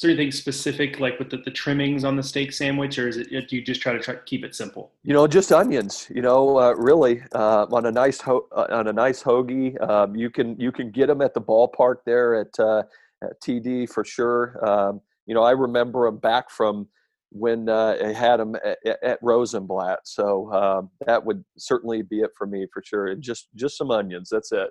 Is 0.00 0.02
there 0.04 0.12
anything 0.12 0.32
specific, 0.32 0.98
like 0.98 1.18
with 1.18 1.28
the, 1.28 1.36
the, 1.36 1.50
trimmings 1.50 2.04
on 2.04 2.16
the 2.16 2.22
steak 2.22 2.54
sandwich, 2.54 2.98
or 2.98 3.06
is 3.06 3.18
it 3.18 3.28
do 3.28 3.56
you 3.56 3.60
just 3.60 3.82
try 3.82 3.92
to 3.92 3.98
try 3.98 4.14
keep 4.24 4.46
it 4.46 4.54
simple? 4.54 4.92
You 5.02 5.12
know, 5.12 5.26
just 5.26 5.52
onions. 5.52 6.06
You 6.08 6.22
know, 6.22 6.58
uh, 6.58 6.72
really 6.72 7.22
uh, 7.34 7.66
on 7.70 7.84
a 7.84 7.92
nice 7.92 8.18
ho- 8.18 8.48
uh, 8.56 8.64
on 8.70 8.88
a 8.88 8.94
nice 8.94 9.22
hoagie. 9.22 9.78
Um, 9.86 10.16
you 10.16 10.30
can 10.30 10.58
you 10.58 10.72
can 10.72 10.90
get 10.90 11.08
them 11.08 11.20
at 11.20 11.34
the 11.34 11.42
ballpark 11.42 11.96
there 12.06 12.34
at, 12.36 12.58
uh, 12.58 12.84
at 13.22 13.38
TD 13.42 13.90
for 13.90 14.02
sure. 14.02 14.66
Um, 14.66 15.02
you 15.26 15.34
know, 15.34 15.42
I 15.42 15.50
remember 15.50 16.06
them 16.06 16.16
back 16.16 16.48
from 16.48 16.88
when 17.28 17.68
uh, 17.68 17.98
I 18.02 18.14
had 18.14 18.38
them 18.38 18.56
at, 18.64 18.78
at 19.02 19.18
Rosenblatt. 19.20 19.98
So 20.04 20.50
um, 20.50 20.90
that 21.04 21.22
would 21.22 21.44
certainly 21.58 22.00
be 22.00 22.20
it 22.20 22.30
for 22.38 22.46
me 22.46 22.66
for 22.72 22.82
sure. 22.82 23.08
And 23.08 23.20
just 23.20 23.48
just 23.54 23.76
some 23.76 23.90
onions. 23.90 24.30
That's 24.30 24.50
it. 24.50 24.70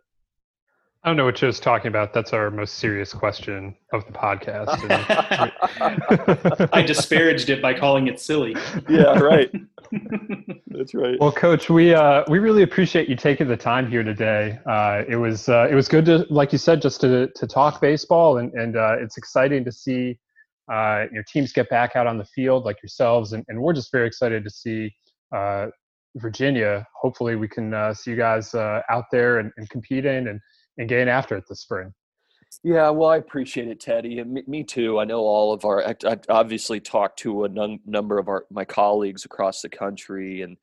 I 1.03 1.07
don't 1.07 1.15
know 1.15 1.23
what 1.23 1.35
Joe's 1.35 1.61
talking 1.61 1.87
about. 1.87 2.13
That's 2.13 2.33
our 2.33 2.51
most 2.51 2.75
serious 2.75 3.13
question 3.13 3.73
of 3.93 4.05
the 4.05 4.11
podcast. 4.11 4.67
I 6.73 6.81
disparaged 6.81 7.49
it 7.49 7.61
by 7.61 7.73
calling 7.73 8.07
it 8.07 8.19
silly. 8.19 8.53
Yeah, 8.89 9.17
right. 9.17 9.49
That's 10.67 10.93
right. 10.93 11.17
Well, 11.17 11.31
Coach, 11.31 11.69
we 11.69 11.93
uh, 11.93 12.25
we 12.27 12.39
really 12.39 12.63
appreciate 12.63 13.07
you 13.07 13.15
taking 13.15 13.47
the 13.47 13.55
time 13.55 13.89
here 13.89 14.03
today. 14.03 14.59
Uh, 14.65 15.03
it 15.07 15.15
was 15.15 15.47
uh, 15.47 15.69
it 15.71 15.73
was 15.73 15.87
good 15.87 16.03
to, 16.05 16.25
like 16.29 16.51
you 16.51 16.57
said, 16.57 16.81
just 16.81 16.99
to 17.01 17.29
to 17.33 17.47
talk 17.47 17.79
baseball, 17.79 18.37
and 18.37 18.53
and 18.53 18.75
uh, 18.75 18.97
it's 18.99 19.17
exciting 19.17 19.63
to 19.63 19.71
see 19.71 20.19
uh, 20.69 21.05
your 21.13 21.23
teams 21.23 21.53
get 21.53 21.69
back 21.69 21.95
out 21.95 22.07
on 22.07 22.17
the 22.17 22.25
field 22.25 22.65
like 22.65 22.83
yourselves, 22.83 23.31
and, 23.31 23.45
and 23.47 23.61
we're 23.61 23.73
just 23.73 23.89
very 23.89 24.05
excited 24.05 24.43
to 24.43 24.49
see 24.49 24.93
uh, 25.33 25.67
Virginia. 26.17 26.85
Hopefully, 27.01 27.37
we 27.37 27.47
can 27.47 27.95
see 27.95 28.11
you 28.11 28.17
guys 28.17 28.53
out 28.53 29.05
there 29.13 29.39
and, 29.39 29.49
and 29.55 29.69
competing 29.69 30.27
and 30.27 30.41
and 30.79 30.89
getting 30.89 31.09
after 31.09 31.37
it 31.37 31.43
this 31.47 31.59
spring. 31.59 31.93
Yeah, 32.63 32.89
well, 32.89 33.09
I 33.09 33.17
appreciate 33.17 33.67
it, 33.67 33.79
Teddy, 33.79 34.17
and 34.17 34.33
me, 34.33 34.43
me 34.47 34.63
too. 34.63 34.99
I 34.99 35.05
know 35.05 35.19
all 35.19 35.53
of 35.53 35.65
our. 35.65 35.85
I, 35.85 35.95
I 36.03 36.17
obviously 36.29 36.79
talked 36.79 37.19
to 37.19 37.43
a 37.43 37.49
num- 37.49 37.79
number 37.85 38.17
of 38.17 38.27
our 38.27 38.45
my 38.49 38.65
colleagues 38.65 39.23
across 39.23 39.61
the 39.61 39.69
country, 39.69 40.41
and 40.41 40.57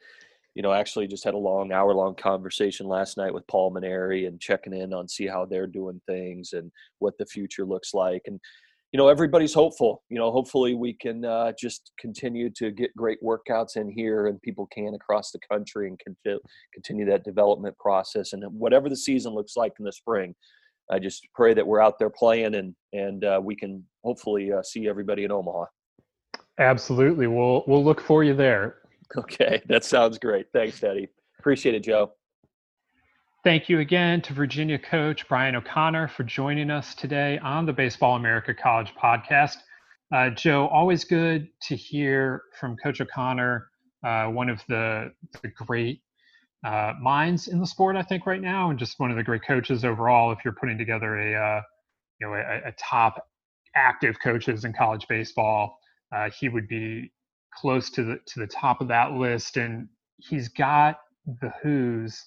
you 0.55 0.63
know, 0.63 0.73
actually 0.73 1.07
just 1.07 1.23
had 1.23 1.35
a 1.35 1.39
long 1.39 1.71
hour 1.71 1.95
long 1.95 2.17
conversation 2.17 2.87
last 2.89 3.17
night 3.17 3.33
with 3.33 3.47
Paul 3.47 3.73
Mainieri 3.73 4.27
and 4.27 4.41
checking 4.41 4.75
in 4.75 4.93
on 4.93 5.07
see 5.07 5.27
how 5.29 5.45
they're 5.45 5.69
doing 5.69 6.01
things 6.07 6.55
and 6.55 6.73
what 6.99 7.17
the 7.19 7.27
future 7.27 7.65
looks 7.65 7.95
like. 7.95 8.23
And 8.27 8.41
you 8.93 8.99
know 8.99 9.09
everybody's 9.09 9.55
hopeful. 9.55 10.03
You 10.09 10.19
know 10.19 10.31
hopefully 10.31 10.75
we 10.75 10.93
can 10.95 11.25
uh, 11.25 11.53
just 11.59 11.93
continue 11.99 12.51
to 12.57 12.71
get 12.71 12.95
great 12.97 13.19
workouts 13.23 13.77
in 13.77 13.89
here 13.91 14.27
and 14.29 14.41
people 14.43 14.67
can 14.67 14.95
across 14.95 15.31
the 15.33 15.41
country 15.51 15.89
and 15.89 16.01
con- 16.05 16.39
continue 16.73 17.05
that 17.07 17.25
development 17.25 17.77
process. 17.79 18.33
And 18.33 18.43
whatever 18.53 18.89
the 18.89 18.97
season 18.97 19.33
looks 19.35 19.57
like 19.57 19.73
in 19.79 19.85
the 19.85 19.93
spring 19.93 20.35
i 20.89 21.01
just 21.01 21.27
pray 21.35 21.53
that 21.53 21.67
we're 21.67 21.81
out 21.81 21.99
there 21.99 22.11
playing 22.11 22.55
and 22.55 22.73
and 22.93 23.25
uh, 23.25 23.41
we 23.43 23.57
can 23.57 23.83
hopefully 24.05 24.53
uh, 24.53 24.63
see 24.63 24.89
everybody 24.89 25.25
in 25.25 25.33
omaha. 25.33 25.65
Absolutely. 26.59 27.27
We'll 27.27 27.65
we'll 27.67 27.85
look 27.85 28.01
for 28.01 28.25
you 28.25 28.35
there. 28.35 28.77
Okay. 29.17 29.63
That 29.69 29.85
sounds 29.85 30.19
great. 30.19 30.47
Thanks 30.53 30.81
Teddy. 30.81 31.07
appreciate 31.39 31.77
it 31.77 31.85
joe 31.85 32.11
Thank 33.47 33.69
you 33.69 33.79
again 33.79 34.23
to 34.23 34.33
Virginia 34.33 34.77
coach 34.77 35.29
Brian 35.29 35.55
O'Connor 35.55 36.09
for 36.09 36.25
joining 36.25 36.69
us 36.69 36.97
today 36.97 37.39
on 37.39 37.65
the 37.65 37.73
Baseball 37.73 38.17
America 38.17 38.53
College 38.53 38.93
podcast. 39.01 39.59
Uh, 40.13 40.31
Joe, 40.31 40.67
always 40.67 41.05
good 41.05 41.47
to 41.69 41.77
hear 41.77 42.43
from 42.59 42.77
Coach 42.77 43.01
O'Connor, 43.01 43.69
uh, 44.05 44.25
one 44.25 44.49
of 44.49 44.65
the, 44.69 45.13
the 45.43 45.49
great 45.65 46.01
uh, 46.67 46.95
minds 47.01 47.47
in 47.47 47.61
the 47.61 47.69
sport, 47.69 47.95
I 47.95 48.03
think, 48.03 48.27
right 48.27 48.41
now, 48.41 48.71
and 48.71 48.81
just 48.81 48.99
one 48.99 49.13
of 49.13 49.17
the 49.17 49.23
great 49.23 49.43
coaches 49.47 49.85
overall. 49.85 50.33
If 50.33 50.41
you're 50.45 50.57
putting 50.61 50.77
together 50.77 51.17
a 51.17 51.35
uh, 51.41 51.63
you 52.21 52.27
know 52.27 52.35
a, 52.35 52.71
a, 52.71 52.73
top 52.73 53.29
active 53.77 54.17
coaches 54.21 54.65
in 54.65 54.73
college 54.73 55.07
baseball, 55.09 55.79
uh, 56.13 56.31
he 56.31 56.49
would 56.49 56.67
be 56.67 57.13
close 57.55 57.91
to 57.91 58.03
the 58.03 58.19
to 58.27 58.41
the 58.41 58.49
top 58.49 58.81
of 58.81 58.89
that 58.89 59.13
list, 59.13 59.57
and 59.57 59.87
he's 60.17 60.49
got 60.49 60.99
the 61.41 61.53
Who's 61.63 62.27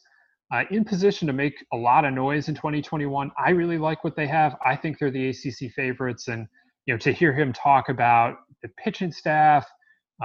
uh, 0.51 0.63
in 0.71 0.83
position 0.83 1.27
to 1.27 1.33
make 1.33 1.65
a 1.73 1.77
lot 1.77 2.05
of 2.05 2.13
noise 2.13 2.49
in 2.49 2.55
2021. 2.55 3.31
I 3.37 3.51
really 3.51 3.77
like 3.77 4.03
what 4.03 4.15
they 4.15 4.27
have. 4.27 4.55
I 4.65 4.75
think 4.75 4.97
they're 4.99 5.11
the 5.11 5.29
ACC 5.29 5.71
favorites, 5.75 6.27
and 6.27 6.47
you 6.85 6.93
know 6.93 6.97
to 6.99 7.11
hear 7.11 7.33
him 7.33 7.53
talk 7.53 7.89
about 7.89 8.37
the 8.61 8.69
pitching 8.83 9.11
staff 9.11 9.67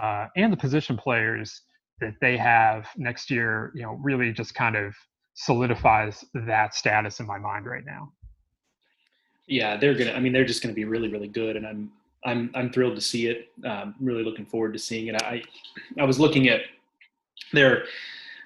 uh, 0.00 0.26
and 0.36 0.52
the 0.52 0.56
position 0.56 0.96
players 0.96 1.62
that 2.00 2.14
they 2.20 2.36
have 2.36 2.88
next 2.96 3.30
year, 3.30 3.70
you 3.74 3.82
know, 3.82 3.98
really 4.02 4.32
just 4.32 4.54
kind 4.54 4.76
of 4.76 4.94
solidifies 5.34 6.24
that 6.34 6.74
status 6.74 7.20
in 7.20 7.26
my 7.26 7.38
mind 7.38 7.66
right 7.66 7.84
now. 7.84 8.12
Yeah, 9.46 9.76
they're 9.76 9.94
gonna. 9.94 10.12
I 10.12 10.20
mean, 10.20 10.32
they're 10.32 10.44
just 10.44 10.62
gonna 10.62 10.74
be 10.74 10.84
really, 10.84 11.08
really 11.08 11.28
good, 11.28 11.56
and 11.56 11.66
I'm 11.66 11.92
I'm 12.24 12.50
I'm 12.54 12.72
thrilled 12.72 12.94
to 12.94 13.02
see 13.02 13.26
it. 13.26 13.48
Um, 13.64 13.94
really 14.00 14.24
looking 14.24 14.46
forward 14.46 14.72
to 14.72 14.78
seeing 14.78 15.08
it. 15.08 15.22
I 15.22 15.42
I 15.98 16.04
was 16.04 16.18
looking 16.18 16.48
at 16.48 16.62
their 17.52 17.84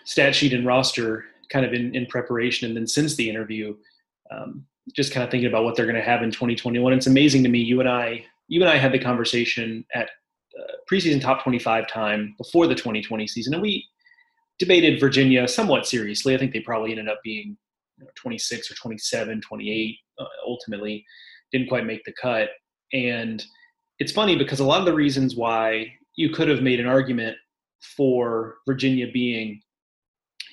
stat 0.05 0.35
sheet 0.35 0.53
and 0.53 0.67
roster 0.67 1.27
kind 1.51 1.65
of 1.65 1.73
in, 1.73 1.95
in 1.95 2.07
preparation. 2.07 2.69
And 2.69 2.77
then 2.77 2.87
since 2.87 3.17
the 3.17 3.29
interview 3.29 3.77
um, 4.31 4.65
just 4.95 5.13
kind 5.13 5.25
of 5.25 5.31
thinking 5.31 5.49
about 5.49 5.65
what 5.65 5.77
they're 5.77 5.87
going 5.87 5.97
to 5.97 6.03
have 6.03 6.23
in 6.23 6.31
2021 6.31 6.93
it's 6.93 7.07
amazing 7.07 7.43
to 7.43 7.49
me 7.51 7.59
you 7.59 7.81
and 7.81 7.89
i 7.89 8.25
you 8.49 8.61
and 8.63 8.71
i 8.71 8.77
had 8.77 8.91
the 8.91 8.99
conversation 8.99 9.85
at 9.95 10.09
uh, 10.59 10.73
preseason 10.91 11.21
top 11.21 11.43
25 11.43 11.87
time 11.89 12.35
before 12.39 12.67
the 12.67 12.75
2020 12.75 13.27
season. 13.27 13.55
And 13.55 13.63
we 13.63 13.87
debated 14.59 14.99
virginia 14.99 15.47
somewhat 15.47 15.87
seriously. 15.87 16.35
I 16.35 16.39
think 16.39 16.53
they 16.53 16.61
probably 16.61 16.91
ended 16.91 17.09
up 17.09 17.21
being 17.23 17.57
you 17.99 18.05
know, 18.05 18.11
26 18.17 18.71
or 18.71 18.75
27 18.75 19.41
28 19.41 19.97
uh, 20.19 20.25
ultimately. 20.47 21.05
Didn't 21.53 21.69
quite 21.69 21.87
make 21.87 22.05
the 22.05 22.15
cut. 22.21 22.49
And 22.93 23.45
it's 23.99 24.13
funny 24.13 24.37
because 24.37 24.61
a 24.61 24.65
lot 24.65 24.81
of 24.81 24.87
the 24.87 24.95
reasons 24.95 25.37
why 25.37 25.87
you 26.17 26.31
could 26.31 26.49
have 26.49 26.63
made 26.63 26.81
an 26.81 26.87
argument 26.87 27.37
for 27.97 28.57
virginia 28.67 29.07
being 29.13 29.61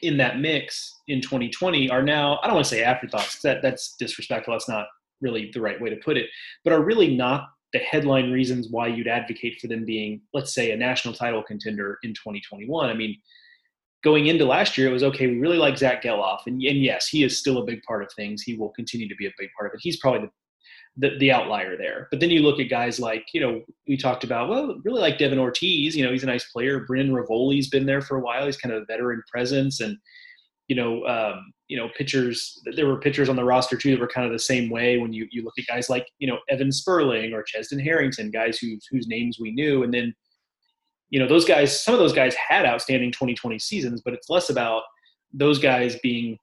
in 0.06 0.18
that 0.18 0.40
mix 0.40 1.02
in 1.08 1.22
2020 1.22 1.90
are 1.90 2.04
now 2.04 2.40
I 2.42 2.48
don't 2.48 2.56
want 2.56 2.66
to 2.66 2.70
say 2.70 2.84
afterthoughts 2.84 3.42
that 3.42 3.62
that's 3.62 3.96
disrespectful. 3.98 4.54
That's 4.54 4.70
not 4.70 4.88
really 5.22 5.52
the 5.54 5.62
right 5.62 5.80
way 5.80 5.90
to 5.90 5.96
put 5.98 6.18
it, 6.18 6.28
but 6.64 6.74
are 6.74 6.84
really 6.84 7.16
not 7.16 7.50
the 7.74 7.80
headline 7.80 8.32
reasons 8.32 8.70
why 8.70 8.88
you'd 8.88 9.08
advocate 9.08 9.60
for 9.60 9.68
them 9.68 9.86
being, 9.86 10.22
let's 10.34 10.54
say, 10.54 10.72
a 10.72 10.78
national 10.78 11.14
title 11.14 11.44
contender 11.44 11.98
in 12.04 12.12
2021. 12.12 12.90
I 12.90 12.94
mean, 12.94 13.18
going 14.04 14.28
into 14.28 14.46
last 14.46 14.78
year, 14.78 14.88
it 14.88 14.94
was 14.94 15.04
okay. 15.04 15.28
We 15.28 15.40
really 15.40 15.58
like 15.58 15.78
Zach 15.78 16.04
Gelof, 16.04 16.40
and, 16.46 16.62
and 16.62 16.82
yes, 16.82 17.08
he 17.08 17.24
is 17.24 17.38
still 17.38 17.58
a 17.58 17.66
big 17.66 17.82
part 17.84 18.04
of 18.04 18.10
things. 18.16 18.44
He 18.44 18.56
will 18.56 18.70
continue 18.70 19.10
to 19.10 19.16
be 19.16 19.26
a 19.26 19.32
big 19.38 19.50
part 19.58 19.70
of 19.70 19.74
it. 19.74 19.82
He's 19.82 19.98
probably 19.98 20.22
the 20.22 20.32
the, 20.98 21.18
the 21.20 21.32
outlier 21.32 21.78
there. 21.78 22.08
But 22.10 22.20
then 22.20 22.30
you 22.30 22.42
look 22.42 22.60
at 22.60 22.70
guys 22.70 23.00
like, 23.00 23.26
you 23.34 23.42
know, 23.42 23.62
we 23.88 23.98
talked 23.98 24.24
about, 24.24 24.50
well, 24.50 24.80
really 24.84 25.02
like 25.02 25.18
Devin 25.18 25.40
Ortiz, 25.40 25.96
you 25.96 26.06
know, 26.06 26.12
he's 26.12 26.24
a 26.24 26.28
nice 26.28 26.46
player. 26.46 26.86
Brendan 26.86 27.14
Rivoli's 27.14 27.70
been 27.70 27.86
there 27.86 28.02
for 28.02 28.18
a 28.18 28.22
while. 28.22 28.46
He's 28.46 28.58
kind 28.58 28.74
of 28.74 28.84
a 28.84 28.86
veteran 28.86 29.22
presence. 29.30 29.82
And, 29.82 29.98
you 30.68 30.76
know, 30.76 31.06
um, 31.06 31.54
you 31.68 31.78
know, 31.78 31.90
pitchers, 31.98 32.62
there 32.76 32.88
were 32.88 33.00
pitchers 33.00 33.28
on 33.28 33.36
the 33.36 33.44
roster 33.44 33.78
too 33.78 33.92
that 33.92 34.00
were 34.00 34.08
kind 34.08 34.26
of 34.26 34.32
the 34.32 34.40
same 34.40 34.70
way 34.70 34.98
when 34.98 35.12
you, 35.12 35.28
you 35.32 35.44
look 35.44 35.56
at 35.60 35.68
guys 35.68 35.90
like, 35.90 36.08
you 36.20 36.28
know, 36.28 36.40
Evan 36.50 36.72
Sperling 36.72 37.34
or 37.34 37.44
Chesdin 37.44 37.84
Harrington, 37.84 38.32
guys 38.32 38.58
whose, 38.58 38.88
whose 38.90 39.08
names 39.08 39.38
we 39.40 39.52
knew. 39.52 39.84
And 39.84 39.94
then, 39.94 40.14
you 41.10 41.20
know, 41.20 41.28
those 41.28 41.46
guys, 41.46 41.84
some 41.84 41.94
of 41.94 42.00
those 42.00 42.14
guys 42.14 42.36
had 42.36 42.66
outstanding 42.66 43.12
2020 43.12 43.60
seasons, 43.60 44.02
but 44.04 44.14
it's 44.14 44.30
less 44.30 44.50
about 44.50 44.84
those 45.34 45.60
guys 45.60 45.98
being 46.02 46.38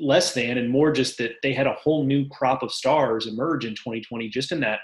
less 0.00 0.34
than 0.34 0.58
and 0.58 0.70
more 0.70 0.90
just 0.92 1.18
that 1.18 1.32
they 1.42 1.52
had 1.52 1.66
a 1.66 1.74
whole 1.74 2.04
new 2.04 2.28
crop 2.28 2.62
of 2.62 2.72
stars 2.72 3.26
emerge 3.26 3.64
in 3.64 3.72
2020 3.72 4.28
just 4.28 4.52
in 4.52 4.60
that 4.60 4.80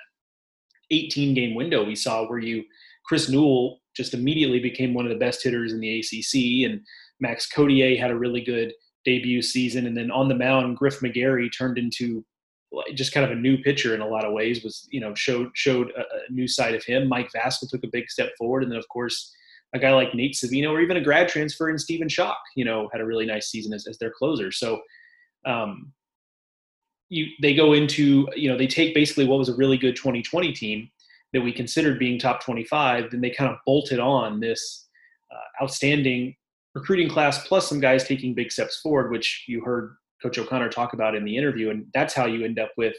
18 0.91 1.35
game 1.35 1.55
window 1.55 1.85
we 1.85 1.95
saw 1.95 2.27
where 2.27 2.39
you 2.39 2.63
Chris 3.07 3.29
Newell 3.29 3.81
just 3.97 4.15
immediately 4.15 4.61
became 4.61 4.93
one 4.93 5.07
of 5.07 5.13
the 5.13 5.19
best 5.19 5.43
hitters 5.43 5.73
in 5.73 5.81
the 5.81 6.01
ACC 6.01 6.71
and 6.71 6.81
Max 7.21 7.49
Cotier 7.51 7.99
had 7.99 8.11
a 8.11 8.19
really 8.19 8.43
good 8.43 8.73
debut 9.05 9.41
season. 9.41 9.87
And 9.87 9.97
then 9.97 10.11
on 10.11 10.29
the 10.29 10.35
mound 10.35 10.77
Griff 10.77 11.01
McGarry 11.01 11.49
turned 11.57 11.79
into 11.79 12.25
just 12.95 13.13
kind 13.13 13.25
of 13.25 13.33
a 13.33 13.41
new 13.41 13.57
pitcher 13.59 13.95
in 13.95 14.01
a 14.01 14.07
lot 14.07 14.27
of 14.27 14.35
ways 14.35 14.63
was 14.63 14.87
you 14.91 15.01
know 15.01 15.15
showed 15.15 15.49
showed 15.55 15.93
a, 15.97 16.01
a 16.01 16.31
new 16.31 16.47
side 16.47 16.75
of 16.75 16.85
him. 16.85 17.09
Mike 17.09 17.31
Vasil 17.35 17.71
took 17.71 17.85
a 17.85 17.91
big 17.91 18.11
step 18.11 18.33
forward. 18.37 18.63
And 18.63 18.71
then 18.71 18.79
of 18.79 18.89
course 18.89 19.33
a 19.75 19.79
guy 19.79 19.93
like 19.93 20.15
Nate 20.15 20.35
Savino 20.35 20.71
or 20.71 20.81
even 20.81 20.97
a 20.97 21.01
grad 21.01 21.29
transfer 21.29 21.71
in 21.71 21.79
Stephen 21.79 22.09
Schoch, 22.09 22.35
you 22.55 22.65
know, 22.65 22.89
had 22.93 23.01
a 23.01 23.07
really 23.07 23.27
nice 23.27 23.49
season 23.51 23.73
as, 23.73 23.87
as 23.87 23.99
their 23.99 24.13
closer. 24.17 24.53
So 24.53 24.81
um, 25.47 25.93
you 27.09 27.27
they 27.41 27.55
go 27.55 27.73
into 27.73 28.29
you 28.35 28.51
know 28.51 28.59
they 28.59 28.67
take 28.67 28.95
basically 28.95 29.27
what 29.27 29.39
was 29.39 29.49
a 29.49 29.57
really 29.57 29.79
good 29.79 29.97
2020 29.97 30.53
team 30.53 30.91
that 31.33 31.41
we 31.41 31.53
considered 31.53 31.99
being 31.99 32.19
top 32.19 32.43
25 32.45 33.11
then 33.11 33.21
they 33.21 33.31
kind 33.31 33.51
of 33.51 33.59
bolted 33.65 34.01
on 34.01 34.41
this 34.41 34.89
uh, 35.33 35.63
outstanding 35.65 36.35
recruiting 36.75 37.09
class 37.09 37.47
plus 37.47 37.69
some 37.69 37.81
guys 37.81 38.05
taking 38.05 38.35
big 38.35 38.51
steps 38.51 38.81
forward 38.81 39.13
which 39.13 39.45
you 39.47 39.61
heard 39.61 39.97
coach 40.21 40.37
o'connor 40.39 40.69
talk 40.69 40.95
about 40.95 41.15
in 41.15 41.25
the 41.25 41.37
interview 41.37 41.71
and 41.71 41.87
that's 41.95 42.13
how 42.13 42.27
you 42.27 42.45
end 42.45 42.59
up 42.59 42.73
with 42.77 42.97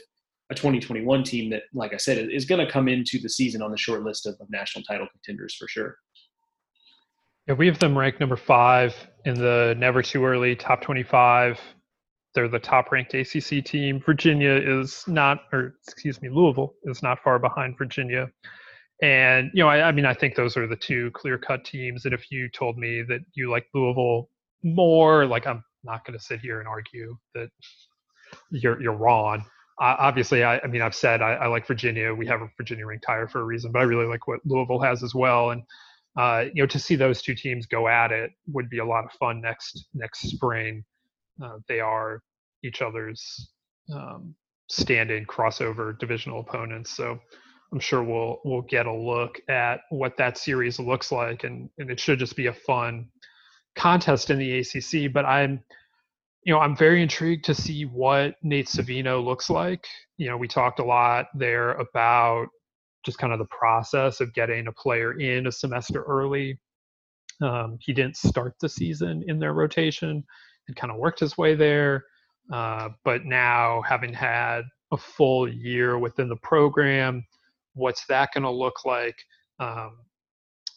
a 0.50 0.54
2021 0.54 1.24
team 1.24 1.50
that, 1.50 1.64
like 1.74 1.92
I 1.92 1.98
said, 1.98 2.30
is 2.30 2.44
going 2.44 2.64
to 2.64 2.70
come 2.70 2.88
into 2.88 3.18
the 3.18 3.28
season 3.28 3.62
on 3.62 3.70
the 3.70 3.76
short 3.76 4.02
list 4.02 4.26
of, 4.26 4.36
of 4.40 4.48
national 4.50 4.84
title 4.84 5.06
contenders 5.12 5.54
for 5.54 5.68
sure. 5.68 5.96
Yeah, 7.46 7.54
we 7.54 7.66
have 7.66 7.78
them 7.78 7.96
ranked 7.96 8.20
number 8.20 8.36
five 8.36 8.94
in 9.24 9.34
the 9.34 9.74
never 9.78 10.02
too 10.02 10.24
early 10.24 10.56
top 10.56 10.80
25. 10.80 11.60
They're 12.38 12.46
the 12.46 12.60
top 12.60 12.92
ranked 12.92 13.14
ACC 13.14 13.64
team. 13.64 14.00
Virginia 14.06 14.52
is 14.52 15.02
not, 15.08 15.40
or 15.52 15.74
excuse 15.82 16.22
me, 16.22 16.28
Louisville 16.28 16.72
is 16.84 17.02
not 17.02 17.18
far 17.18 17.40
behind 17.40 17.76
Virginia. 17.76 18.30
And, 19.02 19.50
you 19.54 19.64
know, 19.64 19.68
I, 19.68 19.88
I 19.88 19.90
mean, 19.90 20.06
I 20.06 20.14
think 20.14 20.36
those 20.36 20.56
are 20.56 20.68
the 20.68 20.76
two 20.76 21.10
clear 21.16 21.36
cut 21.36 21.64
teams. 21.64 22.04
And 22.04 22.14
if 22.14 22.30
you 22.30 22.48
told 22.48 22.78
me 22.78 23.02
that 23.08 23.22
you 23.34 23.50
like 23.50 23.66
Louisville 23.74 24.30
more, 24.62 25.26
like 25.26 25.48
I'm 25.48 25.64
not 25.82 26.04
going 26.04 26.16
to 26.16 26.24
sit 26.24 26.38
here 26.38 26.60
and 26.60 26.68
argue 26.68 27.18
that 27.34 27.48
you're, 28.52 28.80
you're 28.80 28.92
wrong. 28.92 29.40
Uh, 29.80 29.96
obviously, 29.98 30.44
I, 30.44 30.60
I, 30.60 30.68
mean, 30.68 30.80
I've 30.80 30.94
said 30.94 31.20
I, 31.20 31.32
I, 31.32 31.46
like 31.48 31.66
Virginia. 31.66 32.14
We 32.14 32.28
have 32.28 32.40
a 32.40 32.48
Virginia 32.56 32.86
ranked 32.86 33.04
higher 33.04 33.26
for 33.26 33.40
a 33.40 33.44
reason, 33.44 33.72
but 33.72 33.80
I 33.80 33.82
really 33.82 34.06
like 34.06 34.28
what 34.28 34.38
Louisville 34.44 34.80
has 34.80 35.02
as 35.02 35.12
well. 35.12 35.50
And 35.50 35.64
uh, 36.16 36.44
you 36.54 36.62
know, 36.62 36.68
to 36.68 36.78
see 36.78 36.94
those 36.94 37.20
two 37.20 37.34
teams 37.34 37.66
go 37.66 37.88
at 37.88 38.12
it 38.12 38.30
would 38.46 38.70
be 38.70 38.78
a 38.78 38.84
lot 38.84 39.04
of 39.04 39.10
fun 39.18 39.40
next 39.40 39.88
next 39.92 40.20
spring. 40.20 40.84
Uh, 41.42 41.58
they 41.66 41.80
are 41.80 42.22
each 42.64 42.82
other's 42.82 43.50
um, 43.92 44.34
stand-in 44.68 45.26
crossover 45.26 45.98
divisional 45.98 46.40
opponents, 46.40 46.90
so 46.96 47.18
I'm 47.72 47.80
sure 47.80 48.02
we'll 48.02 48.40
we'll 48.44 48.62
get 48.62 48.86
a 48.86 48.92
look 48.92 49.40
at 49.48 49.80
what 49.90 50.16
that 50.16 50.38
series 50.38 50.78
looks 50.78 51.12
like, 51.12 51.44
and 51.44 51.68
and 51.78 51.90
it 51.90 52.00
should 52.00 52.18
just 52.18 52.36
be 52.36 52.46
a 52.46 52.52
fun 52.52 53.08
contest 53.76 54.30
in 54.30 54.38
the 54.38 54.58
ACC. 54.58 55.12
But 55.12 55.24
I'm 55.26 55.62
you 56.44 56.54
know, 56.54 56.60
I'm 56.60 56.76
very 56.76 57.02
intrigued 57.02 57.44
to 57.46 57.54
see 57.54 57.84
what 57.84 58.36
Nate 58.42 58.68
Savino 58.68 59.22
looks 59.22 59.50
like. 59.50 59.86
You 60.16 60.28
know, 60.30 60.36
we 60.36 60.48
talked 60.48 60.78
a 60.78 60.84
lot 60.84 61.26
there 61.34 61.72
about 61.72 62.46
just 63.04 63.18
kind 63.18 63.32
of 63.32 63.38
the 63.38 63.46
process 63.46 64.20
of 64.20 64.32
getting 64.34 64.66
a 64.66 64.72
player 64.72 65.18
in 65.20 65.46
a 65.46 65.52
semester 65.52 66.02
early. 66.04 66.58
Um, 67.42 67.76
he 67.80 67.92
didn't 67.92 68.16
start 68.16 68.54
the 68.60 68.68
season 68.68 69.24
in 69.26 69.38
their 69.38 69.52
rotation 69.52 70.24
and 70.68 70.76
kind 70.76 70.90
of 70.90 70.98
worked 70.98 71.20
his 71.20 71.36
way 71.36 71.54
there. 71.54 72.04
Uh, 72.52 72.90
but 73.04 73.24
now, 73.24 73.82
having 73.82 74.12
had 74.12 74.62
a 74.92 74.96
full 74.96 75.48
year 75.48 75.98
within 75.98 76.28
the 76.28 76.36
program, 76.36 77.24
what's 77.74 78.06
that 78.06 78.30
going 78.32 78.44
to 78.44 78.50
look 78.50 78.84
like? 78.84 79.16
Um, 79.60 79.98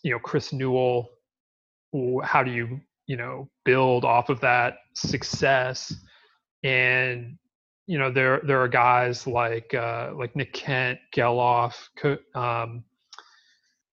you 0.03 0.11
know, 0.11 0.19
Chris 0.19 0.51
Newell, 0.51 1.09
how 2.23 2.43
do 2.43 2.51
you, 2.51 2.79
you 3.07 3.17
know, 3.17 3.49
build 3.63 4.05
off 4.05 4.29
of 4.29 4.39
that 4.41 4.75
success? 4.95 5.93
And 6.63 7.37
you 7.91 7.97
know 7.97 8.09
there 8.09 8.39
there 8.45 8.61
are 8.61 8.69
guys 8.69 9.27
like 9.27 9.73
uh, 9.73 10.11
like 10.15 10.33
Nick 10.33 10.53
Kent, 10.53 10.97
Gelof, 11.13 11.73
um, 12.35 12.85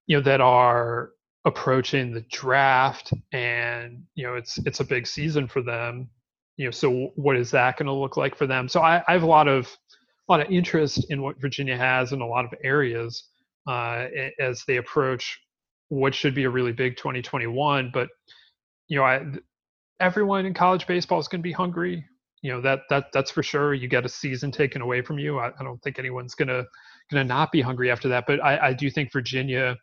you 0.06 0.16
know 0.16 0.22
that 0.22 0.40
are 0.40 1.10
approaching 1.44 2.12
the 2.12 2.24
draft, 2.30 3.12
and 3.32 4.04
you 4.14 4.24
know 4.24 4.36
it's 4.36 4.58
it's 4.58 4.78
a 4.78 4.84
big 4.84 5.04
season 5.06 5.48
for 5.48 5.62
them. 5.62 6.08
You 6.58 6.66
know, 6.66 6.70
so 6.70 7.12
what 7.14 7.36
is 7.36 7.50
that 7.52 7.78
going 7.78 7.86
to 7.86 7.92
look 7.92 8.18
like 8.18 8.36
for 8.36 8.46
them? 8.46 8.68
So 8.68 8.80
I, 8.80 9.02
I, 9.08 9.12
have 9.12 9.22
a 9.22 9.26
lot 9.26 9.48
of 9.48 9.66
a 10.28 10.32
lot 10.32 10.40
of 10.40 10.50
interest 10.50 11.06
in 11.10 11.22
what 11.22 11.40
Virginia 11.40 11.76
has 11.76 12.12
in 12.12 12.20
a 12.20 12.26
lot 12.26 12.44
of 12.44 12.52
areas 12.62 13.24
uh, 13.66 14.06
as 14.38 14.64
they 14.66 14.76
approach 14.76 15.40
what 15.88 16.14
should 16.14 16.34
be 16.34 16.44
a 16.44 16.50
really 16.50 16.72
big 16.72 16.96
2021. 16.98 17.90
But 17.94 18.10
you 18.88 18.98
know, 18.98 19.04
I, 19.04 19.24
everyone 20.00 20.44
in 20.44 20.52
college 20.52 20.86
baseball 20.86 21.20
is 21.20 21.28
going 21.28 21.40
to 21.40 21.48
be 21.48 21.52
hungry 21.52 22.04
you 22.42 22.52
know 22.52 22.60
that 22.60 22.80
that 22.88 23.06
that's 23.12 23.30
for 23.30 23.42
sure. 23.42 23.74
You 23.74 23.88
get 23.88 24.04
a 24.04 24.08
season 24.08 24.50
taken 24.50 24.82
away 24.82 25.02
from 25.02 25.18
you. 25.18 25.38
I, 25.38 25.48
I 25.58 25.64
don't 25.64 25.82
think 25.82 25.98
anyone's 25.98 26.34
gonna 26.34 26.64
gonna 27.10 27.24
not 27.24 27.50
be 27.50 27.60
hungry 27.60 27.90
after 27.90 28.08
that. 28.08 28.24
But 28.26 28.42
I, 28.42 28.68
I 28.68 28.72
do 28.72 28.90
think 28.90 29.12
Virginia 29.12 29.76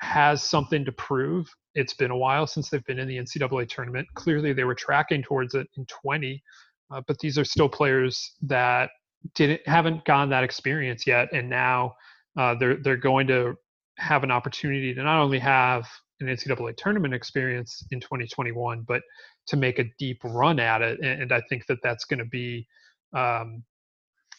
has 0.00 0.42
something 0.42 0.84
to 0.84 0.92
prove. 0.92 1.48
It's 1.74 1.94
been 1.94 2.10
a 2.10 2.16
while 2.16 2.46
since 2.46 2.68
they've 2.68 2.84
been 2.84 2.98
in 2.98 3.08
the 3.08 3.18
NCAA 3.18 3.68
tournament. 3.68 4.08
Clearly, 4.14 4.52
they 4.52 4.64
were 4.64 4.74
tracking 4.74 5.22
towards 5.22 5.54
it 5.54 5.68
in 5.76 5.86
20, 5.86 6.42
uh, 6.90 7.02
but 7.06 7.18
these 7.20 7.38
are 7.38 7.44
still 7.44 7.68
players 7.68 8.32
that 8.42 8.90
didn't 9.34 9.60
haven't 9.66 10.04
gotten 10.04 10.30
that 10.30 10.44
experience 10.44 11.06
yet, 11.06 11.28
and 11.32 11.48
now 11.48 11.94
uh, 12.38 12.54
they're 12.58 12.78
they're 12.82 12.96
going 12.96 13.26
to 13.28 13.54
have 13.98 14.24
an 14.24 14.30
opportunity 14.30 14.94
to 14.94 15.02
not 15.02 15.20
only 15.20 15.38
have 15.38 15.86
an 16.20 16.26
NCAA 16.26 16.76
tournament 16.76 17.14
experience 17.14 17.84
in 17.90 18.00
2021, 18.00 18.84
but 18.86 19.02
to 19.46 19.56
make 19.56 19.78
a 19.78 19.84
deep 19.98 20.20
run 20.24 20.58
at 20.60 20.82
it. 20.82 20.98
And, 21.00 21.22
and 21.22 21.32
I 21.32 21.42
think 21.48 21.66
that 21.66 21.78
that's 21.82 22.04
going 22.04 22.18
to 22.18 22.24
be, 22.24 22.66
um, 23.14 23.62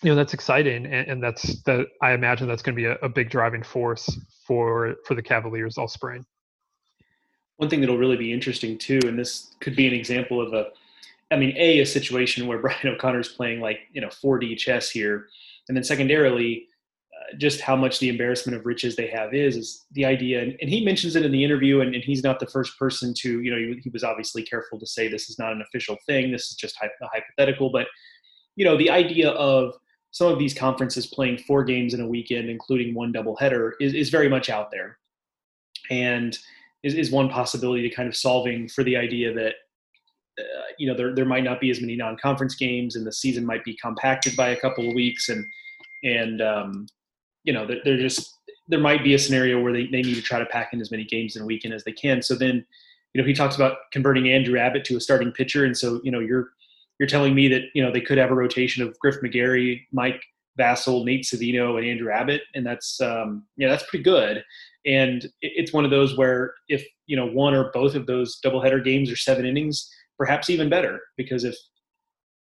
you 0.01 0.09
know, 0.09 0.15
that's 0.15 0.33
exciting, 0.33 0.85
and, 0.85 1.07
and, 1.07 1.23
that's 1.23 1.61
that. 1.63 1.87
I 2.01 2.13
imagine 2.13 2.47
that's 2.47 2.63
going 2.63 2.75
to 2.75 2.81
be 2.81 2.85
a, 2.85 2.95
a 3.03 3.09
big 3.09 3.29
driving 3.29 3.61
force 3.61 4.09
for 4.47 4.95
for 5.05 5.13
the 5.13 5.21
Cavaliers 5.21 5.77
all 5.77 5.87
spring. 5.87 6.25
One 7.57 7.69
thing 7.69 7.81
that'll 7.81 7.99
really 7.99 8.17
be 8.17 8.33
interesting 8.33 8.79
too, 8.79 8.99
and 9.03 9.17
this 9.17 9.53
could 9.59 9.75
be 9.75 9.87
an 9.87 9.93
example 9.93 10.41
of 10.41 10.53
a, 10.53 10.69
I 11.29 11.35
mean, 11.35 11.55
a 11.55 11.81
a 11.81 11.85
situation 11.85 12.47
where 12.47 12.57
Brian 12.61 12.87
O'Connor's 12.87 13.29
playing 13.29 13.61
like 13.61 13.79
you 13.93 14.01
know 14.01 14.07
4D 14.07 14.57
chess 14.57 14.89
here, 14.89 15.27
and 15.67 15.77
then 15.77 15.83
secondarily 15.83 16.65
uh, 17.15 17.37
just 17.37 17.61
how 17.61 17.75
much 17.75 17.99
the 17.99 18.09
embarrassment 18.09 18.57
of 18.57 18.65
riches 18.65 18.95
they 18.95 19.07
have 19.07 19.35
is 19.35 19.55
is 19.55 19.85
the 19.91 20.05
idea 20.05 20.41
and, 20.41 20.57
and 20.61 20.69
he 20.69 20.83
mentions 20.83 21.15
it 21.15 21.23
in 21.23 21.31
the 21.31 21.43
interview 21.43 21.81
and, 21.81 21.93
and, 21.93 22.03
he's 22.03 22.23
not 22.23 22.39
the 22.39 22.47
first 22.47 22.79
person 22.79 23.13
to 23.13 23.41
you 23.41 23.51
know 23.51 23.57
he, 23.57 23.79
he, 23.83 23.89
was 23.89 24.03
obviously 24.03 24.41
careful 24.41 24.79
to 24.79 24.87
say 24.87 25.07
this 25.07 25.29
is 25.29 25.37
not 25.37 25.51
an 25.51 25.61
official 25.61 25.97
thing 26.07 26.31
this 26.31 26.49
is 26.49 26.55
just 26.55 26.75
hy- 26.81 26.89
hypothetical 27.01 27.69
but 27.71 27.85
you 28.55 28.65
know 28.65 28.75
the 28.77 28.89
idea 28.89 29.29
of 29.31 29.75
some 30.11 30.31
of 30.31 30.39
these 30.39 30.53
conferences 30.53 31.07
playing 31.07 31.37
four 31.37 31.63
games 31.63 31.93
in 31.93 32.01
a 32.01 32.07
weekend 32.07 32.49
including 32.49 32.93
one 32.93 33.13
doubleheader 33.13 33.71
is, 33.79 33.93
is 33.93 34.09
very 34.09 34.29
much 34.29 34.49
out 34.49 34.71
there 34.71 34.97
and 35.89 36.37
is, 36.83 36.93
is 36.93 37.11
one 37.11 37.29
possibility 37.29 37.87
to 37.87 37.95
kind 37.95 38.07
of 38.07 38.15
solving 38.15 38.67
for 38.67 38.83
the 38.83 38.95
idea 38.95 39.33
that 39.33 39.53
uh, 40.39 40.63
you 40.77 40.87
know 40.87 40.95
there, 40.95 41.13
there 41.13 41.25
might 41.25 41.43
not 41.43 41.59
be 41.59 41.69
as 41.69 41.81
many 41.81 41.95
non-conference 41.95 42.55
games 42.55 42.95
and 42.95 43.05
the 43.05 43.11
season 43.11 43.45
might 43.45 43.63
be 43.63 43.75
compacted 43.77 44.35
by 44.35 44.49
a 44.49 44.59
couple 44.59 44.87
of 44.87 44.93
weeks 44.93 45.29
and 45.29 45.45
and 46.03 46.41
um, 46.41 46.87
you 47.43 47.53
know, 47.53 47.65
they're, 47.65 47.81
they're 47.83 47.97
just 47.97 48.37
there 48.67 48.79
might 48.79 49.03
be 49.03 49.13
a 49.15 49.19
scenario 49.19 49.61
where 49.61 49.73
they, 49.73 49.87
they 49.87 50.01
need 50.01 50.15
to 50.15 50.21
try 50.21 50.39
to 50.39 50.45
pack 50.45 50.73
in 50.73 50.79
as 50.79 50.91
many 50.91 51.03
games 51.03 51.35
in 51.35 51.41
a 51.41 51.45
weekend 51.45 51.73
as 51.73 51.83
they 51.83 51.91
can. 51.91 52.21
So 52.21 52.35
then, 52.35 52.65
you 53.13 53.21
know, 53.21 53.27
he 53.27 53.33
talks 53.33 53.55
about 53.55 53.77
converting 53.91 54.29
Andrew 54.29 54.57
Abbott 54.57 54.85
to 54.85 54.95
a 54.95 55.01
starting 55.01 55.31
pitcher, 55.31 55.65
and 55.65 55.77
so 55.77 55.99
you 56.03 56.11
know, 56.11 56.19
you're 56.19 56.49
you're 57.01 57.07
telling 57.07 57.33
me 57.33 57.47
that 57.47 57.63
you 57.73 57.81
know 57.81 57.91
they 57.91 57.99
could 57.99 58.19
have 58.19 58.29
a 58.29 58.35
rotation 58.35 58.83
of 58.83 58.97
Griff 58.99 59.15
McGarry, 59.23 59.87
Mike 59.91 60.23
Vasil, 60.59 61.03
Nate 61.03 61.23
Savino, 61.23 61.79
and 61.79 61.87
Andrew 61.87 62.11
Abbott, 62.11 62.43
and 62.53 62.63
that's 62.63 63.01
um, 63.01 63.43
yeah, 63.57 63.69
that's 63.69 63.89
pretty 63.89 64.03
good. 64.03 64.43
And 64.85 65.27
it's 65.41 65.73
one 65.73 65.83
of 65.83 65.89
those 65.89 66.15
where 66.15 66.53
if 66.67 66.85
you 67.07 67.15
know 67.15 67.25
one 67.25 67.55
or 67.55 67.71
both 67.73 67.95
of 67.95 68.05
those 68.05 68.39
doubleheader 68.45 68.83
games 68.83 69.09
are 69.09 69.15
seven 69.15 69.47
innings, 69.47 69.89
perhaps 70.15 70.51
even 70.51 70.69
better, 70.69 70.99
because 71.17 71.43
if 71.43 71.55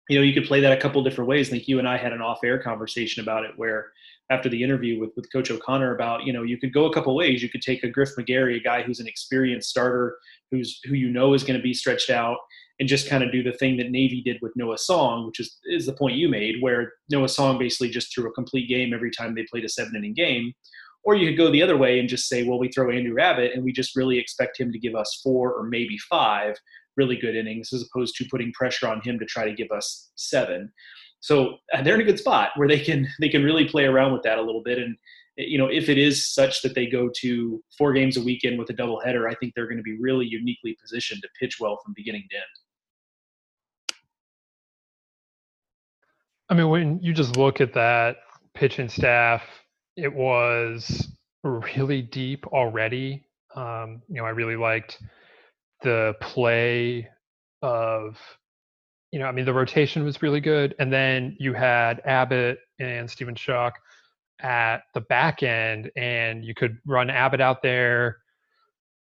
you 0.10 0.18
know 0.18 0.24
you 0.24 0.34
could 0.34 0.48
play 0.48 0.60
that 0.60 0.76
a 0.76 0.82
couple 0.82 1.04
different 1.04 1.30
ways. 1.30 1.50
I 1.50 1.52
think 1.52 1.68
you 1.68 1.78
and 1.78 1.88
I 1.88 1.98
had 1.98 2.12
an 2.12 2.24
off-air 2.24 2.58
conversation 2.58 3.22
about 3.22 3.46
it 3.46 3.52
where 3.58 3.92
after 4.32 4.50
the 4.50 4.62
interview 4.62 5.00
with, 5.00 5.12
with 5.16 5.32
Coach 5.32 5.52
O'Connor 5.52 5.96
about, 5.96 6.26
you 6.26 6.34
know, 6.34 6.44
you 6.44 6.58
could 6.58 6.74
go 6.74 6.86
a 6.86 6.94
couple 6.94 7.16
ways. 7.16 7.42
You 7.42 7.48
could 7.48 7.62
take 7.62 7.84
a 7.84 7.90
Griff 7.90 8.10
McGarry, 8.18 8.58
a 8.58 8.60
guy 8.60 8.82
who's 8.82 9.00
an 9.00 9.08
experienced 9.08 9.70
starter, 9.70 10.18
who's 10.52 10.82
who 10.86 10.96
you 10.96 11.10
know 11.10 11.34
is 11.34 11.44
going 11.44 11.58
to 11.58 11.64
be 11.64 11.74
stretched 11.74 12.10
out, 12.10 12.38
and 12.80 12.88
just 12.88 13.10
kind 13.10 13.24
of 13.24 13.32
do 13.32 13.42
the 13.42 13.54
thing 13.54 13.78
that 13.78 13.92
Navy 13.92 14.22
did 14.22 14.38
with 14.42 14.54
Noah 14.56 14.78
Song, 14.78 15.26
which 15.26 15.40
is 15.40 15.58
is 15.66 15.86
the 15.86 15.94
point 15.94 16.18
you 16.18 16.30
made, 16.30 16.56
where 16.62 16.94
Noah 17.10 17.30
Song 17.30 17.58
basically 17.58 17.90
just 17.90 18.14
threw 18.14 18.28
a 18.28 18.34
complete 18.34 18.70
game 18.70 18.94
every 18.94 19.12
time 19.12 19.34
they 19.34 19.46
played 19.50 19.66
a 19.66 19.70
seven 19.70 19.96
inning 19.96 20.14
game. 20.14 20.54
Or 21.04 21.16
you 21.16 21.30
could 21.30 21.38
go 21.38 21.50
the 21.50 21.64
other 21.64 21.78
way 21.78 22.00
and 22.00 22.10
just 22.10 22.28
say, 22.28 22.44
well, 22.44 22.60
we 22.60 22.70
throw 22.70 22.92
Andrew 22.92 23.20
Abbott 23.20 23.54
and 23.54 23.64
we 23.64 23.72
just 23.72 23.96
really 23.96 24.20
expect 24.20 24.60
him 24.60 24.74
to 24.74 24.80
give 24.80 24.94
us 24.94 25.22
four 25.24 25.54
or 25.54 25.64
maybe 25.64 25.98
five 26.10 26.58
really 26.98 27.16
good 27.16 27.36
innings 27.36 27.72
as 27.72 27.84
opposed 27.84 28.16
to 28.16 28.26
putting 28.30 28.52
pressure 28.52 28.88
on 28.88 29.00
him 29.02 29.18
to 29.20 29.26
try 29.26 29.46
to 29.46 29.54
give 29.54 29.72
us 29.72 30.10
seven. 30.16 30.72
So 31.20 31.58
they're 31.84 31.96
in 31.96 32.02
a 32.02 32.06
good 32.06 32.20
spot 32.20 32.50
where 32.58 32.68
they 32.68 32.80
can 32.80 33.08
they 33.20 33.30
can 33.30 33.44
really 33.44 33.68
play 33.68 33.86
around 33.86 34.14
with 34.14 34.24
that 34.24 34.38
a 34.38 34.42
little 34.42 34.64
bit. 34.64 34.80
And 34.80 34.96
you 35.38 35.58
know, 35.58 35.68
if 35.68 35.88
it 35.88 35.98
is 35.98 36.34
such 36.34 36.62
that 36.64 36.74
they 36.74 36.88
go 36.88 37.10
to 37.18 37.64
four 37.78 37.94
games 37.94 38.18
a 38.18 38.22
weekend 38.22 38.58
with 38.58 38.70
a 38.70 38.74
doubleheader, 38.74 39.30
I 39.30 39.36
think 39.36 39.54
they're 39.56 39.68
going 39.68 39.78
to 39.78 39.84
be 39.84 39.98
really 40.00 40.26
uniquely 40.26 40.76
positioned 40.82 41.22
to 41.22 41.30
pitch 41.40 41.58
well 41.60 41.80
from 41.84 41.94
beginning 41.96 42.28
to 42.32 42.38
end. 42.38 42.46
I 46.50 46.54
mean, 46.54 46.70
when 46.70 47.00
you 47.02 47.14
just 47.14 47.38
look 47.38 47.62
at 47.62 47.74
that 47.74 48.18
pitching 48.54 48.90
staff, 48.90 49.44
it 49.96 50.14
was 50.14 51.08
really 51.44 52.02
deep 52.02 52.46
already. 52.48 53.26
Um, 53.56 54.02
you 54.08 54.16
know, 54.16 54.26
I 54.26 54.30
really 54.30 54.56
liked 54.56 55.00
the 55.82 56.16
play 56.22 57.10
of 57.62 58.18
you 59.12 59.20
know, 59.20 59.26
I 59.26 59.32
mean, 59.32 59.46
the 59.46 59.54
rotation 59.54 60.04
was 60.04 60.22
really 60.22 60.42
good. 60.42 60.76
And 60.80 60.92
then 60.92 61.36
you 61.40 61.54
had 61.54 62.02
Abbott 62.06 62.60
and 62.80 63.10
Stephen 63.10 63.36
Schoch 63.36 63.74
at 64.42 64.84
the 64.94 65.02
back 65.02 65.44
end, 65.44 65.92
and 65.96 66.44
you 66.44 66.54
could 66.54 66.78
run 66.86 67.10
Abbott 67.10 67.42
out 67.42 67.62
there 67.64 68.18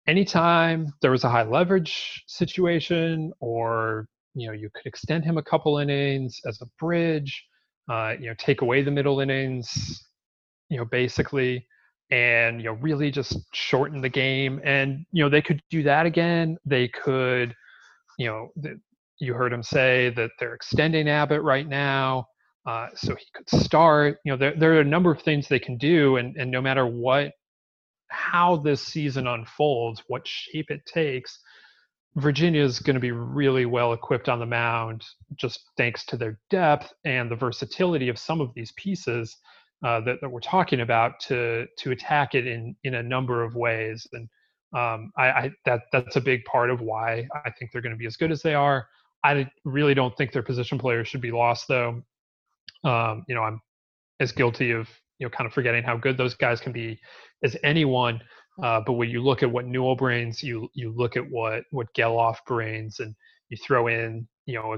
anytime 0.07 0.93
there 1.01 1.11
was 1.11 1.23
a 1.23 1.29
high 1.29 1.43
leverage 1.43 2.23
situation, 2.27 3.31
or, 3.39 4.07
you 4.33 4.47
know, 4.47 4.53
you 4.53 4.69
could 4.73 4.85
extend 4.85 5.25
him 5.25 5.37
a 5.37 5.43
couple 5.43 5.77
innings 5.79 6.39
as 6.47 6.61
a 6.61 6.65
bridge. 6.79 7.45
uh, 7.89 8.15
you 8.19 8.27
know, 8.27 8.35
take 8.37 8.61
away 8.61 8.81
the 8.83 8.91
middle 8.91 9.19
innings, 9.19 10.03
you 10.69 10.77
know, 10.77 10.85
basically, 10.85 11.67
and 12.11 12.59
you 12.61 12.67
know, 12.67 12.73
really 12.73 13.11
just 13.11 13.37
shorten 13.53 14.01
the 14.01 14.09
game. 14.09 14.61
And 14.63 15.05
you 15.11 15.23
know, 15.23 15.29
they 15.29 15.41
could 15.41 15.61
do 15.69 15.83
that 15.83 16.05
again. 16.05 16.57
They 16.65 16.87
could, 16.87 17.55
you 18.17 18.27
know, 18.27 18.49
the, 18.55 18.79
you 19.19 19.33
heard 19.33 19.53
him 19.53 19.63
say 19.63 20.11
that 20.15 20.31
they're 20.39 20.55
extending 20.55 21.09
Abbott 21.09 21.41
right 21.41 21.67
now. 21.67 22.27
Uh, 22.65 22.87
so 22.95 23.15
he 23.15 23.25
could 23.33 23.49
start. 23.49 24.19
You 24.25 24.33
know, 24.33 24.37
there, 24.37 24.55
there 24.55 24.73
are 24.75 24.81
a 24.81 24.85
number 24.85 25.11
of 25.11 25.21
things 25.21 25.47
they 25.47 25.59
can 25.59 25.77
do, 25.77 26.17
and, 26.17 26.35
and 26.37 26.51
no 26.51 26.61
matter 26.61 26.85
what, 26.85 27.33
how 28.09 28.57
this 28.57 28.85
season 28.85 29.27
unfolds, 29.27 30.03
what 30.07 30.27
shape 30.27 30.71
it 30.71 30.85
takes, 30.85 31.39
Virginia 32.15 32.61
is 32.61 32.79
going 32.79 32.95
to 32.95 32.99
be 32.99 33.11
really 33.11 33.65
well 33.65 33.93
equipped 33.93 34.27
on 34.27 34.39
the 34.39 34.45
mound, 34.45 35.05
just 35.35 35.69
thanks 35.77 36.05
to 36.07 36.17
their 36.17 36.39
depth 36.49 36.93
and 37.05 37.31
the 37.31 37.35
versatility 37.35 38.09
of 38.09 38.19
some 38.19 38.41
of 38.41 38.53
these 38.53 38.73
pieces 38.73 39.37
uh, 39.85 40.01
that, 40.01 40.17
that 40.21 40.29
we're 40.29 40.41
talking 40.41 40.81
about 40.81 41.19
to 41.21 41.65
to 41.79 41.91
attack 41.91 42.35
it 42.35 42.45
in 42.45 42.75
in 42.83 42.95
a 42.95 43.03
number 43.03 43.43
of 43.43 43.55
ways. 43.55 44.05
And 44.13 44.29
um, 44.77 45.11
I, 45.17 45.27
I 45.31 45.51
that 45.65 45.83
that's 45.91 46.17
a 46.17 46.21
big 46.21 46.43
part 46.45 46.69
of 46.69 46.81
why 46.81 47.27
I 47.45 47.49
think 47.51 47.71
they're 47.71 47.81
going 47.81 47.93
to 47.93 47.97
be 47.97 48.05
as 48.05 48.17
good 48.17 48.31
as 48.31 48.41
they 48.41 48.55
are. 48.55 48.87
I 49.23 49.49
really 49.63 49.93
don't 49.93 50.15
think 50.17 50.33
their 50.33 50.43
position 50.43 50.77
players 50.77 51.07
should 51.07 51.21
be 51.21 51.31
lost, 51.31 51.67
though. 51.67 52.01
Um, 52.83 53.23
you 53.27 53.35
know, 53.35 53.43
I'm 53.43 53.61
as 54.19 54.31
guilty 54.31 54.71
of 54.71 54.89
you 55.19 55.25
know 55.25 55.29
kind 55.31 55.47
of 55.47 55.53
forgetting 55.53 55.83
how 55.83 55.97
good 55.97 56.17
those 56.17 56.35
guys 56.35 56.59
can 56.59 56.73
be 56.73 56.99
as 57.43 57.55
anyone. 57.63 58.21
Uh, 58.61 58.79
but 58.85 58.93
when 58.93 59.09
you 59.09 59.21
look 59.21 59.41
at 59.41 59.51
what 59.51 59.65
Newell 59.65 59.95
brings, 59.95 60.43
you 60.43 60.69
you 60.73 60.91
look 60.91 61.17
at 61.17 61.29
what 61.29 61.63
what 61.71 61.93
Gelof 61.95 62.37
brings, 62.45 62.99
and 62.99 63.15
you 63.49 63.57
throw 63.57 63.87
in 63.87 64.27
you 64.45 64.55
know 64.55 64.73
a, 64.73 64.77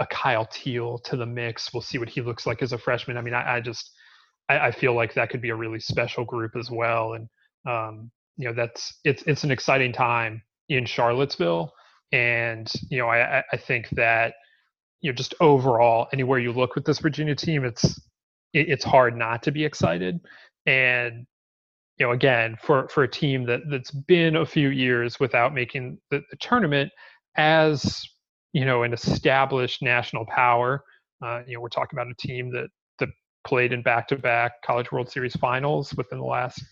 a 0.00 0.06
Kyle 0.06 0.46
Teel 0.46 0.98
to 1.00 1.16
the 1.16 1.26
mix. 1.26 1.72
We'll 1.72 1.82
see 1.82 1.98
what 1.98 2.08
he 2.08 2.22
looks 2.22 2.46
like 2.46 2.62
as 2.62 2.72
a 2.72 2.78
freshman. 2.78 3.18
I 3.18 3.22
mean, 3.22 3.34
I, 3.34 3.56
I 3.56 3.60
just 3.60 3.90
I, 4.48 4.68
I, 4.68 4.70
feel 4.72 4.94
like 4.94 5.14
that 5.14 5.28
could 5.30 5.42
be 5.42 5.50
a 5.50 5.54
really 5.54 5.80
special 5.80 6.24
group 6.24 6.56
as 6.56 6.70
well, 6.70 7.12
and 7.12 7.28
um, 7.68 8.10
you 8.38 8.48
know 8.48 8.54
that's 8.54 8.98
it's 9.04 9.22
it's 9.26 9.44
an 9.44 9.50
exciting 9.50 9.92
time 9.92 10.42
in 10.70 10.86
Charlottesville, 10.86 11.72
and 12.12 12.70
you 12.88 12.98
know 12.98 13.08
I 13.08 13.44
I 13.52 13.56
think 13.58 13.88
that 13.90 14.32
you 15.02 15.10
know 15.10 15.14
just 15.14 15.34
overall 15.40 16.08
anywhere 16.12 16.38
you 16.38 16.52
look 16.52 16.74
with 16.74 16.86
this 16.86 17.00
Virginia 17.00 17.34
team, 17.34 17.66
it's 17.66 17.84
it, 18.54 18.70
it's 18.70 18.84
hard 18.84 19.14
not 19.14 19.42
to 19.42 19.50
be 19.50 19.64
excited, 19.64 20.20
and 20.64 21.26
you 22.00 22.06
know, 22.06 22.12
again, 22.12 22.56
for 22.62 22.88
for 22.88 23.02
a 23.02 23.08
team 23.08 23.44
that 23.44 23.60
that's 23.68 23.90
been 23.90 24.36
a 24.36 24.46
few 24.46 24.70
years 24.70 25.20
without 25.20 25.52
making 25.52 25.98
the, 26.10 26.22
the 26.30 26.36
tournament, 26.38 26.90
as 27.36 28.02
you 28.54 28.64
know, 28.64 28.82
an 28.82 28.94
established 28.94 29.82
national 29.82 30.24
power. 30.26 30.82
Uh, 31.22 31.42
you 31.46 31.54
know, 31.54 31.60
we're 31.60 31.68
talking 31.68 31.98
about 31.98 32.10
a 32.10 32.14
team 32.14 32.50
that 32.52 32.68
that 33.00 33.10
played 33.46 33.74
in 33.74 33.82
back-to-back 33.82 34.52
College 34.64 34.90
World 34.90 35.10
Series 35.10 35.36
finals 35.36 35.94
within 35.94 36.18
the 36.18 36.24
last 36.24 36.64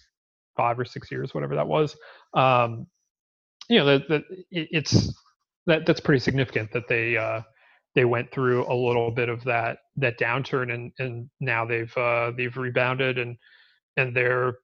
five 0.57 0.79
or 0.79 0.87
six 0.87 1.11
years, 1.11 1.35
whatever 1.35 1.55
that 1.55 1.69
was. 1.69 1.95
Um, 2.33 2.87
you 3.69 3.79
know, 3.79 3.85
that, 3.85 4.09
that 4.09 4.23
it's 4.51 5.13
that 5.67 5.85
that's 5.85 6.01
pretty 6.01 6.21
significant 6.21 6.73
that 6.73 6.89
they 6.89 7.19
uh, 7.19 7.43
they 7.95 8.07
went 8.07 8.33
through 8.33 8.65
a 8.67 8.75
little 8.75 9.11
bit 9.11 9.29
of 9.29 9.45
that 9.45 9.77
that 9.97 10.19
downturn 10.19 10.73
and 10.73 10.91
and 10.99 11.29
now 11.39 11.67
they've 11.67 11.95
uh, 11.99 12.33
they've 12.35 12.57
rebounded 12.57 13.19
and 13.19 13.37
and 13.99 14.17
they're 14.17 14.55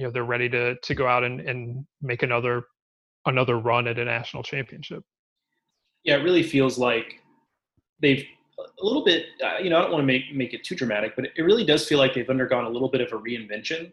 you 0.00 0.06
know 0.06 0.10
they're 0.10 0.24
ready 0.24 0.48
to 0.48 0.76
to 0.76 0.94
go 0.94 1.06
out 1.06 1.24
and, 1.24 1.40
and 1.42 1.84
make 2.00 2.22
another 2.22 2.64
another 3.26 3.58
run 3.58 3.86
at 3.86 3.98
a 3.98 4.04
national 4.04 4.42
championship. 4.42 5.04
Yeah, 6.04 6.16
it 6.16 6.22
really 6.22 6.42
feels 6.42 6.78
like 6.78 7.20
they've 8.00 8.24
a 8.58 8.84
little 8.84 9.04
bit. 9.04 9.26
Uh, 9.44 9.58
you 9.58 9.68
know, 9.68 9.76
I 9.76 9.82
don't 9.82 9.92
want 9.92 10.00
to 10.00 10.06
make 10.06 10.34
make 10.34 10.54
it 10.54 10.64
too 10.64 10.74
dramatic, 10.74 11.14
but 11.16 11.26
it 11.26 11.42
really 11.42 11.66
does 11.66 11.86
feel 11.86 11.98
like 11.98 12.14
they've 12.14 12.30
undergone 12.30 12.64
a 12.64 12.68
little 12.70 12.88
bit 12.88 13.02
of 13.02 13.12
a 13.12 13.18
reinvention 13.20 13.92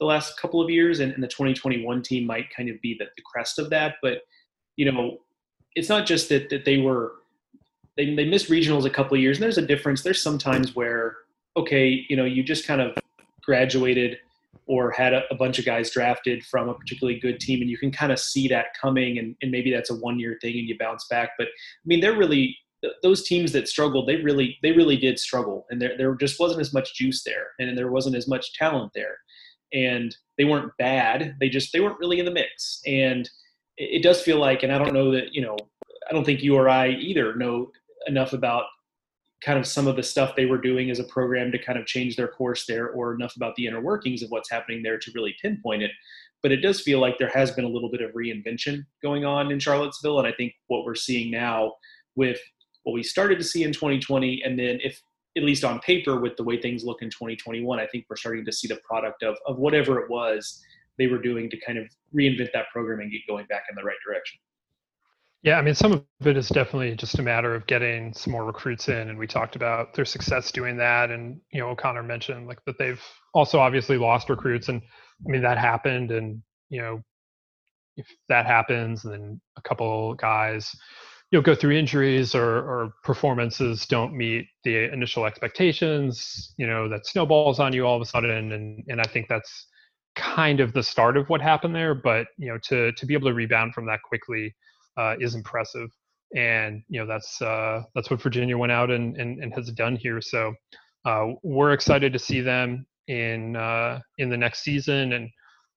the 0.00 0.06
last 0.06 0.40
couple 0.40 0.62
of 0.62 0.70
years, 0.70 1.00
and, 1.00 1.12
and 1.12 1.22
the 1.22 1.28
2021 1.28 2.02
team 2.02 2.26
might 2.26 2.46
kind 2.54 2.70
of 2.70 2.80
be 2.80 2.96
the, 2.98 3.04
the 3.16 3.22
crest 3.22 3.58
of 3.58 3.68
that. 3.68 3.96
But 4.00 4.22
you 4.76 4.90
know, 4.90 5.18
it's 5.76 5.90
not 5.90 6.06
just 6.06 6.30
that 6.30 6.48
that 6.48 6.64
they 6.64 6.78
were 6.78 7.16
they 7.98 8.14
they 8.14 8.24
missed 8.24 8.48
regionals 8.48 8.86
a 8.86 8.90
couple 8.90 9.14
of 9.14 9.20
years, 9.20 9.36
and 9.36 9.42
there's 9.42 9.58
a 9.58 9.66
difference. 9.66 10.00
There's 10.00 10.22
sometimes 10.22 10.74
where 10.74 11.16
okay, 11.54 12.06
you 12.08 12.16
know, 12.16 12.24
you 12.24 12.42
just 12.42 12.66
kind 12.66 12.80
of 12.80 12.96
graduated 13.42 14.16
or 14.66 14.90
had 14.90 15.12
a, 15.12 15.22
a, 15.30 15.34
bunch 15.34 15.58
of 15.58 15.64
guys 15.64 15.90
drafted 15.90 16.44
from 16.44 16.68
a 16.68 16.74
particularly 16.74 17.18
good 17.18 17.40
team 17.40 17.60
and 17.60 17.70
you 17.70 17.78
can 17.78 17.90
kind 17.90 18.12
of 18.12 18.18
see 18.18 18.48
that 18.48 18.66
coming 18.80 19.18
and, 19.18 19.36
and 19.42 19.50
maybe 19.50 19.70
that's 19.70 19.90
a 19.90 19.94
one 19.94 20.18
year 20.18 20.38
thing 20.40 20.58
and 20.58 20.68
you 20.68 20.76
bounce 20.78 21.06
back. 21.08 21.30
But 21.38 21.48
i 21.48 21.86
mean 21.86 22.00
they're 22.00 22.16
really 22.16 22.56
those 23.02 23.22
teams 23.22 23.50
that 23.52 23.66
struggled 23.66 24.06
they 24.06 24.16
really 24.16 24.58
they 24.62 24.72
really 24.72 24.96
did 24.96 25.18
struggle 25.18 25.64
and 25.70 25.80
there, 25.80 25.96
there 25.96 26.14
just 26.16 26.38
wasn't 26.38 26.60
as 26.60 26.74
much 26.74 26.94
juice 26.94 27.24
there 27.24 27.46
and 27.58 27.78
there 27.78 27.90
wasn't 27.90 28.16
as 28.16 28.28
much 28.28 28.52
talent 28.54 28.92
there. 28.94 29.16
And 29.72 30.14
they 30.38 30.44
weren't 30.44 30.72
bad 30.78 31.36
they 31.40 31.48
just 31.48 31.72
they 31.72 31.80
weren't 31.80 31.98
really 31.98 32.18
in 32.18 32.24
the 32.24 32.30
mix. 32.30 32.80
And 32.86 33.28
it, 33.76 33.98
it 33.98 34.02
does 34.02 34.20
feel 34.20 34.38
like 34.38 34.62
and 34.62 34.72
i 34.72 34.78
don't 34.78 34.94
know 34.94 35.10
that 35.10 35.32
you 35.32 35.42
know 35.42 35.56
i 36.08 36.12
don't 36.12 36.24
think 36.24 36.42
you 36.42 36.54
or 36.54 36.68
i 36.68 36.88
either 36.88 37.34
know 37.36 37.70
enough 38.06 38.32
about 38.32 38.64
kind 39.42 39.58
of 39.58 39.66
some 39.66 39.86
of 39.86 39.96
the 39.96 40.02
stuff 40.02 40.36
they 40.36 40.46
were 40.46 40.58
doing 40.58 40.90
as 40.90 40.98
a 40.98 41.04
program 41.04 41.52
to 41.52 41.58
kind 41.58 41.78
of 41.78 41.86
change 41.86 42.16
their 42.16 42.28
course 42.28 42.64
there 42.66 42.90
or 42.90 43.14
enough 43.14 43.36
about 43.36 43.54
the 43.56 43.66
inner 43.66 43.80
workings 43.80 44.22
of 44.22 44.30
what's 44.30 44.50
happening 44.50 44.82
there 44.82 44.98
to 44.98 45.10
really 45.14 45.34
pinpoint 45.40 45.82
it. 45.82 45.90
But 46.42 46.52
it 46.52 46.58
does 46.58 46.80
feel 46.80 47.00
like 47.00 47.18
there 47.18 47.30
has 47.30 47.50
been 47.50 47.64
a 47.64 47.68
little 47.68 47.90
bit 47.90 48.02
of 48.02 48.12
reinvention 48.12 48.84
going 49.02 49.24
on 49.24 49.50
in 49.50 49.58
charlottesville 49.58 50.18
and 50.18 50.28
i 50.28 50.32
think 50.32 50.52
what 50.66 50.84
we're 50.84 50.94
seeing 50.94 51.30
now 51.30 51.72
with 52.16 52.38
what 52.84 52.92
we 52.92 53.02
started 53.02 53.38
to 53.38 53.44
see 53.44 53.62
in 53.62 53.72
2020 53.72 54.42
and 54.44 54.58
then 54.58 54.78
if 54.82 55.00
at 55.36 55.42
least 55.42 55.64
on 55.64 55.80
paper 55.80 56.20
with 56.20 56.36
the 56.36 56.44
way 56.44 56.60
things 56.60 56.84
look 56.84 57.02
in 57.02 57.10
2021 57.10 57.80
i 57.80 57.86
think 57.86 58.04
we're 58.08 58.16
starting 58.16 58.44
to 58.44 58.52
see 58.52 58.68
the 58.68 58.78
product 58.88 59.22
of, 59.22 59.36
of 59.46 59.58
whatever 59.58 60.00
it 60.00 60.10
was 60.10 60.62
they 60.98 61.06
were 61.06 61.18
doing 61.18 61.50
to 61.50 61.58
kind 61.60 61.78
of 61.78 61.86
reinvent 62.14 62.52
that 62.52 62.68
program 62.72 63.00
and 63.00 63.10
get 63.10 63.20
going 63.26 63.46
back 63.46 63.64
in 63.70 63.74
the 63.74 63.82
right 63.82 63.96
direction 64.06 64.38
yeah, 65.44 65.58
I 65.58 65.62
mean, 65.62 65.74
some 65.74 65.92
of 65.92 66.04
it 66.26 66.38
is 66.38 66.48
definitely 66.48 66.96
just 66.96 67.18
a 67.18 67.22
matter 67.22 67.54
of 67.54 67.66
getting 67.66 68.14
some 68.14 68.32
more 68.32 68.46
recruits 68.46 68.88
in, 68.88 69.10
and 69.10 69.18
we 69.18 69.26
talked 69.26 69.56
about 69.56 69.92
their 69.92 70.06
success 70.06 70.50
doing 70.50 70.78
that. 70.78 71.10
And 71.10 71.38
you 71.52 71.60
know, 71.60 71.68
O'Connor 71.68 72.02
mentioned 72.02 72.46
like 72.48 72.64
that 72.64 72.78
they've 72.78 73.02
also 73.34 73.58
obviously 73.60 73.98
lost 73.98 74.30
recruits, 74.30 74.70
and 74.70 74.80
I 74.80 75.30
mean 75.30 75.42
that 75.42 75.58
happened. 75.58 76.12
And 76.12 76.42
you 76.70 76.80
know, 76.80 77.02
if 77.98 78.06
that 78.30 78.46
happens, 78.46 79.02
then 79.02 79.38
a 79.58 79.62
couple 79.62 80.14
guys, 80.14 80.70
you 81.30 81.38
know, 81.38 81.42
go 81.42 81.54
through 81.54 81.72
injuries 81.72 82.34
or 82.34 82.58
or 82.60 82.92
performances 83.04 83.84
don't 83.84 84.16
meet 84.16 84.46
the 84.64 84.90
initial 84.94 85.26
expectations, 85.26 86.54
you 86.56 86.66
know, 86.66 86.88
that 86.88 87.06
snowballs 87.06 87.60
on 87.60 87.74
you 87.74 87.86
all 87.86 87.96
of 87.96 88.02
a 88.02 88.06
sudden, 88.06 88.52
and 88.52 88.82
and 88.88 88.98
I 88.98 89.04
think 89.04 89.28
that's 89.28 89.66
kind 90.16 90.60
of 90.60 90.72
the 90.72 90.82
start 90.82 91.18
of 91.18 91.28
what 91.28 91.42
happened 91.42 91.74
there. 91.74 91.94
But 91.94 92.28
you 92.38 92.48
know, 92.48 92.58
to 92.68 92.92
to 92.92 93.04
be 93.06 93.12
able 93.12 93.28
to 93.28 93.34
rebound 93.34 93.74
from 93.74 93.84
that 93.88 94.00
quickly 94.02 94.54
uh, 94.96 95.16
is 95.20 95.34
impressive. 95.34 95.90
And 96.36 96.82
you 96.88 97.00
know 97.00 97.06
that's 97.06 97.40
uh, 97.40 97.82
that's 97.94 98.10
what 98.10 98.20
Virginia 98.20 98.58
went 98.58 98.72
out 98.72 98.90
and, 98.90 99.16
and, 99.16 99.42
and 99.42 99.54
has 99.54 99.70
done 99.70 99.96
here. 99.96 100.20
So 100.20 100.54
uh, 101.04 101.26
we're 101.42 101.72
excited 101.72 102.12
to 102.12 102.18
see 102.18 102.40
them 102.40 102.86
in 103.08 103.56
uh, 103.56 104.00
in 104.18 104.30
the 104.30 104.36
next 104.36 104.62
season, 104.62 105.12
and 105.12 105.30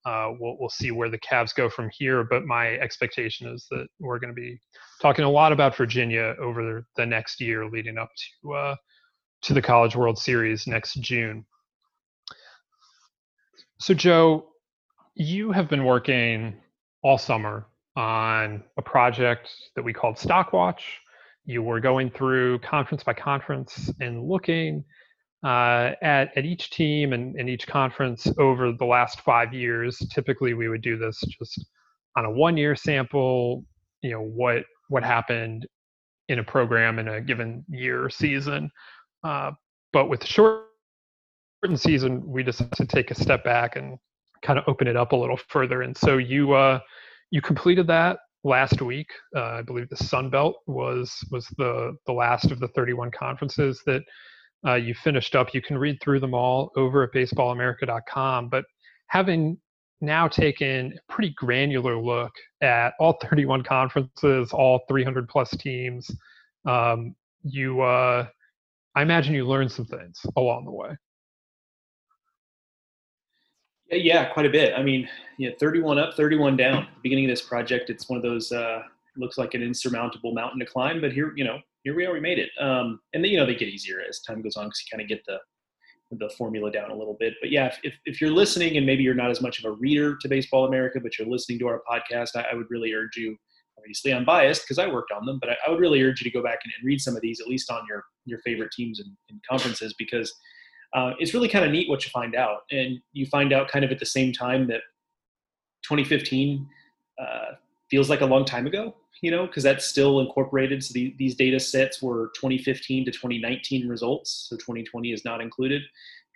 uh, 0.05 0.31
we'll 0.39 0.57
we'll 0.59 0.69
see 0.69 0.91
where 0.91 1.09
the 1.09 1.19
Cavs 1.19 1.53
go 1.53 1.69
from 1.69 1.89
here. 1.97 2.23
But 2.23 2.45
my 2.45 2.69
expectation 2.75 3.47
is 3.47 3.67
that 3.71 3.87
we're 3.99 4.19
going 4.19 4.33
to 4.33 4.39
be 4.39 4.59
talking 5.01 5.25
a 5.25 5.29
lot 5.29 5.51
about 5.51 5.75
Virginia 5.75 6.33
over 6.39 6.83
the 6.95 7.05
next 7.05 7.39
year, 7.39 7.69
leading 7.69 7.97
up 7.97 8.09
to 8.15 8.53
uh, 8.53 8.75
to 9.43 9.53
the 9.53 9.61
College 9.61 9.95
World 9.95 10.17
Series 10.17 10.65
next 10.65 10.95
June. 10.95 11.45
So 13.79 13.93
Joe, 13.93 14.47
you 15.13 15.51
have 15.51 15.69
been 15.69 15.85
working 15.85 16.55
all 17.03 17.17
summer 17.17 17.67
on 17.97 18.63
a 18.77 18.81
project 18.81 19.49
that 19.75 19.83
we 19.83 19.91
called 19.91 20.15
Stockwatch. 20.15 20.81
You 21.45 21.63
were 21.63 21.79
going 21.79 22.11
through 22.11 22.59
conference 22.59 23.03
by 23.03 23.13
conference 23.13 23.91
and 23.99 24.23
looking 24.23 24.85
uh, 25.43 25.93
at, 26.03 26.29
at 26.37 26.45
each 26.45 26.69
team 26.69 27.13
and, 27.13 27.35
and 27.37 27.49
each 27.49 27.65
conference 27.67 28.27
over 28.37 28.71
the 28.71 28.85
last 28.85 29.21
five 29.21 29.51
years. 29.51 29.97
Typically, 30.13 30.53
we 30.53 30.69
would 30.69 30.83
do 30.83 30.95
this 30.95 31.19
just 31.21 31.65
on 32.15 32.25
a 32.25 32.31
one 32.31 32.55
year 32.55 32.75
sample, 32.75 33.63
you 34.03 34.11
know, 34.11 34.21
what, 34.21 34.63
what 34.89 35.03
happened 35.03 35.65
in 36.29 36.37
a 36.37 36.43
program 36.43 36.99
in 36.99 37.07
a 37.07 37.19
given 37.19 37.65
year 37.67 38.05
or 38.05 38.09
season. 38.11 38.69
Uh, 39.23 39.51
but 39.91 40.07
with 40.07 40.19
the 40.19 40.27
shortened 40.27 40.67
season, 41.75 42.21
we 42.27 42.43
decided 42.43 42.73
to 42.73 42.85
take 42.85 43.09
a 43.09 43.15
step 43.15 43.43
back 43.43 43.75
and 43.75 43.97
kind 44.43 44.59
of 44.59 44.65
open 44.67 44.87
it 44.87 44.95
up 44.95 45.13
a 45.13 45.15
little 45.15 45.39
further. 45.47 45.81
And 45.81 45.97
so 45.97 46.17
you, 46.17 46.53
uh, 46.53 46.79
you 47.31 47.41
completed 47.41 47.87
that 47.87 48.19
last 48.43 48.81
week. 48.81 49.07
Uh, 49.35 49.43
I 49.43 49.61
believe 49.61 49.89
the 49.89 49.97
Sun 49.97 50.29
Belt 50.29 50.57
was 50.67 51.23
was 51.31 51.47
the 51.57 51.95
the 52.05 52.13
last 52.13 52.51
of 52.51 52.59
the 52.59 52.69
31 52.69 53.11
conferences 53.11 53.81
that 53.85 54.03
uh, 54.65 54.75
you 54.75 54.93
finished 54.93 55.35
up. 55.35 55.53
You 55.53 55.61
can 55.61 55.77
read 55.77 55.99
through 56.01 56.19
them 56.19 56.33
all 56.33 56.71
over 56.75 57.03
at 57.03 57.13
baseballamerica.com. 57.13 58.49
But 58.49 58.65
having 59.07 59.57
now 60.01 60.27
taken 60.27 60.93
a 60.93 61.11
pretty 61.11 61.33
granular 61.37 61.97
look 61.97 62.31
at 62.61 62.93
all 62.99 63.17
31 63.21 63.63
conferences, 63.63 64.51
all 64.51 64.81
300 64.87 65.27
plus 65.27 65.51
teams, 65.51 66.09
um, 66.65 67.15
you 67.43 67.81
uh, 67.81 68.27
I 68.95 69.01
imagine 69.01 69.35
you 69.35 69.45
learned 69.45 69.71
some 69.71 69.85
things 69.85 70.19
along 70.35 70.65
the 70.65 70.71
way. 70.71 70.89
Yeah, 73.89 74.25
quite 74.25 74.45
a 74.45 74.49
bit. 74.49 74.73
I 74.75 74.83
mean, 74.83 75.07
yeah, 75.37 75.51
31 75.59 75.97
up, 75.97 76.15
31 76.15 76.57
down. 76.57 76.83
At 76.83 76.89
the 76.95 77.01
beginning 77.03 77.25
of 77.25 77.29
this 77.29 77.41
project, 77.41 77.89
it's 77.89 78.09
one 78.09 78.17
of 78.17 78.23
those 78.23 78.51
uh, 78.51 78.81
looks 79.15 79.37
like 79.37 79.53
an 79.53 79.63
insurmountable 79.63 80.33
mountain 80.33 80.59
to 80.59 80.65
climb, 80.65 80.99
but 80.99 81.13
here, 81.13 81.33
you 81.35 81.45
know, 81.45 81.59
here 81.83 81.95
we 81.95 82.05
are. 82.05 82.11
We 82.11 82.19
made 82.19 82.39
it. 82.39 82.49
Um, 82.59 82.99
and 83.13 83.23
then, 83.23 83.31
you 83.31 83.37
know, 83.37 83.45
they 83.45 83.55
get 83.55 83.69
easier 83.69 84.01
as 84.07 84.19
time 84.19 84.41
goes 84.41 84.57
on 84.57 84.65
because 84.65 84.83
you 84.85 84.97
kind 84.97 85.01
of 85.01 85.07
get 85.07 85.25
the 85.25 85.37
the 86.11 86.29
formula 86.37 86.71
down 86.71 86.89
a 86.89 86.95
little 86.95 87.17
bit. 87.19 87.33
But 87.41 87.51
yeah, 87.51 87.73
if, 87.83 87.93
if 88.05 88.21
you're 88.21 88.31
listening 88.31 88.77
and 88.77 88.85
maybe 88.85 89.03
you're 89.03 89.13
not 89.13 89.29
as 89.29 89.41
much 89.41 89.59
of 89.59 89.65
a 89.65 89.71
reader 89.71 90.15
to 90.21 90.29
Baseball 90.29 90.65
America, 90.65 90.99
but 91.01 91.17
you're 91.17 91.27
listening 91.27 91.59
to 91.59 91.67
our 91.67 91.81
podcast, 91.89 92.29
I, 92.35 92.45
I 92.51 92.55
would 92.55 92.67
really 92.69 92.93
urge 92.93 93.17
you. 93.17 93.35
Obviously, 93.77 94.13
I'm 94.13 94.23
biased 94.23 94.63
because 94.63 94.79
I 94.79 94.87
worked 94.87 95.11
on 95.11 95.25
them, 95.25 95.37
but 95.39 95.49
I, 95.49 95.57
I, 95.65 95.69
would 95.69 95.79
really 95.79 96.01
urge 96.01 96.21
you 96.21 96.31
to 96.31 96.35
go 96.35 96.41
back 96.41 96.59
and, 96.63 96.73
and, 96.77 96.85
read 96.85 96.99
some 97.01 97.15
of 97.15 97.21
these, 97.21 97.41
at 97.41 97.47
least 97.47 97.69
on 97.69 97.81
your 97.87 98.05
your 98.25 98.39
favorite 98.39 98.71
teams 98.71 98.99
and, 98.99 99.09
and 99.29 99.39
conferences, 99.49 99.93
because 99.99 100.33
uh, 100.93 101.13
it's 101.19 101.33
really 101.33 101.49
kind 101.49 101.65
of 101.65 101.71
neat 101.71 101.89
what 101.89 102.03
you 102.05 102.11
find 102.11 102.35
out, 102.35 102.59
and 102.71 102.99
you 103.13 103.25
find 103.25 103.53
out 103.53 103.67
kind 103.67 103.83
of 103.83 103.91
at 103.91 103.99
the 103.99 104.05
same 104.05 104.31
time 104.31 104.67
that 104.67 104.81
2015 105.83 106.67
uh, 107.19 107.53
feels 107.89 108.09
like 108.09 108.21
a 108.21 108.25
long 108.25 108.45
time 108.45 108.67
ago, 108.67 108.95
you 109.21 109.31
know, 109.31 109.47
because 109.47 109.63
that's 109.63 109.85
still 109.85 110.19
incorporated. 110.19 110.83
So 110.83 110.93
the, 110.93 111.15
these 111.17 111.35
data 111.35 111.59
sets 111.59 112.01
were 112.01 112.31
2015 112.35 113.05
to 113.05 113.11
2019 113.11 113.87
results, 113.87 114.47
so 114.49 114.55
2020 114.57 115.11
is 115.11 115.25
not 115.25 115.41
included. 115.41 115.81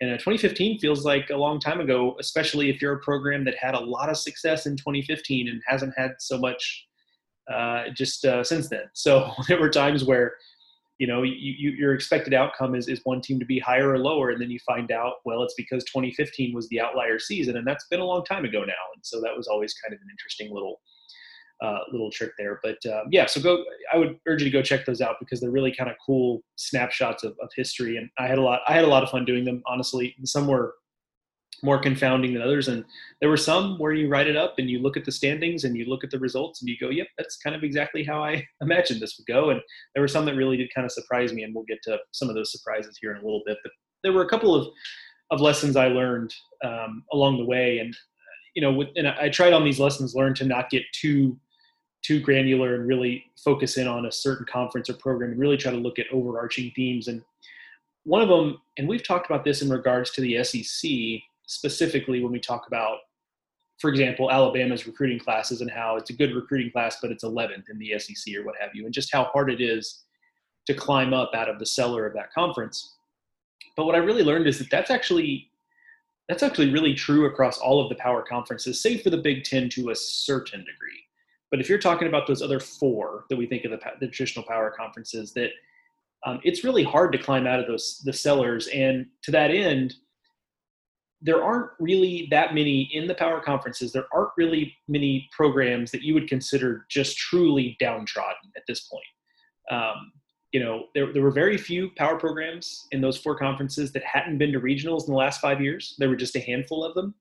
And 0.00 0.10
uh, 0.10 0.14
2015 0.14 0.80
feels 0.80 1.04
like 1.04 1.30
a 1.30 1.36
long 1.36 1.60
time 1.60 1.80
ago, 1.80 2.16
especially 2.18 2.68
if 2.70 2.82
you're 2.82 2.94
a 2.94 3.00
program 3.00 3.44
that 3.44 3.54
had 3.56 3.74
a 3.74 3.80
lot 3.80 4.08
of 4.08 4.16
success 4.16 4.66
in 4.66 4.76
2015 4.76 5.48
and 5.48 5.62
hasn't 5.66 5.94
had 5.96 6.12
so 6.18 6.38
much 6.38 6.86
uh, 7.52 7.84
just 7.94 8.24
uh, 8.24 8.42
since 8.42 8.68
then. 8.68 8.84
So 8.94 9.30
there 9.48 9.60
were 9.60 9.70
times 9.70 10.04
where, 10.04 10.34
you 10.98 11.06
know, 11.06 11.22
you, 11.22 11.34
you, 11.34 11.70
your 11.70 11.94
expected 11.94 12.34
outcome 12.34 12.74
is, 12.74 12.88
is 12.88 13.00
one 13.04 13.20
team 13.20 13.40
to 13.40 13.46
be 13.46 13.58
higher 13.58 13.90
or 13.90 13.98
lower, 13.98 14.30
and 14.30 14.40
then 14.40 14.50
you 14.50 14.58
find 14.66 14.92
out, 14.92 15.14
well, 15.24 15.42
it's 15.42 15.54
because 15.56 15.84
2015 15.84 16.54
was 16.54 16.68
the 16.68 16.80
outlier 16.80 17.18
season, 17.18 17.56
and 17.56 17.66
that's 17.66 17.86
been 17.88 18.00
a 18.00 18.04
long 18.04 18.24
time 18.24 18.44
ago 18.44 18.60
now. 18.60 18.84
And 18.94 19.04
so 19.04 19.20
that 19.20 19.36
was 19.36 19.48
always 19.48 19.74
kind 19.74 19.94
of 19.94 20.00
an 20.00 20.08
interesting 20.10 20.52
little 20.52 20.80
uh, 21.62 21.78
little 21.92 22.10
trick 22.10 22.32
there. 22.38 22.58
But 22.62 22.78
um, 22.86 23.04
yeah, 23.10 23.26
so 23.26 23.40
go. 23.40 23.64
I 23.92 23.96
would 23.96 24.18
urge 24.26 24.42
you 24.42 24.50
to 24.50 24.50
go 24.50 24.62
check 24.62 24.84
those 24.84 25.00
out 25.00 25.16
because 25.20 25.40
they're 25.40 25.50
really 25.50 25.74
kind 25.74 25.88
of 25.88 25.96
cool 26.04 26.42
snapshots 26.56 27.22
of, 27.24 27.36
of 27.40 27.50
history. 27.54 27.96
And 27.96 28.10
I 28.18 28.26
had 28.26 28.38
a 28.38 28.42
lot. 28.42 28.60
I 28.66 28.72
had 28.72 28.84
a 28.84 28.88
lot 28.88 29.02
of 29.02 29.10
fun 29.10 29.24
doing 29.24 29.44
them. 29.44 29.62
Honestly, 29.66 30.14
some 30.24 30.46
were 30.46 30.74
more 31.62 31.78
confounding 31.78 32.32
than 32.34 32.42
others, 32.42 32.68
and 32.68 32.84
there 33.20 33.30
were 33.30 33.36
some 33.36 33.78
where 33.78 33.92
you 33.92 34.08
write 34.08 34.26
it 34.26 34.36
up 34.36 34.54
and 34.58 34.68
you 34.68 34.80
look 34.80 34.96
at 34.96 35.04
the 35.04 35.12
standings 35.12 35.64
and 35.64 35.76
you 35.76 35.84
look 35.84 36.02
at 36.02 36.10
the 36.10 36.18
results 36.18 36.60
and 36.60 36.68
you 36.68 36.76
go, 36.80 36.90
"Yep, 36.90 37.08
that's 37.16 37.36
kind 37.36 37.54
of 37.54 37.62
exactly 37.62 38.04
how 38.04 38.22
I 38.22 38.46
imagined 38.60 39.00
this 39.00 39.16
would 39.18 39.32
go." 39.32 39.50
And 39.50 39.60
there 39.94 40.02
were 40.02 40.08
some 40.08 40.24
that 40.26 40.34
really 40.34 40.56
did 40.56 40.74
kind 40.74 40.84
of 40.84 40.92
surprise 40.92 41.32
me, 41.32 41.42
and 41.42 41.54
we'll 41.54 41.64
get 41.64 41.82
to 41.84 41.98
some 42.12 42.28
of 42.28 42.34
those 42.34 42.52
surprises 42.52 42.98
here 43.00 43.12
in 43.12 43.18
a 43.18 43.24
little 43.24 43.42
bit. 43.46 43.58
But 43.62 43.72
there 44.02 44.12
were 44.12 44.24
a 44.24 44.28
couple 44.28 44.54
of 44.54 44.68
of 45.30 45.40
lessons 45.40 45.76
I 45.76 45.86
learned 45.86 46.34
um, 46.64 47.04
along 47.12 47.38
the 47.38 47.44
way, 47.44 47.78
and 47.78 47.96
you 48.54 48.62
know, 48.62 48.72
with, 48.72 48.88
and 48.96 49.08
I 49.08 49.28
tried 49.28 49.52
on 49.52 49.64
these 49.64 49.80
lessons 49.80 50.14
learned 50.14 50.36
to 50.36 50.44
not 50.44 50.70
get 50.70 50.82
too 50.92 51.38
too 52.02 52.20
granular 52.20 52.74
and 52.74 52.86
really 52.86 53.24
focus 53.42 53.76
in 53.76 53.86
on 53.86 54.06
a 54.06 54.12
certain 54.12 54.44
conference 54.46 54.90
or 54.90 54.94
program 54.94 55.30
and 55.30 55.40
really 55.40 55.56
try 55.56 55.70
to 55.70 55.78
look 55.78 55.98
at 55.98 56.06
overarching 56.12 56.72
themes. 56.74 57.06
And 57.08 57.22
one 58.04 58.22
of 58.22 58.28
them, 58.28 58.58
and 58.76 58.88
we've 58.88 59.06
talked 59.06 59.26
about 59.26 59.44
this 59.44 59.62
in 59.62 59.70
regards 59.70 60.10
to 60.12 60.20
the 60.20 60.42
SEC 60.42 60.90
specifically 61.46 62.22
when 62.22 62.32
we 62.32 62.40
talk 62.40 62.66
about, 62.66 62.98
for 63.78 63.90
example, 63.90 64.30
Alabama's 64.30 64.86
recruiting 64.86 65.18
classes 65.18 65.60
and 65.60 65.70
how 65.70 65.96
it's 65.96 66.10
a 66.10 66.14
good 66.14 66.34
recruiting 66.34 66.70
class, 66.70 66.98
but 67.00 67.10
it's 67.10 67.24
11th 67.24 67.70
in 67.70 67.78
the 67.78 67.98
SEC 67.98 68.34
or 68.36 68.44
what 68.44 68.54
have 68.60 68.70
you, 68.74 68.84
and 68.84 68.94
just 68.94 69.12
how 69.12 69.24
hard 69.24 69.50
it 69.50 69.60
is 69.60 70.04
to 70.66 70.74
climb 70.74 71.12
up 71.12 71.32
out 71.34 71.48
of 71.48 71.58
the 71.58 71.66
cellar 71.66 72.06
of 72.06 72.14
that 72.14 72.32
conference. 72.32 72.96
But 73.76 73.86
what 73.86 73.94
I 73.94 73.98
really 73.98 74.22
learned 74.22 74.46
is 74.46 74.58
that 74.58 74.70
that's 74.70 74.90
actually 74.90 75.48
that's 76.28 76.42
actually 76.42 76.70
really 76.70 76.94
true 76.94 77.26
across 77.26 77.58
all 77.58 77.82
of 77.82 77.88
the 77.88 77.96
power 77.96 78.22
conferences, 78.22 78.80
save 78.80 79.02
for 79.02 79.10
the 79.10 79.18
Big 79.18 79.44
Ten 79.44 79.68
to 79.70 79.90
a 79.90 79.94
certain 79.94 80.60
degree. 80.60 81.02
But 81.50 81.60
if 81.60 81.68
you're 81.68 81.78
talking 81.78 82.08
about 82.08 82.26
those 82.26 82.40
other 82.40 82.60
four 82.60 83.24
that 83.28 83.36
we 83.36 83.46
think 83.46 83.64
of 83.64 83.72
the, 83.72 83.80
the 84.00 84.06
traditional 84.06 84.44
power 84.46 84.72
conferences, 84.74 85.32
that 85.34 85.50
um, 86.24 86.40
it's 86.44 86.64
really 86.64 86.84
hard 86.84 87.12
to 87.12 87.18
climb 87.18 87.46
out 87.46 87.60
of 87.60 87.66
those 87.66 88.00
the 88.04 88.12
cellars. 88.12 88.68
And 88.68 89.06
to 89.22 89.30
that 89.32 89.50
end, 89.50 89.96
there 91.22 91.42
aren't 91.42 91.70
really 91.78 92.26
that 92.30 92.52
many 92.52 92.90
in 92.92 93.06
the 93.06 93.14
power 93.14 93.40
conferences. 93.40 93.92
There 93.92 94.06
aren't 94.12 94.32
really 94.36 94.76
many 94.88 95.28
programs 95.30 95.92
that 95.92 96.02
you 96.02 96.14
would 96.14 96.28
consider 96.28 96.84
just 96.90 97.16
truly 97.16 97.76
downtrodden 97.78 98.50
at 98.56 98.64
this 98.66 98.80
point. 98.80 99.04
Um, 99.70 100.12
you 100.50 100.60
know, 100.60 100.86
there, 100.94 101.12
there 101.12 101.22
were 101.22 101.30
very 101.30 101.56
few 101.56 101.90
power 101.96 102.18
programs 102.18 102.86
in 102.90 103.00
those 103.00 103.16
four 103.16 103.38
conferences 103.38 103.92
that 103.92 104.04
hadn't 104.04 104.38
been 104.38 104.52
to 104.52 104.60
regionals 104.60 105.06
in 105.06 105.12
the 105.12 105.18
last 105.18 105.40
five 105.40 105.62
years. 105.62 105.94
There 105.98 106.08
were 106.08 106.16
just 106.16 106.36
a 106.36 106.40
handful 106.40 106.84
of 106.84 106.94
them. 106.94 107.14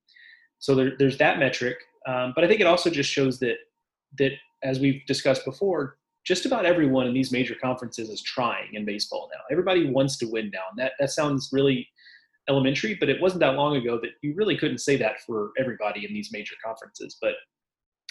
So 0.59 0.75
there, 0.75 0.93
there's 0.97 1.17
that 1.19 1.39
metric. 1.39 1.77
Um, 2.07 2.33
but 2.35 2.43
I 2.43 2.47
think 2.47 2.59
it 2.59 2.67
also 2.67 2.89
just 2.89 3.09
shows 3.09 3.39
that 3.39 3.57
that, 4.17 4.31
as 4.63 4.79
we've 4.79 5.05
discussed 5.05 5.45
before, 5.45 5.97
just 6.25 6.45
about 6.45 6.65
everyone 6.65 7.07
in 7.07 7.13
these 7.13 7.31
major 7.31 7.55
conferences 7.55 8.09
is 8.09 8.21
trying 8.21 8.73
in 8.73 8.85
baseball 8.85 9.29
now. 9.33 9.41
Everybody 9.51 9.89
wants 9.89 10.17
to 10.17 10.25
win 10.25 10.51
now. 10.53 10.63
And 10.69 10.79
that, 10.79 10.93
that 10.99 11.11
sounds 11.11 11.49
really 11.51 11.87
elementary, 12.49 12.95
but 12.95 13.09
it 13.09 13.21
wasn't 13.21 13.39
that 13.41 13.55
long 13.55 13.75
ago 13.75 13.99
that 14.01 14.11
you 14.21 14.33
really 14.35 14.57
couldn't 14.57 14.79
say 14.79 14.97
that 14.97 15.21
for 15.25 15.51
everybody 15.59 16.05
in 16.05 16.13
these 16.13 16.31
major 16.31 16.55
conferences. 16.63 17.17
But 17.21 17.33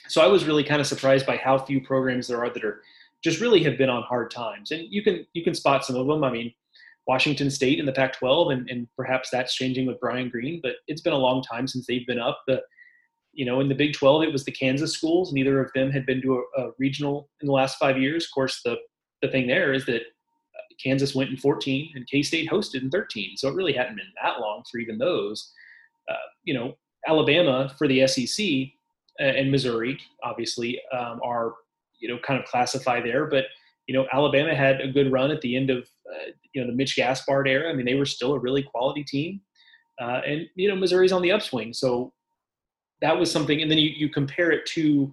so 0.09 0.23
I 0.23 0.27
was 0.27 0.45
really 0.45 0.65
kind 0.65 0.81
of 0.81 0.87
surprised 0.87 1.27
by 1.27 1.37
how 1.37 1.59
few 1.59 1.81
programs 1.81 2.29
there 2.29 2.43
are 2.45 2.51
that 2.51 2.65
are 2.65 2.83
just 3.23 3.41
really 3.41 3.63
have 3.65 3.77
been 3.77 3.91
on 3.91 4.03
hard 4.03 4.31
times. 4.31 4.71
And 4.71 4.87
you 4.89 5.03
can 5.03 5.27
you 5.33 5.45
can 5.45 5.55
spot 5.55 5.85
some 5.85 5.97
of 5.97 6.07
them. 6.07 6.25
I 6.25 6.31
mean, 6.31 6.53
Washington 7.07 7.51
State 7.51 7.79
in 7.79 7.87
the 7.87 7.93
Pac-12, 7.93 8.53
and, 8.53 8.71
and 8.71 8.87
perhaps 8.97 9.31
that's 9.31 9.55
changing 9.55 9.87
with 9.87 10.01
Brian 10.01 10.31
Green, 10.31 10.61
but 10.63 10.77
it's 10.87 11.01
been 11.03 11.13
a 11.13 11.19
long 11.19 11.43
time 11.43 11.67
since 11.67 11.87
they've 11.87 12.07
been 12.07 12.21
up. 12.21 12.43
The 12.47 12.63
you 13.33 13.45
know, 13.45 13.61
in 13.61 13.69
the 13.69 13.75
Big 13.75 13.93
12, 13.95 14.25
it 14.25 14.33
was 14.33 14.45
the 14.45 14.53
Kansas 14.53 14.93
schools. 14.93 15.33
Neither 15.33 15.61
of 15.61 15.73
them 15.73 15.91
had 15.91 16.05
been 16.05 16.21
to 16.23 16.43
a, 16.59 16.63
a 16.63 16.71
regional 16.79 17.29
in 17.41 17.47
the 17.47 17.53
last 17.53 17.79
five 17.79 17.97
years. 17.97 18.25
Of 18.25 18.31
course, 18.33 18.61
the, 18.65 18.77
the 19.23 19.29
thing 19.29 19.47
there 19.47 19.73
is 19.73 19.87
that 19.87 20.03
Kansas 20.83 21.15
went 21.15 21.31
in 21.31 21.37
14 21.37 21.93
and 21.95 22.07
K 22.07 22.23
State 22.23 22.51
hosted 22.51 22.83
in 22.83 22.91
13. 22.91 23.37
So 23.37 23.49
it 23.49 23.55
really 23.55 23.73
hadn't 23.73 23.97
been 23.97 24.07
that 24.23 24.41
long 24.41 24.63
for 24.71 24.79
even 24.79 24.99
those. 24.99 25.53
Uh, 26.09 26.15
you 26.45 26.55
know, 26.55 26.77
Alabama 27.07 27.73
for 27.79 27.89
the 27.89 28.07
SEC 28.07 28.47
uh, 29.21 29.25
and 29.25 29.51
Missouri, 29.51 29.99
obviously, 30.23 30.81
um, 30.93 31.21
are, 31.25 31.55
you 32.01 32.09
know, 32.09 32.19
kind 32.27 32.41
of 32.41 32.47
classify 32.47 33.01
there. 33.01 33.27
But, 33.27 33.45
you 33.87 33.95
know, 33.95 34.07
Alabama 34.13 34.55
had 34.55 34.81
a 34.81 34.89
good 34.89 35.13
run 35.13 35.31
at 35.31 35.41
the 35.41 35.57
end 35.57 35.71
of, 35.71 35.79
uh, 36.11 36.31
you 36.53 36.61
know, 36.61 36.67
the 36.67 36.77
Mitch 36.77 36.97
Gaspard 36.97 37.49
era. 37.49 37.71
I 37.71 37.75
mean, 37.75 37.87
they 37.87 37.95
were 37.95 38.07
still 38.07 38.35
a 38.35 38.39
really 38.39 38.63
quality 38.63 39.05
team. 39.05 39.41
Uh, 40.01 40.21
and, 40.27 40.47
you 40.55 40.69
know, 40.69 40.77
Missouri's 40.77 41.13
on 41.13 41.23
the 41.23 41.33
upswing. 41.33 41.75
So 41.75 42.13
that 43.01 43.19
was 43.19 43.31
something 43.31 43.63
and 43.63 43.71
then 43.71 43.79
you, 43.79 43.91
you 43.91 44.09
compare 44.09 44.51
it 44.51 44.67
to 44.67 45.13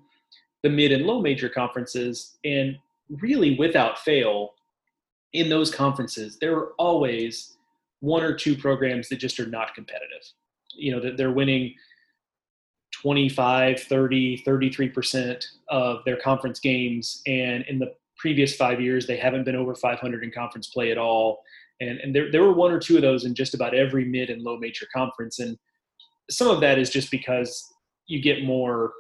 the 0.64 0.70
mid 0.70 0.92
and 0.92 1.06
low 1.06 1.22
major 1.22 1.50
conferences 1.50 2.38
and 2.44 2.78
really 3.22 3.58
without 3.58 4.00
fail 4.00 4.54
in 5.34 5.50
those 5.50 5.74
conferences 5.74 6.38
there 6.40 6.56
are 6.56 6.74
always 6.78 7.58
one 8.00 8.24
or 8.24 8.34
two 8.34 8.56
programs 8.56 9.10
that 9.10 9.18
just 9.18 9.40
are 9.40 9.48
not 9.48 9.74
competitive. 9.74 10.22
You 10.76 10.92
know 10.94 11.02
that 11.02 11.18
they're 11.18 11.32
winning 11.32 11.74
25 13.02 13.82
30 13.82 14.44
33% 14.46 15.46
of 15.70 16.04
their 16.06 16.18
conference 16.18 16.60
games 16.60 17.22
and 17.28 17.64
in 17.68 17.80
the 17.80 17.94
previous 18.18 18.56
five 18.56 18.82
years 18.82 19.06
they 19.06 19.18
haven't 19.18 19.44
been 19.44 19.56
over 19.56 19.76
500 19.76 20.24
in 20.24 20.32
conference 20.32 20.68
play 20.68 20.92
at 20.92 20.98
all. 20.98 21.42
And, 21.80 22.00
and 22.00 22.16
there, 22.16 22.32
there 22.32 22.42
were 22.42 22.54
one 22.54 22.72
or 22.72 22.80
two 22.80 22.96
of 22.96 23.04
those 23.04 23.26
in 23.26 23.36
just 23.36 23.54
about 23.54 23.76
every 23.76 24.06
mid 24.06 24.30
and 24.30 24.42
low 24.42 24.58
major 24.58 24.88
conference 24.96 25.40
and 25.40 25.58
some 26.30 26.50
of 26.50 26.60
that 26.62 26.78
is 26.78 26.90
just 26.90 27.10
because 27.10 27.74
you 28.08 28.22
get 28.22 28.44
more 28.44 28.92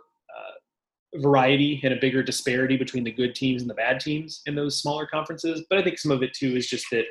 variety 1.15 1.79
and 1.83 1.93
a 1.93 1.97
bigger 1.97 2.21
disparity 2.21 2.77
between 2.77 3.03
the 3.03 3.11
good 3.11 3.33
teams 3.33 3.61
and 3.61 3.69
the 3.69 3.75
bad 3.75 3.99
teams 3.99 4.41
in 4.45 4.55
those 4.55 4.79
smaller 4.79 5.05
conferences. 5.05 5.65
But 5.69 5.79
I 5.79 5.83
think 5.83 5.97
some 5.97 6.11
of 6.11 6.21
it 6.23 6.33
too 6.33 6.55
is 6.55 6.67
just 6.67 6.85
that 6.91 7.05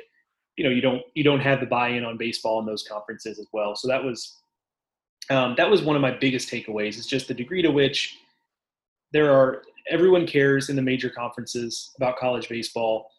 you 0.55 0.63
know 0.63 0.69
you 0.69 0.81
don't 0.81 1.01
you 1.13 1.23
don't 1.23 1.39
have 1.39 1.59
the 1.59 1.65
buy-in 1.65 2.05
on 2.05 2.17
baseball 2.17 2.59
in 2.59 2.65
those 2.65 2.83
conferences 2.83 3.39
as 3.39 3.47
well. 3.53 3.75
So 3.75 3.87
that 3.87 4.03
was 4.03 4.37
um, 5.29 5.55
that 5.57 5.69
was 5.69 5.81
one 5.81 5.95
of 5.95 6.01
my 6.01 6.11
biggest 6.11 6.49
takeaways. 6.49 6.97
Is 6.97 7.07
just 7.07 7.27
the 7.27 7.33
degree 7.33 7.61
to 7.61 7.71
which 7.71 8.17
there 9.11 9.31
are 9.31 9.63
everyone 9.89 10.27
cares 10.27 10.69
in 10.69 10.75
the 10.75 10.81
major 10.81 11.09
conferences 11.09 11.91
about 11.97 12.17
college 12.17 12.49
baseball 12.49 13.09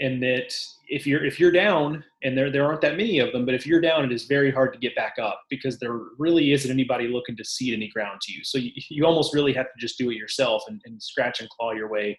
and 0.00 0.22
that 0.22 0.52
if 0.88 1.06
you're 1.06 1.24
if 1.24 1.38
you're 1.38 1.52
down 1.52 2.02
and 2.22 2.36
there 2.36 2.50
there 2.50 2.64
aren't 2.64 2.80
that 2.80 2.96
many 2.96 3.18
of 3.18 3.32
them 3.32 3.44
but 3.44 3.54
if 3.54 3.66
you're 3.66 3.80
down 3.80 4.04
it 4.04 4.12
is 4.12 4.24
very 4.24 4.50
hard 4.50 4.72
to 4.72 4.78
get 4.78 4.94
back 4.96 5.14
up 5.20 5.42
because 5.50 5.78
there 5.78 6.00
really 6.18 6.52
isn't 6.52 6.70
anybody 6.70 7.06
looking 7.06 7.36
to 7.36 7.44
cede 7.44 7.74
any 7.74 7.88
ground 7.88 8.20
to 8.22 8.32
you. 8.32 8.42
So 8.44 8.58
you, 8.58 8.70
you 8.88 9.04
almost 9.04 9.34
really 9.34 9.52
have 9.52 9.66
to 9.66 9.78
just 9.78 9.98
do 9.98 10.10
it 10.10 10.16
yourself 10.16 10.64
and, 10.68 10.80
and 10.84 11.02
scratch 11.02 11.40
and 11.40 11.48
claw 11.50 11.72
your 11.72 11.90
way 11.90 12.18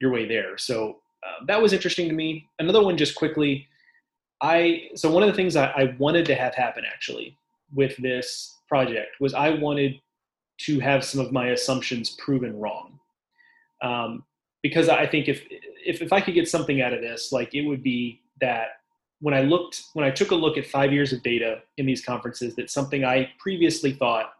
your 0.00 0.10
way 0.10 0.26
there. 0.26 0.58
So 0.58 1.00
uh, 1.24 1.44
that 1.46 1.62
was 1.62 1.72
interesting 1.72 2.08
to 2.08 2.14
me. 2.14 2.48
Another 2.58 2.82
one 2.82 2.96
just 2.96 3.14
quickly 3.14 3.68
i 4.44 4.88
so 4.96 5.08
one 5.08 5.22
of 5.22 5.28
the 5.28 5.34
things 5.34 5.54
I, 5.54 5.66
I 5.66 5.94
wanted 5.98 6.26
to 6.26 6.34
have 6.34 6.52
happen 6.52 6.82
actually 6.84 7.38
with 7.72 7.96
this 7.98 8.58
project 8.68 9.10
was 9.20 9.34
i 9.34 9.50
wanted 9.50 10.00
to 10.62 10.78
have 10.80 11.04
some 11.04 11.20
of 11.20 11.32
my 11.32 11.48
assumptions 11.48 12.10
proven 12.10 12.58
wrong. 12.58 12.98
Um, 13.82 14.24
because 14.62 14.88
i 14.88 15.06
think 15.06 15.28
if 15.28 15.44
if, 15.84 16.02
if 16.02 16.12
I 16.12 16.20
could 16.20 16.34
get 16.34 16.48
something 16.48 16.80
out 16.80 16.92
of 16.92 17.00
this, 17.00 17.32
like 17.32 17.54
it 17.54 17.62
would 17.62 17.82
be 17.82 18.22
that 18.40 18.68
when 19.20 19.34
I 19.34 19.42
looked, 19.42 19.82
when 19.94 20.04
I 20.04 20.10
took 20.10 20.30
a 20.30 20.34
look 20.34 20.58
at 20.58 20.66
five 20.66 20.92
years 20.92 21.12
of 21.12 21.22
data 21.22 21.60
in 21.76 21.86
these 21.86 22.04
conferences, 22.04 22.54
that's 22.56 22.72
something 22.72 23.04
I 23.04 23.30
previously 23.38 23.92
thought, 23.92 24.32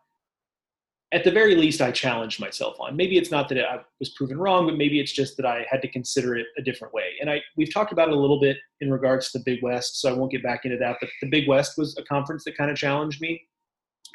at 1.13 1.25
the 1.25 1.31
very 1.31 1.55
least, 1.55 1.83
I 1.83 1.91
challenged 1.91 2.41
myself 2.41 2.81
on. 2.81 2.97
Maybe 2.97 3.19
it's 3.19 3.31
not 3.31 3.49
that 3.51 3.59
I 3.59 3.81
was 4.01 4.09
proven 4.11 4.39
wrong, 4.39 4.67
but 4.67 4.79
maybe 4.79 4.99
it's 4.99 5.13
just 5.13 5.37
that 5.37 5.45
I 5.45 5.67
had 5.71 5.83
to 5.83 5.89
consider 5.89 6.37
it 6.37 6.47
a 6.57 6.63
different 6.63 6.95
way. 6.95 7.05
And 7.21 7.31
I 7.31 7.43
we've 7.57 7.73
talked 7.73 7.93
about 7.93 8.09
it 8.09 8.15
a 8.15 8.19
little 8.19 8.41
bit 8.41 8.57
in 8.81 8.91
regards 8.91 9.31
to 9.31 9.39
the 9.39 9.45
Big 9.45 9.63
West, 9.63 10.01
so 10.01 10.09
I 10.09 10.15
won't 10.15 10.33
get 10.33 10.43
back 10.43 10.65
into 10.65 10.79
that. 10.79 10.97
But 11.01 11.11
the 11.21 11.29
Big 11.29 11.47
West 11.47 11.77
was 11.77 11.97
a 11.99 12.03
conference 12.05 12.45
that 12.45 12.57
kind 12.57 12.71
of 12.71 12.77
challenged 12.77 13.21
me 13.21 13.43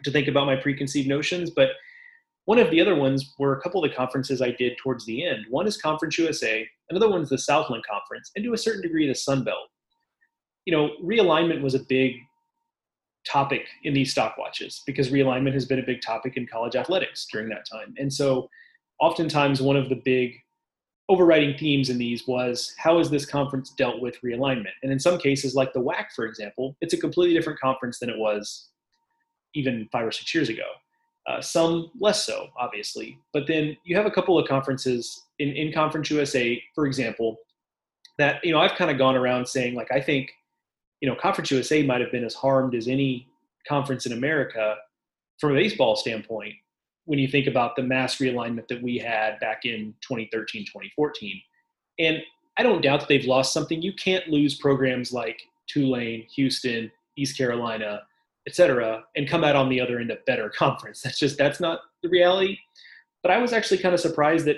to 0.04 0.12
think 0.12 0.28
about 0.28 0.48
my 0.48 0.56
preconceived 0.56 1.08
notions. 1.08 1.52
But 1.52 1.70
one 2.48 2.60
of 2.60 2.72
the 2.72 2.80
other 2.80 2.96
ones 2.96 3.34
were 3.38 3.58
a 3.58 3.62
couple 3.62 3.84
of 3.84 3.90
the 3.90 3.96
conferences 3.96 4.42
I 4.42 4.52
did 4.52 4.78
towards 4.78 5.06
the 5.06 5.26
end. 5.26 5.46
One 5.50 5.68
is 5.68 5.76
Conference 5.76 6.18
USA, 6.18 6.66
another 6.90 7.10
one 7.10 7.22
is 7.22 7.28
the 7.28 7.38
Southland 7.38 7.84
Conference, 7.86 8.32
and 8.36 8.46
to 8.46 8.54
a 8.54 8.58
certain 8.58 8.82
degree 8.82 9.06
the 9.06 9.16
Sun 9.16 9.44
Belt. 9.44 9.68
You 10.64 10.72
know, 10.72 10.92
realignment 11.04 11.62
was 11.62 11.76
a 11.76 11.80
big 11.80 12.14
topic 13.26 13.68
in 13.84 13.94
these 13.94 14.12
stock 14.12 14.38
watches 14.38 14.82
because 14.86 15.10
realignment 15.10 15.56
has 15.56 15.66
been 15.66 15.80
a 15.80 15.86
big 15.86 16.02
topic 16.02 16.38
in 16.38 16.48
college 16.48 16.78
athletics 16.78 17.28
during 17.30 17.50
that 17.50 17.68
time. 17.70 17.94
And 17.98 18.12
so 18.12 18.50
oftentimes 19.02 19.62
one 19.62 19.76
of 19.76 19.90
the 19.90 20.02
big 20.06 20.32
overriding 21.10 21.58
themes 21.58 21.90
in 21.90 21.98
these 21.98 22.28
was 22.28 22.74
how 22.78 22.98
has 22.98 23.10
this 23.10 23.26
conference 23.26 23.72
dealt 23.72 24.02
with 24.02 24.22
realignment? 24.24 24.76
And 24.84 24.92
in 24.94 25.02
some 25.02 25.18
cases, 25.18 25.54
like 25.54 25.74
the 25.74 25.82
WAC, 25.82 26.14
for 26.16 26.24
example, 26.24 26.78
it's 26.80 26.94
a 26.94 26.98
completely 26.98 27.36
different 27.36 27.60
conference 27.60 28.00
than 28.00 28.10
it 28.10 28.18
was 28.18 28.70
even 29.54 29.90
five 29.92 30.08
or 30.08 30.14
six 30.14 30.34
years 30.34 30.48
ago. 30.48 30.64
Uh, 31.28 31.42
some 31.42 31.92
less 32.00 32.26
so, 32.26 32.48
obviously. 32.58 33.20
But 33.34 33.48
then 33.48 33.76
you 33.84 33.98
have 33.98 34.06
a 34.06 34.12
couple 34.12 34.40
of 34.40 34.48
conferences 34.48 35.26
in, 35.40 35.50
in 35.50 35.74
Conference 35.74 36.10
USA, 36.10 36.62
for 36.74 36.86
example, 36.86 37.38
that, 38.18 38.44
you 38.46 38.54
know, 38.54 38.60
I've 38.60 38.76
kind 38.76 38.90
of 38.90 38.98
gone 38.98 39.16
around 39.16 39.46
saying, 39.46 39.76
like, 39.76 39.92
I 39.92 40.00
think 40.00 40.32
you 41.02 41.10
know, 41.10 41.16
Conference 41.16 41.52
USA 41.52 41.84
might 41.84 42.02
have 42.02 42.12
been 42.12 42.24
as 42.24 42.34
harmed 42.34 42.76
as 42.76 42.88
any 42.88 43.28
conference 43.68 44.06
in 44.06 44.14
America 44.14 44.76
from 45.40 45.52
a 45.52 45.56
baseball 45.56 45.96
standpoint 45.96 46.54
when 47.06 47.20
you 47.20 47.28
think 47.28 47.48
about 47.48 47.76
the 47.76 47.84
mass 47.84 48.18
realignment 48.18 48.68
that 48.68 48.82
we 48.82 48.98
had 48.98 49.40
back 49.40 49.66
in 49.66 49.94
2013, 50.02 50.66
2014. 50.66 51.42
And 52.00 52.22
I 52.58 52.64
don't 52.64 52.82
doubt 52.82 53.02
that 53.02 53.10
they've 53.10 53.26
lost 53.26 53.54
something. 53.54 53.82
You 53.82 53.94
can't 53.94 54.28
lose 54.28 54.58
programs 54.58 55.14
like 55.14 55.40
Tulane, 55.68 56.26
Houston, 56.36 56.92
East 57.16 57.38
Carolina, 57.38 58.02
et 58.48 58.56
cetera, 58.56 59.04
and 59.16 59.30
come 59.30 59.44
out 59.44 59.56
on 59.56 59.70
the 59.70 59.80
other 59.80 60.00
end 60.00 60.10
a 60.10 60.18
better 60.26 60.50
conference. 60.58 61.02
That's 61.02 61.20
just, 61.20 61.38
that's 61.38 61.60
not 61.60 61.82
the 62.02 62.10
reality. 62.10 62.58
But 63.22 63.32
I 63.32 63.38
was 63.38 63.54
actually 63.54 63.80
kind 63.80 63.94
of 63.94 64.00
surprised 64.00 64.46
that 64.46 64.58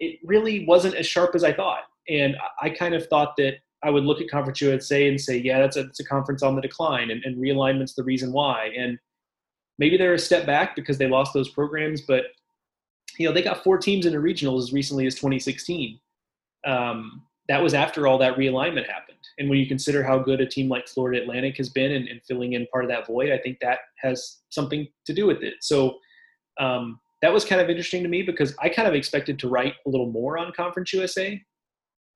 it 0.00 0.20
really 0.24 0.64
wasn't 0.66 0.94
as 0.94 1.06
sharp 1.06 1.34
as 1.34 1.42
I 1.42 1.52
thought. 1.52 1.84
And 2.08 2.36
I 2.60 2.70
kind 2.70 2.94
of 2.94 3.06
thought 3.08 3.36
that 3.38 3.54
I 3.82 3.90
would 3.90 4.04
look 4.04 4.20
at 4.20 4.30
Conference 4.30 4.60
USA 4.60 5.08
and 5.08 5.20
say, 5.20 5.38
yeah, 5.38 5.60
that's 5.60 5.76
a, 5.76 5.84
that's 5.84 6.00
a 6.00 6.04
conference 6.04 6.42
on 6.42 6.56
the 6.56 6.62
decline, 6.62 7.10
and, 7.10 7.22
and 7.24 7.40
realignment's 7.40 7.94
the 7.94 8.02
reason 8.02 8.32
why. 8.32 8.70
And 8.76 8.98
maybe 9.78 9.96
they're 9.96 10.14
a 10.14 10.18
step 10.18 10.46
back 10.46 10.74
because 10.74 10.98
they 10.98 11.08
lost 11.08 11.32
those 11.32 11.48
programs, 11.48 12.00
but 12.00 12.24
you 13.18 13.26
know 13.26 13.32
they 13.32 13.42
got 13.42 13.64
four 13.64 13.78
teams 13.78 14.06
in 14.06 14.12
the 14.12 14.18
regionals 14.18 14.62
as 14.62 14.72
recently 14.72 15.06
as 15.06 15.14
2016. 15.14 15.98
Um, 16.66 17.22
that 17.48 17.62
was 17.62 17.74
after 17.74 18.06
all 18.06 18.18
that 18.18 18.36
realignment 18.36 18.86
happened. 18.86 19.18
And 19.38 19.48
when 19.48 19.58
you 19.58 19.66
consider 19.66 20.02
how 20.02 20.18
good 20.18 20.40
a 20.40 20.46
team 20.46 20.68
like 20.68 20.88
Florida 20.88 21.22
Atlantic 21.22 21.56
has 21.56 21.68
been 21.68 21.92
in, 21.92 22.06
in 22.08 22.20
filling 22.26 22.52
in 22.52 22.66
part 22.72 22.84
of 22.84 22.90
that 22.90 23.06
void, 23.06 23.30
I 23.30 23.38
think 23.38 23.58
that 23.60 23.78
has 23.98 24.38
something 24.50 24.86
to 25.06 25.14
do 25.14 25.26
with 25.26 25.42
it. 25.42 25.54
So 25.60 25.98
um, 26.60 27.00
that 27.22 27.32
was 27.32 27.44
kind 27.44 27.60
of 27.60 27.70
interesting 27.70 28.02
to 28.02 28.08
me 28.08 28.22
because 28.22 28.54
I 28.60 28.68
kind 28.68 28.88
of 28.88 28.94
expected 28.94 29.38
to 29.40 29.48
write 29.48 29.74
a 29.86 29.88
little 29.88 30.10
more 30.10 30.36
on 30.38 30.52
Conference 30.52 30.92
USA 30.92 31.40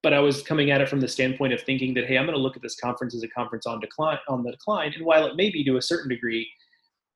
but 0.02 0.12
I 0.12 0.18
was 0.18 0.42
coming 0.42 0.70
at 0.70 0.80
it 0.80 0.88
from 0.88 1.00
the 1.00 1.08
standpoint 1.08 1.52
of 1.52 1.62
thinking 1.62 1.94
that 1.94 2.06
hey, 2.06 2.18
I'm 2.18 2.26
going 2.26 2.36
to 2.36 2.42
look 2.42 2.56
at 2.56 2.62
this 2.62 2.76
conference 2.76 3.14
as 3.14 3.22
a 3.22 3.28
conference 3.28 3.66
on 3.66 3.80
decline 3.80 4.18
on 4.28 4.42
the 4.42 4.50
decline, 4.50 4.92
and 4.94 5.04
while 5.04 5.26
it 5.26 5.36
may 5.36 5.50
be 5.50 5.64
to 5.64 5.76
a 5.76 5.82
certain 5.82 6.08
degree, 6.08 6.48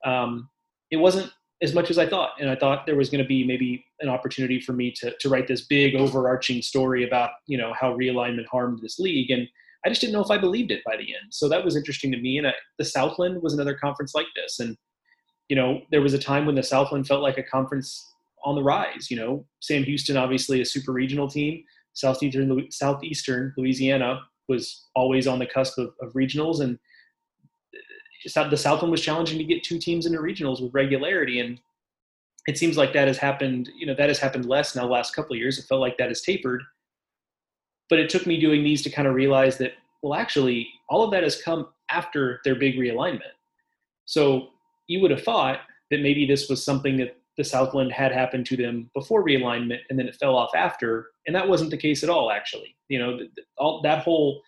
um, 0.05 0.49
it 0.91 0.97
wasn't 0.97 1.31
as 1.61 1.73
much 1.73 1.89
as 1.89 1.97
I 1.97 2.07
thought, 2.07 2.31
and 2.39 2.49
I 2.49 2.55
thought 2.55 2.85
there 2.85 2.95
was 2.95 3.09
going 3.09 3.23
to 3.23 3.27
be 3.27 3.45
maybe 3.45 3.83
an 3.99 4.09
opportunity 4.09 4.59
for 4.59 4.73
me 4.73 4.91
to 4.97 5.15
to 5.17 5.29
write 5.29 5.47
this 5.47 5.61
big 5.61 5.95
overarching 5.95 6.61
story 6.61 7.07
about 7.07 7.31
you 7.47 7.57
know 7.57 7.73
how 7.79 7.95
realignment 7.95 8.45
harmed 8.47 8.79
this 8.81 8.99
league, 8.99 9.31
and 9.31 9.47
I 9.85 9.89
just 9.89 10.01
didn't 10.01 10.13
know 10.13 10.23
if 10.23 10.31
I 10.31 10.37
believed 10.37 10.71
it 10.71 10.83
by 10.85 10.95
the 10.95 11.03
end. 11.03 11.31
So 11.31 11.49
that 11.49 11.63
was 11.63 11.75
interesting 11.75 12.11
to 12.11 12.19
me, 12.19 12.37
and 12.37 12.47
I, 12.47 12.53
the 12.77 12.85
Southland 12.85 13.41
was 13.41 13.53
another 13.53 13.73
conference 13.73 14.13
like 14.13 14.27
this, 14.35 14.59
and 14.59 14.77
you 15.49 15.55
know 15.55 15.81
there 15.91 16.01
was 16.01 16.13
a 16.13 16.19
time 16.19 16.45
when 16.45 16.55
the 16.55 16.63
Southland 16.63 17.07
felt 17.07 17.23
like 17.23 17.37
a 17.37 17.43
conference 17.43 18.13
on 18.43 18.55
the 18.55 18.63
rise. 18.63 19.09
You 19.09 19.17
know, 19.17 19.45
Sam 19.59 19.83
Houston 19.83 20.17
obviously 20.17 20.61
a 20.61 20.65
super 20.65 20.91
regional 20.91 21.27
team. 21.27 21.63
Southeastern 21.93 22.67
southeastern 22.69 23.53
Louisiana 23.57 24.21
was 24.47 24.85
always 24.95 25.27
on 25.27 25.39
the 25.39 25.47
cusp 25.47 25.79
of, 25.79 25.93
of 26.01 26.13
regionals, 26.13 26.61
and 26.61 26.77
the 28.23 28.57
Southland 28.57 28.91
was 28.91 29.01
challenging 29.01 29.37
to 29.37 29.43
get 29.43 29.63
two 29.63 29.79
teams 29.79 30.05
into 30.05 30.19
regionals 30.19 30.61
with 30.61 30.73
regularity, 30.73 31.39
and 31.39 31.59
it 32.47 32.57
seems 32.57 32.77
like 32.77 32.93
that 32.93 33.07
has 33.07 33.17
happened. 33.17 33.69
You 33.75 33.87
know, 33.87 33.95
that 33.95 34.09
has 34.09 34.19
happened 34.19 34.45
less 34.45 34.75
now 34.75 34.83
the 34.83 34.91
last 34.91 35.15
couple 35.15 35.33
of 35.33 35.39
years. 35.39 35.59
It 35.59 35.65
felt 35.65 35.81
like 35.81 35.97
that 35.97 36.09
has 36.09 36.21
tapered, 36.21 36.63
but 37.89 37.99
it 37.99 38.09
took 38.09 38.25
me 38.25 38.39
doing 38.39 38.63
these 38.63 38.81
to 38.83 38.89
kind 38.89 39.07
of 39.07 39.15
realize 39.15 39.57
that 39.57 39.73
well, 40.01 40.13
actually, 40.13 40.69
all 40.89 41.03
of 41.03 41.11
that 41.11 41.23
has 41.23 41.41
come 41.41 41.67
after 41.89 42.39
their 42.43 42.55
big 42.55 42.75
realignment. 42.77 43.33
So 44.05 44.49
you 44.87 45.01
would 45.01 45.11
have 45.11 45.23
thought 45.23 45.61
that 45.91 46.01
maybe 46.01 46.25
this 46.25 46.49
was 46.49 46.63
something 46.63 46.97
that 46.97 47.17
the 47.37 47.43
Southland 47.43 47.91
had 47.91 48.11
happened 48.11 48.45
to 48.47 48.57
them 48.57 48.89
before 48.93 49.23
realignment, 49.23 49.79
and 49.89 49.97
then 49.97 50.07
it 50.07 50.15
fell 50.15 50.35
off 50.35 50.51
after, 50.55 51.09
and 51.25 51.35
that 51.35 51.47
wasn't 51.47 51.71
the 51.71 51.77
case 51.77 52.03
at 52.03 52.09
all. 52.09 52.31
Actually, 52.31 52.75
you 52.89 52.99
know, 52.99 53.19
all 53.57 53.81
that 53.83 54.03
whole 54.03 54.41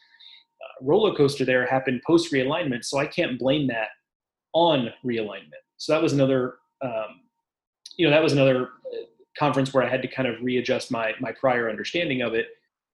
roller 0.82 1.16
coaster 1.16 1.45
there 1.45 1.66
happened 1.66 2.01
post 2.05 2.32
realignment, 2.34 2.86
so 2.86 2.97
I 2.97 3.05
can't 3.05 3.39
blame 3.39 3.68
that 3.68 3.89
on 4.53 4.89
realignment. 5.05 5.62
So 5.78 5.93
that 5.93 6.01
was 6.01 6.14
another, 6.14 6.55
um, 6.82 7.22
you 7.97 8.05
know, 8.05 8.12
that 8.12 8.24
was 8.24 8.34
another 8.34 8.64
uh, 8.64 8.97
conference 9.38 9.74
where 9.74 9.84
I 9.84 9.89
had 9.89 10.01
to 10.01 10.07
kind 10.07 10.28
of 10.28 10.41
readjust 10.41 10.91
my 10.91 11.14
my 11.20 11.32
prior 11.32 11.70
understanding 11.70 12.22
of 12.22 12.34
it, 12.34 12.47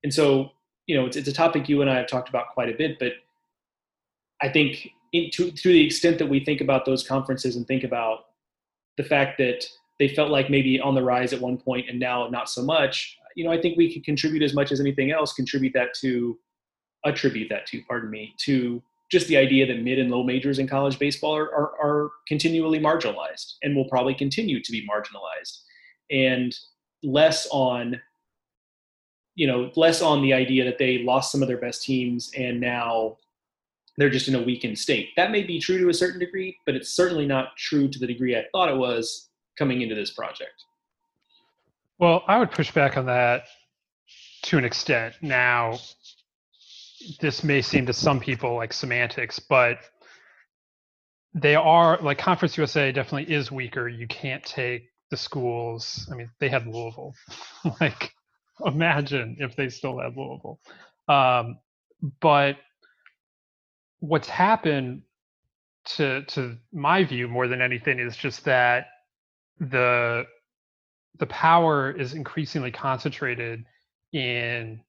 and 0.03 0.13
so 0.13 0.51
you 0.88 0.95
know, 0.95 1.05
it's 1.05 1.18
it's 1.18 1.28
a 1.28 1.34
topic 1.34 1.68
you 1.68 1.82
and 1.82 1.89
I 1.89 1.97
have 1.97 2.07
talked 2.07 2.30
about 2.30 2.53
quite 2.53 2.70
a 2.70 2.78
bit, 2.78 2.99
but 2.99 3.13
I 4.41 4.49
think 4.49 4.89
in, 5.13 5.30
to 5.32 5.51
to 5.51 5.70
the 5.70 5.86
extent 5.86 6.20
that 6.20 6.30
we 6.30 6.43
think 6.43 6.61
about 6.61 6.86
those 6.86 7.07
conferences 7.07 7.55
and 7.55 7.68
think 7.68 7.84
about 7.84 8.26
the 8.97 9.03
fact 9.03 9.38
that 9.38 9.66
they 9.99 10.09
felt 10.09 10.30
like 10.30 10.49
maybe 10.49 10.80
on 10.80 10.95
the 10.95 11.03
rise 11.03 11.34
at 11.34 11.41
one 11.41 11.57
point 11.57 11.89
and 11.89 11.99
now 11.99 12.28
not 12.28 12.49
so 12.49 12.61
much 12.61 13.18
you 13.36 13.43
know 13.43 13.51
i 13.51 13.59
think 13.59 13.78
we 13.78 13.93
could 13.93 14.03
contribute 14.03 14.43
as 14.43 14.53
much 14.53 14.72
as 14.72 14.80
anything 14.80 15.11
else 15.11 15.34
contribute 15.34 15.74
that 15.74 15.93
to 15.93 16.38
attribute 17.06 17.49
that 17.49 17.66
to 17.68 17.82
pardon 17.88 18.10
me 18.10 18.34
to 18.38 18.82
just 19.12 19.28
the 19.28 19.38
idea 19.38 19.66
that 19.66 19.82
mid 19.82 19.99
and 19.99 20.10
low 20.10 20.24
majors 20.24 20.60
in 20.60 20.68
college 20.68 20.97
baseball 20.97 21.36
are, 21.36 21.53
are, 21.53 21.72
are 21.82 22.12
continually 22.28 22.80
marginalized 22.80 23.53
and 23.64 23.76
will 23.76 23.88
probably 23.88 24.16
continue 24.16 24.62
to 24.62 24.72
be 24.72 24.88
marginalized 24.88 25.60
and 26.12 26.58
less 27.03 27.47
on 27.51 27.99
you 29.36 29.45
know 29.45 29.72
less 29.76 30.01
on 30.01 30.22
the 30.22 30.34
idea 30.34 30.64
that 30.66 30.78
they 30.78 30.99
lost 30.99 31.32
some 31.32 31.41
of 31.41 31.47
their 31.47 31.58
best 31.58 31.84
teams 31.84 32.32
and 32.36 32.60
now 32.60 33.16
they're 33.97 34.10
just 34.10 34.28
in 34.28 34.36
a 34.36 34.41
weakened 34.41 34.78
state 34.78 35.10
that 35.16 35.32
may 35.32 35.43
be 35.43 35.60
true 35.60 35.78
to 35.78 35.89
a 35.89 35.93
certain 35.93 36.20
degree 36.20 36.58
but 36.66 36.76
it's 36.76 36.89
certainly 36.89 37.26
not 37.26 37.56
true 37.58 37.88
to 37.88 37.99
the 37.99 38.08
degree 38.08 38.36
i 38.36 38.43
thought 38.51 38.70
it 38.70 38.78
was 38.78 39.30
coming 39.58 39.82
into 39.82 39.95
this 39.95 40.12
project? 40.12 40.66
Well, 41.97 42.24
I 42.28 42.38
would 42.38 42.51
push 42.51 42.72
back 42.72 42.97
on 42.97 43.06
that 43.06 43.45
to 44.43 44.58
an 44.58 44.66
extent. 44.66 45.16
Now, 45.22 45.80
this 47.20 47.43
may 47.43 47.62
seem 47.62 47.86
to 47.86 47.93
some 47.93 48.20
people 48.20 48.56
like 48.56 48.74
semantics, 48.74 49.39
but 49.39 49.80
they 51.34 51.56
are 51.56 51.99
like 52.01 52.18
Conference 52.18 52.58
USA 52.58 52.91
definitely 52.91 53.34
is 53.34 53.51
weaker. 53.51 53.88
You 53.88 54.08
can't 54.08 54.43
take 54.43 54.89
the 55.12 55.18
schools. 55.18 56.08
I 56.12 56.16
mean, 56.16 56.30
they 56.39 56.49
had 56.49 56.66
Louisville. 56.66 57.14
like, 57.82 58.14
imagine 58.66 59.38
if 59.39 59.56
they 59.56 59.70
still 59.70 59.99
had 59.99 60.16
Louisville. 60.16 60.60
Um, 61.08 61.60
but 62.22 62.58
what's 63.99 64.30
happened 64.30 65.01
to 65.86 66.24
to 66.24 66.58
my 66.74 67.03
view 67.03 67.28
more 67.28 67.47
than 67.47 67.62
anything 67.62 67.99
is 67.99 68.16
just 68.18 68.45
that 68.45 68.88
the 69.60 70.26
the 71.20 71.28
power 71.28 71.91
is 71.91 72.14
increasingly 72.14 72.72
concentrated 72.72 73.64
in 74.12 74.82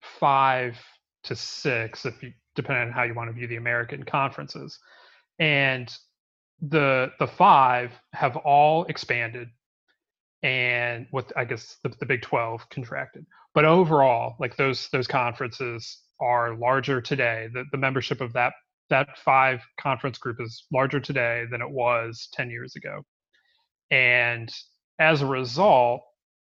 five 0.00 0.76
to 1.24 1.36
six, 1.36 2.06
if 2.06 2.22
you 2.22 2.32
depending 2.56 2.88
on 2.88 2.92
how 2.92 3.04
you 3.04 3.14
want 3.14 3.30
to 3.30 3.34
view 3.34 3.48
the 3.48 3.56
American 3.56 4.04
conferences, 4.04 4.78
and 5.38 5.94
the 6.62 7.12
the 7.20 7.28
five 7.28 7.92
have 8.14 8.36
all 8.36 8.84
expanded, 8.86 9.48
and 10.42 11.06
with 11.12 11.32
I 11.36 11.44
guess 11.44 11.78
the, 11.84 11.90
the 12.00 12.06
Big 12.06 12.22
Twelve 12.22 12.68
contracted, 12.70 13.26
but 13.54 13.64
overall, 13.66 14.36
like 14.40 14.56
those 14.56 14.88
those 14.90 15.06
conferences 15.08 16.02
are 16.20 16.56
larger 16.56 17.00
today. 17.02 17.48
The 17.52 17.64
the 17.72 17.78
membership 17.78 18.20
of 18.20 18.32
that 18.34 18.54
that 18.90 19.18
five 19.18 19.62
conference 19.80 20.18
group 20.18 20.40
is 20.40 20.66
larger 20.72 21.00
today 21.00 21.46
than 21.50 21.62
it 21.62 21.70
was 21.70 22.28
10 22.34 22.50
years 22.50 22.76
ago 22.76 23.02
and 23.92 24.52
as 25.00 25.22
a 25.22 25.26
result, 25.26 26.02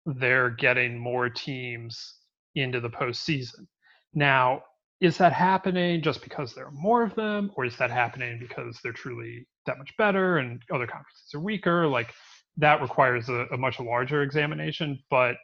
they're 0.06 0.50
getting 0.50 0.98
more 0.98 1.30
teams 1.30 2.16
into 2.56 2.80
the 2.80 2.90
postseason. 2.90 3.66
Now, 4.14 4.62
is 5.00 5.16
that 5.18 5.32
happening 5.32 6.02
just 6.02 6.22
because 6.22 6.54
there 6.54 6.66
are 6.66 6.72
more 6.72 7.02
of 7.02 7.14
them, 7.14 7.50
or 7.56 7.64
is 7.64 7.76
that 7.78 7.90
happening 7.90 8.38
because 8.38 8.78
they're 8.82 8.92
truly 8.92 9.46
that 9.66 9.78
much 9.78 9.96
better 9.96 10.38
and 10.38 10.62
other 10.72 10.86
conferences 10.86 11.30
are 11.34 11.40
weaker? 11.40 11.86
Like 11.86 12.12
that 12.58 12.82
requires 12.82 13.28
a, 13.28 13.46
a 13.52 13.56
much 13.56 13.80
larger 13.80 14.22
examination, 14.22 14.98
but 15.10 15.36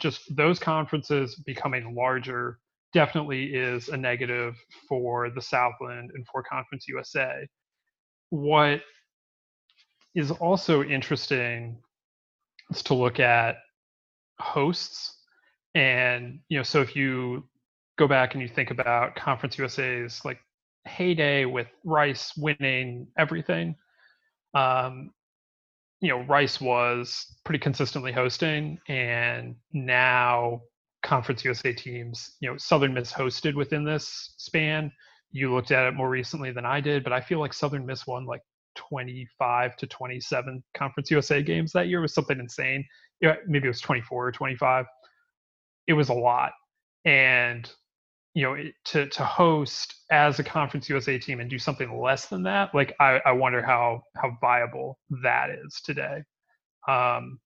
just 0.00 0.22
those 0.36 0.58
conferences 0.58 1.36
becoming 1.46 1.94
larger 1.94 2.58
definitely 2.94 3.54
is 3.54 3.88
a 3.88 3.96
negative 3.96 4.56
for 4.88 5.28
the 5.30 5.42
Southland 5.42 6.10
and 6.14 6.26
for 6.32 6.42
Conference 6.42 6.86
USA. 6.88 7.46
What 8.30 8.80
is 10.14 10.30
also 10.30 10.82
interesting 10.82 11.82
is 12.70 12.82
to 12.84 12.94
look 12.94 13.20
at 13.20 13.56
hosts. 14.38 15.18
And, 15.74 16.38
you 16.48 16.58
know, 16.58 16.62
so 16.62 16.80
if 16.80 16.94
you 16.94 17.44
go 17.96 18.08
back 18.08 18.34
and 18.34 18.42
you 18.42 18.48
think 18.48 18.70
about 18.70 19.16
Conference 19.16 19.58
USA's 19.58 20.24
like 20.24 20.38
heyday 20.84 21.44
with 21.44 21.68
Rice 21.84 22.32
winning 22.36 23.06
everything, 23.18 23.76
um, 24.54 25.10
you 26.00 26.08
know, 26.08 26.22
Rice 26.24 26.60
was 26.60 27.38
pretty 27.44 27.58
consistently 27.58 28.12
hosting, 28.12 28.78
and 28.88 29.56
now 29.72 30.60
Conference 31.02 31.44
USA 31.44 31.72
teams, 31.72 32.36
you 32.40 32.50
know, 32.50 32.56
Southern 32.58 32.92
Miss 32.94 33.12
hosted 33.12 33.54
within 33.54 33.84
this 33.84 34.34
span. 34.36 34.92
You 35.32 35.54
looked 35.54 35.70
at 35.70 35.86
it 35.86 35.94
more 35.94 36.08
recently 36.08 36.52
than 36.52 36.66
I 36.66 36.80
did, 36.80 37.04
but 37.04 37.12
I 37.12 37.20
feel 37.20 37.40
like 37.40 37.52
Southern 37.52 37.86
Miss 37.86 38.06
won 38.06 38.26
like 38.26 38.42
25 38.76 39.76
to 39.76 39.86
27 39.86 40.62
Conference 40.74 41.10
USA 41.10 41.42
games 41.42 41.72
that 41.72 41.88
year. 41.88 42.00
It 42.00 42.02
was 42.02 42.14
something 42.14 42.38
insane. 42.38 42.84
Maybe 43.46 43.66
it 43.66 43.70
was 43.70 43.80
24 43.80 44.28
or 44.28 44.32
25. 44.32 44.86
It 45.86 45.92
was 45.94 46.08
a 46.10 46.14
lot, 46.14 46.52
and 47.04 47.70
you 48.34 48.42
know, 48.42 48.56
to 48.86 49.06
to 49.06 49.24
host 49.24 49.94
as 50.10 50.38
a 50.40 50.44
Conference 50.44 50.88
USA 50.88 51.18
team 51.18 51.40
and 51.40 51.48
do 51.48 51.58
something 51.58 52.00
less 52.00 52.26
than 52.26 52.42
that, 52.42 52.74
like 52.74 52.94
I, 52.98 53.20
I 53.24 53.32
wonder 53.32 53.62
how 53.62 54.02
how 54.16 54.36
viable 54.40 54.98
that 55.22 55.50
is 55.50 55.80
today. 55.84 56.22
Um, 56.88 57.38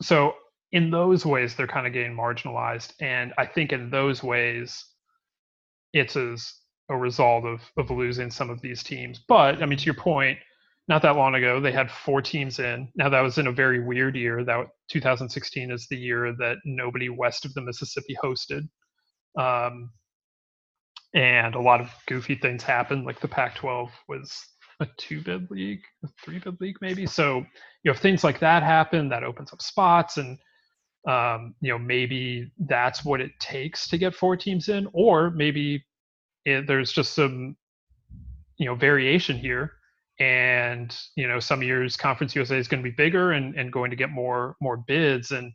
so 0.00 0.34
in 0.72 0.90
those 0.90 1.26
ways, 1.26 1.54
they're 1.54 1.66
kind 1.66 1.86
of 1.86 1.92
getting 1.92 2.16
marginalized, 2.16 2.92
and 3.00 3.34
I 3.38 3.46
think 3.46 3.72
in 3.72 3.90
those 3.90 4.22
ways, 4.22 4.84
it's 5.92 6.16
as 6.16 6.54
a 6.88 6.96
result 6.96 7.44
of 7.44 7.60
of 7.76 7.90
losing 7.90 8.30
some 8.30 8.50
of 8.50 8.60
these 8.60 8.84
teams. 8.84 9.20
But 9.26 9.62
I 9.62 9.66
mean, 9.66 9.78
to 9.78 9.84
your 9.84 9.94
point, 9.94 10.38
not 10.86 11.02
that 11.02 11.16
long 11.16 11.34
ago, 11.34 11.60
they 11.60 11.72
had 11.72 11.90
four 11.90 12.22
teams 12.22 12.60
in. 12.60 12.88
Now 12.94 13.08
that 13.08 13.20
was 13.20 13.38
in 13.38 13.48
a 13.48 13.52
very 13.52 13.80
weird 13.84 14.14
year. 14.14 14.44
That 14.44 14.68
2016 14.90 15.72
is 15.72 15.88
the 15.88 15.96
year 15.96 16.32
that 16.38 16.58
nobody 16.64 17.08
west 17.08 17.44
of 17.44 17.52
the 17.54 17.62
Mississippi 17.62 18.16
hosted. 18.22 18.68
Um, 19.36 19.90
and 21.14 21.54
a 21.54 21.60
lot 21.60 21.80
of 21.80 21.90
goofy 22.06 22.34
things 22.34 22.62
happen. 22.62 23.04
Like 23.04 23.20
the 23.20 23.28
Pac-12 23.28 23.90
was 24.08 24.44
a 24.80 24.88
two-bid 24.98 25.50
league, 25.50 25.82
a 26.04 26.08
three-bid 26.22 26.60
league 26.60 26.76
maybe. 26.80 27.06
So 27.06 27.38
you 27.38 27.90
know, 27.90 27.92
if 27.92 27.98
things 27.98 28.24
like 28.24 28.40
that 28.40 28.62
happen, 28.62 29.08
that 29.08 29.24
opens 29.24 29.52
up 29.52 29.62
spots, 29.62 30.16
and 30.16 30.38
um, 31.08 31.54
you 31.60 31.70
know 31.70 31.78
maybe 31.78 32.50
that's 32.58 33.04
what 33.04 33.20
it 33.20 33.30
takes 33.38 33.88
to 33.88 33.98
get 33.98 34.14
four 34.14 34.36
teams 34.36 34.68
in, 34.68 34.88
or 34.92 35.30
maybe 35.30 35.84
it, 36.44 36.66
there's 36.66 36.92
just 36.92 37.14
some 37.14 37.56
you 38.56 38.66
know 38.66 38.74
variation 38.74 39.38
here, 39.38 39.72
and 40.18 40.96
you 41.16 41.28
know 41.28 41.38
some 41.38 41.62
years 41.62 41.96
Conference 41.96 42.34
USA 42.34 42.58
is 42.58 42.68
going 42.68 42.82
to 42.82 42.90
be 42.90 42.94
bigger 42.96 43.32
and 43.32 43.54
and 43.54 43.72
going 43.72 43.90
to 43.90 43.96
get 43.96 44.10
more 44.10 44.56
more 44.60 44.78
bids, 44.78 45.30
and 45.30 45.52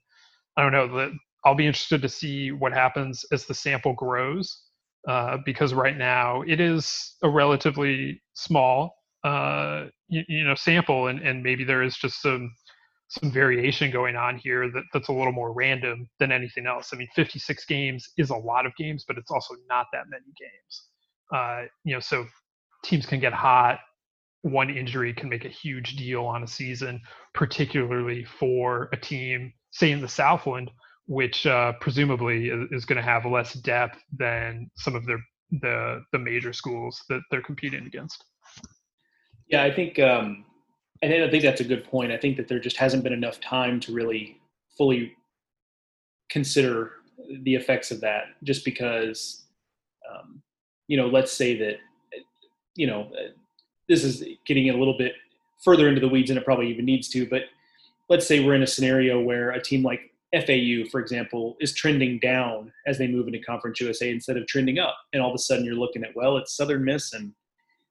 I 0.55 0.63
don't 0.63 0.71
know. 0.71 0.87
The, 0.87 1.17
I'll 1.43 1.55
be 1.55 1.67
interested 1.67 2.01
to 2.01 2.09
see 2.09 2.51
what 2.51 2.73
happens 2.73 3.25
as 3.31 3.45
the 3.45 3.53
sample 3.53 3.93
grows 3.93 4.68
uh, 5.09 5.37
because 5.43 5.73
right 5.73 5.97
now 5.97 6.43
it 6.43 6.59
is 6.59 7.15
a 7.23 7.29
relatively 7.29 8.21
small 8.33 8.95
uh, 9.23 9.85
you, 10.07 10.23
you, 10.27 10.43
know 10.45 10.55
sample 10.55 11.07
and, 11.07 11.19
and 11.19 11.43
maybe 11.43 11.63
there 11.63 11.83
is 11.83 11.97
just 11.97 12.21
some 12.21 12.51
some 13.09 13.31
variation 13.31 13.89
going 13.89 14.15
on 14.15 14.37
here 14.37 14.69
that, 14.71 14.83
that's 14.93 15.07
a 15.07 15.11
little 15.11 15.33
more 15.33 15.51
random 15.51 16.07
than 16.19 16.31
anything 16.31 16.67
else. 16.67 16.91
I 16.93 16.95
mean, 16.97 17.07
56 17.15 17.65
games 17.65 18.07
is 18.17 18.29
a 18.29 18.35
lot 18.35 18.67
of 18.67 18.75
games, 18.77 19.03
but 19.07 19.17
it's 19.17 19.31
also 19.31 19.55
not 19.67 19.87
that 19.93 20.03
many 20.09 20.31
games. 20.39 20.83
Uh, 21.33 21.63
you 21.83 21.95
know, 21.95 21.99
so 21.99 22.25
teams 22.83 23.07
can 23.07 23.19
get 23.19 23.33
hot. 23.33 23.79
One 24.43 24.69
injury 24.69 25.11
can 25.11 25.27
make 25.27 25.43
a 25.43 25.49
huge 25.49 25.95
deal 25.95 26.23
on 26.25 26.43
a 26.43 26.47
season, 26.47 27.01
particularly 27.33 28.25
for 28.25 28.89
a 28.93 28.97
team, 28.97 29.53
say 29.71 29.89
in 29.89 30.01
the 30.01 30.07
Southland, 30.07 30.69
which 31.09 31.47
uh, 31.47 31.73
presumably 31.81 32.51
is, 32.69 32.85
going 32.85 32.95
to 32.95 33.01
have 33.01 33.25
less 33.25 33.53
depth 33.53 33.97
than 34.15 34.69
some 34.77 34.95
of 34.95 35.07
their 35.07 35.17
the 35.61 36.03
the 36.11 36.19
major 36.19 36.53
schools 36.53 37.03
that 37.09 37.21
they're 37.31 37.41
competing 37.41 37.87
against. 37.87 38.23
Yeah, 39.47 39.63
I 39.63 39.73
think 39.73 39.97
um, 39.97 40.45
I 41.03 41.07
think 41.07 41.41
that's 41.41 41.61
a 41.61 41.65
good 41.65 41.83
point. 41.83 42.11
I 42.11 42.17
think 42.17 42.37
that 42.37 42.47
there 42.47 42.59
just 42.59 42.77
hasn't 42.77 43.03
been 43.03 43.11
enough 43.11 43.41
time 43.41 43.79
to 43.81 43.91
really 43.91 44.37
fully 44.77 45.15
consider 46.29 46.91
the 47.41 47.55
effects 47.55 47.89
of 47.89 48.01
that. 48.01 48.25
Just 48.43 48.63
because, 48.63 49.45
um, 50.07 50.43
you 50.87 50.95
know, 50.95 51.07
let's 51.07 51.31
say 51.31 51.57
that, 51.57 51.77
you 52.75 52.85
know, 52.85 53.11
this 53.87 54.03
is 54.03 54.23
getting 54.45 54.69
a 54.69 54.77
little 54.77 54.95
bit 54.95 55.13
further 55.63 55.87
into 55.87 56.01
the 56.01 56.07
weeds 56.07 56.29
than 56.29 56.37
it 56.37 56.45
probably 56.45 56.69
even 56.69 56.85
needs 56.85 57.09
to. 57.09 57.27
But 57.27 57.45
let's 58.09 58.27
say 58.27 58.45
we're 58.45 58.53
in 58.53 58.61
a 58.61 58.67
scenario 58.67 59.19
where 59.19 59.49
a 59.49 59.61
team 59.61 59.81
like 59.81 60.01
FAU, 60.33 60.87
for 60.91 60.99
example, 60.99 61.55
is 61.59 61.73
trending 61.73 62.19
down 62.19 62.71
as 62.85 62.97
they 62.97 63.07
move 63.07 63.27
into 63.27 63.39
Conference 63.39 63.81
USA 63.81 64.11
instead 64.11 64.37
of 64.37 64.45
trending 64.47 64.77
up. 64.77 64.95
And 65.11 65.21
all 65.21 65.29
of 65.29 65.35
a 65.35 65.39
sudden 65.39 65.65
you're 65.65 65.75
looking 65.75 66.03
at, 66.03 66.15
well, 66.15 66.37
it's 66.37 66.55
Southern 66.55 66.85
Miss. 66.85 67.13
And, 67.13 67.33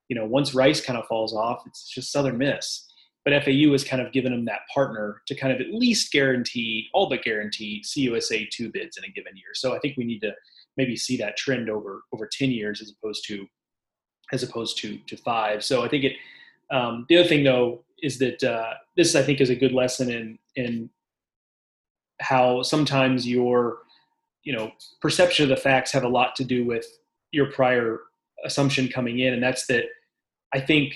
you 0.09 0.17
know, 0.17 0.25
once 0.25 0.55
Rice 0.55 0.81
kind 0.81 0.99
of 0.99 1.07
falls 1.07 1.35
off, 1.35 1.63
it's 1.67 1.89
just 1.89 2.13
Southern 2.13 2.39
Miss. 2.39 2.87
But 3.25 3.43
FAU 3.45 3.73
has 3.73 3.85
kind 3.85 4.01
of 4.01 4.13
given 4.13 4.33
them 4.33 4.45
that 4.45 4.61
partner 4.73 5.21
to 5.27 5.35
kind 5.35 5.53
of 5.53 5.61
at 5.61 5.75
least 5.75 6.13
guarantee, 6.13 6.89
all 6.95 7.09
but 7.09 7.23
guarantee 7.23 7.83
CUSA 7.85 8.49
two 8.51 8.71
bids 8.71 8.97
in 8.97 9.05
a 9.05 9.09
given 9.13 9.37
year. 9.37 9.53
So 9.55 9.75
I 9.75 9.81
think 9.81 9.97
we 9.97 10.05
need 10.05 10.21
to 10.21 10.33
maybe 10.77 10.97
see 10.97 11.17
that 11.19 11.37
trend 11.37 11.69
over 11.69 12.03
over 12.15 12.27
10 12.31 12.51
years 12.51 12.81
as 12.81 12.93
opposed 12.93 13.27
to 13.27 13.47
as 14.33 14.43
opposed 14.43 14.79
to 14.79 14.99
to 15.09 15.17
five. 15.19 15.65
So 15.65 15.85
I 15.85 15.89
think 15.89 16.05
it 16.05 16.13
um, 16.71 17.05
the 17.09 17.19
other 17.19 17.29
thing 17.29 17.45
though 17.45 17.85
is 18.03 18.19
that 18.19 18.43
uh, 18.43 18.75
this 18.97 19.15
I 19.15 19.23
think 19.23 19.41
is 19.41 19.51
a 19.51 19.57
good 19.57 19.73
lesson 19.73 20.11
in 20.11 20.39
in 20.57 20.89
how 22.21 22.63
sometimes 22.63 23.27
your 23.27 23.79
you 24.45 24.53
know 24.53 24.71
perception 25.01 25.45
of 25.45 25.49
the 25.49 25.57
facts 25.57 25.93
have 25.93 26.05
a 26.05 26.09
lot 26.09 26.35
to 26.37 26.45
do 26.45 26.65
with 26.65 26.87
your 27.33 27.51
prior 27.53 28.01
assumption 28.45 28.89
coming 28.89 29.19
in. 29.19 29.35
And 29.35 29.43
that's 29.43 29.67
that 29.67 29.85
i 30.55 30.61
think 30.61 30.95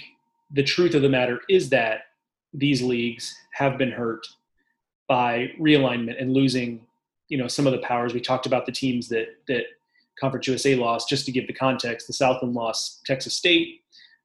the 0.53 0.63
truth 0.63 0.95
of 0.95 1.03
the 1.03 1.09
matter 1.09 1.41
is 1.49 1.71
that 1.71 2.01
these 2.53 2.83
leagues 2.83 3.35
have 3.53 3.79
been 3.79 3.91
hurt 3.91 4.27
by 5.09 5.51
realignment 5.61 6.21
and 6.21 6.33
losing 6.33 6.87
you 7.29 7.39
know 7.39 7.49
some 7.49 7.67
of 7.67 7.73
the 7.73 7.79
powers. 7.79 8.13
We 8.13 8.21
talked 8.21 8.47
about 8.47 8.67
the 8.67 8.73
teams 8.73 9.09
that 9.09 9.29
that 9.49 9.65
conference 10.21 10.47
usa 10.47 10.75
lost. 10.75 11.09
Just 11.09 11.25
to 11.27 11.33
give 11.33 11.47
the 11.47 11.53
context 11.53 12.07
the 12.07 12.13
southland 12.13 12.55
lost 12.55 13.01
texas 13.07 13.35
state 13.35 13.81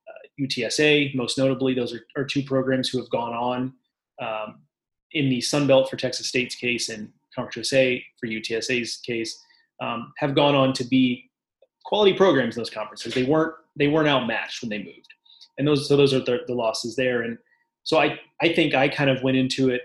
uh, 0.09 0.43
utsa 0.43 1.15
most 1.15 1.37
notably. 1.37 1.73
Those 1.73 1.93
are, 1.93 2.01
are, 2.17 2.25
two 2.25 2.43
programs 2.43 2.89
who 2.89 2.99
have 2.99 3.09
gone 3.09 3.33
on. 3.33 3.73
Um, 4.21 4.61
in 5.13 5.29
the 5.29 5.41
Sun 5.41 5.67
Belt 5.67 5.89
for 5.89 5.95
Texas 5.95 6.27
State's 6.27 6.55
case 6.55 6.89
and 6.89 7.09
Conference 7.33 7.71
USA 7.71 8.03
for 8.19 8.27
UTSA's 8.27 8.97
case 8.97 9.43
um, 9.81 10.11
have 10.17 10.35
gone 10.35 10.55
on 10.55 10.73
to 10.73 10.83
be 10.83 11.29
quality 11.85 12.13
programs 12.13 12.55
in 12.55 12.61
those 12.61 12.69
conferences. 12.69 13.13
They 13.13 13.23
weren't 13.23 13.53
they 13.75 13.87
weren't 13.87 14.07
outmatched 14.07 14.61
when 14.61 14.69
they 14.69 14.79
moved, 14.79 15.13
and 15.57 15.67
those 15.67 15.87
so 15.87 15.95
those 15.95 16.13
are 16.13 16.19
the, 16.19 16.39
the 16.47 16.53
losses 16.53 16.95
there. 16.95 17.21
And 17.21 17.37
so 17.83 17.99
I 17.99 18.19
I 18.41 18.53
think 18.53 18.73
I 18.73 18.87
kind 18.87 19.09
of 19.09 19.21
went 19.23 19.37
into 19.37 19.69
it 19.69 19.81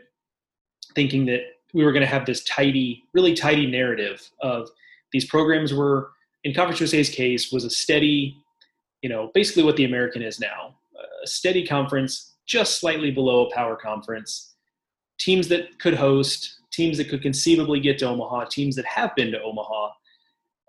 thinking 0.94 1.26
that 1.26 1.40
we 1.74 1.84
were 1.84 1.92
going 1.92 2.02
to 2.02 2.06
have 2.06 2.26
this 2.26 2.44
tidy, 2.44 3.04
really 3.14 3.34
tidy 3.34 3.66
narrative 3.66 4.28
of 4.40 4.68
these 5.12 5.24
programs 5.24 5.72
were 5.72 6.10
in 6.44 6.54
Conference 6.54 6.80
USA's 6.80 7.08
case 7.08 7.52
was 7.52 7.64
a 7.64 7.70
steady, 7.70 8.36
you 9.02 9.08
know, 9.08 9.30
basically 9.34 9.62
what 9.62 9.76
the 9.76 9.84
American 9.84 10.22
is 10.22 10.40
now, 10.40 10.74
a 11.22 11.26
steady 11.26 11.66
conference, 11.66 12.34
just 12.46 12.80
slightly 12.80 13.10
below 13.10 13.46
a 13.46 13.54
power 13.54 13.76
conference 13.76 14.51
teams 15.22 15.46
that 15.48 15.78
could 15.78 15.94
host, 15.94 16.60
teams 16.72 16.98
that 16.98 17.08
could 17.08 17.22
conceivably 17.22 17.78
get 17.78 17.98
to 17.98 18.08
Omaha, 18.08 18.46
teams 18.46 18.74
that 18.76 18.84
have 18.86 19.14
been 19.14 19.30
to 19.30 19.40
Omaha. 19.40 19.90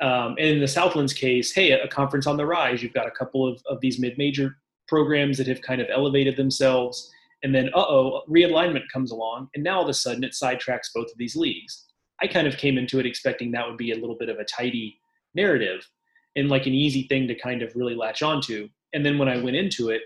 Um, 0.02 0.36
and 0.38 0.48
in 0.48 0.60
the 0.60 0.68
Southlands 0.68 1.14
case, 1.14 1.52
hey, 1.54 1.72
a 1.72 1.88
conference 1.88 2.28
on 2.28 2.38
the 2.38 2.46
rise. 2.46 2.84
You've 2.84 2.94
got 2.94 3.08
a 3.08 3.12
couple 3.12 3.48
of, 3.48 3.62
of 3.68 3.80
these 3.82 4.00
mid-major 4.00 4.56
programs 4.88 5.38
that 5.38 5.48
have 5.48 5.62
kind 5.62 5.82
of 5.82 5.88
elevated 5.90 6.36
themselves. 6.36 7.10
And 7.42 7.54
then, 7.54 7.70
uh-oh, 7.74 8.22
realignment 8.30 8.84
comes 8.92 9.12
along, 9.12 9.50
and 9.56 9.64
now 9.64 9.78
all 9.78 9.84
of 9.84 9.90
a 9.90 9.94
sudden 9.94 10.24
it 10.24 10.34
sidetracks 10.34 10.94
both 10.94 11.08
of 11.12 11.18
these 11.18 11.36
leagues. 11.36 11.86
I 12.22 12.28
kind 12.28 12.48
of 12.48 12.58
came 12.58 12.78
into 12.78 13.00
it 13.00 13.06
expecting 13.06 13.52
that 13.52 13.68
would 13.68 13.78
be 13.78 13.92
a 13.92 13.98
little 13.98 14.18
bit 14.18 14.30
of 14.30 14.38
a 14.40 14.46
tidy 14.46 14.98
narrative 15.34 15.88
and 16.36 16.48
like 16.48 16.68
an 16.68 16.74
easy 16.74 17.04
thing 17.04 17.28
to 17.28 17.36
kind 17.36 17.62
of 17.62 17.76
really 17.76 17.96
latch 17.96 18.22
onto. 18.24 18.70
And 18.94 19.06
then 19.06 19.18
when 19.18 19.30
I 19.30 19.42
went 19.42 19.56
into 19.56 19.90
it, 19.90 20.02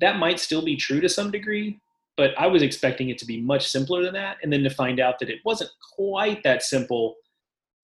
that 0.00 0.18
might 0.18 0.40
still 0.40 0.64
be 0.64 0.76
true 0.76 1.00
to 1.00 1.08
some 1.08 1.30
degree, 1.30 1.80
but 2.16 2.30
I 2.38 2.46
was 2.46 2.62
expecting 2.62 3.08
it 3.08 3.18
to 3.18 3.26
be 3.26 3.40
much 3.40 3.70
simpler 3.70 4.02
than 4.02 4.14
that, 4.14 4.38
and 4.42 4.52
then 4.52 4.62
to 4.62 4.70
find 4.70 5.00
out 5.00 5.18
that 5.20 5.30
it 5.30 5.40
wasn't 5.44 5.70
quite 5.96 6.42
that 6.42 6.62
simple 6.62 7.16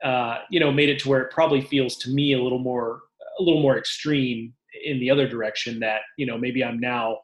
uh, 0.03 0.39
you 0.51 0.61
know, 0.61 0.71
made 0.71 0.89
it 0.89 0.99
to 1.01 1.09
where 1.09 1.23
it 1.23 1.33
probably 1.33 1.61
feels 1.61 1.97
to 1.97 2.11
me 2.11 2.33
a 2.33 2.43
little 2.43 2.59
more 2.59 3.03
a 3.39 3.43
little 3.43 3.63
more 3.63 3.79
extreme 3.79 4.53
in 4.85 4.99
the 5.01 5.11
other 5.11 5.29
direction. 5.29 5.81
That 5.81 6.03
you 6.17 6.27
know 6.27 6.39
maybe 6.39 6.65
I'm 6.65 6.79
now 6.79 7.19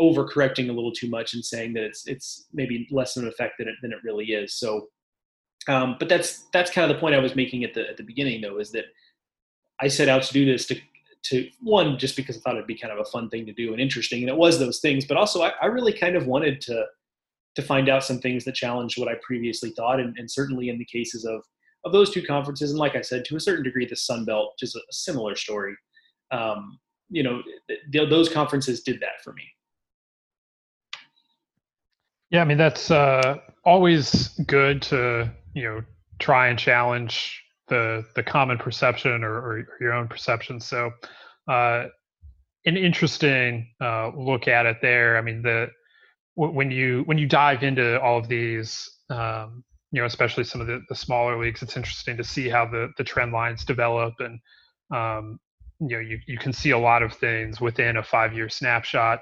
overcorrecting 0.00 0.70
a 0.70 0.72
little 0.72 0.92
too 0.92 1.08
much 1.08 1.34
and 1.34 1.44
saying 1.44 1.74
that 1.74 1.84
it's 1.84 2.06
it's 2.06 2.46
maybe 2.52 2.88
less 2.90 3.16
of 3.16 3.22
an 3.22 3.28
effect 3.28 3.54
than 3.58 3.68
it 3.68 3.74
than 3.82 3.92
it 3.92 3.98
really 4.02 4.26
is. 4.26 4.54
So, 4.54 4.88
um, 5.68 5.96
but 5.98 6.08
that's 6.08 6.46
that's 6.52 6.70
kind 6.70 6.90
of 6.90 6.96
the 6.96 7.00
point 7.00 7.14
I 7.14 7.20
was 7.20 7.36
making 7.36 7.64
at 7.64 7.74
the 7.74 7.88
at 7.88 7.96
the 7.96 8.02
beginning 8.02 8.40
though 8.40 8.58
is 8.58 8.72
that 8.72 8.86
I 9.80 9.88
set 9.88 10.08
out 10.08 10.22
to 10.24 10.32
do 10.32 10.44
this 10.44 10.66
to 10.66 10.80
to 11.22 11.48
one 11.60 11.98
just 11.98 12.16
because 12.16 12.36
I 12.36 12.40
thought 12.40 12.54
it'd 12.54 12.66
be 12.66 12.78
kind 12.78 12.92
of 12.92 12.98
a 12.98 13.10
fun 13.10 13.28
thing 13.28 13.46
to 13.46 13.52
do 13.52 13.72
and 13.72 13.80
interesting, 13.80 14.22
and 14.22 14.28
it 14.28 14.36
was 14.36 14.58
those 14.58 14.80
things. 14.80 15.04
But 15.04 15.16
also, 15.16 15.42
I, 15.42 15.52
I 15.60 15.66
really 15.66 15.92
kind 15.92 16.16
of 16.16 16.26
wanted 16.26 16.60
to 16.62 16.84
to 17.56 17.62
find 17.62 17.88
out 17.88 18.04
some 18.04 18.20
things 18.20 18.44
that 18.44 18.54
challenged 18.54 18.98
what 18.98 19.08
I 19.08 19.14
previously 19.22 19.70
thought, 19.70 20.00
and, 20.00 20.16
and 20.18 20.30
certainly 20.30 20.68
in 20.68 20.78
the 20.78 20.84
cases 20.84 21.24
of 21.24 21.42
of 21.84 21.92
those 21.92 22.10
two 22.10 22.22
conferences, 22.22 22.70
and 22.70 22.78
like 22.78 22.96
I 22.96 23.00
said, 23.00 23.24
to 23.26 23.36
a 23.36 23.40
certain 23.40 23.64
degree, 23.64 23.86
the 23.86 23.96
Sun 23.96 24.24
Belt, 24.24 24.54
just 24.58 24.76
a, 24.76 24.80
similar 24.90 25.34
story. 25.34 25.74
Um, 26.30 26.78
you 27.08 27.22
know, 27.22 27.42
th- 27.68 28.10
those 28.10 28.28
conferences 28.28 28.82
did 28.82 29.00
that 29.00 29.22
for 29.24 29.32
me. 29.32 29.44
Yeah, 32.30 32.42
I 32.42 32.44
mean 32.44 32.58
that's 32.58 32.90
uh, 32.90 33.38
always 33.64 34.28
good 34.46 34.82
to 34.82 35.30
you 35.54 35.62
know 35.64 35.82
try 36.18 36.48
and 36.48 36.58
challenge 36.58 37.42
the 37.70 38.04
the 38.14 38.22
common 38.22 38.58
perception 38.58 39.24
or, 39.24 39.34
or 39.34 39.66
your 39.80 39.94
own 39.94 40.08
perception. 40.08 40.60
So, 40.60 40.90
uh, 41.48 41.86
an 42.66 42.76
interesting 42.76 43.68
uh, 43.80 44.10
look 44.14 44.46
at 44.48 44.66
it 44.66 44.78
there. 44.82 45.16
I 45.16 45.22
mean, 45.22 45.40
the 45.40 45.68
when 46.34 46.70
you 46.70 47.02
when 47.06 47.16
you 47.16 47.26
dive 47.26 47.62
into 47.62 48.00
all 48.00 48.18
of 48.18 48.28
these, 48.28 48.88
um, 49.08 49.64
you 49.92 50.00
know, 50.00 50.06
especially 50.06 50.44
some 50.44 50.60
of 50.60 50.66
the, 50.66 50.82
the 50.88 50.94
smaller 50.94 51.38
leagues, 51.42 51.62
it's 51.62 51.76
interesting 51.76 52.16
to 52.18 52.24
see 52.24 52.48
how 52.48 52.66
the 52.66 52.92
the 52.98 53.04
trend 53.04 53.32
lines 53.32 53.64
develop, 53.64 54.14
and 54.18 54.38
um, 54.94 55.38
you 55.80 55.96
know, 55.96 56.00
you 56.00 56.18
you 56.26 56.38
can 56.38 56.52
see 56.52 56.70
a 56.70 56.78
lot 56.78 57.02
of 57.02 57.14
things 57.14 57.60
within 57.60 57.96
a 57.96 58.02
five 58.02 58.34
year 58.34 58.48
snapshot, 58.48 59.20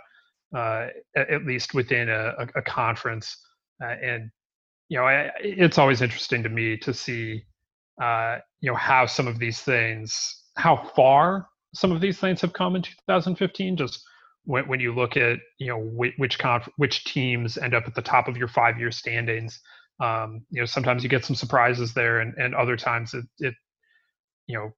uh, 0.57 0.89
at, 1.17 1.45
least 1.45 1.75
within 1.75 2.09
a, 2.09 2.35
a, 2.39 2.49
a 2.57 2.63
conference, 2.63 3.37
uh, 3.83 3.95
and 4.03 4.31
you 4.89 4.99
know, 4.99 5.05
I, 5.05 5.31
it's 5.41 5.79
always 5.79 6.03
interesting 6.03 6.43
to 6.43 6.49
me 6.49 6.77
to 6.79 6.95
see 6.95 7.45
uh, 8.01 8.39
you 8.61 8.71
know 8.71 8.77
how 8.77 9.07
some 9.07 9.27
of 9.27 9.39
these 9.39 9.61
things 9.61 10.45
how 10.57 10.77
far 10.97 11.49
some 11.75 11.93
of 11.93 12.01
these 12.01 12.19
things 12.19 12.41
have 12.41 12.53
come 12.53 12.75
in 12.77 12.83
2015 12.83 13.77
just 13.77 14.03
when, 14.45 14.67
when 14.69 14.81
you 14.81 14.95
look 14.95 15.17
at 15.17 15.39
you 15.59 15.69
know 15.69 15.79
which 15.79 16.15
which, 16.17 16.39
conf- 16.39 16.69
which 16.77 17.05
teams 17.05 17.59
end 17.59 17.75
up 17.75 17.85
at 17.87 17.95
the 17.95 18.03
top 18.03 18.29
of 18.29 18.37
your 18.37 18.49
five 18.49 18.79
year 18.79 18.91
standings 18.91 19.61
um, 20.01 20.43
you 20.51 20.61
know 20.61 20.67
sometimes 20.67 21.03
you 21.03 21.09
get 21.09 21.25
some 21.25 21.37
surprises 21.37 21.93
there 21.95 22.21
and, 22.21 22.35
and 22.39 22.55
other 22.55 22.77
times 22.77 23.15
it, 23.15 23.25
it 23.39 23.55
you 24.47 24.57
know 24.57 24.73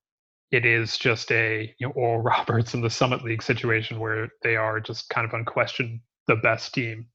it 0.51 0.65
is 0.67 0.99
just 0.99 1.31
a 1.31 1.75
you 1.79 1.87
know 1.87 1.93
Oral 1.95 2.23
Roberts 2.23 2.75
in 2.75 2.81
the 2.81 2.91
Summit 2.91 3.23
League 3.23 3.43
situation 3.43 3.99
where 3.99 4.29
they 4.43 4.57
are 4.57 4.81
just 4.81 5.09
kind 5.09 5.27
of 5.27 5.33
unquestioned 5.33 6.01
the 6.27 6.37
best 6.37 6.75
team. 6.75 7.07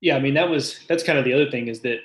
Yeah, 0.00 0.16
I 0.16 0.20
mean 0.20 0.34
that 0.34 0.48
was 0.48 0.80
that's 0.88 1.02
kind 1.02 1.18
of 1.18 1.24
the 1.24 1.32
other 1.32 1.50
thing 1.50 1.68
is 1.68 1.80
that 1.80 2.00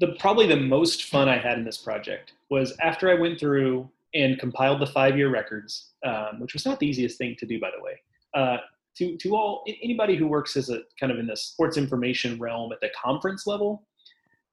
the 0.00 0.14
probably 0.18 0.46
the 0.46 0.56
most 0.56 1.04
fun 1.04 1.28
I 1.28 1.38
had 1.38 1.58
in 1.58 1.64
this 1.64 1.78
project 1.78 2.32
was 2.50 2.76
after 2.80 3.10
I 3.10 3.14
went 3.14 3.38
through 3.38 3.90
and 4.14 4.38
compiled 4.38 4.80
the 4.80 4.86
five 4.86 5.16
year 5.16 5.30
records, 5.30 5.90
um, 6.04 6.40
which 6.40 6.54
was 6.54 6.64
not 6.64 6.78
the 6.78 6.86
easiest 6.86 7.18
thing 7.18 7.36
to 7.38 7.46
do, 7.46 7.60
by 7.60 7.70
the 7.76 7.82
way. 7.82 8.00
Uh, 8.34 8.58
to 8.96 9.16
to 9.16 9.34
all 9.34 9.64
anybody 9.82 10.16
who 10.16 10.26
works 10.26 10.56
as 10.56 10.70
a 10.70 10.80
kind 10.98 11.10
of 11.10 11.18
in 11.18 11.26
the 11.26 11.36
sports 11.36 11.76
information 11.76 12.38
realm 12.38 12.72
at 12.72 12.80
the 12.80 12.90
conference 12.90 13.46
level, 13.46 13.86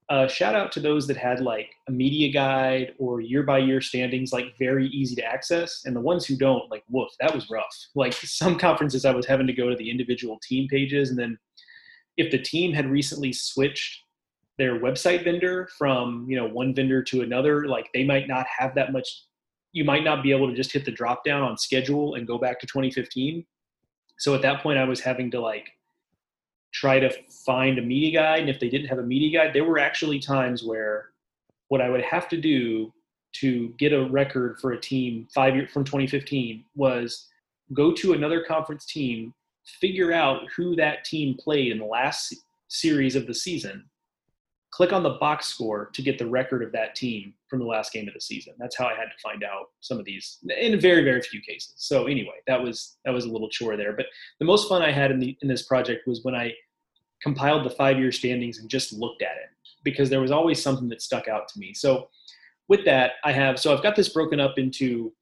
uh, 0.09 0.27
shout 0.27 0.55
out 0.55 0.71
to 0.71 0.79
those 0.79 1.07
that 1.07 1.17
had 1.17 1.39
like 1.39 1.69
a 1.87 1.91
media 1.91 2.31
guide 2.31 2.93
or 2.97 3.21
year 3.21 3.43
by 3.43 3.59
year 3.59 3.81
standings, 3.81 4.33
like 4.33 4.45
very 4.57 4.87
easy 4.87 5.15
to 5.15 5.23
access, 5.23 5.83
and 5.85 5.95
the 5.95 6.01
ones 6.01 6.25
who 6.25 6.35
don't, 6.35 6.69
like 6.71 6.83
woof, 6.89 7.09
that 7.19 7.33
was 7.33 7.49
rough. 7.49 7.75
Like 7.95 8.13
some 8.13 8.57
conferences, 8.57 9.05
I 9.05 9.13
was 9.13 9.25
having 9.25 9.47
to 9.47 9.53
go 9.53 9.69
to 9.69 9.75
the 9.75 9.89
individual 9.89 10.39
team 10.41 10.67
pages, 10.67 11.11
and 11.11 11.19
then 11.19 11.37
if 12.17 12.31
the 12.31 12.39
team 12.39 12.73
had 12.73 12.89
recently 12.89 13.31
switched 13.31 14.01
their 14.61 14.79
website 14.79 15.23
vendor 15.23 15.67
from 15.75 16.23
you 16.29 16.35
know 16.35 16.45
one 16.45 16.71
vendor 16.75 17.01
to 17.01 17.21
another 17.21 17.65
like 17.65 17.89
they 17.95 18.03
might 18.03 18.27
not 18.27 18.45
have 18.45 18.75
that 18.75 18.93
much 18.93 19.23
you 19.73 19.83
might 19.83 20.03
not 20.03 20.21
be 20.21 20.31
able 20.31 20.47
to 20.47 20.55
just 20.55 20.71
hit 20.71 20.85
the 20.85 20.91
drop 20.91 21.25
down 21.25 21.41
on 21.41 21.57
schedule 21.57 22.13
and 22.13 22.27
go 22.27 22.37
back 22.37 22.59
to 22.59 22.67
2015 22.67 23.43
so 24.19 24.35
at 24.35 24.41
that 24.43 24.61
point 24.61 24.77
i 24.77 24.83
was 24.83 24.99
having 24.99 25.31
to 25.31 25.41
like 25.41 25.67
try 26.71 26.99
to 26.99 27.09
find 27.43 27.79
a 27.79 27.81
media 27.81 28.19
guide 28.19 28.41
and 28.41 28.51
if 28.51 28.59
they 28.59 28.69
didn't 28.69 28.85
have 28.85 28.99
a 28.99 29.03
media 29.03 29.39
guide 29.39 29.51
there 29.51 29.63
were 29.63 29.79
actually 29.79 30.19
times 30.19 30.63
where 30.63 31.09
what 31.69 31.81
i 31.81 31.89
would 31.89 32.03
have 32.03 32.29
to 32.29 32.37
do 32.37 32.93
to 33.33 33.69
get 33.79 33.93
a 33.93 34.09
record 34.09 34.59
for 34.59 34.73
a 34.73 34.79
team 34.79 35.27
five 35.33 35.55
year 35.55 35.67
from 35.67 35.83
2015 35.83 36.63
was 36.75 37.29
go 37.73 37.91
to 37.91 38.13
another 38.13 38.43
conference 38.47 38.85
team 38.85 39.33
figure 39.65 40.11
out 40.11 40.43
who 40.55 40.75
that 40.75 41.03
team 41.03 41.35
played 41.35 41.71
in 41.71 41.79
the 41.79 41.85
last 41.85 42.35
series 42.67 43.15
of 43.15 43.25
the 43.25 43.33
season 43.33 43.83
click 44.71 44.93
on 44.93 45.03
the 45.03 45.11
box 45.11 45.47
score 45.47 45.89
to 45.93 46.01
get 46.01 46.17
the 46.17 46.25
record 46.25 46.63
of 46.63 46.71
that 46.71 46.95
team 46.95 47.33
from 47.49 47.59
the 47.59 47.65
last 47.65 47.91
game 47.91 48.07
of 48.07 48.13
the 48.13 48.21
season. 48.21 48.53
That's 48.57 48.77
how 48.77 48.85
I 48.85 48.95
had 48.95 49.05
to 49.05 49.21
find 49.21 49.43
out 49.43 49.67
some 49.81 49.99
of 49.99 50.05
these 50.05 50.37
in 50.59 50.79
very 50.79 51.03
very 51.03 51.21
few 51.21 51.41
cases. 51.41 51.73
So 51.77 52.07
anyway, 52.07 52.35
that 52.47 52.61
was 52.61 52.97
that 53.05 53.13
was 53.13 53.25
a 53.25 53.29
little 53.29 53.49
chore 53.49 53.77
there. 53.77 53.93
But 53.93 54.07
the 54.39 54.45
most 54.45 54.69
fun 54.69 54.81
I 54.81 54.91
had 54.91 55.11
in 55.11 55.19
the 55.19 55.37
in 55.41 55.47
this 55.47 55.63
project 55.63 56.07
was 56.07 56.23
when 56.23 56.35
I 56.35 56.53
compiled 57.21 57.65
the 57.65 57.69
five 57.69 57.99
year 57.99 58.11
standings 58.11 58.59
and 58.59 58.69
just 58.69 58.93
looked 58.93 59.21
at 59.21 59.37
it 59.37 59.49
because 59.83 60.09
there 60.09 60.21
was 60.21 60.31
always 60.31 60.61
something 60.61 60.89
that 60.89 61.01
stuck 61.01 61.27
out 61.27 61.47
to 61.49 61.59
me. 61.59 61.73
So 61.73 62.09
with 62.67 62.85
that, 62.85 63.13
I 63.23 63.31
have 63.31 63.59
so 63.59 63.75
I've 63.75 63.83
got 63.83 63.95
this 63.95 64.09
broken 64.09 64.39
up 64.39 64.57
into 64.57 65.13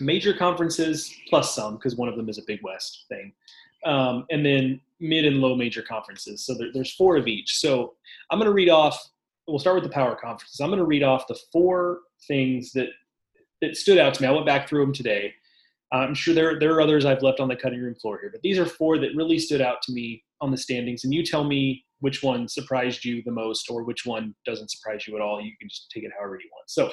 major 0.00 0.34
conferences 0.34 1.14
plus 1.28 1.54
some 1.54 1.76
because 1.76 1.96
one 1.96 2.08
of 2.08 2.16
them 2.16 2.28
is 2.28 2.38
a 2.38 2.42
Big 2.46 2.60
West 2.62 3.06
thing, 3.08 3.32
um, 3.86 4.26
and 4.30 4.44
then 4.44 4.80
mid 5.00 5.24
and 5.24 5.40
low 5.40 5.54
major 5.54 5.82
conferences. 5.82 6.44
So 6.44 6.54
there, 6.54 6.68
there's 6.74 6.94
four 6.94 7.16
of 7.16 7.26
each. 7.26 7.58
So 7.58 7.94
I'm 8.30 8.38
going 8.38 8.50
to 8.50 8.54
read 8.54 8.68
off. 8.68 9.10
We'll 9.46 9.58
start 9.58 9.76
with 9.76 9.84
the 9.84 9.90
power 9.90 10.16
conferences. 10.16 10.60
I'm 10.60 10.68
going 10.68 10.78
to 10.78 10.84
read 10.84 11.02
off 11.02 11.28
the 11.28 11.38
four 11.52 12.00
things 12.26 12.72
that 12.72 12.88
that 13.62 13.76
stood 13.76 13.98
out 13.98 14.12
to 14.14 14.22
me. 14.22 14.28
I 14.28 14.32
went 14.32 14.44
back 14.44 14.68
through 14.68 14.84
them 14.84 14.92
today. 14.92 15.32
I'm 15.92 16.14
sure 16.14 16.34
there 16.34 16.58
there 16.58 16.74
are 16.74 16.80
others 16.80 17.04
I've 17.04 17.22
left 17.22 17.40
on 17.40 17.48
the 17.48 17.56
cutting 17.56 17.80
room 17.80 17.94
floor 17.94 18.18
here, 18.20 18.30
but 18.30 18.42
these 18.42 18.58
are 18.58 18.66
four 18.66 18.98
that 18.98 19.14
really 19.14 19.38
stood 19.38 19.60
out 19.60 19.80
to 19.82 19.92
me 19.92 20.24
on 20.40 20.50
the 20.50 20.58
standings. 20.58 21.04
And 21.04 21.14
you 21.14 21.24
tell 21.24 21.44
me 21.44 21.84
which 22.00 22.22
one 22.22 22.48
surprised 22.48 23.04
you 23.04 23.22
the 23.22 23.30
most, 23.30 23.70
or 23.70 23.84
which 23.84 24.04
one 24.04 24.34
doesn't 24.44 24.70
surprise 24.70 25.06
you 25.06 25.16
at 25.16 25.22
all. 25.22 25.40
You 25.40 25.52
can 25.58 25.68
just 25.68 25.90
take 25.90 26.04
it 26.04 26.10
however 26.18 26.34
you 26.34 26.50
want. 26.52 26.68
So, 26.68 26.90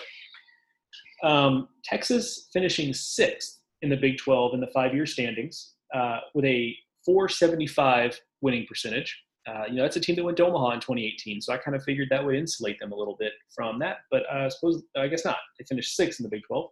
um, 1.28 1.68
Texas 1.84 2.50
finishing 2.54 2.94
sixth 2.94 3.62
in 3.82 3.90
the 3.90 3.98
Big 3.98 4.18
12 4.18 4.54
in 4.54 4.62
the 4.62 4.68
five-year 4.68 5.06
standings 5.06 5.74
uh, 5.94 6.20
with 6.34 6.46
a 6.46 6.76
475 7.06 8.20
winning 8.42 8.66
percentage. 8.68 9.22
Uh, 9.46 9.64
you 9.68 9.76
know, 9.76 9.84
that's 9.84 9.98
a 9.98 10.00
team 10.00 10.16
that 10.16 10.24
went 10.24 10.38
to 10.38 10.46
Omaha 10.46 10.72
in 10.72 10.80
2018, 10.80 11.42
so 11.42 11.54
I 11.54 11.58
kind 11.58 11.76
of 11.76 11.84
figured 11.84 12.08
that 12.12 12.24
would 12.24 12.36
insulate 12.36 12.80
them 12.80 12.94
a 12.94 12.96
little 12.96 13.18
bit 13.20 13.34
from 13.54 13.78
that. 13.80 13.98
But 14.10 14.24
uh, 14.32 14.46
I 14.46 14.48
suppose 14.50 14.84
I 14.96 15.08
guess 15.08 15.26
not. 15.26 15.38
They 15.60 15.66
finished 15.66 15.96
sixth 15.96 16.20
in 16.20 16.24
the 16.24 16.30
Big 16.30 16.44
12. 16.48 16.70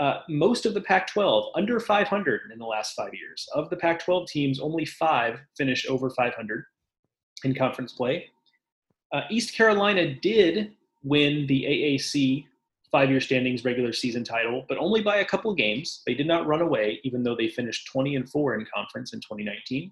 Uh, 0.00 0.20
most 0.28 0.66
of 0.66 0.74
the 0.74 0.80
Pac-12 0.80 1.50
under 1.54 1.78
500 1.78 2.40
in 2.52 2.58
the 2.58 2.64
last 2.64 2.94
five 2.94 3.14
years. 3.14 3.46
Of 3.54 3.70
the 3.70 3.76
Pac-12 3.76 4.26
teams, 4.26 4.60
only 4.60 4.84
five 4.84 5.40
finished 5.56 5.86
over 5.86 6.10
500 6.10 6.64
in 7.44 7.54
conference 7.54 7.92
play. 7.92 8.30
Uh, 9.12 9.22
East 9.30 9.54
Carolina 9.54 10.14
did 10.14 10.72
win 11.02 11.46
the 11.46 11.64
AAC 11.64 12.46
five 12.92 13.10
year 13.10 13.20
standings 13.20 13.64
regular 13.64 13.92
season 13.92 14.22
title, 14.22 14.64
but 14.68 14.78
only 14.78 15.02
by 15.02 15.16
a 15.16 15.24
couple 15.24 15.52
games. 15.54 16.02
They 16.06 16.14
did 16.14 16.26
not 16.26 16.46
run 16.46 16.60
away, 16.60 17.00
even 17.02 17.22
though 17.22 17.34
they 17.34 17.48
finished 17.48 17.88
20 17.90 18.14
and 18.16 18.28
4 18.28 18.54
in 18.54 18.66
conference 18.72 19.14
in 19.14 19.20
2019. 19.20 19.90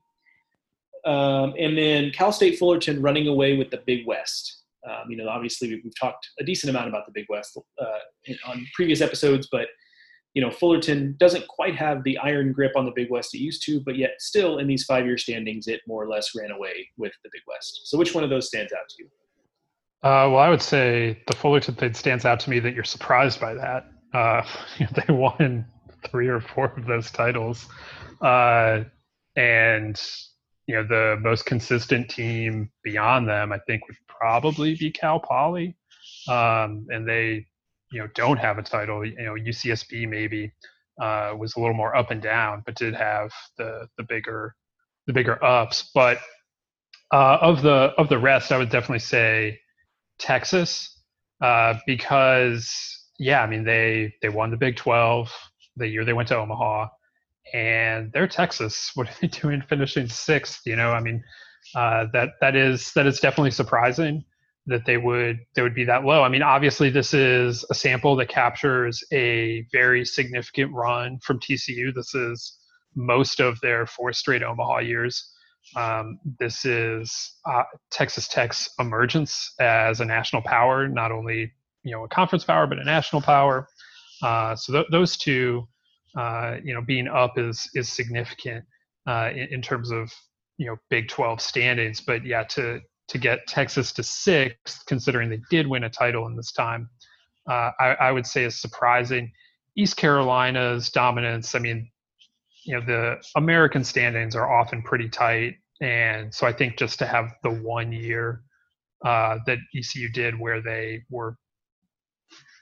Um, 1.06 1.54
and 1.58 1.76
then 1.76 2.10
Cal 2.10 2.30
State 2.30 2.58
Fullerton 2.58 3.00
running 3.00 3.26
away 3.26 3.56
with 3.56 3.70
the 3.70 3.82
Big 3.86 4.06
West. 4.06 4.64
Um, 4.86 5.10
you 5.10 5.16
know, 5.16 5.28
obviously 5.28 5.70
we've, 5.70 5.80
we've, 5.82 5.98
talked 5.98 6.28
a 6.38 6.44
decent 6.44 6.70
amount 6.70 6.88
about 6.88 7.06
the 7.06 7.12
Big 7.12 7.26
West 7.28 7.58
uh, 7.80 8.32
on 8.46 8.66
previous 8.74 9.00
episodes, 9.00 9.48
but 9.50 9.68
you 10.34 10.42
know, 10.42 10.50
Fullerton 10.50 11.16
doesn't 11.18 11.46
quite 11.48 11.74
have 11.74 12.04
the 12.04 12.16
iron 12.18 12.52
grip 12.52 12.72
on 12.76 12.84
the 12.84 12.92
Big 12.94 13.10
West 13.10 13.34
it 13.34 13.38
used 13.38 13.64
to, 13.64 13.80
but 13.80 13.96
yet 13.96 14.12
still 14.18 14.58
in 14.58 14.68
these 14.68 14.84
five-year 14.84 15.18
standings, 15.18 15.66
it 15.66 15.80
more 15.88 16.02
or 16.02 16.08
less 16.08 16.30
ran 16.36 16.50
away 16.50 16.88
with 16.96 17.12
the 17.24 17.30
Big 17.32 17.42
West. 17.48 17.80
So, 17.84 17.98
which 17.98 18.14
one 18.14 18.22
of 18.22 18.30
those 18.30 18.46
stands 18.46 18.72
out 18.72 18.88
to 18.90 19.02
you? 19.02 19.10
Uh, 20.02 20.32
well, 20.32 20.38
I 20.38 20.48
would 20.48 20.62
say 20.62 21.22
the 21.26 21.36
Fullerton 21.36 21.74
thing 21.74 21.92
stands 21.92 22.24
out 22.24 22.40
to 22.40 22.50
me 22.50 22.58
that 22.60 22.74
you're 22.74 22.84
surprised 22.84 23.38
by 23.38 23.54
that. 23.54 23.86
Uh, 24.14 24.42
they 25.06 25.12
won 25.12 25.66
three 26.10 26.28
or 26.28 26.40
four 26.40 26.66
of 26.76 26.86
those 26.86 27.10
titles, 27.10 27.66
uh, 28.22 28.84
and 29.36 30.00
you 30.66 30.74
know 30.74 30.84
the 30.84 31.18
most 31.20 31.44
consistent 31.44 32.08
team 32.08 32.70
beyond 32.82 33.28
them, 33.28 33.52
I 33.52 33.58
think, 33.66 33.86
would 33.88 33.96
probably 34.08 34.74
be 34.74 34.90
Cal 34.90 35.20
Poly, 35.20 35.76
um, 36.28 36.86
and 36.88 37.06
they 37.06 37.46
you 37.92 38.00
know 38.00 38.08
don't 38.14 38.38
have 38.38 38.56
a 38.56 38.62
title. 38.62 39.04
You 39.04 39.16
know 39.22 39.34
UCSB 39.34 40.08
maybe 40.08 40.50
uh, 40.98 41.34
was 41.36 41.56
a 41.56 41.60
little 41.60 41.76
more 41.76 41.94
up 41.94 42.10
and 42.10 42.22
down, 42.22 42.62
but 42.64 42.74
did 42.74 42.94
have 42.94 43.32
the 43.58 43.86
the 43.98 44.04
bigger 44.04 44.54
the 45.06 45.12
bigger 45.12 45.42
ups. 45.44 45.90
But 45.94 46.20
uh, 47.12 47.36
of 47.42 47.60
the 47.60 47.92
of 47.98 48.08
the 48.08 48.18
rest, 48.18 48.50
I 48.50 48.56
would 48.56 48.70
definitely 48.70 49.00
say 49.00 49.60
Texas 50.20 51.00
uh, 51.40 51.74
because 51.86 52.70
yeah, 53.18 53.42
I 53.42 53.46
mean 53.46 53.64
they 53.64 54.14
they 54.22 54.28
won 54.28 54.50
the 54.50 54.56
Big 54.56 54.76
Twelve 54.76 55.32
the 55.76 55.88
year 55.88 56.04
they 56.04 56.12
went 56.12 56.28
to 56.28 56.36
Omaha, 56.36 56.88
and 57.52 58.12
they're 58.12 58.28
Texas. 58.28 58.92
What 58.96 59.08
are 59.08 59.14
they 59.20 59.28
doing, 59.28 59.62
finishing 59.68 60.08
sixth? 60.08 60.62
You 60.66 60.76
know, 60.76 60.92
I 60.92 61.00
mean 61.00 61.22
uh, 61.74 62.06
that 62.12 62.30
that 62.40 62.56
is 62.56 62.92
that 62.94 63.06
is 63.06 63.20
definitely 63.20 63.50
surprising 63.50 64.24
that 64.66 64.84
they 64.86 64.96
would 64.96 65.38
they 65.54 65.62
would 65.62 65.74
be 65.74 65.84
that 65.84 66.04
low. 66.04 66.22
I 66.22 66.28
mean, 66.28 66.42
obviously 66.42 66.90
this 66.90 67.14
is 67.14 67.64
a 67.70 67.74
sample 67.74 68.16
that 68.16 68.28
captures 68.28 69.02
a 69.12 69.66
very 69.72 70.04
significant 70.04 70.72
run 70.72 71.18
from 71.20 71.40
TCU. 71.40 71.94
This 71.94 72.14
is 72.14 72.58
most 72.94 73.40
of 73.40 73.60
their 73.60 73.86
four 73.86 74.12
straight 74.12 74.42
Omaha 74.42 74.78
years. 74.80 75.32
Um, 75.76 76.18
this 76.38 76.64
is 76.64 77.36
uh, 77.44 77.62
Texas 77.90 78.28
Tech's 78.28 78.68
emergence 78.78 79.54
as 79.60 80.00
a 80.00 80.04
national 80.04 80.42
power, 80.42 80.88
not 80.88 81.12
only 81.12 81.52
you 81.82 81.92
know 81.92 82.04
a 82.04 82.08
conference 82.08 82.44
power 82.44 82.66
but 82.66 82.78
a 82.78 82.84
national 82.84 83.22
power. 83.22 83.68
Uh, 84.22 84.54
so 84.54 84.72
th- 84.72 84.86
those 84.90 85.16
two, 85.16 85.66
uh, 86.16 86.56
you 86.62 86.74
know, 86.74 86.82
being 86.82 87.08
up 87.08 87.38
is 87.38 87.68
is 87.74 87.90
significant 87.90 88.64
uh, 89.06 89.30
in, 89.32 89.48
in, 89.54 89.62
terms 89.62 89.90
of 89.90 90.12
you 90.58 90.66
know 90.66 90.76
Big 90.90 91.08
12 91.08 91.40
standings. 91.40 92.00
But 92.00 92.24
yeah, 92.24 92.42
to 92.44 92.80
to 93.08 93.18
get 93.18 93.46
Texas 93.46 93.92
to 93.92 94.02
sixth, 94.02 94.84
considering 94.86 95.30
they 95.30 95.40
did 95.50 95.66
win 95.66 95.84
a 95.84 95.90
title 95.90 96.26
in 96.26 96.36
this 96.36 96.52
time, 96.52 96.88
uh, 97.48 97.70
I, 97.80 97.96
I 98.00 98.12
would 98.12 98.26
say 98.26 98.44
is 98.44 98.60
surprising. 98.60 99.32
East 99.76 99.96
Carolina's 99.96 100.90
dominance. 100.90 101.54
I 101.54 101.60
mean, 101.60 101.90
you 102.70 102.76
know 102.76 102.86
the 102.86 103.16
American 103.34 103.82
standings 103.82 104.36
are 104.36 104.48
often 104.48 104.80
pretty 104.80 105.08
tight, 105.08 105.56
and 105.80 106.32
so 106.32 106.46
I 106.46 106.52
think 106.52 106.76
just 106.78 107.00
to 107.00 107.06
have 107.06 107.32
the 107.42 107.50
one 107.50 107.90
year 107.90 108.42
uh, 109.04 109.38
that 109.46 109.58
ECU 109.76 110.08
did 110.08 110.38
where 110.38 110.62
they 110.62 111.02
were 111.10 111.36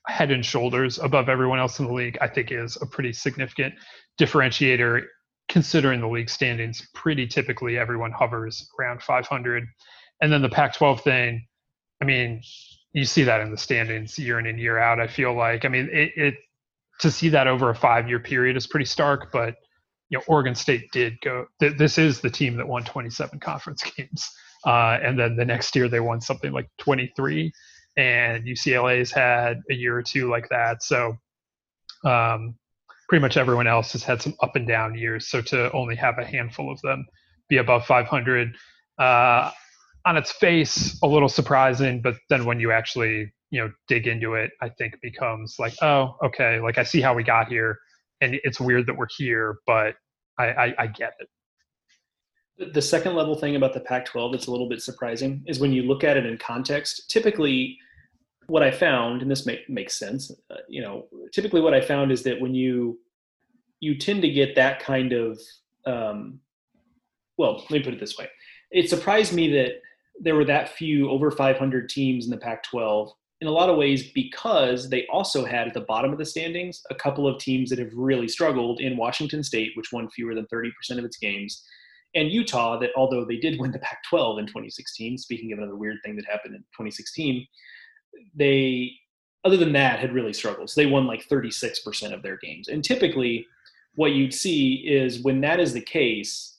head 0.07 0.31
and 0.31 0.47
shoulders 0.47 0.99
above 0.99 1.29
everyone 1.29 1.59
else 1.59 1.79
in 1.79 1.87
the 1.87 1.93
league, 1.93 2.17
I 2.23 2.29
think 2.29 2.51
is 2.51 2.79
a 2.81 2.87
pretty 2.87 3.13
significant 3.13 3.75
differentiator. 4.19 5.03
Considering 5.51 6.01
the 6.01 6.09
league 6.09 6.31
standings, 6.31 6.89
pretty 6.95 7.27
typically 7.27 7.79
everyone 7.79 8.13
hovers 8.13 8.67
around 8.79 9.03
500, 9.03 9.65
and 10.23 10.33
then 10.33 10.41
the 10.41 10.49
Pac-12 10.49 11.01
thing. 11.01 11.47
I 12.01 12.07
mean, 12.07 12.43
you 12.93 13.05
see 13.05 13.25
that 13.25 13.41
in 13.43 13.51
the 13.51 13.59
standings 13.59 14.19
year 14.19 14.39
in 14.39 14.47
and 14.47 14.59
year 14.59 14.79
out. 14.79 15.01
I 15.01 15.07
feel 15.07 15.35
like, 15.35 15.67
I 15.67 15.69
mean, 15.69 15.91
it, 15.93 16.13
it 16.17 16.35
to 17.01 17.11
see 17.11 17.29
that 17.31 17.47
over 17.47 17.69
a 17.69 17.75
five-year 17.75 18.21
period 18.21 18.57
is 18.57 18.67
pretty 18.67 18.87
stark, 18.87 19.33
but 19.33 19.55
you 20.11 20.19
know, 20.19 20.25
Oregon 20.27 20.55
State 20.55 20.91
did 20.93 21.21
go. 21.21 21.47
Th- 21.61 21.77
this 21.77 21.99
is 21.99 22.21
the 22.21 22.31
team 22.31 22.57
that 22.57 22.69
won 22.69 22.85
27 22.85 23.41
conference 23.41 23.83
games, 23.83 24.31
uh, 24.67 24.99
and 25.03 25.19
then 25.19 25.37
the 25.37 25.45
next 25.45 25.75
year 25.77 25.89
they 25.89 26.01
won 26.01 26.21
something 26.21 26.53
like 26.53 26.69
23, 26.79 27.53
and 27.97 28.45
UCLA's 28.45 29.11
had 29.11 29.61
a 29.71 29.75
year 29.75 29.97
or 29.97 30.03
two 30.03 30.31
like 30.31 30.49
that. 30.51 30.83
So, 30.83 31.17
um, 32.05 32.55
pretty 33.09 33.23
much 33.23 33.37
everyone 33.37 33.67
else 33.67 33.93
has 33.93 34.03
had 34.03 34.21
some 34.21 34.35
up 34.43 34.57
and 34.57 34.67
down 34.67 34.95
years. 34.95 35.29
So 35.29 35.41
to 35.41 35.73
only 35.73 35.97
have 35.97 36.19
a 36.19 36.25
handful 36.25 36.71
of 36.71 36.81
them 36.83 37.07
be 37.49 37.57
above 37.57 37.87
500, 37.87 38.55
uh, 38.99 39.51
on 40.05 40.17
its 40.17 40.31
face, 40.33 40.99
a 41.03 41.07
little 41.07 41.29
surprising. 41.29 42.03
But 42.03 42.17
then 42.29 42.45
when 42.45 42.61
you 42.61 42.73
actually 42.73 43.33
you 43.51 43.61
know 43.61 43.73
dig 43.89 44.07
into 44.07 44.35
it, 44.35 44.51
I 44.61 44.69
think 44.71 45.01
becomes 45.01 45.57
like, 45.59 45.75
oh, 45.83 46.17
okay, 46.25 46.61
like 46.61 46.79
I 46.79 46.83
see 46.83 47.01
how 47.01 47.15
we 47.15 47.23
got 47.23 47.49
here 47.49 47.79
and 48.21 48.39
it's 48.45 48.61
weird 48.61 48.87
that 48.87 48.97
we're 48.97 49.07
here, 49.17 49.59
but 49.67 49.95
I, 50.39 50.47
I, 50.47 50.75
I 50.79 50.87
get 50.87 51.15
it. 51.21 52.75
The 52.75 52.83
second 52.83 53.15
level 53.15 53.37
thing 53.37 53.55
about 53.55 53.73
the 53.73 53.81
Pac 53.81 54.05
12 54.07 54.33
that's 54.33 54.47
a 54.49 54.51
little 54.51 54.69
bit 54.69 54.83
surprising 54.83 55.45
is 55.47 55.61
when 55.61 55.73
you 55.73 55.83
look 55.83 56.03
at 56.03 56.17
it 56.17 56.27
in 56.27 56.37
context, 56.39 57.09
typically 57.09 57.79
what 58.49 58.63
I 58.63 58.71
found, 58.71 59.23
and 59.23 59.31
this 59.31 59.47
make, 59.47 59.69
makes 59.71 59.97
sense, 59.97 60.33
uh, 60.51 60.57
you 60.69 60.83
know, 60.83 61.07
typically 61.33 61.61
what 61.61 61.75
I 61.75 61.81
found 61.81 62.11
is 62.11 62.23
that 62.25 62.41
when 62.41 62.55
you 62.55 62.99
you 63.81 63.97
tend 63.97 64.23
to 64.23 64.29
get 64.29 64.57
that 64.57 64.81
kind 64.81 65.13
of 65.13 65.39
um, 65.87 66.41
well, 67.39 67.59
let 67.59 67.71
me 67.71 67.83
put 67.83 67.95
it 67.95 68.01
this 68.01 68.19
way. 68.19 68.29
It 68.71 68.91
surprised 68.91 69.33
me 69.33 69.51
that 69.53 69.81
there 70.21 70.35
were 70.35 70.45
that 70.45 70.71
few 70.71 71.09
over 71.09 71.31
500 71.31 71.89
teams 71.89 72.25
in 72.25 72.31
the 72.31 72.37
Pac 72.37 72.65
12 72.65 73.13
in 73.41 73.47
a 73.47 73.53
lot 73.53 73.71
of 73.71 73.77
ways 73.77 74.11
because 74.13 74.91
they 74.91 75.07
also 75.07 75.45
had 75.45 75.69
at 75.69 75.75
the 75.75 75.83
bottom 75.83 76.13
of 76.13 76.19
the 76.19 76.25
standings 76.25 76.83
a 76.91 76.95
couple 76.95 77.27
of 77.27 77.39
teams 77.39 77.71
that 77.71 77.79
have 77.79 77.93
really 77.95 78.29
struggled 78.29 78.81
in 78.81 78.97
Washington 78.97 79.43
State, 79.43 79.73
which 79.75 79.93
won 79.93 80.11
fewer 80.11 80.35
than 80.35 80.47
30% 80.53 80.71
of 80.99 81.05
its 81.05 81.19
games, 81.19 81.65
and 82.15 82.31
Utah, 82.31 82.79
that 82.79 82.91
although 82.97 83.25
they 83.25 83.37
did 83.37 83.61
win 83.61 83.71
the 83.71 83.79
Pac 83.79 84.03
12 84.09 84.39
in 84.39 84.47
2016, 84.47 85.19
speaking 85.19 85.53
of 85.53 85.59
another 85.59 85.77
weird 85.77 85.99
thing 86.05 86.17
that 86.17 86.25
happened 86.25 86.55
in 86.55 86.61
2016, 86.61 87.47
they, 88.35 88.91
other 89.45 89.57
than 89.57 89.73
that, 89.75 90.01
had 90.01 90.15
really 90.15 90.33
struggled. 90.33 90.71
So 90.71 90.81
they 90.81 90.87
won 90.87 91.07
like 91.07 91.29
36% 91.29 92.13
of 92.13 92.23
their 92.23 92.39
games. 92.39 92.69
And 92.69 92.83
typically, 92.83 93.47
what 93.95 94.13
you'd 94.13 94.35
see 94.35 94.87
is 94.87 95.23
when 95.23 95.41
that 95.43 95.61
is 95.61 95.73
the 95.73 95.81
case, 95.81 96.58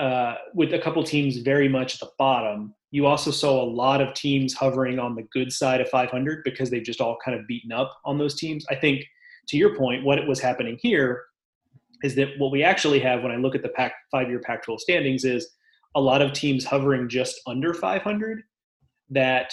uh, 0.00 0.36
with 0.54 0.72
a 0.72 0.78
couple 0.78 1.04
teams 1.04 1.36
very 1.36 1.68
much 1.68 1.94
at 1.94 2.00
the 2.00 2.10
bottom, 2.18 2.74
you 2.90 3.04
also 3.04 3.30
saw 3.30 3.62
a 3.62 3.68
lot 3.70 4.00
of 4.00 4.14
teams 4.14 4.54
hovering 4.54 4.98
on 4.98 5.14
the 5.14 5.28
good 5.30 5.52
side 5.52 5.82
of 5.82 5.90
500 5.90 6.42
because 6.42 6.70
they've 6.70 6.82
just 6.82 7.02
all 7.02 7.18
kind 7.22 7.38
of 7.38 7.46
beaten 7.46 7.70
up 7.70 8.00
on 8.06 8.16
those 8.16 8.34
teams. 8.34 8.64
I 8.70 8.76
think, 8.76 9.04
to 9.48 9.58
your 9.58 9.76
point, 9.76 10.02
what 10.02 10.26
was 10.26 10.40
happening 10.40 10.78
here 10.80 11.24
is 12.02 12.14
that 12.14 12.30
what 12.38 12.50
we 12.50 12.62
actually 12.62 12.98
have 13.00 13.22
when 13.22 13.30
I 13.30 13.36
look 13.36 13.54
at 13.54 13.62
the 13.62 13.68
Pac 13.68 13.92
five-year 14.10 14.40
Pac-12 14.40 14.80
standings 14.80 15.24
is 15.24 15.50
a 15.94 16.00
lot 16.00 16.22
of 16.22 16.32
teams 16.32 16.64
hovering 16.64 17.06
just 17.06 17.38
under 17.46 17.74
500. 17.74 18.42
That 19.10 19.52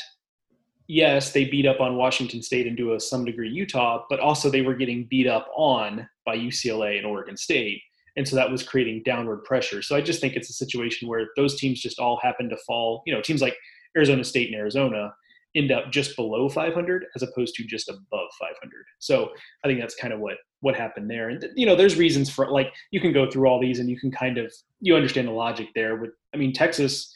yes, 0.87 1.33
they 1.33 1.43
beat 1.43 1.65
up 1.65 1.81
on 1.81 1.97
Washington 1.97 2.41
State 2.41 2.67
and 2.67 2.77
to 2.77 2.93
a 2.93 3.01
some 3.01 3.25
degree 3.25 3.49
Utah, 3.49 4.05
but 4.09 4.21
also 4.21 4.49
they 4.49 4.61
were 4.61 4.75
getting 4.75 5.07
beat 5.09 5.27
up 5.27 5.49
on 5.57 6.07
by 6.25 6.37
UCLA 6.37 6.97
and 6.97 7.05
Oregon 7.05 7.35
State 7.35 7.81
and 8.17 8.27
so 8.27 8.35
that 8.35 8.51
was 8.51 8.63
creating 8.63 9.03
downward 9.05 9.43
pressure. 9.43 9.81
So 9.83 9.95
I 9.95 10.01
just 10.01 10.19
think 10.19 10.35
it's 10.35 10.49
a 10.49 10.53
situation 10.53 11.07
where 11.07 11.27
those 11.37 11.57
teams 11.57 11.79
just 11.79 11.99
all 11.99 12.19
happen 12.21 12.49
to 12.49 12.57
fall. 12.65 13.03
You 13.05 13.13
know, 13.13 13.21
teams 13.21 13.41
like 13.41 13.55
Arizona 13.95 14.23
State 14.23 14.47
and 14.47 14.57
Arizona 14.57 15.13
end 15.55 15.71
up 15.71 15.91
just 15.91 16.15
below 16.15 16.49
500 16.49 17.05
as 17.15 17.21
opposed 17.21 17.55
to 17.55 17.63
just 17.63 17.89
above 17.89 18.27
500. 18.39 18.85
So 18.99 19.29
I 19.63 19.67
think 19.67 19.79
that's 19.79 19.95
kind 19.95 20.13
of 20.13 20.19
what 20.19 20.37
what 20.61 20.75
happened 20.75 21.09
there. 21.09 21.29
And 21.29 21.45
you 21.55 21.67
know, 21.67 21.75
there's 21.75 21.95
reasons 21.95 22.29
for 22.29 22.49
like 22.49 22.73
you 22.91 22.99
can 22.99 23.13
go 23.13 23.29
through 23.29 23.47
all 23.47 23.61
these 23.61 23.79
and 23.79 23.89
you 23.89 23.99
can 23.99 24.11
kind 24.11 24.39
of 24.39 24.51
you 24.81 24.95
understand 24.95 25.27
the 25.27 25.31
logic 25.31 25.69
there. 25.75 25.95
But 25.95 26.09
I 26.33 26.37
mean, 26.37 26.53
Texas. 26.53 27.13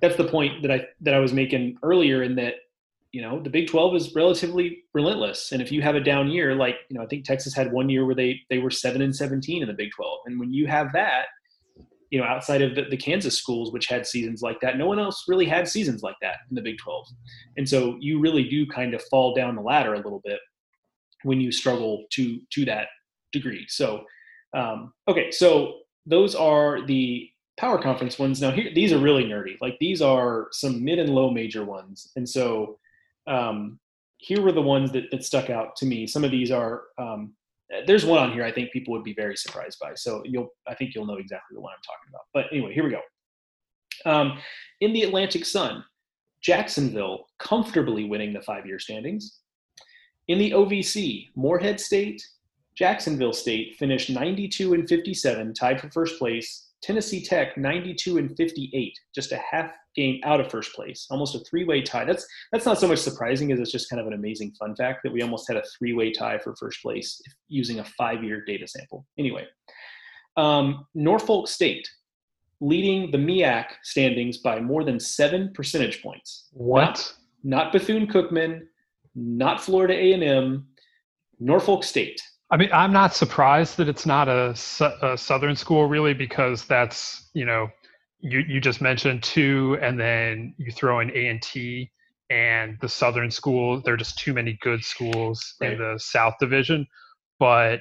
That's 0.00 0.16
the 0.16 0.28
point 0.28 0.60
that 0.62 0.72
I 0.72 0.86
that 1.02 1.14
I 1.14 1.20
was 1.20 1.32
making 1.32 1.76
earlier 1.82 2.24
in 2.24 2.34
that 2.36 2.54
you 3.14 3.22
know 3.22 3.40
the 3.40 3.50
big 3.50 3.68
12 3.68 3.94
is 3.94 4.14
relatively 4.14 4.84
relentless. 4.92 5.52
And 5.52 5.62
if 5.62 5.70
you 5.70 5.82
have 5.82 5.94
a 5.94 6.00
down 6.00 6.28
year 6.28 6.54
like 6.54 6.76
you 6.88 6.98
know 6.98 7.04
i 7.04 7.06
think 7.06 7.24
texas 7.24 7.54
had 7.54 7.72
one 7.72 7.88
year 7.88 8.04
where 8.04 8.14
they 8.14 8.40
they 8.50 8.58
were 8.58 8.70
7 8.70 9.00
and 9.00 9.14
17 9.14 9.62
in 9.62 9.68
the 9.68 9.74
big 9.74 9.90
12 9.94 10.18
and 10.26 10.40
when 10.40 10.52
you 10.52 10.66
have 10.66 10.92
that 10.92 11.26
you 12.10 12.18
know 12.18 12.26
outside 12.26 12.60
of 12.60 12.74
the, 12.74 12.82
the 12.90 12.96
kansas 12.96 13.38
schools 13.38 13.72
which 13.72 13.86
had 13.86 14.06
seasons 14.06 14.42
like 14.42 14.60
that 14.60 14.78
no 14.78 14.86
one 14.86 14.98
else 14.98 15.24
really 15.28 15.46
had 15.46 15.68
seasons 15.68 16.02
like 16.02 16.16
that 16.22 16.36
in 16.50 16.54
the 16.54 16.62
big 16.62 16.76
12 16.78 17.06
and 17.56 17.68
so 17.68 17.96
you 18.00 18.20
really 18.20 18.48
do 18.48 18.66
kind 18.66 18.94
of 18.94 19.02
fall 19.04 19.34
down 19.34 19.56
the 19.56 19.62
ladder 19.62 19.94
a 19.94 19.98
little 19.98 20.20
bit 20.24 20.40
when 21.24 21.40
you 21.40 21.50
struggle 21.50 22.04
to 22.10 22.40
to 22.50 22.64
that 22.64 22.88
degree. 23.32 23.66
So 23.68 24.04
um, 24.54 24.92
okay 25.08 25.30
so 25.30 25.80
those 26.06 26.34
are 26.34 26.86
the 26.86 27.28
power 27.58 27.80
conference 27.80 28.18
ones. 28.18 28.40
Now 28.40 28.52
here 28.52 28.70
these 28.74 28.92
are 28.92 28.98
really 28.98 29.24
nerdy. 29.24 29.56
Like 29.60 29.76
these 29.80 30.00
are 30.00 30.48
some 30.52 30.84
mid 30.84 30.98
and 30.98 31.10
low 31.10 31.30
major 31.30 31.64
ones. 31.64 32.12
And 32.16 32.28
so 32.28 32.78
um, 33.26 33.78
here 34.18 34.40
were 34.40 34.52
the 34.52 34.62
ones 34.62 34.92
that, 34.92 35.10
that 35.10 35.24
stuck 35.24 35.50
out 35.50 35.76
to 35.76 35.86
me. 35.86 36.06
Some 36.06 36.24
of 36.24 36.30
these 36.30 36.50
are 36.50 36.82
um, 36.98 37.34
there's 37.86 38.04
one 38.04 38.18
on 38.18 38.32
here 38.32 38.44
I 38.44 38.52
think 38.52 38.72
people 38.72 38.92
would 38.92 39.04
be 39.04 39.14
very 39.14 39.36
surprised 39.36 39.78
by. 39.80 39.92
So 39.94 40.22
you'll 40.24 40.48
I 40.66 40.74
think 40.74 40.94
you'll 40.94 41.06
know 41.06 41.16
exactly 41.16 41.54
the 41.54 41.60
one 41.60 41.72
I'm 41.72 41.82
talking 41.82 42.10
about. 42.10 42.22
But 42.32 42.46
anyway, 42.52 42.74
here 42.74 42.84
we 42.84 42.90
go. 42.90 43.00
Um, 44.06 44.38
in 44.80 44.92
the 44.92 45.02
Atlantic 45.02 45.44
Sun, 45.44 45.84
Jacksonville 46.42 47.26
comfortably 47.38 48.04
winning 48.04 48.32
the 48.32 48.42
five-year 48.42 48.78
standings. 48.78 49.40
In 50.28 50.38
the 50.38 50.52
OVC, 50.52 51.30
Morehead 51.36 51.80
State, 51.80 52.22
Jacksonville 52.76 53.32
State 53.32 53.76
finished 53.78 54.10
92 54.10 54.74
and 54.74 54.88
57, 54.88 55.54
tied 55.54 55.80
for 55.80 55.90
first 55.90 56.18
place. 56.18 56.70
Tennessee 56.82 57.22
Tech 57.22 57.56
92 57.56 58.18
and 58.18 58.36
58, 58.36 58.98
just 59.14 59.32
a 59.32 59.40
half 59.50 59.70
game 59.94 60.20
out 60.24 60.40
of 60.40 60.50
first 60.50 60.74
place, 60.74 61.06
almost 61.10 61.34
a 61.34 61.40
three-way 61.40 61.82
tie. 61.82 62.04
That's 62.04 62.26
that's 62.52 62.66
not 62.66 62.78
so 62.78 62.88
much 62.88 62.98
surprising 62.98 63.52
as 63.52 63.60
it's 63.60 63.72
just 63.72 63.88
kind 63.88 64.00
of 64.00 64.06
an 64.06 64.12
amazing 64.12 64.52
fun 64.58 64.74
fact 64.76 65.00
that 65.04 65.12
we 65.12 65.22
almost 65.22 65.48
had 65.48 65.56
a 65.56 65.62
three-way 65.78 66.12
tie 66.12 66.38
for 66.38 66.54
first 66.56 66.82
place 66.82 67.20
using 67.48 67.80
a 67.80 67.84
five-year 67.84 68.44
data 68.44 68.66
sample. 68.66 69.06
Anyway, 69.18 69.46
um, 70.36 70.86
Norfolk 70.94 71.48
State 71.48 71.88
leading 72.60 73.10
the 73.10 73.18
MEAC 73.18 73.66
standings 73.82 74.38
by 74.38 74.60
more 74.60 74.84
than 74.84 74.98
seven 74.98 75.52
percentage 75.52 76.02
points. 76.02 76.48
What? 76.52 76.80
Not, 76.80 77.14
not 77.44 77.72
Bethune-Cookman, 77.72 78.62
not 79.14 79.60
Florida 79.60 79.94
A&M, 79.94 80.66
Norfolk 81.40 81.84
State. 81.84 82.20
I 82.50 82.56
mean, 82.56 82.70
I'm 82.72 82.92
not 82.92 83.14
surprised 83.14 83.76
that 83.78 83.88
it's 83.88 84.06
not 84.06 84.28
a, 84.28 84.54
a 85.02 85.18
Southern 85.18 85.56
school, 85.56 85.86
really, 85.86 86.14
because 86.14 86.64
that's 86.66 87.30
you 87.34 87.44
know 87.44 87.68
you 88.24 88.40
you 88.40 88.58
just 88.60 88.80
mentioned 88.80 89.22
two, 89.22 89.78
and 89.82 90.00
then 90.00 90.54
you 90.56 90.72
throw 90.72 91.00
in 91.00 91.10
A 91.14 91.28
and 91.28 91.42
T 91.42 91.90
and 92.30 92.78
the 92.80 92.88
Southern 92.88 93.30
school. 93.30 93.82
There 93.82 93.92
are 93.94 93.98
just 93.98 94.18
too 94.18 94.32
many 94.32 94.58
good 94.62 94.82
schools 94.82 95.54
Right. 95.60 95.72
in 95.74 95.78
the 95.78 95.98
South 95.98 96.34
Division, 96.40 96.86
but 97.38 97.80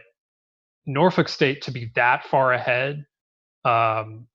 Norfolk 0.86 1.30
State 1.30 1.62
to 1.64 1.72
be 1.72 1.92
that 1.96 2.26
far 2.26 2.52
ahead, 2.52 3.06
um, 3.64 4.28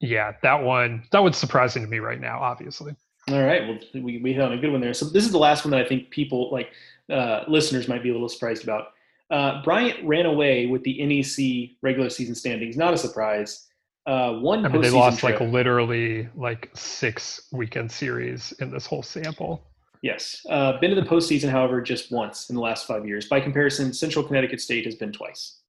yeah, 0.00 0.32
that 0.42 0.62
one 0.64 1.04
that 1.12 1.22
one's 1.22 1.36
surprising 1.36 1.82
to 1.84 1.88
me 1.88 2.00
right 2.00 2.20
now. 2.20 2.40
Obviously, 2.40 2.94
All 3.30 3.42
right. 3.44 3.68
Well, 3.68 3.78
we, 3.94 4.18
we 4.18 4.32
hit 4.32 4.42
on 4.42 4.52
a 4.52 4.58
good 4.58 4.72
one 4.72 4.80
there. 4.80 4.94
So 4.94 5.06
this 5.06 5.24
is 5.24 5.30
the 5.30 5.38
last 5.38 5.64
one 5.64 5.70
that 5.70 5.80
I 5.80 5.88
think 5.88 6.10
people 6.10 6.50
like 6.50 6.72
uh, 7.08 7.44
listeners 7.46 7.86
might 7.86 8.02
be 8.02 8.10
a 8.10 8.12
little 8.12 8.28
surprised 8.28 8.64
about. 8.64 8.88
Uh, 9.30 9.62
Bryant 9.62 10.04
ran 10.04 10.26
away 10.26 10.66
with 10.66 10.82
the 10.82 11.04
NEC 11.06 11.76
regular 11.82 12.10
season 12.10 12.34
standings. 12.34 12.76
Not 12.76 12.94
a 12.94 12.98
surprise. 12.98 13.66
Uh, 14.08 14.32
one 14.40 14.64
I 14.64 14.68
mean 14.68 14.80
they 14.80 14.88
lost 14.88 15.20
trip. 15.20 15.38
like 15.38 15.50
literally 15.52 16.30
like 16.34 16.70
six 16.74 17.42
weekend 17.52 17.92
series 17.92 18.52
in 18.58 18.70
this 18.70 18.86
whole 18.86 19.02
sample. 19.02 19.62
Yes. 20.02 20.40
Uh, 20.48 20.78
been 20.80 20.90
to 20.90 20.96
the 20.96 21.06
postseason, 21.06 21.50
however, 21.50 21.82
just 21.82 22.10
once 22.10 22.48
in 22.48 22.56
the 22.56 22.62
last 22.62 22.86
five 22.86 23.06
years. 23.06 23.26
By 23.26 23.40
comparison, 23.40 23.92
Central 23.92 24.24
Connecticut 24.24 24.62
State 24.62 24.86
has 24.86 24.94
been 24.94 25.12
twice. 25.12 25.60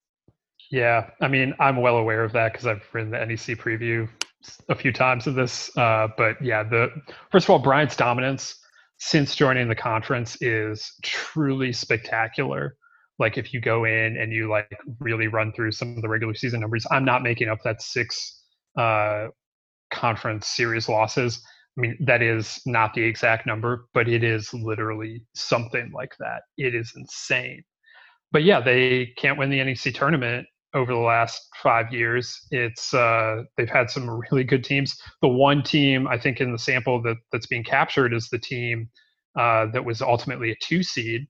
Yeah, 0.72 1.10
I 1.20 1.28
mean, 1.28 1.54
I'm 1.60 1.82
well 1.82 1.98
aware 1.98 2.24
of 2.24 2.32
that 2.32 2.54
because 2.54 2.66
I've 2.66 2.84
written 2.94 3.12
the 3.12 3.26
NEC 3.26 3.58
preview 3.58 4.08
a 4.70 4.76
few 4.76 4.94
times 4.94 5.28
of 5.28 5.36
this. 5.36 5.76
Uh, 5.76 6.08
but 6.16 6.42
yeah, 6.42 6.64
the 6.64 6.90
first 7.32 7.46
of 7.46 7.50
all, 7.50 7.60
Bryant's 7.60 7.98
dominance 7.98 8.56
since 9.00 9.36
joining 9.36 9.68
the 9.68 9.76
conference 9.76 10.38
is 10.42 10.94
truly 11.04 11.74
spectacular. 11.74 12.78
Like 13.20 13.38
if 13.38 13.54
you 13.54 13.62
go 13.62 13.86
in 13.86 14.18
and 14.18 14.32
you 14.32 14.50
like 14.50 14.72
really 15.00 15.28
run 15.28 15.52
through 15.54 15.74
some 15.74 15.96
of 15.96 16.02
the 16.02 16.10
regular 16.10 16.34
season 16.34 16.62
numbers, 16.62 16.86
I'm 16.90 17.06
not 17.06 17.22
making 17.22 17.50
up 17.50 17.60
that 17.64 17.82
six 17.82 18.42
uh, 18.78 19.28
conference 19.92 20.48
series 20.48 20.88
losses. 20.88 21.42
I 21.78 21.82
mean, 21.82 21.98
that 22.02 22.22
is 22.22 22.62
not 22.66 22.94
the 22.94 23.04
exact 23.04 23.46
number, 23.46 23.88
but 23.94 24.08
it 24.08 24.24
is 24.24 24.54
literally 24.54 25.24
something 25.36 25.92
like 25.94 26.14
that. 26.20 26.42
It 26.58 26.76
is 26.76 26.92
insane. 26.96 27.64
But 28.32 28.44
yeah, 28.44 28.60
they 28.60 29.14
can't 29.18 29.38
win 29.38 29.50
the 29.50 29.64
NEC 29.64 29.94
tournament 29.94 30.48
over 30.74 30.94
the 30.94 31.00
last 31.00 31.48
five 31.62 31.92
years. 31.92 32.48
It's 32.52 32.94
uh, 32.94 33.44
they've 33.58 33.70
had 33.70 33.90
some 33.90 34.10
really 34.10 34.44
good 34.44 34.64
teams. 34.64 35.00
The 35.22 35.28
one 35.28 35.64
team 35.64 36.08
I 36.08 36.18
think 36.18 36.40
in 36.40 36.52
the 36.52 36.60
sample 36.60 37.02
that 37.04 37.18
that's 37.32 37.48
being 37.48 37.64
captured 37.64 38.14
is 38.14 38.30
the 38.30 38.40
team 38.40 38.90
uh, 39.38 39.68
that 39.74 39.86
was 39.86 40.02
ultimately 40.02 40.52
a 40.52 40.56
two 40.62 40.84
seed, 40.84 41.28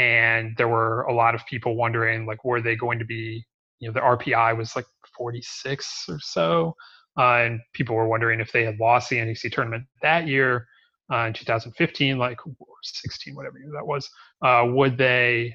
and 0.00 0.56
there 0.56 0.68
were 0.68 1.02
a 1.02 1.14
lot 1.14 1.34
of 1.34 1.44
people 1.44 1.76
wondering 1.76 2.24
like 2.24 2.42
were 2.42 2.62
they 2.62 2.74
going 2.74 2.98
to 2.98 3.04
be 3.04 3.44
you 3.80 3.88
know 3.88 3.92
the 3.92 4.00
RPI 4.00 4.56
was 4.56 4.74
like 4.74 4.86
46 5.16 6.06
or 6.08 6.18
so, 6.20 6.74
uh, 7.18 7.36
and 7.36 7.60
people 7.74 7.94
were 7.94 8.08
wondering 8.08 8.40
if 8.40 8.50
they 8.50 8.64
had 8.64 8.80
lost 8.80 9.10
the 9.10 9.22
NEC 9.22 9.52
tournament 9.52 9.84
that 10.00 10.26
year 10.26 10.66
uh, 11.12 11.26
in 11.26 11.34
2015, 11.34 12.18
like 12.18 12.38
or 12.46 12.66
16, 12.82 13.34
whatever 13.34 13.58
year 13.58 13.70
that 13.74 13.86
was, 13.86 14.08
uh, 14.42 14.64
would 14.66 14.96
they 14.96 15.54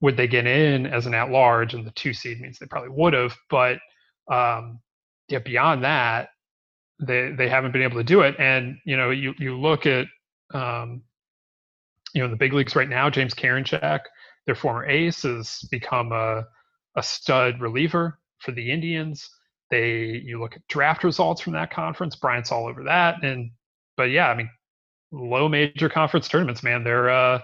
would 0.00 0.16
they 0.16 0.26
get 0.26 0.46
in 0.46 0.86
as 0.86 1.06
an 1.06 1.14
at 1.14 1.30
large? 1.30 1.74
And 1.74 1.86
the 1.86 1.90
two 1.92 2.14
seed 2.14 2.40
means 2.40 2.58
they 2.58 2.66
probably 2.66 2.90
would 2.90 3.12
have, 3.12 3.36
but 3.50 3.78
um, 4.30 4.80
yeah, 5.28 5.40
beyond 5.40 5.84
that, 5.84 6.30
they 7.00 7.32
they 7.32 7.50
haven't 7.50 7.72
been 7.72 7.82
able 7.82 7.98
to 7.98 8.04
do 8.04 8.22
it. 8.22 8.34
And 8.38 8.78
you 8.86 8.96
know, 8.96 9.10
you 9.10 9.34
you 9.38 9.58
look 9.58 9.84
at 9.84 10.06
um, 10.54 11.02
you 12.14 12.20
know 12.20 12.26
in 12.26 12.30
the 12.30 12.36
big 12.36 12.52
leagues 12.52 12.76
right 12.76 12.88
now, 12.88 13.10
James 13.10 13.34
Karinchak, 13.34 14.00
their 14.46 14.54
former 14.54 14.86
ace, 14.86 15.22
has 15.22 15.60
become 15.70 16.12
a 16.12 16.44
a 16.96 17.02
stud 17.02 17.60
reliever 17.60 18.18
for 18.38 18.52
the 18.52 18.70
Indians. 18.70 19.28
They 19.70 20.22
you 20.24 20.40
look 20.40 20.56
at 20.56 20.66
draft 20.68 21.04
results 21.04 21.40
from 21.40 21.52
that 21.54 21.72
conference, 21.72 22.16
Bryant's 22.16 22.52
all 22.52 22.66
over 22.66 22.84
that. 22.84 23.22
And 23.22 23.50
but 23.96 24.04
yeah, 24.04 24.28
I 24.28 24.34
mean, 24.34 24.48
low 25.12 25.48
major 25.48 25.88
conference 25.88 26.28
tournaments, 26.28 26.62
man, 26.62 26.84
they're 26.84 27.10
uh 27.10 27.40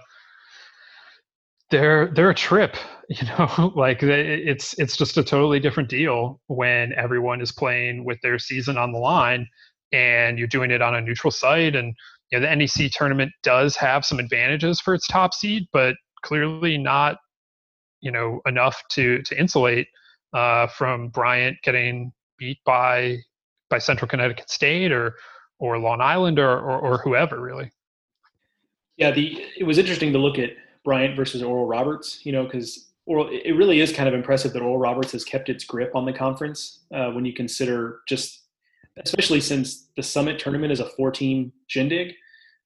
they're 1.70 2.08
they're 2.14 2.30
a 2.30 2.34
trip 2.34 2.76
you 3.08 3.26
know 3.26 3.72
like 3.74 4.02
it's 4.02 4.78
it's 4.78 4.96
just 4.96 5.16
a 5.18 5.22
totally 5.22 5.58
different 5.58 5.88
deal 5.88 6.40
when 6.46 6.92
everyone 6.94 7.40
is 7.40 7.52
playing 7.52 8.04
with 8.04 8.18
their 8.22 8.38
season 8.38 8.76
on 8.76 8.92
the 8.92 8.98
line 8.98 9.46
and 9.92 10.38
you're 10.38 10.46
doing 10.46 10.70
it 10.70 10.82
on 10.82 10.94
a 10.94 11.00
neutral 11.00 11.30
site 11.30 11.74
and 11.74 11.94
you 12.30 12.38
know 12.38 12.46
the 12.46 12.56
NEC 12.56 12.90
tournament 12.92 13.32
does 13.42 13.76
have 13.76 14.04
some 14.04 14.18
advantages 14.18 14.80
for 14.80 14.94
its 14.94 15.06
top 15.06 15.34
seed 15.34 15.66
but 15.72 15.94
clearly 16.22 16.78
not 16.78 17.16
you 18.00 18.10
know 18.10 18.40
enough 18.46 18.82
to 18.90 19.22
to 19.22 19.38
insulate 19.38 19.88
uh, 20.32 20.66
from 20.68 21.08
Bryant 21.08 21.56
getting 21.62 22.12
beat 22.38 22.58
by 22.64 23.16
by 23.68 23.78
Central 23.78 24.08
Connecticut 24.08 24.50
State 24.50 24.92
or 24.92 25.14
or 25.58 25.78
Long 25.78 26.00
Island 26.00 26.38
or 26.38 26.58
or, 26.58 26.78
or 26.78 26.98
whoever 26.98 27.40
really 27.40 27.70
Yeah, 28.96 29.10
the 29.10 29.44
it 29.58 29.64
was 29.64 29.78
interesting 29.78 30.12
to 30.12 30.18
look 30.18 30.38
at 30.38 30.50
Bryant 30.84 31.16
versus 31.16 31.42
Oral 31.42 31.66
Roberts. 31.66 32.24
You 32.24 32.32
know, 32.32 32.44
because 32.44 32.90
Oral 33.06 33.28
it 33.30 33.52
really 33.52 33.80
is 33.80 33.92
kind 33.92 34.08
of 34.08 34.14
impressive 34.14 34.52
that 34.52 34.62
Oral 34.62 34.78
Roberts 34.78 35.12
has 35.12 35.24
kept 35.24 35.48
its 35.48 35.64
grip 35.64 35.94
on 35.94 36.04
the 36.04 36.12
conference 36.12 36.80
uh, 36.94 37.10
when 37.10 37.24
you 37.24 37.32
consider 37.32 38.00
just, 38.08 38.39
especially 39.04 39.40
since 39.40 39.88
the 39.96 40.02
Summit 40.02 40.38
tournament 40.38 40.72
is 40.72 40.80
a 40.80 40.88
four-team 40.90 41.52
shindig. 41.68 42.14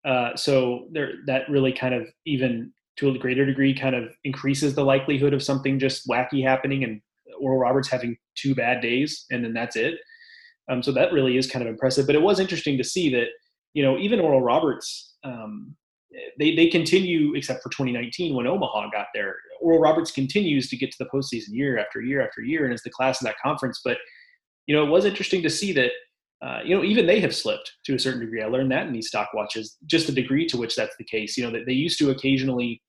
Uh, 0.05 0.37
so 0.37 0.89
there, 0.93 1.13
that 1.27 1.49
really 1.49 1.73
kind 1.73 1.95
of 1.95 2.07
even 2.27 2.73
to 2.97 3.11
a 3.11 3.19
greater 3.19 3.45
degree 3.45 3.75
kind 3.75 3.95
of 3.95 4.05
increases 4.25 4.75
the 4.75 4.85
likelihood 4.85 5.33
of 5.33 5.43
something 5.43 5.79
just 5.79 6.07
wacky 6.09 6.43
happening 6.43 6.85
and 6.85 7.01
Oral 7.41 7.59
Roberts 7.59 7.91
having 7.91 8.17
two 8.37 8.55
bad 8.55 8.81
days 8.81 9.27
and 9.31 9.45
then 9.45 9.53
that's 9.53 9.77
it. 9.77 9.95
Um, 10.71 10.83
so 10.83 10.93
that 10.93 11.13
really 11.13 11.37
is 11.37 11.51
kind 11.51 11.63
of 11.63 11.69
impressive. 11.69 12.07
But 12.07 12.15
it 12.15 12.23
was 12.23 12.41
interesting 12.41 12.79
to 12.79 12.85
see 12.85 13.11
that 13.15 13.27
you 13.75 13.83
know 13.83 13.99
even 13.99 14.21
Oral 14.21 14.43
Roberts. 14.43 15.15
Um, 15.25 15.77
they 16.39 16.55
they 16.55 16.69
continue 16.69 17.35
except 17.35 17.63
for 17.63 17.71
2019 17.71 18.35
when 18.35 18.47
Omaha 18.47 18.91
got 18.91 19.07
there. 19.15 19.37
Oral 19.61 19.81
Roberts 19.81 20.11
continues 20.11 20.69
to 20.69 20.77
get 20.77 20.93
to 20.93 20.99
the 20.99 21.11
postseason 21.13 21.49
year 21.51 21.79
after 21.79 22.01
year 22.01 22.23
after 22.23 22.41
year 22.41 22.65
and 22.65 22.73
is 22.73 22.83
the 22.83 22.91
class 22.91 23.21
of 23.21 23.27
that 23.27 23.37
conference. 23.43 23.81
But 23.85 23.99
you 24.67 24.75
know, 24.75 24.85
it 24.85 24.91
was 24.91 25.05
interesting 25.05 25.43
to 25.43 25.51
see 25.51 25.73
that 25.73 25.91
uh, 26.45 26.61
you 26.65 26.75
know 26.77 26.85
even 26.85 27.07
they 27.07 27.21
have 27.21 27.35
slipped 27.35 27.73
to 27.85 27.95
a 27.95 27.99
certain 27.99 28.21
degree. 28.21 28.43
I 28.43 28.47
learned 28.47 28.71
that 28.73 28.87
in 28.87 28.93
these 28.93 29.09
stock 29.09 29.31
watches, 29.35 29.77
just 29.87 30.07
the 30.07 30.13
degree 30.13 30.47
to 30.47 30.57
which 30.57 30.77
that's 30.77 30.97
the 30.97 31.05
case. 31.05 31.37
You 31.37 31.45
know 31.45 31.53
that 31.53 31.67
they 31.67 31.73
used 31.73 31.99
to 32.01 32.11
occasionally 32.11 32.83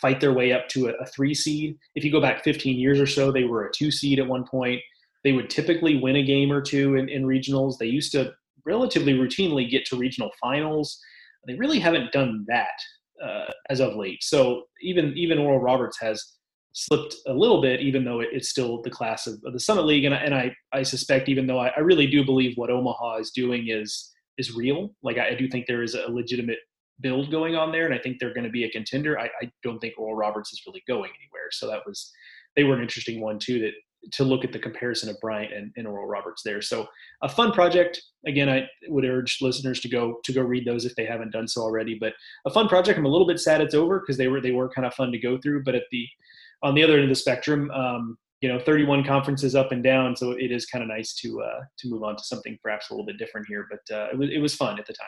fight 0.00 0.20
their 0.20 0.34
way 0.34 0.52
up 0.52 0.68
to 0.68 0.88
a, 0.88 0.92
a 1.00 1.06
three 1.06 1.34
seed. 1.34 1.76
If 1.94 2.04
you 2.04 2.12
go 2.12 2.20
back 2.20 2.44
15 2.44 2.78
years 2.78 3.00
or 3.00 3.06
so, 3.06 3.32
they 3.32 3.44
were 3.44 3.66
a 3.66 3.72
two 3.72 3.90
seed 3.90 4.18
at 4.18 4.26
one 4.26 4.44
point. 4.44 4.80
They 5.24 5.32
would 5.32 5.50
typically 5.50 5.96
win 5.96 6.16
a 6.16 6.22
game 6.22 6.52
or 6.52 6.60
two 6.60 6.96
in, 6.96 7.08
in 7.08 7.24
regionals. 7.24 7.78
They 7.78 7.86
used 7.86 8.12
to 8.12 8.32
relatively 8.64 9.14
routinely 9.14 9.68
get 9.68 9.86
to 9.86 9.96
regional 9.96 10.30
finals 10.40 11.00
they 11.48 11.54
really 11.54 11.78
haven't 11.78 12.12
done 12.12 12.44
that 12.48 12.78
uh, 13.24 13.50
as 13.70 13.80
of 13.80 13.96
late. 13.96 14.22
So 14.22 14.64
even 14.82 15.16
even 15.16 15.38
Oral 15.38 15.60
Roberts 15.60 15.98
has 16.00 16.22
slipped 16.78 17.16
a 17.26 17.32
little 17.32 17.60
bit, 17.60 17.80
even 17.80 18.04
though 18.04 18.20
it, 18.20 18.28
it's 18.32 18.48
still 18.48 18.80
the 18.82 18.90
class 18.90 19.26
of, 19.26 19.34
of 19.44 19.52
the 19.52 19.58
Summit 19.60 19.84
League. 19.84 20.04
And, 20.04 20.14
I- 20.14 20.18
and 20.18 20.34
I, 20.34 20.54
I 20.72 20.82
suspect, 20.82 21.28
even 21.28 21.46
though 21.46 21.58
I, 21.58 21.68
I 21.76 21.80
really 21.80 22.06
do 22.06 22.24
believe 22.24 22.56
what 22.56 22.70
Omaha 22.70 23.16
is 23.18 23.30
doing 23.32 23.68
is 23.68 24.12
is 24.38 24.54
real. 24.54 24.94
Like 25.02 25.18
I, 25.18 25.30
I 25.30 25.34
do 25.34 25.48
think 25.48 25.66
there 25.66 25.82
is 25.82 25.94
a 25.94 26.08
legitimate 26.08 26.58
build 27.00 27.30
going 27.30 27.56
on 27.56 27.72
there, 27.72 27.86
and 27.86 27.94
I 27.94 27.98
think 27.98 28.18
they're 28.18 28.34
going 28.34 28.44
to 28.44 28.50
be 28.50 28.64
a 28.64 28.70
contender. 28.70 29.18
I, 29.18 29.26
I 29.42 29.50
don't 29.64 29.80
think 29.80 29.94
Oral 29.98 30.14
Roberts 30.16 30.52
is 30.52 30.62
really 30.66 30.82
going 30.86 31.10
anywhere. 31.10 31.48
So 31.50 31.66
that 31.66 31.80
was 31.84 32.12
they 32.54 32.62
were 32.64 32.76
an 32.76 32.82
interesting 32.82 33.20
one 33.20 33.38
too. 33.40 33.58
That 33.60 33.72
to 34.12 34.22
look 34.22 34.44
at 34.44 34.52
the 34.52 34.58
comparison 34.60 35.08
of 35.08 35.16
Bryant 35.20 35.52
and, 35.52 35.72
and 35.76 35.86
Oral 35.86 36.06
Roberts 36.06 36.42
there. 36.44 36.62
So 36.62 36.86
a 37.22 37.28
fun 37.28 37.50
project. 37.50 38.00
Again, 38.26 38.48
I 38.48 38.68
would 38.86 39.04
urge 39.04 39.38
listeners 39.40 39.80
to 39.80 39.88
go 39.88 40.20
to 40.24 40.32
go 40.32 40.42
read 40.42 40.64
those 40.64 40.84
if 40.84 40.94
they 40.94 41.04
haven't 41.04 41.32
done 41.32 41.48
so 41.48 41.62
already. 41.62 41.96
But 42.00 42.12
a 42.46 42.50
fun 42.50 42.68
project. 42.68 42.96
I'm 42.98 43.06
a 43.06 43.08
little 43.08 43.26
bit 43.26 43.40
sad 43.40 43.60
it's 43.60 43.74
over 43.74 43.98
because 43.98 44.16
they 44.16 44.28
were 44.28 44.40
they 44.40 44.52
were 44.52 44.68
kind 44.68 44.86
of 44.86 44.94
fun 44.94 45.10
to 45.10 45.18
go 45.18 45.38
through. 45.38 45.64
But 45.64 45.74
at 45.74 45.82
the 45.90 46.06
on 46.62 46.74
the 46.74 46.82
other 46.82 46.94
end 46.94 47.04
of 47.04 47.08
the 47.08 47.14
spectrum, 47.14 47.70
um, 47.70 48.18
you 48.40 48.48
know, 48.48 48.60
31 48.60 49.04
conferences 49.04 49.54
up 49.54 49.72
and 49.72 49.82
down, 49.82 50.16
so 50.16 50.32
it 50.32 50.52
is 50.52 50.66
kind 50.66 50.82
of 50.82 50.88
nice 50.88 51.14
to 51.16 51.40
uh, 51.42 51.60
to 51.78 51.88
move 51.88 52.02
on 52.02 52.16
to 52.16 52.22
something 52.22 52.58
perhaps 52.62 52.90
a 52.90 52.92
little 52.92 53.06
bit 53.06 53.18
different 53.18 53.46
here. 53.48 53.66
But 53.70 53.94
uh, 53.94 54.08
it 54.12 54.18
was 54.18 54.30
it 54.30 54.38
was 54.38 54.54
fun 54.54 54.78
at 54.78 54.86
the 54.86 54.92
time. 54.92 55.06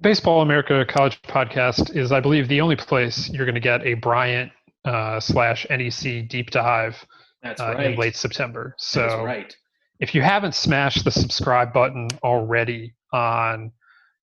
Baseball 0.00 0.40
America 0.40 0.84
College 0.88 1.20
Podcast 1.22 1.94
is, 1.94 2.10
I 2.10 2.20
believe, 2.20 2.48
the 2.48 2.60
only 2.60 2.76
place 2.76 3.28
you're 3.28 3.44
going 3.44 3.54
to 3.54 3.60
get 3.60 3.84
a 3.84 3.94
Bryant 3.94 4.50
uh, 4.86 5.20
slash 5.20 5.66
NEC 5.68 6.26
deep 6.28 6.50
dive 6.50 7.04
That's 7.42 7.60
uh, 7.60 7.74
right. 7.74 7.90
in 7.90 7.98
late 7.98 8.16
September. 8.16 8.74
So 8.78 9.00
That's 9.00 9.22
right. 9.22 9.56
if 9.98 10.14
you 10.14 10.22
haven't 10.22 10.54
smashed 10.54 11.04
the 11.04 11.10
subscribe 11.10 11.74
button 11.74 12.08
already 12.22 12.94
on 13.12 13.72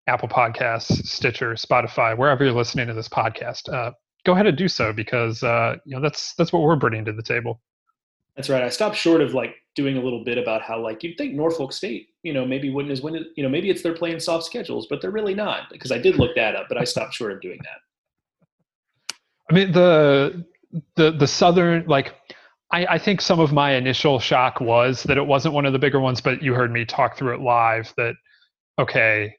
Apple 0.07 0.27
Podcasts, 0.27 1.05
Stitcher, 1.05 1.53
Spotify, 1.53 2.17
wherever 2.17 2.43
you're 2.43 2.53
listening 2.53 2.87
to 2.87 2.93
this 2.93 3.07
podcast, 3.09 3.71
uh, 3.71 3.91
go 4.25 4.33
ahead 4.33 4.47
and 4.47 4.57
do 4.57 4.67
so 4.67 4.93
because 4.93 5.43
uh, 5.43 5.75
you 5.85 5.95
know 5.95 6.01
that's 6.01 6.33
that's 6.35 6.51
what 6.51 6.61
we're 6.61 6.75
bringing 6.75 7.05
to 7.05 7.13
the 7.13 7.23
table. 7.23 7.61
That's 8.35 8.49
right. 8.49 8.63
I 8.63 8.69
stopped 8.69 8.95
short 8.95 9.21
of 9.21 9.33
like 9.33 9.55
doing 9.75 9.97
a 9.97 10.01
little 10.01 10.23
bit 10.23 10.37
about 10.37 10.61
how 10.61 10.79
like 10.79 11.03
you'd 11.03 11.17
think 11.17 11.33
Norfolk 11.33 11.73
State, 11.73 12.07
you 12.23 12.33
know, 12.33 12.45
maybe 12.45 12.69
wouldn't 12.69 12.91
as 12.91 13.01
win 13.01 13.15
it, 13.15 13.27
you 13.35 13.43
know, 13.43 13.49
maybe 13.49 13.69
it's 13.69 13.81
they're 13.81 13.93
playing 13.93 14.19
soft 14.19 14.45
schedules, 14.45 14.87
but 14.89 15.01
they're 15.01 15.11
really 15.11 15.35
not 15.35 15.69
because 15.71 15.91
I 15.91 15.97
did 15.97 16.15
look 16.15 16.35
that 16.35 16.55
up, 16.55 16.67
but 16.69 16.77
I 16.77 16.85
stopped 16.85 17.13
short 17.13 17.33
of 17.33 17.41
doing 17.41 17.59
that. 17.63 19.15
I 19.49 19.53
mean 19.53 19.71
the 19.71 20.45
the 20.95 21.11
the 21.11 21.27
southern 21.27 21.85
like 21.87 22.15
I, 22.71 22.85
I 22.85 22.97
think 22.97 23.19
some 23.19 23.39
of 23.39 23.51
my 23.51 23.71
initial 23.73 24.19
shock 24.19 24.61
was 24.61 25.03
that 25.03 25.17
it 25.17 25.25
wasn't 25.25 25.53
one 25.53 25.65
of 25.65 25.73
the 25.73 25.79
bigger 25.79 25.99
ones, 25.99 26.21
but 26.21 26.43
you 26.43 26.53
heard 26.53 26.71
me 26.71 26.85
talk 26.85 27.17
through 27.17 27.33
it 27.35 27.41
live 27.41 27.93
that 27.97 28.15
okay, 28.77 29.35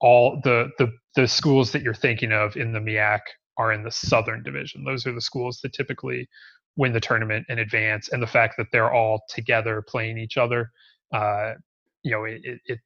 all 0.00 0.40
the 0.44 0.70
the 0.78 0.92
the 1.16 1.26
schools 1.26 1.72
that 1.72 1.82
you're 1.82 1.94
thinking 1.94 2.32
of 2.32 2.56
in 2.56 2.72
the 2.72 2.78
MEAC 2.78 3.20
are 3.58 3.72
in 3.72 3.82
the 3.82 3.90
Southern 3.90 4.42
Division. 4.42 4.84
Those 4.84 5.06
are 5.06 5.12
the 5.12 5.20
schools 5.20 5.60
that 5.62 5.72
typically 5.72 6.28
win 6.76 6.92
the 6.92 7.00
tournament 7.00 7.44
in 7.48 7.58
advance, 7.58 8.08
and 8.08 8.22
the 8.22 8.26
fact 8.26 8.54
that 8.56 8.68
they're 8.72 8.92
all 8.92 9.22
together 9.28 9.82
playing 9.82 10.16
each 10.16 10.36
other, 10.36 10.70
uh, 11.12 11.54
you 12.02 12.12
know, 12.12 12.24
it, 12.24 12.40
it, 12.44 12.60
it 12.66 12.78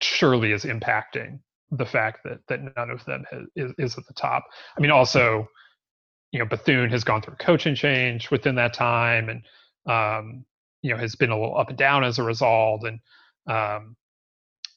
surely 0.00 0.52
is 0.52 0.64
impacting 0.64 1.40
the 1.72 1.86
fact 1.86 2.20
that 2.24 2.38
that 2.48 2.60
none 2.76 2.90
of 2.90 3.04
them 3.04 3.24
has, 3.30 3.42
is, 3.56 3.72
is 3.78 3.98
at 3.98 4.06
the 4.06 4.14
top. 4.14 4.44
I 4.76 4.80
mean, 4.80 4.90
also, 4.90 5.48
you 6.32 6.38
know, 6.38 6.46
Bethune 6.46 6.90
has 6.90 7.04
gone 7.04 7.20
through 7.20 7.34
a 7.34 7.44
coaching 7.44 7.74
change 7.74 8.30
within 8.30 8.54
that 8.56 8.74
time, 8.74 9.28
and 9.28 9.42
um, 9.86 10.44
you 10.82 10.92
know 10.92 10.98
has 10.98 11.16
been 11.16 11.30
a 11.30 11.38
little 11.38 11.58
up 11.58 11.68
and 11.68 11.78
down 11.78 12.04
as 12.04 12.18
a 12.18 12.22
result, 12.22 12.84
and 12.84 13.00
um, 13.46 13.96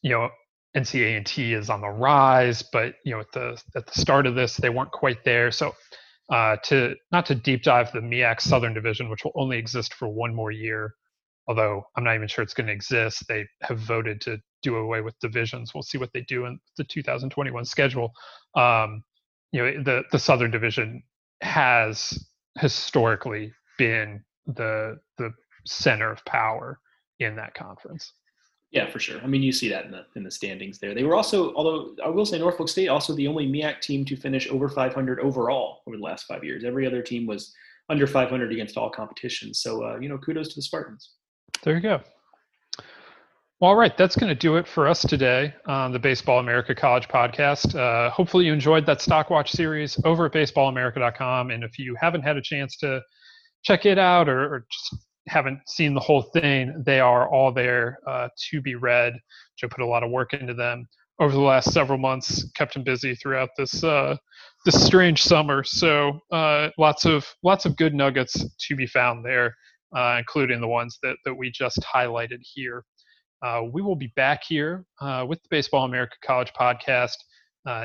you 0.02 0.12
know, 0.12 0.30
NCA&T 0.76 1.54
is 1.54 1.70
on 1.70 1.82
the 1.82 1.90
rise, 1.90 2.64
but 2.64 2.96
you 3.06 3.14
know, 3.14 3.20
at 3.20 3.32
the 3.32 3.62
at 3.76 3.86
the 3.86 4.00
start 4.00 4.26
of 4.26 4.36
this, 4.36 4.58
they 4.58 4.70
weren't 4.70 4.92
quite 4.92 5.24
there. 5.24 5.52
So, 5.52 5.76
uh, 6.30 6.58
to 6.64 6.96
not 7.12 7.26
to 7.28 7.36
deep 7.36 7.64
dive 7.64 7.92
the 7.92 8.00
MEAC 8.00 8.42
Southern 8.42 8.74
Division, 8.74 9.10
which 9.10 9.24
will 9.24 9.34
only 9.36 9.58
exist 9.58 9.94
for 9.94 10.08
one 10.08 10.34
more 10.34 10.52
year, 10.52 10.96
although 11.48 11.84
I'm 11.96 12.04
not 12.04 12.16
even 12.16 12.28
sure 12.28 12.44
it's 12.44 12.56
going 12.56 12.68
to 12.68 12.74
exist. 12.74 13.28
They 13.28 13.46
have 13.62 13.80
voted 13.80 14.20
to 14.22 14.40
do 14.64 14.78
away 14.78 15.02
with 15.02 15.20
divisions. 15.20 15.74
We'll 15.74 15.84
see 15.84 15.98
what 16.00 16.12
they 16.14 16.22
do 16.22 16.46
in 16.46 16.60
the 16.78 16.86
2021 16.86 17.66
schedule. 17.66 18.12
Um, 18.56 19.04
you 19.52 19.64
know, 19.64 19.84
the 19.84 20.04
the 20.12 20.20
Southern 20.20 20.50
Division 20.50 21.04
has 21.42 22.18
historically 22.60 23.54
been 23.78 24.24
the 24.48 24.98
the 25.20 25.32
center 25.66 26.12
of 26.12 26.26
power 26.26 26.80
in 27.20 27.36
that 27.36 27.54
conference. 27.54 28.12
Yeah, 28.74 28.90
for 28.90 29.00
sure. 29.00 29.22
I 29.22 29.28
mean, 29.28 29.44
you 29.44 29.52
see 29.52 29.70
that 29.70 29.86
in 29.86 29.92
the 29.92 30.06
in 30.16 30.24
the 30.24 30.32
standings 30.32 30.80
there. 30.80 30.96
They 30.96 31.04
were 31.04 31.16
also, 31.16 31.54
although 31.54 31.96
I 32.04 32.10
will 32.10 32.26
say, 32.26 32.40
Norfolk 32.40 32.68
State 32.68 32.88
also 32.88 33.14
the 33.14 33.28
only 33.28 33.48
MEAC 33.48 33.82
team 33.82 34.04
to 34.06 34.16
finish 34.16 34.50
over 34.50 34.68
500 34.68 35.20
overall 35.20 35.84
over 35.86 35.96
the 35.96 36.02
last 36.04 36.26
five 36.26 36.44
years. 36.44 36.64
Every 36.64 36.88
other 36.88 37.04
team 37.04 37.28
was 37.28 37.54
under 37.90 38.08
500 38.08 38.52
against 38.52 38.76
all 38.76 38.90
competitions. 38.90 39.60
So, 39.60 39.86
uh, 39.86 40.00
you 40.00 40.10
know, 40.10 40.18
kudos 40.18 40.50
to 40.50 40.56
the 40.56 40.64
Spartans. 40.64 41.12
There 41.64 41.76
you 41.76 41.82
go. 41.82 42.02
All 43.62 43.76
right, 43.76 43.96
that's 43.96 44.16
going 44.16 44.30
to 44.30 44.36
do 44.36 44.58
it 44.58 44.68
for 44.68 44.88
us 44.88 45.04
today 45.04 45.54
on 45.68 45.92
the 45.92 46.00
Baseball 46.00 46.40
America 46.40 46.74
College 46.74 47.08
podcast. 47.08 47.76
Uh, 47.76 48.10
hopefully, 48.10 48.46
you 48.46 48.54
enjoyed 48.54 48.88
that 48.88 49.02
Stock 49.02 49.30
Watch 49.30 49.52
series 49.52 50.00
over 50.04 50.26
at 50.26 50.34
baseballamerica.com. 50.34 51.52
And 51.52 51.64
if 51.64 51.78
you 51.78 51.96
haven't 52.02 52.24
had 52.24 52.38
a 52.38 52.42
chance 52.42 52.76
to 52.78 53.02
check 53.64 53.86
it 53.86 54.00
out 54.00 54.28
or, 54.28 54.56
or 54.56 54.66
just 54.72 54.96
haven't 55.28 55.60
seen 55.68 55.94
the 55.94 56.00
whole 56.00 56.22
thing, 56.22 56.84
they 56.86 57.00
are 57.00 57.30
all 57.30 57.52
there 57.52 57.98
uh, 58.08 58.30
to 58.50 58.62
be 58.62 58.76
read. 58.76 59.14
Joe 59.58 59.70
put 59.70 59.82
a 59.82 59.88
lot 59.88 60.04
of 60.04 60.12
work 60.12 60.34
into 60.34 60.54
them 60.54 60.88
over 61.20 61.34
the 61.34 61.40
last 61.42 61.72
several 61.72 61.98
months, 61.98 62.50
kept 62.56 62.76
him 62.76 62.84
busy 62.84 63.16
throughout 63.16 63.50
this 63.58 63.84
uh, 63.84 64.16
this 64.66 64.84
strange 64.84 65.22
summer. 65.22 65.64
So 65.64 66.20
uh, 66.32 66.70
lots 66.78 67.06
of 67.06 67.26
lots 67.44 67.66
of 67.66 67.78
good 67.78 67.94
nuggets 67.94 68.46
to 68.68 68.76
be 68.76 68.88
found 68.88 69.26
there, 69.26 69.56
uh, 69.96 70.16
including 70.20 70.62
the 70.62 70.68
ones 70.68 70.98
that 71.04 71.16
that 71.26 71.36
we 71.36 71.52
just 71.52 71.80
highlighted 71.82 72.40
here. 72.42 72.84
Uh, 73.42 73.64
we 73.72 73.82
will 73.82 73.96
be 73.96 74.12
back 74.16 74.42
here 74.48 74.86
uh, 75.02 75.26
with 75.28 75.42
the 75.44 75.50
Baseball 75.50 75.86
America 75.86 76.16
College 76.26 76.52
podcast 76.60 77.16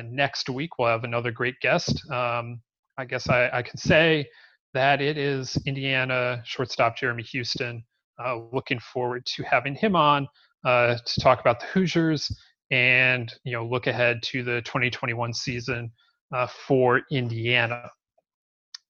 next 0.04 0.48
week. 0.48 0.70
We'll 0.78 0.88
have 0.88 1.04
another 1.04 1.32
great 1.32 1.58
guest. 1.60 2.00
Um, 2.10 2.60
I 2.96 3.04
guess 3.04 3.28
I, 3.28 3.48
I 3.52 3.62
can 3.62 3.76
say 3.76 4.26
that 4.74 5.00
it 5.00 5.16
is 5.16 5.58
Indiana 5.66 6.42
shortstop 6.44 6.96
Jeremy 6.96 7.22
Houston. 7.24 7.84
Uh, 8.22 8.40
looking 8.52 8.80
forward 8.80 9.24
to 9.26 9.42
having 9.44 9.74
him 9.74 9.94
on 9.94 10.26
uh, 10.64 10.96
to 11.04 11.20
talk 11.20 11.40
about 11.40 11.60
the 11.60 11.66
Hoosiers 11.66 12.30
and 12.70 13.32
you 13.44 13.52
know 13.52 13.64
look 13.64 13.86
ahead 13.86 14.22
to 14.22 14.42
the 14.42 14.60
2021 14.62 15.32
season 15.32 15.90
uh, 16.34 16.46
for 16.46 17.02
Indiana. 17.10 17.90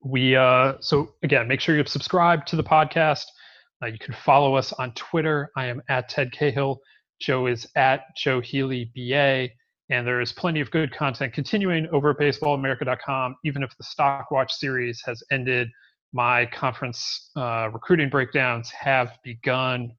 We 0.03 0.37
uh, 0.37 0.75
so 0.81 1.15
again 1.23 1.47
make 1.47 1.61
sure 1.61 1.77
you 1.77 1.85
subscribe 1.85 2.47
to 2.47 2.57
the 2.57 2.65
podcast. 2.65 3.25
Uh, 3.83 3.87
you 3.87 3.99
can 3.99 4.15
follow 4.15 4.55
us 4.55 4.73
on 4.73 4.93
Twitter. 4.95 5.51
I 5.57 5.67
am 5.67 5.83
at 5.89 6.09
Ted 6.09 6.33
Cahill. 6.33 6.81
Joe 7.21 7.47
is 7.47 7.67
at 7.77 8.17
Joe 8.17 8.41
Healy 8.41 8.91
BA. 8.95 9.49
And 9.91 10.07
there 10.07 10.21
is 10.21 10.33
plenty 10.33 10.61
of 10.61 10.71
good 10.71 10.95
content 10.95 11.33
continuing 11.33 11.87
over 11.89 12.11
at 12.11 12.19
baseballamerica.com. 12.19 13.37
Even 13.45 13.63
if 13.63 13.77
the 13.77 13.85
Stock 13.85 14.31
Watch 14.31 14.53
series 14.53 15.03
has 15.07 15.23
ended, 15.31 15.69
my 16.13 16.47
conference 16.47 17.31
uh, 17.37 17.71
recruiting 17.73 18.11
breakdowns 18.11 18.71
have 18.71 19.17
begun. 19.25 19.93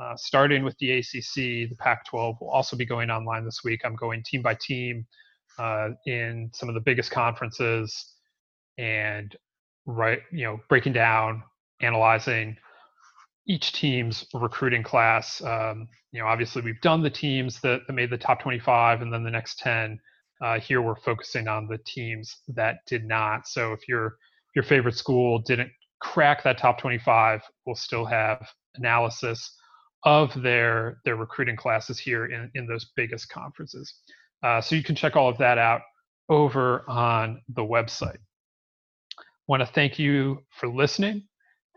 Uh, 0.00 0.16
starting 0.16 0.64
with 0.64 0.76
the 0.78 0.92
ACC, 0.92 1.34
the 1.34 1.76
Pac 1.78 2.06
12 2.06 2.36
will 2.40 2.50
also 2.50 2.74
be 2.76 2.86
going 2.86 3.10
online 3.10 3.44
this 3.44 3.60
week. 3.64 3.82
I'm 3.84 3.96
going 3.96 4.22
team 4.22 4.40
by 4.40 4.56
team 4.58 5.06
uh, 5.58 5.90
in 6.06 6.50
some 6.54 6.68
of 6.70 6.74
the 6.74 6.80
biggest 6.80 7.10
conferences 7.10 8.14
and 8.78 9.36
right, 9.84 10.20
you 10.32 10.44
know, 10.44 10.60
breaking 10.70 10.94
down, 10.94 11.42
analyzing 11.80 12.56
each 13.46 13.72
team's 13.72 14.26
recruiting 14.34 14.82
class. 14.82 15.42
Um, 15.42 15.88
you 16.12 16.20
know, 16.20 16.26
obviously 16.26 16.62
we've 16.62 16.80
done 16.80 17.02
the 17.02 17.10
teams 17.10 17.60
that, 17.60 17.82
that, 17.86 17.92
made 17.92 18.10
the 18.10 18.18
top 18.18 18.40
25 18.40 19.02
and 19.02 19.12
then 19.12 19.24
the 19.24 19.30
next 19.30 19.58
10. 19.58 19.98
Uh, 20.42 20.58
here 20.58 20.80
we're 20.80 20.96
focusing 20.96 21.48
on 21.48 21.66
the 21.66 21.78
teams 21.78 22.38
that 22.48 22.78
did 22.86 23.04
not. 23.04 23.46
So 23.46 23.72
if 23.72 23.88
your 23.88 24.16
your 24.54 24.64
favorite 24.64 24.96
school 24.96 25.38
didn't 25.38 25.70
crack 26.00 26.42
that 26.42 26.58
top 26.58 26.78
25, 26.78 27.42
we'll 27.66 27.76
still 27.76 28.04
have 28.04 28.48
analysis 28.76 29.54
of 30.04 30.40
their 30.42 30.98
their 31.04 31.16
recruiting 31.16 31.56
classes 31.56 31.98
here 31.98 32.26
in, 32.26 32.50
in 32.54 32.66
those 32.66 32.90
biggest 32.96 33.28
conferences. 33.28 33.94
Uh, 34.42 34.60
so 34.60 34.74
you 34.74 34.82
can 34.82 34.96
check 34.96 35.16
all 35.16 35.28
of 35.28 35.38
that 35.38 35.58
out 35.58 35.82
over 36.28 36.88
on 36.88 37.42
the 37.48 37.62
website. 37.62 38.18
Want 39.46 39.60
to 39.60 39.66
thank 39.66 39.98
you 39.98 40.44
for 40.50 40.68
listening. 40.68 41.24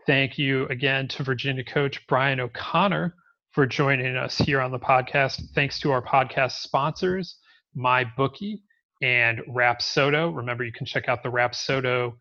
Thank 0.06 0.38
you 0.38 0.66
again 0.68 1.08
to 1.08 1.22
Virginia 1.22 1.64
coach 1.64 2.06
Brian 2.06 2.40
O'Connor 2.40 3.14
for 3.52 3.66
joining 3.66 4.16
us 4.16 4.36
here 4.36 4.60
on 4.60 4.70
the 4.70 4.78
podcast. 4.78 5.40
Thanks 5.54 5.78
to 5.80 5.92
our 5.92 6.02
podcast 6.02 6.58
sponsors, 6.58 7.36
MyBookie 7.76 8.60
and 9.02 9.40
Rapsodo. 9.48 10.34
Remember, 10.34 10.64
you 10.64 10.72
can 10.72 10.86
check 10.86 11.08
out 11.08 11.22
the 11.22 11.30
Rapsodo 11.30 12.14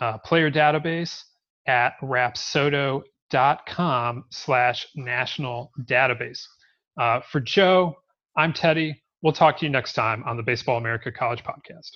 uh, 0.00 0.18
player 0.18 0.50
database 0.50 1.22
at 1.66 1.94
rapsodo.com 2.02 3.04
slash 4.30 4.86
national 4.94 5.72
database. 5.84 6.44
Uh, 7.00 7.20
for 7.20 7.40
Joe, 7.40 7.96
I'm 8.36 8.52
Teddy. 8.52 9.02
We'll 9.22 9.32
talk 9.32 9.58
to 9.58 9.66
you 9.66 9.70
next 9.70 9.94
time 9.94 10.22
on 10.24 10.36
the 10.36 10.42
Baseball 10.42 10.78
America 10.78 11.10
College 11.10 11.42
Podcast. 11.42 11.90